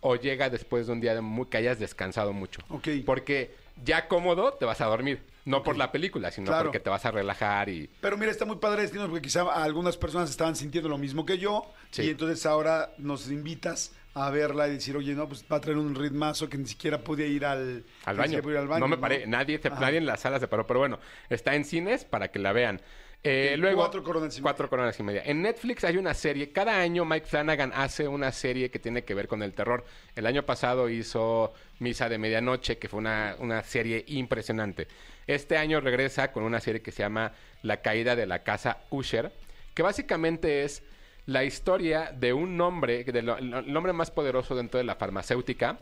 o 0.00 0.16
llega 0.16 0.50
después 0.50 0.86
de 0.86 0.92
un 0.92 1.00
día 1.00 1.14
de 1.14 1.20
muy, 1.20 1.46
que 1.46 1.56
hayas 1.56 1.78
descansado 1.78 2.32
mucho. 2.32 2.60
Ok. 2.68 2.88
Porque 3.06 3.54
ya 3.82 4.08
cómodo 4.08 4.54
te 4.54 4.64
vas 4.64 4.80
a 4.80 4.86
dormir. 4.86 5.22
No 5.46 5.62
por 5.62 5.76
la 5.76 5.92
película, 5.92 6.30
sino 6.30 6.46
Claro. 6.46 6.64
porque 6.64 6.80
te 6.80 6.88
vas 6.88 7.04
a 7.04 7.10
relajar 7.10 7.68
y... 7.68 7.90
Pero 8.00 8.16
mira, 8.16 8.30
está 8.30 8.46
muy 8.46 8.56
padre 8.56 8.80
destino 8.82 9.06
porque 9.06 9.20
quizá 9.22 9.42
algunas 9.62 9.96
personas 9.98 10.30
estaban 10.30 10.56
sintiendo 10.56 10.88
lo 10.88 10.96
mismo 10.96 11.26
que 11.26 11.36
yo 11.36 11.70
Sí. 11.90 12.02
y 12.02 12.08
entonces 12.10 12.46
ahora 12.46 12.92
nos 12.96 13.30
invitas 13.30 13.92
a 14.14 14.30
verla 14.30 14.68
y 14.68 14.72
decir, 14.74 14.96
oye, 14.96 15.12
no, 15.14 15.28
pues 15.28 15.44
va 15.52 15.56
a 15.56 15.60
traer 15.60 15.76
un 15.76 15.94
ritmazo 15.94 16.48
que 16.48 16.56
ni 16.56 16.66
siquiera 16.66 16.98
pude 17.04 17.26
ir 17.28 17.44
al, 17.44 17.84
Al 18.06 18.16
baño. 18.16 18.22
siquiera 18.28 18.42
pude 18.42 18.52
ir 18.54 18.58
al 18.60 18.68
baño, 18.68 18.80
No 18.80 18.88
me 18.88 18.96
paré. 18.96 19.26
Nadie, 19.26 19.60
Ajá. 19.62 19.78
nadie 19.80 19.98
en 19.98 20.06
la 20.06 20.16
sala 20.16 20.40
se 20.40 20.48
paró. 20.48 20.66
Pero 20.66 20.78
bueno, 20.80 20.98
está 21.28 21.54
en 21.54 21.64
cines 21.64 22.04
para 22.06 22.28
que 22.28 22.38
la 22.38 22.52
vean. 22.52 22.80
Eh, 23.26 23.56
luego, 23.56 23.78
cuatro 23.78 24.02
coronas 24.02 24.34
y 24.34 24.36
media. 24.36 24.42
Cuatro 24.42 24.68
coronas 24.68 25.00
y 25.00 25.02
media. 25.02 25.22
En 25.24 25.40
Netflix 25.40 25.82
hay 25.84 25.96
una 25.96 26.12
serie. 26.12 26.52
Cada 26.52 26.78
año 26.78 27.06
Mike 27.06 27.26
Flanagan 27.26 27.72
hace 27.74 28.06
una 28.06 28.30
serie 28.32 28.70
que 28.70 28.78
tiene 28.78 29.02
que 29.04 29.14
ver 29.14 29.28
con 29.28 29.42
el 29.42 29.54
terror. 29.54 29.86
El 30.14 30.26
año 30.26 30.44
pasado 30.44 30.90
hizo 30.90 31.54
Misa 31.78 32.10
de 32.10 32.18
Medianoche, 32.18 32.76
que 32.76 32.88
fue 32.88 32.98
una, 32.98 33.34
una 33.38 33.62
serie 33.62 34.04
impresionante. 34.08 34.88
Este 35.26 35.56
año 35.56 35.80
regresa 35.80 36.32
con 36.32 36.42
una 36.42 36.60
serie 36.60 36.82
que 36.82 36.92
se 36.92 37.02
llama 37.02 37.32
La 37.62 37.80
caída 37.80 38.14
de 38.14 38.26
la 38.26 38.42
casa 38.42 38.78
Usher, 38.90 39.32
que 39.72 39.82
básicamente 39.82 40.64
es 40.64 40.82
la 41.24 41.44
historia 41.44 42.12
de 42.14 42.34
un 42.34 42.60
hombre, 42.60 43.04
del 43.04 43.30
el 43.30 43.76
hombre 43.76 43.94
más 43.94 44.10
poderoso 44.10 44.54
dentro 44.54 44.76
de 44.76 44.84
la 44.84 44.96
farmacéutica 44.96 45.78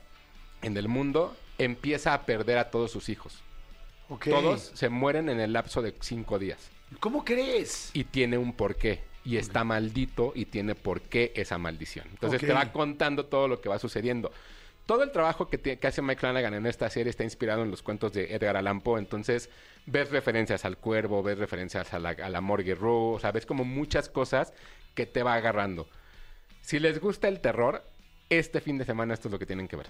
en 0.63 0.77
el 0.77 0.87
mundo, 0.87 1.37
empieza 1.59 2.15
a 2.15 2.25
perder 2.25 2.59
a 2.59 2.71
todos 2.71 2.93
sus 2.93 3.09
hijos. 3.09 3.43
Todos 4.25 4.71
se 4.75 4.89
mueren 4.89 5.29
en 5.29 5.41
el 5.41 5.53
lapso 5.53 5.83
de 5.83 5.95
cinco 6.01 6.39
días. 6.39 6.72
¿Cómo 7.01 7.25
crees? 7.25 7.91
Y 7.93 8.05
tiene 8.05 8.39
un 8.39 8.53
porqué. 8.53 9.01
Y 9.25 9.37
está 9.37 9.63
maldito 9.63 10.33
y 10.35 10.47
tiene 10.47 10.75
por 10.75 11.01
qué 11.01 11.33
esa 11.37 11.57
maldición. 11.57 12.07
Entonces 12.11 12.41
te 12.41 12.53
va 12.53 12.73
contando 12.73 13.27
todo 13.27 13.47
lo 13.47 13.61
que 13.61 13.69
va 13.69 13.79
sucediendo. 13.79 14.33
todo 14.87 15.05
el 15.05 15.13
trabajo 15.13 15.49
que, 15.49 15.59
que 15.61 15.87
hace 15.87 16.03
Mike 16.03 16.21
Flanagan 16.21 16.55
en 16.55 16.67
esta 16.67 16.91
serie 16.91 17.11
está 17.11 17.23
inspirado 17.23 17.63
en 17.63 17.71
los 17.71 17.83
cuentos 17.83 18.13
de 18.13 18.35
Edgar 18.35 18.57
Allan 18.57 18.81
Poe. 18.81 18.99
Entonces, 18.99 19.49
ves 19.87 20.11
referencias 20.11 20.65
al 20.65 20.77
cuervo, 20.77 21.23
ves 21.23 21.39
referencias 21.39 21.95
a 21.95 21.99
la, 21.99 22.11
a 22.11 22.29
la 22.29 22.41
Morgue 22.41 22.75
Row, 22.75 23.15
o 23.15 23.21
sea, 23.21 23.31
ves 23.33 23.47
como 23.47 23.65
muchas 23.65 24.09
cosas 24.09 24.53
que 24.95 25.07
te 25.07 25.23
va 25.23 25.35
agarrando. 25.35 25.89
Si 26.61 26.79
les 26.79 27.01
gusta 27.01 27.29
el 27.29 27.41
terror, 27.41 27.85
este 28.29 28.61
fin 28.61 28.79
de 28.79 28.85
semana 28.85 29.15
esto 29.15 29.29
es 29.29 29.33
lo 29.33 29.39
que 29.39 29.47
tienen 29.47 29.69
que 29.69 29.77
ver. 29.77 29.87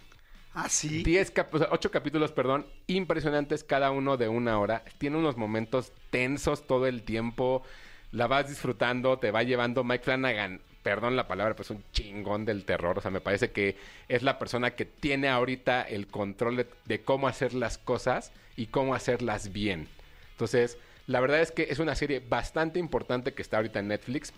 Ah, 0.54 0.68
sí. 0.68 1.02
10 1.02 1.30
cap- 1.30 1.54
o 1.54 1.58
sea, 1.58 1.68
ocho 1.70 1.90
capítulos, 1.90 2.32
perdón, 2.32 2.66
impresionantes 2.86 3.64
cada 3.64 3.90
uno 3.90 4.16
de 4.18 4.28
una 4.28 4.58
hora. 4.58 4.84
Tiene 4.98 5.16
unos 5.16 5.36
momentos 5.36 5.92
tensos 6.10 6.66
todo 6.66 6.86
el 6.86 7.02
tiempo. 7.04 7.62
La 8.10 8.26
vas 8.26 8.48
disfrutando, 8.48 9.18
te 9.18 9.30
va 9.30 9.42
llevando 9.42 9.82
Mike 9.82 10.04
Flanagan. 10.04 10.60
Perdón 10.82 11.16
la 11.16 11.26
palabra, 11.28 11.54
pero 11.54 11.62
es 11.62 11.70
un 11.70 11.84
chingón 11.92 12.44
del 12.44 12.64
terror. 12.66 12.98
O 12.98 13.00
sea, 13.00 13.10
me 13.10 13.20
parece 13.22 13.50
que 13.52 13.76
es 14.08 14.22
la 14.22 14.38
persona 14.38 14.72
que 14.74 14.84
tiene 14.84 15.28
ahorita 15.28 15.82
el 15.82 16.08
control 16.08 16.56
de, 16.56 16.66
de 16.84 17.02
cómo 17.02 17.28
hacer 17.28 17.54
las 17.54 17.78
cosas 17.78 18.32
y 18.56 18.66
cómo 18.66 18.94
hacerlas 18.94 19.52
bien. 19.52 19.88
Entonces, 20.32 20.76
la 21.06 21.20
verdad 21.20 21.40
es 21.40 21.52
que 21.52 21.68
es 21.70 21.78
una 21.78 21.94
serie 21.94 22.20
bastante 22.20 22.78
importante 22.78 23.32
que 23.32 23.42
está 23.42 23.56
ahorita 23.58 23.78
en 23.78 23.88
Netflix. 23.88 24.34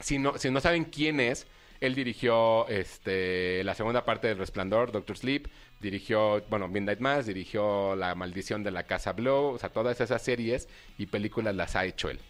Si 0.00 0.18
no, 0.18 0.38
si 0.38 0.50
no 0.50 0.60
saben 0.60 0.84
quién 0.84 1.20
es, 1.20 1.46
él 1.82 1.96
dirigió 1.96 2.68
este, 2.68 3.64
la 3.64 3.74
segunda 3.74 4.04
parte 4.04 4.28
del 4.28 4.38
Resplandor, 4.38 4.92
Doctor 4.92 5.16
Sleep, 5.16 5.48
dirigió, 5.80 6.40
bueno, 6.48 6.68
Midnight 6.68 7.00
Mass, 7.00 7.26
dirigió 7.26 7.96
La 7.96 8.14
Maldición 8.14 8.62
de 8.62 8.70
la 8.70 8.84
Casa 8.84 9.12
Blow, 9.12 9.54
o 9.54 9.58
sea, 9.58 9.70
todas 9.70 10.00
esas 10.00 10.22
series 10.22 10.68
y 10.96 11.06
películas 11.06 11.56
las 11.56 11.74
ha 11.74 11.84
hecho 11.84 12.08
él. 12.08 12.20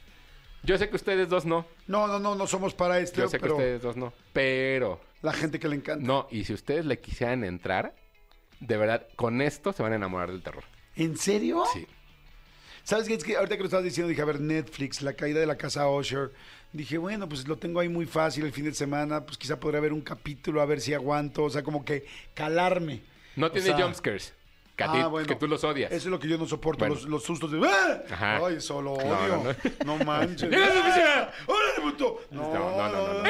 Yo 0.63 0.79
sé 0.79 0.89
que 0.89 0.97
ustedes 0.97 1.29
dos 1.29 1.45
no, 1.45 1.67
No, 1.87 2.07
no, 2.07 2.19
no, 2.19 2.35
no 2.35 2.47
somos 2.47 2.73
para 2.73 2.99
esto, 2.99 3.21
yo 3.21 3.29
sé 3.29 3.39
que 3.39 3.51
ustedes 3.51 3.83
dos 3.83 3.97
no, 3.97 4.13
pero 4.33 5.01
la 5.21 5.33
gente 5.33 5.59
que 5.61 5.69
le 5.69 5.77
encanta. 5.77 6.05
no, 6.05 6.29
y 6.31 6.45
si 6.45 6.55
ustedes 6.55 6.87
le 6.87 6.99
quisieran 6.99 7.45
entrar, 7.45 7.95
de 8.61 8.77
verdad, 8.77 9.07
con 9.17 9.43
esto 9.43 9.73
se 9.73 9.83
van 9.83 9.93
a 9.93 9.97
enamorar 9.97 10.31
del 10.31 10.43
terror. 10.43 10.65
¿En 10.97 11.17
serio? 11.19 11.65
Sí. 11.73 11.87
¿Sabes 12.85 13.07
qué? 13.09 13.15
Es 13.15 13.25
que 13.25 13.37
ahorita 13.37 13.57
que 13.57 13.61
lo 13.63 13.67
estabas 13.67 13.85
diciendo, 13.85 14.09
dije, 14.09 14.23
a 14.23 14.25
ver, 14.25 14.41
Netflix, 14.41 15.03
la 15.03 15.13
caída 15.15 15.41
de 15.41 15.47
la 15.47 15.57
casa 15.57 15.89
Usher. 15.89 16.31
Dije, 16.73 16.97
bueno, 16.99 17.29
pues 17.29 17.47
lo 17.47 17.57
tengo 17.59 17.81
ahí 17.81 17.89
muy 17.89 18.07
fácil 18.07 18.45
el 18.47 18.53
fin 18.53 18.65
de 18.65 18.73
semana, 18.75 19.25
pues 19.27 19.37
quizá 19.37 19.61
podría 19.61 19.81
ver 19.81 19.93
un 19.93 20.01
capítulo 20.01 20.63
a 20.63 20.65
ver 20.67 20.81
si 20.81 20.95
aguanto, 20.95 21.45
o 21.45 21.51
sea, 21.51 21.63
como 21.63 21.85
que 21.85 22.07
calarme. 22.35 23.03
No 23.37 23.51
tiene 23.51 23.67
sea, 23.69 23.83
jumpscares, 23.83 24.33
que, 24.75 24.85
a 24.85 24.91
ti- 24.93 24.99
ah, 25.01 25.07
bueno. 25.09 25.27
que 25.27 25.37
tú 25.37 25.47
los 25.47 25.63
odias. 25.65 25.93
Eso 25.93 26.09
es 26.09 26.11
lo 26.11 26.19
que 26.19 26.29
yo 26.29 26.39
no 26.39 26.47
soporto, 26.47 26.79
Bueno. 26.81 26.95
los, 26.95 27.05
los 27.05 27.23
sustos 27.25 27.53
de... 27.53 27.61
¡Ah! 27.69 28.41
Ay, 28.43 28.57
eso 28.57 28.81
lo 28.81 28.97
No, 28.97 29.03
odio. 29.05 29.55
no, 29.85 29.97
No, 29.99 30.05
manches. 30.05 30.51
¡Llega 30.51 30.65
a 30.67 30.75
la 30.75 30.81
oficina! 30.81 31.31
¡Órale, 31.47 31.81
puto! 31.83 32.21
No, 32.31 32.43
No, 32.55 32.55
no, 32.55 32.89
no, 32.89 33.23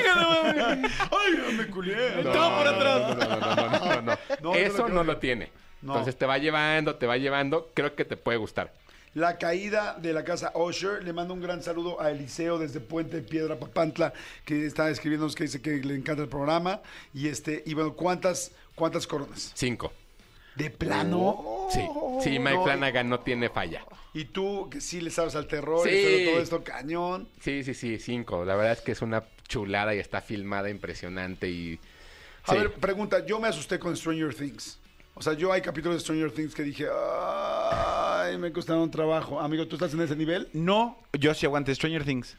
no, 0.52 0.76
no. 0.76 0.88
¡Ay, 1.10 1.56
me 1.56 1.66
culié! 1.66 2.22
No, 2.22 2.30
¡Todo 2.30 2.56
por 2.56 2.64
no, 2.64 2.70
atrás! 2.70 3.00
No, 3.00 3.14
no, 3.16 3.56
no, 3.56 3.56
no, 3.56 3.78
no, 3.80 4.02
no. 4.02 4.18
No, 4.40 4.54
Eso 4.54 4.88
no 4.88 4.94
lo 5.02 5.04
no 5.04 5.16
tiene. 5.18 5.50
No. 5.82 5.94
Entonces 5.94 6.16
te 6.16 6.26
va 6.26 6.38
llevando, 6.38 6.94
te 6.94 7.06
va 7.08 7.16
llevando. 7.16 7.72
Creo 7.74 7.96
que 7.96 8.04
te 8.04 8.16
puede 8.16 8.38
gustar. 8.38 8.72
La 9.14 9.36
caída 9.36 9.98
de 10.00 10.12
la 10.12 10.24
casa 10.24 10.52
Usher. 10.54 11.04
Le 11.04 11.12
mando 11.12 11.34
un 11.34 11.40
gran 11.40 11.62
saludo 11.62 12.00
a 12.00 12.10
Eliseo 12.10 12.58
desde 12.58 12.80
Puente 12.80 13.16
de 13.16 13.22
Piedra 13.22 13.58
Papantla, 13.58 14.12
que 14.44 14.64
está 14.66 14.88
escribiéndonos 14.90 15.34
que 15.34 15.44
dice 15.44 15.60
que 15.60 15.72
le 15.76 15.94
encanta 15.94 16.22
el 16.22 16.28
programa. 16.28 16.80
Y 17.12 17.28
este, 17.28 17.62
y 17.66 17.74
bueno, 17.74 17.94
¿cuántas, 17.94 18.52
cuántas 18.74 19.06
coronas? 19.06 19.52
Cinco. 19.54 19.92
¿De 20.56 20.70
plano? 20.70 21.68
Sí. 21.70 21.80
Sí, 22.22 22.38
Mike 22.38 22.54
No, 22.56 22.64
Flanagan 22.64 23.08
no 23.08 23.20
tiene 23.20 23.48
falla. 23.48 23.84
Y 24.14 24.26
tú, 24.26 24.68
que 24.70 24.80
sí 24.80 25.00
le 25.00 25.10
sabes 25.10 25.34
al 25.34 25.46
terror, 25.46 25.88
Sí. 25.88 25.94
y 25.94 26.02
sobre 26.04 26.26
todo 26.26 26.42
esto, 26.42 26.64
cañón. 26.64 27.28
Sí, 27.40 27.64
sí, 27.64 27.72
sí, 27.74 27.98
cinco. 27.98 28.44
La 28.44 28.54
verdad 28.54 28.72
es 28.72 28.80
que 28.82 28.92
es 28.92 29.00
una 29.02 29.24
chulada 29.48 29.94
y 29.94 29.98
está 29.98 30.20
filmada 30.20 30.68
impresionante 30.70 31.48
y... 31.48 31.78
A 32.44 32.52
Sí. 32.52 32.58
ver, 32.58 32.72
pregunta, 32.72 33.24
yo 33.24 33.38
me 33.40 33.48
asusté 33.48 33.78
con 33.78 33.96
Stranger 33.96 34.34
Things. 34.34 34.78
O 35.14 35.22
sea, 35.22 35.34
yo 35.34 35.52
hay 35.52 35.60
capítulos 35.60 35.96
de 35.96 36.00
Stranger 36.00 36.30
Things 36.32 36.54
que 36.54 36.62
dije, 36.62 36.86
ay, 36.90 38.38
me 38.38 38.50
costaron 38.52 38.90
trabajo. 38.90 39.40
Amigo, 39.40 39.66
¿tú 39.68 39.76
estás 39.76 39.92
en 39.94 40.00
ese 40.00 40.16
nivel? 40.16 40.48
No, 40.52 40.98
yo 41.12 41.34
sí 41.34 41.46
aguanté 41.46 41.74
Stranger 41.74 42.04
Things. 42.04 42.36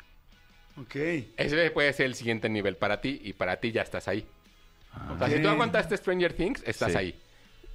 Ok. 0.82 0.96
Ese 1.38 1.70
puede 1.72 1.94
ser 1.94 2.08
el 2.08 2.16
siguiente 2.16 2.50
nivel 2.50 2.76
para 2.78 3.00
ti 3.00 3.22
y 3.24 3.34
para 3.34 3.58
ti 3.58 3.72
ya 3.72 3.84
estás 3.84 4.08
ahí. 4.08 4.26
O 5.14 5.18
sea, 5.18 5.30
si 5.30 5.42
tú 5.42 5.50
aguantaste 5.50 5.96
Stranger 5.98 6.34
Things, 6.34 6.64
estás 6.66 6.92
Sí. 6.94 6.98
ahí. 6.98 7.20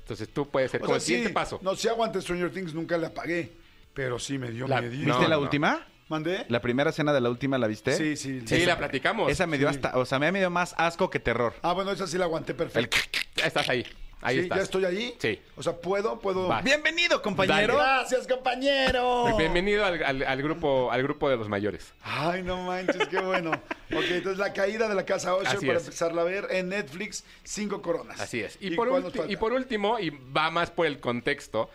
Entonces 0.01 0.29
tú 0.33 0.49
puedes 0.49 0.71
ser 0.71 0.81
O 0.83 0.87
como 0.87 0.95
sea, 0.95 0.97
el 0.97 1.03
siguiente 1.03 1.29
sí, 1.29 1.35
paso. 1.35 1.61
No, 1.63 1.77
si 1.77 1.87
aguanté 1.89 2.21
Stranger 2.21 2.51
Things, 2.51 2.75
nunca 2.75 2.97
le 2.99 3.07
apagué. 3.07 3.53
Pero 3.95 4.19
sí 4.19 4.39
me 4.39 4.51
dio 4.51 4.67
La- 4.67 4.81
miedito. 4.81 5.05
¿Viste 5.07 5.23
No, 5.23 5.29
la 5.29 5.37
no. 5.37 5.43
última? 5.43 5.87
¿Mandé? 6.09 6.47
¿La 6.49 6.61
primera 6.61 6.91
escena 6.91 7.13
de 7.13 7.21
la 7.21 7.29
última 7.31 7.59
la 7.59 7.67
viste? 7.67 7.93
Sí, 7.93 8.17
sí. 8.17 8.41
Sí, 8.47 8.55
esa- 8.57 8.67
la 8.71 8.79
platicamos. 8.79 9.31
Esa 9.31 9.47
me 9.47 9.59
dio 9.59 9.69
Sí. 9.69 9.77
hasta, 9.77 9.97
o 9.99 10.05
sea, 10.07 10.19
me 10.19 10.33
dio 10.33 10.51
más 10.51 10.75
asco 10.79 11.11
que 11.11 11.21
terror. 11.21 11.55
Ah, 11.63 11.73
bueno, 11.75 11.91
esa 11.93 12.07
sí 12.07 12.17
la 12.19 12.25
aguanté 12.25 12.53
El... 12.53 12.57
perfecto. 12.59 12.97
Estás 13.45 13.69
ahí. 13.69 13.85
Ahí 14.21 14.37
sí, 14.37 14.43
estás. 14.43 14.59
¿Ya 14.59 14.65
estoy 14.65 14.85
allí? 14.85 15.15
Sí. 15.19 15.41
O 15.57 15.63
sea, 15.63 15.77
¿puedo? 15.77 16.19
¿Puedo? 16.19 16.49
Vas. 16.49 16.65
Bienvenido, 16.65 17.23
compañero. 17.23 17.77
Gracias, 17.77 18.27
compañero. 18.27 19.37
Bienvenido 19.37 19.85
al, 19.85 20.03
al- 20.03 20.23
al 20.25 20.43
grupo, 20.43 20.91
al 20.91 21.03
grupo 21.05 21.31
de 21.31 21.37
los 21.37 21.49
mayores. 21.49 21.93
Ay, 22.03 22.43
no 22.43 22.63
manches, 22.65 23.07
qué 23.09 23.19
bueno. 23.21 23.51
ok, 23.53 24.05
entonces 24.11 24.39
la 24.39 24.53
caída 24.53 24.89
de 24.89 24.95
la 24.97 25.05
casa 25.05 25.37
Usher 25.37 25.47
Así 25.57 25.67
para 25.67 25.79
es. 25.79 25.85
empezarla 25.85 26.23
a 26.23 26.25
ver 26.25 26.49
en 26.51 26.69
Netflix, 26.71 27.25
cinco 27.45 27.81
coronas. 27.81 28.21
Así 28.21 28.41
es. 28.41 28.59
Y, 28.61 28.73
¿Y 28.73 28.77
por, 28.77 28.89
y 29.29 29.37
por 29.37 29.53
último, 29.53 29.99
y 30.01 30.11
va 30.11 30.51
más 30.51 30.71
por 30.71 30.87
el 30.87 30.99
contexto, 30.99 31.71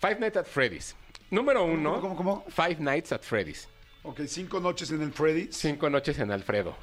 Five 0.00 0.16
Nights 0.18 0.36
at 0.38 0.46
Freddy's. 0.46 0.96
Número 1.30 1.64
uno. 1.64 2.00
cómo, 2.00 2.16
cómo? 2.16 2.44
Five 2.48 2.76
Nights 2.80 3.12
at 3.12 3.22
Freddy's. 3.22 3.68
Ok, 4.02 4.20
cinco 4.26 4.58
noches 4.60 4.90
en 4.90 5.00
el 5.00 5.12
Freddy's. 5.12 5.56
Cinco 5.56 5.88
noches 5.88 6.18
en 6.18 6.30
Alfredo. 6.32 6.76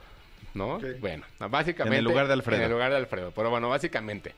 ¿No? 0.54 0.80
Bueno, 1.00 1.24
básicamente. 1.38 1.96
En 1.96 2.00
el 2.00 2.04
lugar 2.06 2.28
de 2.28 2.34
Alfredo. 2.34 2.58
En 2.58 2.64
el 2.66 2.72
lugar 2.72 2.92
de 2.92 2.98
Alfredo. 2.98 3.32
Pero 3.36 3.50
bueno, 3.50 3.70
básicamente. 3.70 4.34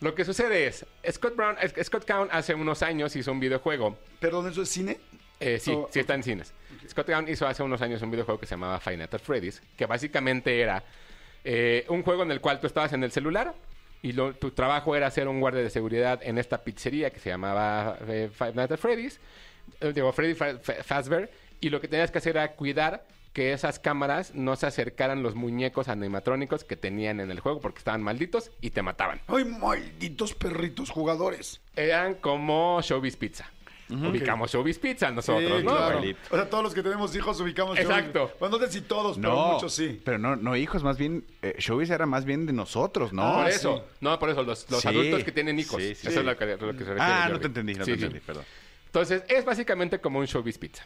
Lo 0.00 0.14
que 0.14 0.24
sucede 0.24 0.66
es, 0.66 0.86
Scott 1.10 1.34
Brown, 1.34 1.56
Scott 1.82 2.06
Cowan 2.06 2.28
hace 2.30 2.54
unos 2.54 2.82
años 2.82 3.14
hizo 3.16 3.32
un 3.32 3.40
videojuego. 3.40 3.98
Perdón, 4.20 4.48
¿eso 4.48 4.62
es 4.62 4.68
cine? 4.68 4.98
Eh, 5.40 5.58
sí, 5.60 5.72
Oh, 5.74 5.88
sí 5.92 6.00
está 6.00 6.14
en 6.14 6.22
cines. 6.22 6.52
Scott 6.88 7.06
Cowan 7.06 7.28
hizo 7.28 7.46
hace 7.46 7.62
unos 7.62 7.82
años 7.82 8.00
un 8.02 8.10
videojuego 8.10 8.38
que 8.40 8.46
se 8.46 8.50
llamaba 8.54 8.78
Five 8.80 8.96
Nights 8.98 9.14
at 9.14 9.20
Freddy's, 9.20 9.62
que 9.76 9.86
básicamente 9.86 10.60
era 10.60 10.82
eh, 11.44 11.84
un 11.88 12.02
juego 12.02 12.22
en 12.22 12.30
el 12.30 12.40
cual 12.40 12.60
tú 12.60 12.66
estabas 12.66 12.92
en 12.92 13.02
el 13.04 13.10
celular 13.12 13.54
y 14.02 14.12
lo- 14.12 14.34
tu 14.34 14.52
trabajo 14.52 14.94
era 14.94 15.10
ser 15.10 15.26
un 15.28 15.40
guardia 15.40 15.62
de 15.62 15.70
seguridad 15.70 16.20
en 16.22 16.38
esta 16.38 16.58
pizzería 16.62 17.10
que 17.10 17.18
se 17.20 17.30
llamaba 17.30 17.98
eh, 18.08 18.30
Five 18.32 18.52
Nights 18.54 18.72
at 18.72 18.78
Freddy's, 18.78 19.20
eh, 19.80 19.92
digo, 19.92 20.12
Freddy 20.12 20.34
Fa- 20.34 20.58
Fa- 20.58 20.82
Fazbear, 20.84 21.28
y 21.60 21.70
lo 21.70 21.80
que 21.80 21.88
tenías 21.88 22.10
que 22.12 22.18
hacer 22.18 22.36
era 22.36 22.52
cuidar 22.52 23.04
que 23.38 23.52
esas 23.52 23.78
cámaras 23.78 24.34
no 24.34 24.56
se 24.56 24.66
acercaran 24.66 25.22
los 25.22 25.36
muñecos 25.36 25.86
animatrónicos 25.86 26.64
que 26.64 26.74
tenían 26.74 27.20
en 27.20 27.30
el 27.30 27.38
juego 27.38 27.60
porque 27.60 27.78
estaban 27.78 28.02
malditos 28.02 28.50
y 28.60 28.70
te 28.70 28.82
mataban. 28.82 29.20
Ay, 29.28 29.44
malditos 29.44 30.34
perritos 30.34 30.90
jugadores. 30.90 31.60
Eran 31.76 32.16
como 32.16 32.80
Showbiz 32.82 33.14
Pizza. 33.14 33.48
Ubicamos 33.90 34.50
Showbiz 34.50 34.80
Pizza 34.80 35.12
nosotros, 35.12 35.60
Sí, 35.60 35.64
¿no? 35.64 35.76
claro. 35.76 36.00
O 36.32 36.34
sea, 36.36 36.50
todos 36.50 36.64
los 36.64 36.74
que 36.74 36.82
tenemos 36.82 37.14
hijos 37.14 37.40
ubicamos. 37.40 37.78
Exacto. 37.78 38.18
Showbiz. 38.26 38.38
Bueno, 38.40 38.58
no 38.58 38.66
sé 38.66 38.72
si 38.72 38.80
todos, 38.80 39.16
pero 39.18 39.32
No, 39.32 39.52
muchos 39.52 39.72
sí. 39.72 40.02
Pero 40.04 40.18
no, 40.18 40.34
no 40.34 40.56
hijos, 40.56 40.82
más 40.82 40.98
bien, 40.98 41.24
eh, 41.40 41.54
Showbiz 41.60 41.90
era 41.90 42.06
más 42.06 42.24
bien 42.24 42.44
de 42.44 42.52
nosotros, 42.52 43.12
¿no? 43.12 43.22
por 43.34 43.44
Ah, 43.46 43.48
eso, 43.50 43.76
sí. 43.88 43.96
no, 44.00 44.18
por 44.18 44.30
eso, 44.30 44.42
los, 44.42 44.68
los 44.68 44.80
Sí. 44.82 44.88
adultos 44.88 45.22
que 45.22 45.30
tienen 45.30 45.60
hijos. 45.60 45.80
Sí, 45.80 45.94
sí, 45.94 46.08
eso 46.08 46.10
sí. 46.10 46.18
es 46.18 46.24
lo 46.24 46.36
que, 46.36 46.44
lo 46.44 46.58
que 46.72 46.78
se 46.84 46.92
refiere. 46.92 47.00
Ah, 47.00 47.28
no 47.30 47.38
te 47.38 47.46
entendí, 47.46 47.74
no 47.74 47.84
Sí, 47.84 47.92
te 47.92 47.98
sí. 47.98 48.04
entendí, 48.04 48.26
perdón. 48.26 48.44
Entonces, 48.86 49.22
es 49.28 49.44
básicamente 49.44 50.00
como 50.00 50.18
un 50.18 50.26
showbiz 50.26 50.58
pizza. 50.58 50.82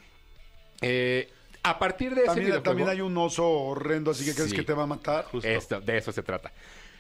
Eh, 0.83 1.33
a 1.63 1.79
partir 1.79 2.11
de 2.15 2.23
ese 2.23 2.27
También, 2.27 2.47
videojuego... 2.47 2.65
también 2.65 2.89
hay 2.89 3.01
un 3.01 3.17
oso 3.17 3.49
horrendo, 3.49 4.11
así 4.11 4.25
que 4.25 4.35
crees 4.35 4.51
Sí. 4.51 4.57
que 4.57 4.63
te 4.63 4.73
va 4.73 4.83
a 4.85 4.87
matar. 4.87 5.27
Esto, 5.43 5.81
de 5.81 5.97
eso 5.99 6.13
se 6.13 6.23
trata. 6.23 6.53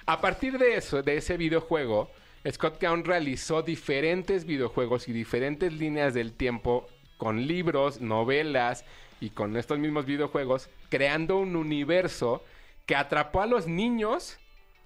A 0.06 0.20
partir 0.20 0.58
de 0.58 0.76
eso, 0.76 1.02
de 1.02 1.16
ese 1.16 1.36
videojuego, 1.36 2.10
Scott 2.50 2.80
Cowan 2.80 3.04
realizó 3.04 3.62
diferentes 3.62 4.44
videojuegos 4.44 5.08
y 5.08 5.12
diferentes 5.12 5.72
líneas 5.72 6.14
del 6.14 6.32
tiempo 6.32 6.86
con 7.16 7.46
libros, 7.46 8.00
novelas 8.00 8.84
y 9.20 9.30
con 9.30 9.56
estos 9.56 9.78
mismos 9.78 10.06
videojuegos, 10.06 10.68
creando 10.88 11.36
un 11.38 11.54
universo 11.54 12.42
que 12.86 12.96
atrapó 12.96 13.42
a 13.42 13.46
los 13.46 13.68
niños 13.68 14.38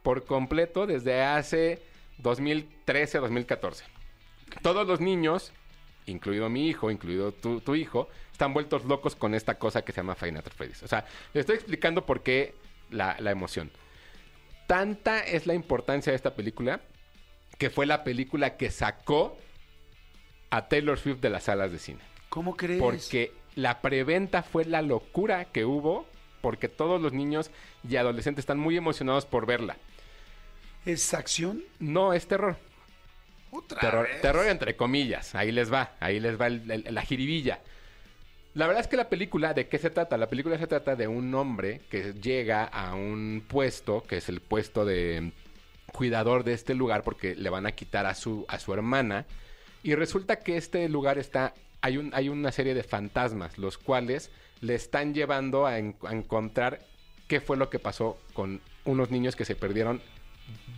por 0.02 0.24
completo 0.26 0.86
desde 0.86 1.22
hace 1.22 1.82
2013, 2.18 3.18
2014. 3.18 3.84
Todos 4.62 4.86
los 4.86 5.00
niños, 5.00 5.52
incluido 6.04 6.48
mi 6.50 6.68
hijo, 6.68 6.90
incluido 6.90 7.32
tu, 7.32 7.60
tu 7.60 7.74
hijo, 7.74 8.08
están 8.36 8.52
vueltos 8.52 8.84
locos 8.84 9.16
con 9.16 9.34
esta 9.34 9.54
cosa 9.58 9.82
que 9.82 9.92
se 9.92 9.96
llama 10.00 10.12
at 10.12 10.50
Freddy's. 10.54 10.82
O 10.82 10.88
sea, 10.88 11.06
le 11.32 11.40
estoy 11.40 11.56
explicando 11.56 12.04
por 12.04 12.22
qué 12.22 12.54
la, 12.90 13.16
la 13.18 13.30
emoción. 13.30 13.70
Tanta 14.66 15.20
es 15.20 15.46
la 15.46 15.54
importancia 15.54 16.12
de 16.12 16.16
esta 16.16 16.34
película 16.34 16.80
que 17.58 17.70
fue 17.70 17.86
la 17.86 18.04
película 18.04 18.56
que 18.58 18.70
sacó 18.70 19.38
a 20.50 20.68
Taylor 20.68 20.98
Swift 20.98 21.20
de 21.20 21.30
las 21.30 21.44
salas 21.44 21.72
de 21.72 21.78
cine. 21.78 22.00
¿Cómo 22.28 22.56
crees? 22.56 22.80
Porque 22.80 23.32
la 23.54 23.80
preventa 23.80 24.42
fue 24.42 24.66
la 24.66 24.82
locura 24.82 25.46
que 25.46 25.64
hubo, 25.64 26.06
porque 26.42 26.68
todos 26.68 27.00
los 27.00 27.12
niños 27.14 27.50
y 27.88 27.96
adolescentes 27.96 28.42
están 28.42 28.58
muy 28.58 28.76
emocionados 28.76 29.24
por 29.24 29.46
verla. 29.46 29.76
¿Es 30.84 31.14
acción? 31.14 31.64
No, 31.78 32.12
es 32.12 32.28
terror. 32.28 32.56
Otra 33.50 33.80
Terror, 33.80 34.06
vez. 34.06 34.20
terror 34.20 34.46
entre 34.46 34.76
comillas. 34.76 35.34
Ahí 35.34 35.52
les 35.52 35.72
va, 35.72 35.92
ahí 36.00 36.20
les 36.20 36.38
va 36.38 36.48
el- 36.48 36.70
el- 36.70 36.94
la 36.94 37.02
jiribilla. 37.02 37.60
La 38.56 38.66
verdad 38.66 38.80
es 38.80 38.88
que 38.88 38.96
la 38.96 39.08
película, 39.10 39.52
¿de 39.54 39.68
qué 39.68 39.78
se 39.78 39.90
trata? 39.90 40.16
La 40.16 40.28
película 40.28 40.56
se 40.58 40.66
trata 40.66 40.96
de 40.96 41.06
un 41.06 41.34
hombre 41.34 41.82
que 41.90 42.14
llega 42.14 42.64
a 42.64 42.94
un 42.94 43.44
puesto, 43.46 44.02
que 44.02 44.16
es 44.16 44.28
el 44.30 44.40
puesto 44.40 44.84
de, 44.86 45.32
cuidador 45.92 46.42
de 46.42 46.54
este 46.54 46.74
lugar 46.74 47.02
porque 47.02 47.34
le 47.34 47.50
van 47.50 47.66
a 47.66 47.72
quitar 47.72 48.06
a 48.06 48.14
su, 48.14 48.46
a 48.48 48.58
su 48.58 48.72
hermana. 48.72 49.26
Y 49.82 49.94
resulta 49.94 50.36
que 50.40 50.56
este 50.56 50.88
lugar 50.88 51.18
está, 51.18 51.52
hay, 51.82 51.98
un, 51.98 52.10
hay 52.14 52.30
una 52.30 52.50
serie 52.50 52.72
de 52.72 52.82
fantasmas, 52.82 53.58
los 53.58 53.76
cuales 53.76 54.30
le 54.62 54.74
están 54.74 55.12
llevando 55.12 55.66
a, 55.66 55.78
en- 55.78 55.94
a 56.06 56.12
encontrar 56.14 56.80
qué 57.28 57.40
fue 57.42 57.58
lo 57.58 57.68
que 57.68 57.78
pasó 57.78 58.18
con 58.32 58.62
unos 58.86 59.10
niños 59.10 59.36
que 59.36 59.44
se 59.44 59.54
perdieron 59.54 60.00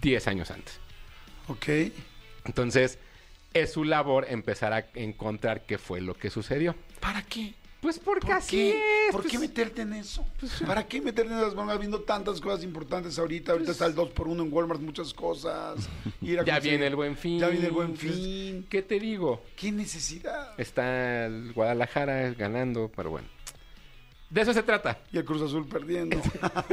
10 0.03 0.27
años 0.27 0.51
antes. 0.51 0.81
Ok. 1.47 1.93
Entonces, 2.45 2.99
es 3.55 3.73
su 3.73 3.85
labor 3.85 4.27
empezar 4.29 4.73
a 4.73 4.85
encontrar 4.95 5.65
qué 5.65 5.79
fue 5.79 6.01
lo 6.01 6.15
que 6.15 6.29
sucedió. 6.29 6.75
¿Para 7.01 7.23
qué? 7.23 7.55
Pues 7.81 7.99
porque 8.01 8.27
¿Por 8.27 8.37
así 8.37 8.57
qué? 8.57 9.07
es. 9.07 9.13
¿Por 9.13 9.21
pues- 9.23 9.33
qué 9.33 9.39
meterte 9.39 9.83
en 9.83 9.93
eso? 9.93 10.27
¿Para 10.67 10.87
qué 10.89 11.01
meterte 11.01 11.33
en 11.33 11.39
esas 11.39 11.55
bromas 11.55 11.79
viendo 11.79 12.01
tantas 12.01 12.41
cosas 12.41 12.65
importantes 12.65 13.17
ahorita? 13.19 13.53
Ahorita 13.53 13.71
está 13.71 13.87
el 13.87 13.95
2x1 13.95 14.43
en 14.43 14.53
Walmart, 14.53 14.81
muchas 14.81 15.15
cosas. 15.15 15.89
Ir 16.21 16.41
a 16.41 16.45
Ya 16.45 16.55
conseguir- 16.55 16.71
viene 16.71 16.87
el 16.89 16.97
buen 16.97 17.17
fin. 17.17 17.39
Ya 17.39 17.49
viene 17.49 17.67
el 17.67 17.73
buen 17.73 17.95
Pues, 17.95 18.01
fin. 18.01 18.67
¿Qué 18.69 18.83
te 18.83 18.99
digo? 18.99 19.45
¿Qué 19.55 19.71
necesidad? 19.71 20.59
Está 20.59 21.27
el 21.27 21.53
Guadalajara 21.53 22.33
ganando, 22.33 22.91
pero 22.97 23.11
bueno. 23.11 23.29
De 24.29 24.43
eso 24.43 24.53
se 24.53 24.63
trata. 24.63 24.99
Y 25.13 25.17
el 25.19 25.25
Cruz 25.25 25.41
Azul 25.41 25.67
perdiendo. 25.67 26.21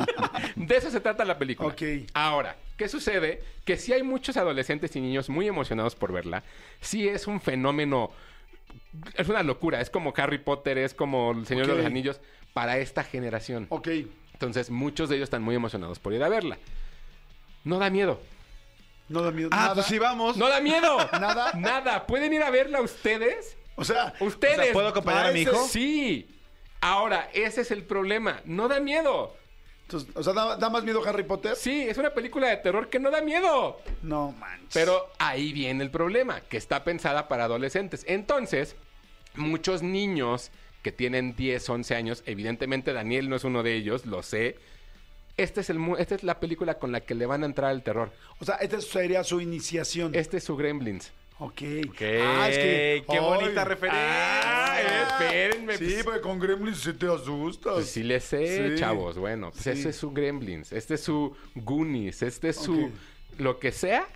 De 0.58 0.76
eso 0.76 0.90
se 0.92 1.00
trata 1.00 1.24
la 1.24 1.38
película. 1.38 1.70
Ok. 1.70 1.82
Ahora, 2.14 2.58
¿qué 2.76 2.90
sucede? 2.90 3.42
Que 3.64 3.78
sí 3.78 3.94
hay 3.94 4.04
muchos 4.04 4.36
adolescentes 4.38 4.94
y 4.96 5.00
niños 5.02 5.30
muy 5.30 5.48
emocionados 5.48 5.96
por 5.96 6.12
verla. 6.12 6.44
Sí 6.82 7.08
es 7.08 7.28
un 7.28 7.40
fenómeno. 7.40 8.12
Es 9.16 9.30
una 9.30 9.44
locura. 9.44 9.82
Es 9.82 9.90
como 9.90 10.14
Harry 10.18 10.38
Potter, 10.40 10.78
es 10.78 10.94
como 10.94 11.32
El 11.32 11.46
Señor 11.46 11.68
de 11.68 11.76
los 11.76 11.86
Anillos 11.86 12.20
para 12.54 12.78
esta 12.78 13.04
generación. 13.04 13.68
ok. 13.70 13.90
Entonces, 14.34 14.70
muchos 14.70 15.08
de 15.08 15.16
ellos 15.16 15.28
están 15.28 15.44
muy 15.44 15.56
emocionados 15.56 15.98
por 15.98 16.14
ir 16.14 16.22
a 16.22 16.28
verla. 16.28 16.58
No 17.64 17.80
da 17.80 17.90
miedo. 17.90 18.20
No 19.08 19.22
da 19.22 19.32
miedo. 19.32 19.48
Ah, 19.54 19.56
nada. 19.56 19.74
pues 19.76 19.86
sí, 19.86 19.98
vamos. 19.98 20.36
¡No 20.36 20.50
da 20.50 20.60
miedo! 20.60 20.98
¿Nada? 21.14 21.54
Nada. 21.54 22.06
¿Pueden 22.06 22.34
ir 22.34 22.44
a 22.44 22.50
verla 22.50 22.82
ustedes? 22.82 23.56
O 23.76 23.86
sea, 23.86 24.14
¿Ustedes? 24.20 24.60
O 24.60 24.64
sea, 24.64 24.74
¿puedo 24.74 24.88
acompañar 24.90 25.28
a 25.28 25.32
mi 25.32 25.42
hijo? 25.42 25.66
Sí. 25.68 26.28
Ahora, 26.82 27.30
ese 27.34 27.62
es 27.62 27.72
el 27.72 27.84
problema. 27.84 28.42
No 28.44 28.68
da 28.68 28.82
miedo. 28.82 29.34
entonces, 29.84 30.10
o 30.16 30.22
sea 30.22 30.34
¿da, 30.34 30.58
da 30.58 30.70
más 30.70 30.84
miedo 30.84 31.02
Harry 31.08 31.24
Potter? 31.24 31.56
Sí, 31.56 31.84
es 31.88 31.98
una 31.98 32.10
película 32.14 32.48
de 32.48 32.58
terror 32.58 32.90
que 32.90 33.00
no 33.00 33.10
da 33.12 33.22
miedo. 33.22 33.80
No 34.02 34.34
manches. 34.34 34.74
Pero 34.74 35.08
ahí 35.18 35.54
viene 35.54 35.84
el 35.84 35.92
problema, 35.92 36.42
que 36.42 36.58
está 36.58 36.84
pensada 36.84 37.28
para 37.28 37.46
adolescentes. 37.46 38.04
Entonces, 38.08 38.76
muchos 39.38 39.84
niños 39.84 40.52
que 40.84 40.92
tienen 40.92 41.36
10, 41.36 41.70
11 41.70 41.96
años, 41.96 42.24
evidentemente 42.26 42.94
Daniel 42.94 43.30
no 43.30 43.36
es 43.36 43.44
uno 43.44 43.64
de 43.64 43.74
ellos, 43.76 44.06
lo 44.06 44.22
sé. 44.24 44.58
Este 45.38 45.62
es 45.62 45.70
el, 45.70 45.80
esta 45.98 46.16
es 46.16 46.24
la 46.24 46.40
película 46.40 46.76
con 46.76 46.92
la 46.92 47.02
que 47.02 47.16
le 47.16 47.26
van 47.26 47.44
a 47.44 47.46
entrar 47.48 47.72
al 47.72 47.84
terror. 47.84 48.12
O 48.40 48.46
sea, 48.46 48.56
esta 48.56 48.80
sería 48.80 49.24
su 49.24 49.42
iniciación. 49.42 50.16
Este 50.16 50.38
es 50.38 50.44
su 50.44 50.56
Gremlins. 50.56 51.12
Ok. 51.40 51.62
Ah, 52.22 52.48
es 52.50 52.58
que- 52.58 53.04
qué 53.10 53.20
bonita 53.20 53.66
referencia. 53.66 54.02
Ah, 54.02 54.80
espérenme, 55.20 55.78
Sí, 55.78 55.86
pues. 55.86 56.04
porque 56.06 56.22
con 56.22 56.40
Gremlins 56.40 56.80
se 56.80 56.94
te 56.94 57.08
asustas. 57.08 57.74
Pues 57.74 57.90
sí 57.90 58.04
le 58.04 58.22
sé, 58.22 58.70
Sí. 58.76 58.80
chavos. 58.80 59.18
Bueno, 59.18 59.52
pues 59.52 59.64
Sí. 59.64 59.70
este 59.72 59.90
es 59.90 59.98
su 59.98 60.12
Gremlins, 60.12 60.72
este 60.72 60.94
es 60.94 61.02
su 61.02 61.36
Goonies, 61.56 62.22
este 62.22 62.50
es 62.50 62.56
su... 62.56 62.90
Lo 63.38 63.60
que 63.60 63.74
sea 63.74 64.08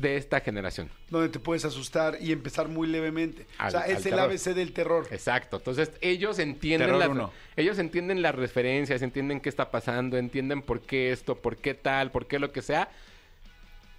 de 0.00 0.16
esta 0.16 0.40
generación. 0.40 0.90
Donde 1.10 1.28
te 1.28 1.38
puedes 1.40 1.64
asustar 1.64 2.16
y 2.20 2.32
empezar 2.32 2.68
muy 2.68 2.86
levemente. 2.86 3.46
o 3.58 3.62
Al- 3.62 3.70
sea, 3.72 3.80
al 3.80 3.90
es 3.90 3.96
el 3.98 4.02
terror. 4.04 4.20
ABC 4.20 4.54
del 4.54 4.72
terror. 4.72 5.08
Exacto. 5.10 5.56
Entonces, 5.56 5.90
ellos 6.00 6.38
entienden 6.38 6.98
las, 6.98 7.10
ellos 7.56 7.78
entienden 7.78 8.22
las 8.22 8.34
referencias, 8.34 9.02
entienden 9.02 9.40
qué 9.40 9.48
está 9.48 9.70
pasando, 9.70 10.16
entienden 10.16 10.62
por 10.62 10.80
qué 10.82 11.10
esto, 11.12 11.34
por 11.36 11.56
qué 11.56 11.74
tal, 11.74 12.10
por 12.10 12.26
qué 12.26 12.38
lo 12.38 12.52
que 12.52 12.62
sea, 12.62 12.88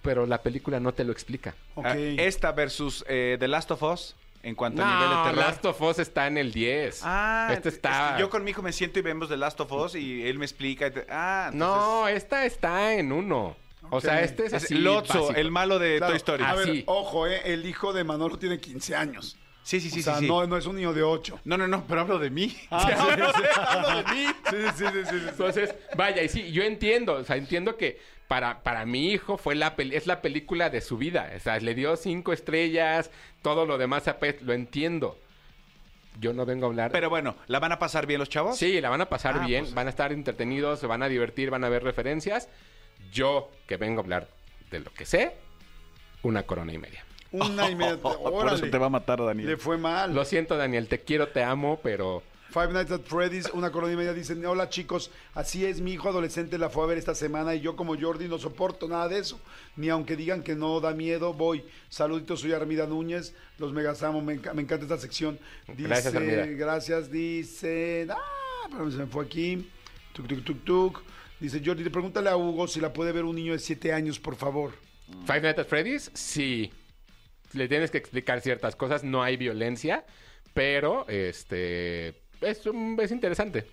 pero 0.02 0.26
la 0.26 0.42
película 0.42 0.80
no 0.80 0.94
te 0.94 1.04
lo 1.04 1.12
explica. 1.12 1.54
Ah, 1.76 1.96
esta 1.96 2.52
versus 2.52 3.04
eh, 3.08 3.36
The 3.38 3.48
Last 3.48 3.70
of 3.70 3.82
Us 3.82 4.16
en 4.42 4.54
cuanto 4.54 4.82
a 4.82 4.86
nivel 4.86 5.08
de 5.10 5.14
No, 5.16 5.22
terror. 5.24 5.38
Last 5.38 5.64
of 5.66 5.82
Us 5.82 5.98
está 5.98 6.26
en 6.26 6.38
el 6.38 6.50
10. 6.52 7.00
Ah, 7.04 7.50
este 7.52 7.68
está... 7.68 8.06
es 8.08 8.14
que 8.14 8.20
yo 8.20 8.30
con 8.30 8.42
mi 8.42 8.52
hijo 8.52 8.62
me 8.62 8.72
siento 8.72 8.98
y 8.98 9.02
vemos 9.02 9.28
The 9.28 9.36
Last 9.36 9.60
of 9.60 9.70
Us 9.72 9.94
y 9.96 10.26
él 10.26 10.38
me 10.38 10.46
explica. 10.46 10.86
y 10.86 10.90
te- 10.92 11.06
Ah, 11.10 11.50
No, 11.52 12.08
esta 12.08 12.46
está 12.46 12.94
en 12.94 13.12
uno. 13.12 13.54
O 13.90 14.00
sea, 14.00 14.22
este 14.22 14.46
es 14.46 14.54
así 14.54 14.74
es 14.74 14.80
Lotso, 14.80 15.20
básico. 15.20 15.38
el 15.38 15.50
malo 15.50 15.78
de 15.78 15.96
Claro. 15.98 16.12
Toy 16.12 16.16
Story. 16.16 16.44
A 16.44 16.54
ver, 16.54 16.68
Así. 16.70 16.82
ojo, 16.86 17.26
eh, 17.26 17.40
el 17.44 17.66
hijo 17.66 17.92
de 17.92 18.04
Manolo 18.04 18.38
tiene 18.38 18.58
15 18.60 18.94
años. 18.96 19.36
sí, 19.62 19.78
sí, 19.80 19.90
sí, 19.90 20.00
o 20.00 20.02
sea, 20.02 20.14
sí, 20.14 20.20
sí. 20.20 20.26
No, 20.28 20.46
no 20.46 20.56
es 20.56 20.66
un 20.66 20.76
niño 20.76 20.92
de 20.92 21.02
8. 21.02 21.40
No, 21.44 21.56
no, 21.56 21.66
no, 21.68 21.84
pero 21.86 22.00
hablo 22.00 22.18
de 22.18 22.30
mí. 22.30 22.56
hablo 22.70 23.06
de 24.02 24.04
mí. 24.14 24.26
Sí, 24.50 24.56
sí, 24.76 24.84
sí, 24.84 24.84
sí, 25.04 25.10
sí. 25.10 25.26
Entonces, 25.28 25.74
vaya, 25.96 26.22
y 26.22 26.28
sí, 26.28 26.50
yo 26.52 26.62
entiendo, 26.62 27.14
o 27.14 27.24
sea, 27.24 27.36
entiendo 27.36 27.76
que 27.76 28.00
para, 28.28 28.62
para 28.62 28.86
mi 28.86 29.10
hijo 29.10 29.36
fue 29.38 29.54
la 29.54 29.74
peli- 29.76 29.96
es 29.96 30.06
la 30.06 30.22
película 30.22 30.70
de 30.70 30.80
su 30.80 30.96
vida. 30.96 31.30
O 31.36 31.40
sea, 31.40 31.58
le 31.58 31.74
dio 31.74 31.96
cinco 31.96 32.32
estrellas, 32.32 33.10
todo 33.42 33.66
lo 33.66 33.76
demás, 33.78 34.04
lo 34.42 34.52
entiendo. 34.52 35.18
Yo 36.20 36.32
no 36.32 36.44
vengo 36.44 36.66
a 36.66 36.68
hablar. 36.68 36.90
Pero 36.92 37.08
bueno, 37.08 37.36
¿la 37.46 37.60
van 37.60 37.72
a 37.72 37.78
pasar 37.78 38.06
bien 38.06 38.18
los 38.20 38.28
chavos? 38.28 38.56
Sí, 38.58 38.80
la 38.80 38.90
van 38.90 39.00
a 39.00 39.08
pasar 39.08 39.36
Ah, 39.40 39.46
bien, 39.46 39.64
pues- 39.64 39.74
van 39.74 39.86
a 39.86 39.90
estar 39.90 40.12
entretenidos, 40.12 40.78
se 40.80 40.86
van 40.86 41.02
a 41.02 41.08
divertir, 41.08 41.50
van 41.50 41.64
a 41.64 41.68
ver 41.68 41.82
referencias. 41.82 42.48
Yo, 43.12 43.50
que 43.66 43.76
vengo 43.76 44.00
a 44.00 44.02
hablar 44.02 44.28
de 44.70 44.80
lo 44.80 44.92
que 44.92 45.04
sé, 45.04 45.32
una 46.22 46.44
corona 46.44 46.72
y 46.72 46.78
media. 46.78 47.04
Una 47.32 47.70
y 47.70 47.76
media. 47.76 47.96
Por 48.00 48.52
eso 48.52 48.68
te 48.68 48.78
va 48.78 48.86
a 48.86 48.90
matar, 48.90 49.24
Daniel. 49.24 49.48
Le 49.48 49.56
fue 49.56 49.78
mal. 49.78 50.14
Lo 50.14 50.24
siento, 50.24 50.56
Daniel, 50.56 50.88
te 50.88 51.00
quiero, 51.00 51.28
te 51.28 51.42
amo, 51.42 51.80
pero 51.82 52.22
Five 52.50 52.72
Nights 52.72 52.90
at 52.90 53.02
Freddy's, 53.02 53.48
una 53.52 53.70
corona 53.70 53.92
y 53.92 53.96
media, 53.96 54.12
dicen, 54.12 54.44
hola 54.44 54.68
chicos, 54.68 55.12
así 55.34 55.64
es, 55.64 55.80
mi 55.80 55.92
hijo 55.92 56.08
adolescente 56.08 56.58
la 56.58 56.68
fue 56.68 56.82
a 56.82 56.86
ver 56.88 56.98
esta 56.98 57.14
semana 57.14 57.54
y 57.54 57.60
yo 57.60 57.76
como 57.76 57.96
Jordi 57.98 58.26
no 58.26 58.38
soporto 58.38 58.88
nada 58.88 59.08
de 59.08 59.18
eso, 59.18 59.38
ni 59.76 59.88
aunque 59.88 60.16
digan 60.16 60.42
que 60.42 60.56
no 60.56 60.80
da 60.80 60.92
miedo, 60.92 61.32
voy. 61.32 61.64
Saluditos, 61.88 62.40
soy 62.40 62.52
Armida 62.52 62.86
Núñez, 62.86 63.34
los 63.58 63.72
megasamo, 63.72 64.20
me, 64.20 64.34
me 64.34 64.62
encanta 64.62 64.82
esta 64.82 64.98
sección. 64.98 65.38
Dice, 65.68 65.88
Gracias, 65.88 66.14
Armida. 66.14 66.46
Gracias, 66.46 67.10
dice, 67.10 68.08
ah, 68.10 68.68
pero 68.68 68.90
se 68.90 68.98
me 68.98 69.06
fue 69.06 69.24
aquí, 69.24 69.70
tuk, 70.12 70.26
tuk, 70.26 70.44
tuk, 70.44 70.64
tuk. 70.64 71.02
Dice 71.40 71.62
Jordi, 71.64 71.88
pregúntale 71.88 72.28
a 72.28 72.36
Hugo 72.36 72.68
si 72.68 72.80
la 72.80 72.92
puede 72.92 73.12
ver 73.12 73.24
un 73.24 73.34
niño 73.36 73.52
de 73.54 73.58
7 73.58 73.92
años, 73.92 74.18
por 74.20 74.36
favor. 74.36 74.72
Five 75.26 75.40
Nights 75.40 75.58
at 75.60 75.66
Freddy's, 75.66 76.10
sí. 76.14 76.70
Le 77.54 77.66
tienes 77.66 77.90
que 77.90 77.98
explicar 77.98 78.40
ciertas 78.42 78.76
cosas, 78.76 79.02
no 79.02 79.22
hay 79.22 79.36
violencia, 79.36 80.04
pero 80.54 81.08
este 81.08 82.08
es, 82.42 82.64
un- 82.66 82.98
es 83.00 83.10
interesante. 83.10 83.66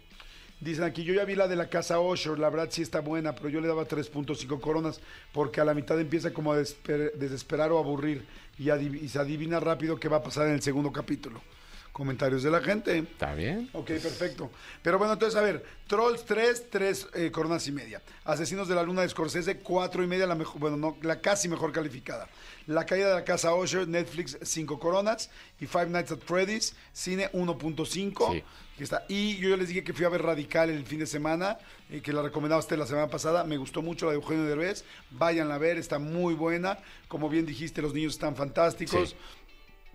Dicen 0.59 0.85
aquí, 0.85 1.03
yo 1.03 1.13
ya 1.13 1.23
vi 1.25 1.35
la 1.35 1.47
de 1.47 1.55
la 1.55 1.69
casa 1.69 1.99
Osher, 1.99 2.39
la 2.39 2.49
verdad 2.49 2.69
sí 2.71 2.81
está 2.81 3.01
buena, 3.01 3.35
pero 3.35 3.49
yo 3.49 3.61
le 3.61 3.67
daba 3.67 3.85
3.5 3.87 4.59
coronas 4.59 4.99
porque 5.31 5.61
a 5.61 5.65
la 5.65 5.75
mitad 5.75 5.99
empieza 5.99 6.33
como 6.33 6.51
a 6.53 6.59
desesper- 6.59 7.11
desesperar 7.13 7.71
o 7.71 7.77
aburrir 7.77 8.25
y 8.57 9.07
se 9.07 9.19
adivina 9.19 9.59
rápido 9.59 9.99
qué 9.99 10.07
va 10.09 10.17
a 10.17 10.23
pasar 10.23 10.47
en 10.47 10.53
el 10.53 10.61
segundo 10.63 10.91
capítulo. 10.91 11.43
Comentarios 11.97 12.43
de 12.43 12.51
la 12.51 12.61
gente. 12.61 12.99
¿Está 12.99 13.33
bien? 13.33 13.71
Ok, 13.73 13.87
perfecto. 13.87 14.51
Pero 14.83 14.99
bueno, 14.99 15.13
entonces, 15.13 15.35
a 15.35 15.41
ver, 15.41 15.65
Trolls 15.87 16.25
3, 16.25 16.69
3 16.69 17.07
eh, 17.15 17.31
coronas 17.31 17.67
y 17.67 17.71
media. 17.71 18.03
Asesinos 18.23 18.67
de 18.67 18.75
la 18.75 18.83
Luna 18.83 19.01
de 19.01 19.09
Scorsese, 19.09 19.57
4 19.57 20.03
y 20.03 20.05
media, 20.05 20.27
la 20.27 20.35
mejor, 20.35 20.61
bueno, 20.61 20.77
no, 20.77 20.95
la 21.01 21.21
casi 21.21 21.49
mejor 21.49 21.71
calificada. 21.71 22.29
La 22.67 22.85
caída 22.85 23.09
de 23.09 23.15
la 23.15 23.23
casa 23.23 23.51
Osher, 23.51 23.87
Netflix, 23.87 24.37
5 24.39 24.77
coronas. 24.79 25.31
Y 25.59 25.65
Five 25.65 25.87
Nights 25.87 26.11
at 26.11 26.19
Freddy's, 26.19 26.75
cine 26.93 27.31
1.5. 27.31 28.31
Sí. 28.31 28.43
está. 28.77 29.03
Y 29.07 29.37
yo 29.37 29.49
ya 29.49 29.57
les 29.57 29.69
dije 29.69 29.83
que 29.83 29.91
fui 29.91 30.05
a 30.05 30.09
ver 30.09 30.21
Radical 30.21 30.69
el 30.69 30.85
fin 30.85 30.99
de 30.99 31.07
semana, 31.07 31.57
y 31.89 32.01
que 32.01 32.13
la 32.13 32.21
recomendaba 32.21 32.59
usted 32.59 32.77
la 32.77 32.85
semana 32.85 33.07
pasada. 33.07 33.43
Me 33.43 33.57
gustó 33.57 33.81
mucho 33.81 34.05
la 34.05 34.11
de 34.11 34.17
Eugenio 34.17 34.43
Derbez. 34.43 34.85
Váyanla 35.09 35.55
a 35.55 35.57
ver, 35.57 35.79
está 35.79 35.97
muy 35.97 36.35
buena. 36.35 36.77
Como 37.07 37.27
bien 37.27 37.47
dijiste, 37.47 37.81
los 37.81 37.95
niños 37.95 38.13
están 38.13 38.35
fantásticos. 38.35 39.09
Sí. 39.09 39.15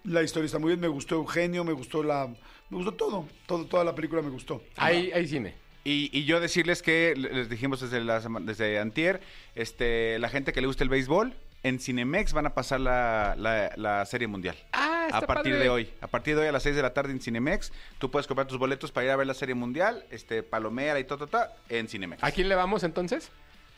La 0.04 0.22
historia 0.22 0.46
está 0.46 0.58
muy 0.58 0.68
bien, 0.68 0.80
me 0.80 0.88
gustó 0.88 1.16
Eugenio, 1.16 1.64
me 1.64 1.72
gustó 1.72 2.02
la... 2.02 2.26
Me 2.70 2.76
gustó 2.78 2.92
todo, 2.94 3.28
todo 3.46 3.66
toda 3.66 3.84
la 3.84 3.94
película 3.94 4.22
me 4.22 4.30
gustó. 4.30 4.62
Hay, 4.76 5.12
hay 5.12 5.26
cine. 5.28 5.54
Y, 5.84 6.10
y 6.16 6.24
yo 6.24 6.40
decirles 6.40 6.80
que 6.82 7.14
les 7.16 7.48
dijimos 7.50 7.80
desde, 7.80 8.00
la, 8.00 8.20
desde 8.40 8.78
antier, 8.78 9.20
este, 9.54 10.18
la 10.18 10.28
gente 10.28 10.52
que 10.52 10.60
le 10.60 10.66
gusta 10.66 10.82
el 10.84 10.88
béisbol, 10.90 11.34
en 11.64 11.78
Cinemex 11.78 12.32
van 12.32 12.46
a 12.46 12.54
pasar 12.54 12.80
la, 12.80 13.34
la- 13.38 13.72
la 13.76 14.04
Serie 14.06 14.26
Mundial. 14.26 14.56
Ah, 14.72 15.04
está 15.06 15.18
a 15.18 15.20
partir 15.22 15.52
padre. 15.52 15.64
de 15.64 15.70
hoy. 15.70 15.90
A 16.00 16.06
partir 16.08 16.34
de 16.34 16.42
hoy 16.42 16.46
a 16.48 16.52
las 16.52 16.62
6 16.64 16.74
de 16.76 16.82
la 16.82 16.92
tarde 16.94 17.12
en 17.12 17.20
Cinemex, 17.20 17.72
tú 17.98 18.10
puedes 18.10 18.26
comprar 18.26 18.46
tus 18.48 18.58
boletos 18.58 18.90
para 18.90 19.04
ir 19.06 19.10
a 19.12 19.16
ver 19.16 19.26
la 19.26 19.34
Serie 19.34 19.54
Mundial, 19.54 20.04
este, 20.10 20.42
Palomera 20.42 20.98
y 20.98 21.04
todo, 21.04 21.28
en 21.68 21.88
Cinemex. 21.88 22.24
¿A 22.24 22.32
quién 22.32 22.48
le 22.48 22.54
vamos 22.56 22.82
entonces? 22.84 23.30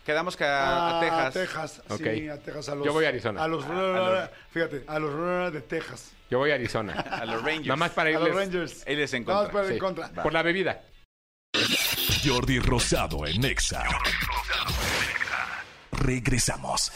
Quedamos 0.05 0.37
que 0.37 0.45
a, 0.45 0.99
a 0.99 1.01
Texas. 1.01 1.27
A 1.27 1.31
Texas, 1.31 1.83
Ok. 1.89 2.01
sí, 2.15 2.29
a 2.29 2.39
Texas. 2.39 2.69
A 2.69 2.75
los, 2.75 2.85
Yo 2.87 2.93
voy 2.93 3.05
a 3.07 3.09
Arizona. 3.09 3.43
A 3.43 3.49
los, 3.49 3.65
A- 3.65 3.69
a 3.69 4.11
los- 4.21 4.31
fíjate, 4.51 4.85
a 4.87 4.99
los 4.99 5.53
de 5.53 5.61
Texas. 5.63 6.13
Yo 6.31 6.39
voy 6.39 6.51
a 6.51 6.55
Arizona. 6.55 6.93
A 7.11 7.25
los 7.25 7.43
Rangers. 7.43 7.67
Nada 7.67 7.77
más 7.77 7.91
para 7.93 8.09
A 8.09 8.13
irles. 8.13 8.29
los 8.29 8.37
Rangers. 8.37 8.83
Él 8.87 8.99
es 9.01 9.13
en 9.15 9.25
contra. 9.25 9.51
para 9.53 9.65
ir 9.65 9.69
Sí. 9.71 9.75
en 9.75 9.81
contra. 9.81 10.09
Por 10.23 10.33
la 10.33 10.43
bebida. 10.43 10.83
Jordi 12.25 12.59
Rosado 12.59 13.27
en 13.27 13.45
Exa. 13.45 13.85
Regresamos. 15.93 16.93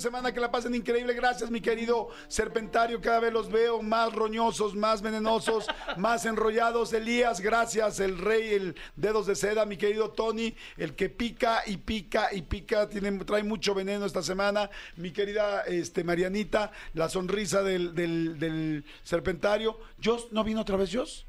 Semana 0.00 0.32
que 0.32 0.40
la 0.40 0.50
pasen 0.50 0.74
increíble. 0.74 1.12
Gracias, 1.12 1.50
mi 1.50 1.60
querido 1.60 2.08
Serpentario. 2.26 2.98
Cada 3.02 3.20
vez 3.20 3.30
los 3.30 3.50
veo 3.52 3.82
más 3.82 4.10
roñosos, 4.14 4.74
más 4.74 5.02
venenosos, 5.02 5.66
más 5.98 6.24
enrollados. 6.24 6.94
Elías, 6.94 7.42
gracias. 7.42 8.00
El 8.00 8.16
rey, 8.16 8.54
el 8.54 8.74
dedos 8.96 9.26
de 9.26 9.36
seda, 9.36 9.66
mi 9.66 9.76
querido 9.76 10.08
Tony, 10.12 10.56
el 10.78 10.94
que 10.94 11.10
pica 11.10 11.62
y 11.66 11.76
pica 11.76 12.30
y 12.32 12.40
pica. 12.40 12.88
Tiene, 12.88 13.22
trae 13.26 13.42
mucho 13.42 13.74
veneno 13.74 14.06
esta 14.06 14.22
semana. 14.22 14.70
Mi 14.96 15.10
querida 15.10 15.60
este, 15.64 16.04
Marianita, 16.04 16.72
la 16.94 17.10
sonrisa 17.10 17.62
del, 17.62 17.94
del, 17.94 18.38
del 18.38 18.86
Serpentario. 19.02 19.78
¿Jos 20.02 20.32
no 20.32 20.42
vino 20.42 20.62
otra 20.62 20.78
vez, 20.78 20.88
Jos? 20.90 21.26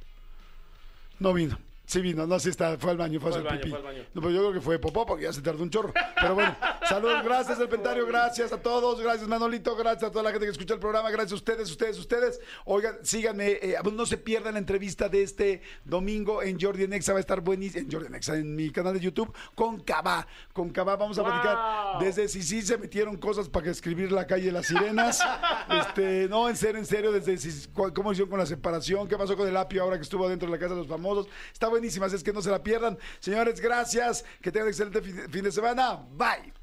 No 1.19 1.33
vino. 1.33 1.59
Sí 1.93 2.01
vino, 2.01 2.25
no, 2.25 2.39
sí 2.39 2.49
está, 2.49 2.75
fue 2.79 2.89
al 2.89 2.97
baño, 2.97 3.19
fue, 3.19 3.29
a 3.29 3.37
hacer 3.37 3.61
pipí. 3.61 3.69
No, 3.69 4.21
pero 4.21 4.31
yo 4.31 4.39
creo 4.39 4.53
que 4.53 4.61
fue 4.61 4.79
popó 4.79 5.05
porque 5.05 5.25
ya 5.25 5.31
se 5.31 5.43
tardó 5.43 5.61
un 5.61 5.69
chorro. 5.69 5.93
Pero 6.19 6.33
bueno, 6.33 6.57
saludos, 6.89 7.23
gracias 7.23 7.59
Serpentario, 7.59 8.07
gracias 8.07 8.51
a 8.51 8.59
todos, 8.59 8.99
gracias 8.99 9.27
Manolito, 9.27 9.75
gracias 9.75 10.09
a 10.09 10.11
toda 10.11 10.23
la 10.23 10.31
gente 10.31 10.47
que 10.47 10.53
escucha 10.53 10.73
el 10.73 10.79
programa, 10.79 11.11
gracias 11.11 11.33
a 11.33 11.35
ustedes, 11.35 11.69
ustedes, 11.69 11.99
ustedes. 11.99 12.41
Oigan, 12.65 12.97
síganme, 13.03 13.59
eh, 13.61 13.75
no 13.93 14.07
se 14.07 14.17
pierdan 14.17 14.53
la 14.53 14.59
entrevista 14.59 15.07
de 15.07 15.21
este 15.21 15.61
domingo 15.85 16.41
en 16.41 16.59
Jordi 16.59 16.87
Nexa, 16.87 17.11
va 17.11 17.19
a 17.19 17.21
estar 17.21 17.41
buenísimo, 17.41 17.85
en 17.85 17.91
Jordi 17.91 18.09
Nexa, 18.09 18.37
en 18.37 18.55
mi 18.55 18.71
canal 18.71 18.95
de 18.95 18.99
YouTube, 18.99 19.31
con 19.53 19.79
Cabá. 19.81 20.25
Con 20.51 20.71
Cabá 20.71 20.95
vamos 20.95 21.19
a 21.19 21.23
platicar 21.23 21.99
desde 21.99 22.27
si 22.27 22.41
sí 22.41 22.63
se 22.63 22.75
metieron 22.79 23.17
cosas 23.17 23.49
para 23.49 23.69
escribir 23.69 24.11
la 24.11 24.25
calle 24.25 24.47
de 24.47 24.51
las 24.51 24.65
sirenas. 24.65 25.21
este, 25.69 26.27
no, 26.27 26.49
en 26.49 26.57
serio, 26.57 26.79
en 26.79 26.87
serio, 26.87 27.11
desde 27.11 27.37
si, 27.37 27.67
cómo 27.69 28.13
hicieron 28.13 28.31
con 28.31 28.39
la 28.39 28.47
separación, 28.47 29.07
qué 29.07 29.15
pasó 29.15 29.37
con 29.37 29.47
el 29.47 29.57
apio 29.57 29.83
ahora 29.83 29.97
que 29.97 30.01
estuvo 30.01 30.27
dentro 30.27 30.47
de 30.47 30.53
la 30.53 30.59
casa 30.59 30.73
de 30.73 30.79
los 30.79 30.87
famosos. 30.87 31.27
Está 31.51 31.69
buenísimas, 31.83 32.13
es 32.13 32.23
que 32.23 32.31
no 32.31 32.41
se 32.41 32.49
la 32.49 32.63
pierdan. 32.63 32.97
Señores, 33.19 33.59
gracias. 33.59 34.23
Que 34.41 34.51
tengan 34.51 34.69
excelente 34.69 35.01
fin 35.01 35.43
de 35.43 35.51
semana. 35.51 35.99
Bye. 36.11 36.53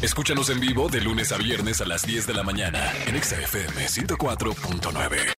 Escúchanos 0.00 0.50
en 0.50 0.60
vivo 0.60 0.88
de 0.88 1.00
lunes 1.00 1.32
a 1.32 1.38
viernes 1.38 1.80
a 1.80 1.86
las 1.86 2.06
10 2.06 2.26
de 2.26 2.34
la 2.34 2.42
mañana 2.44 2.92
en 3.06 3.20
XFM 3.20 3.86
104.9. 3.86 5.37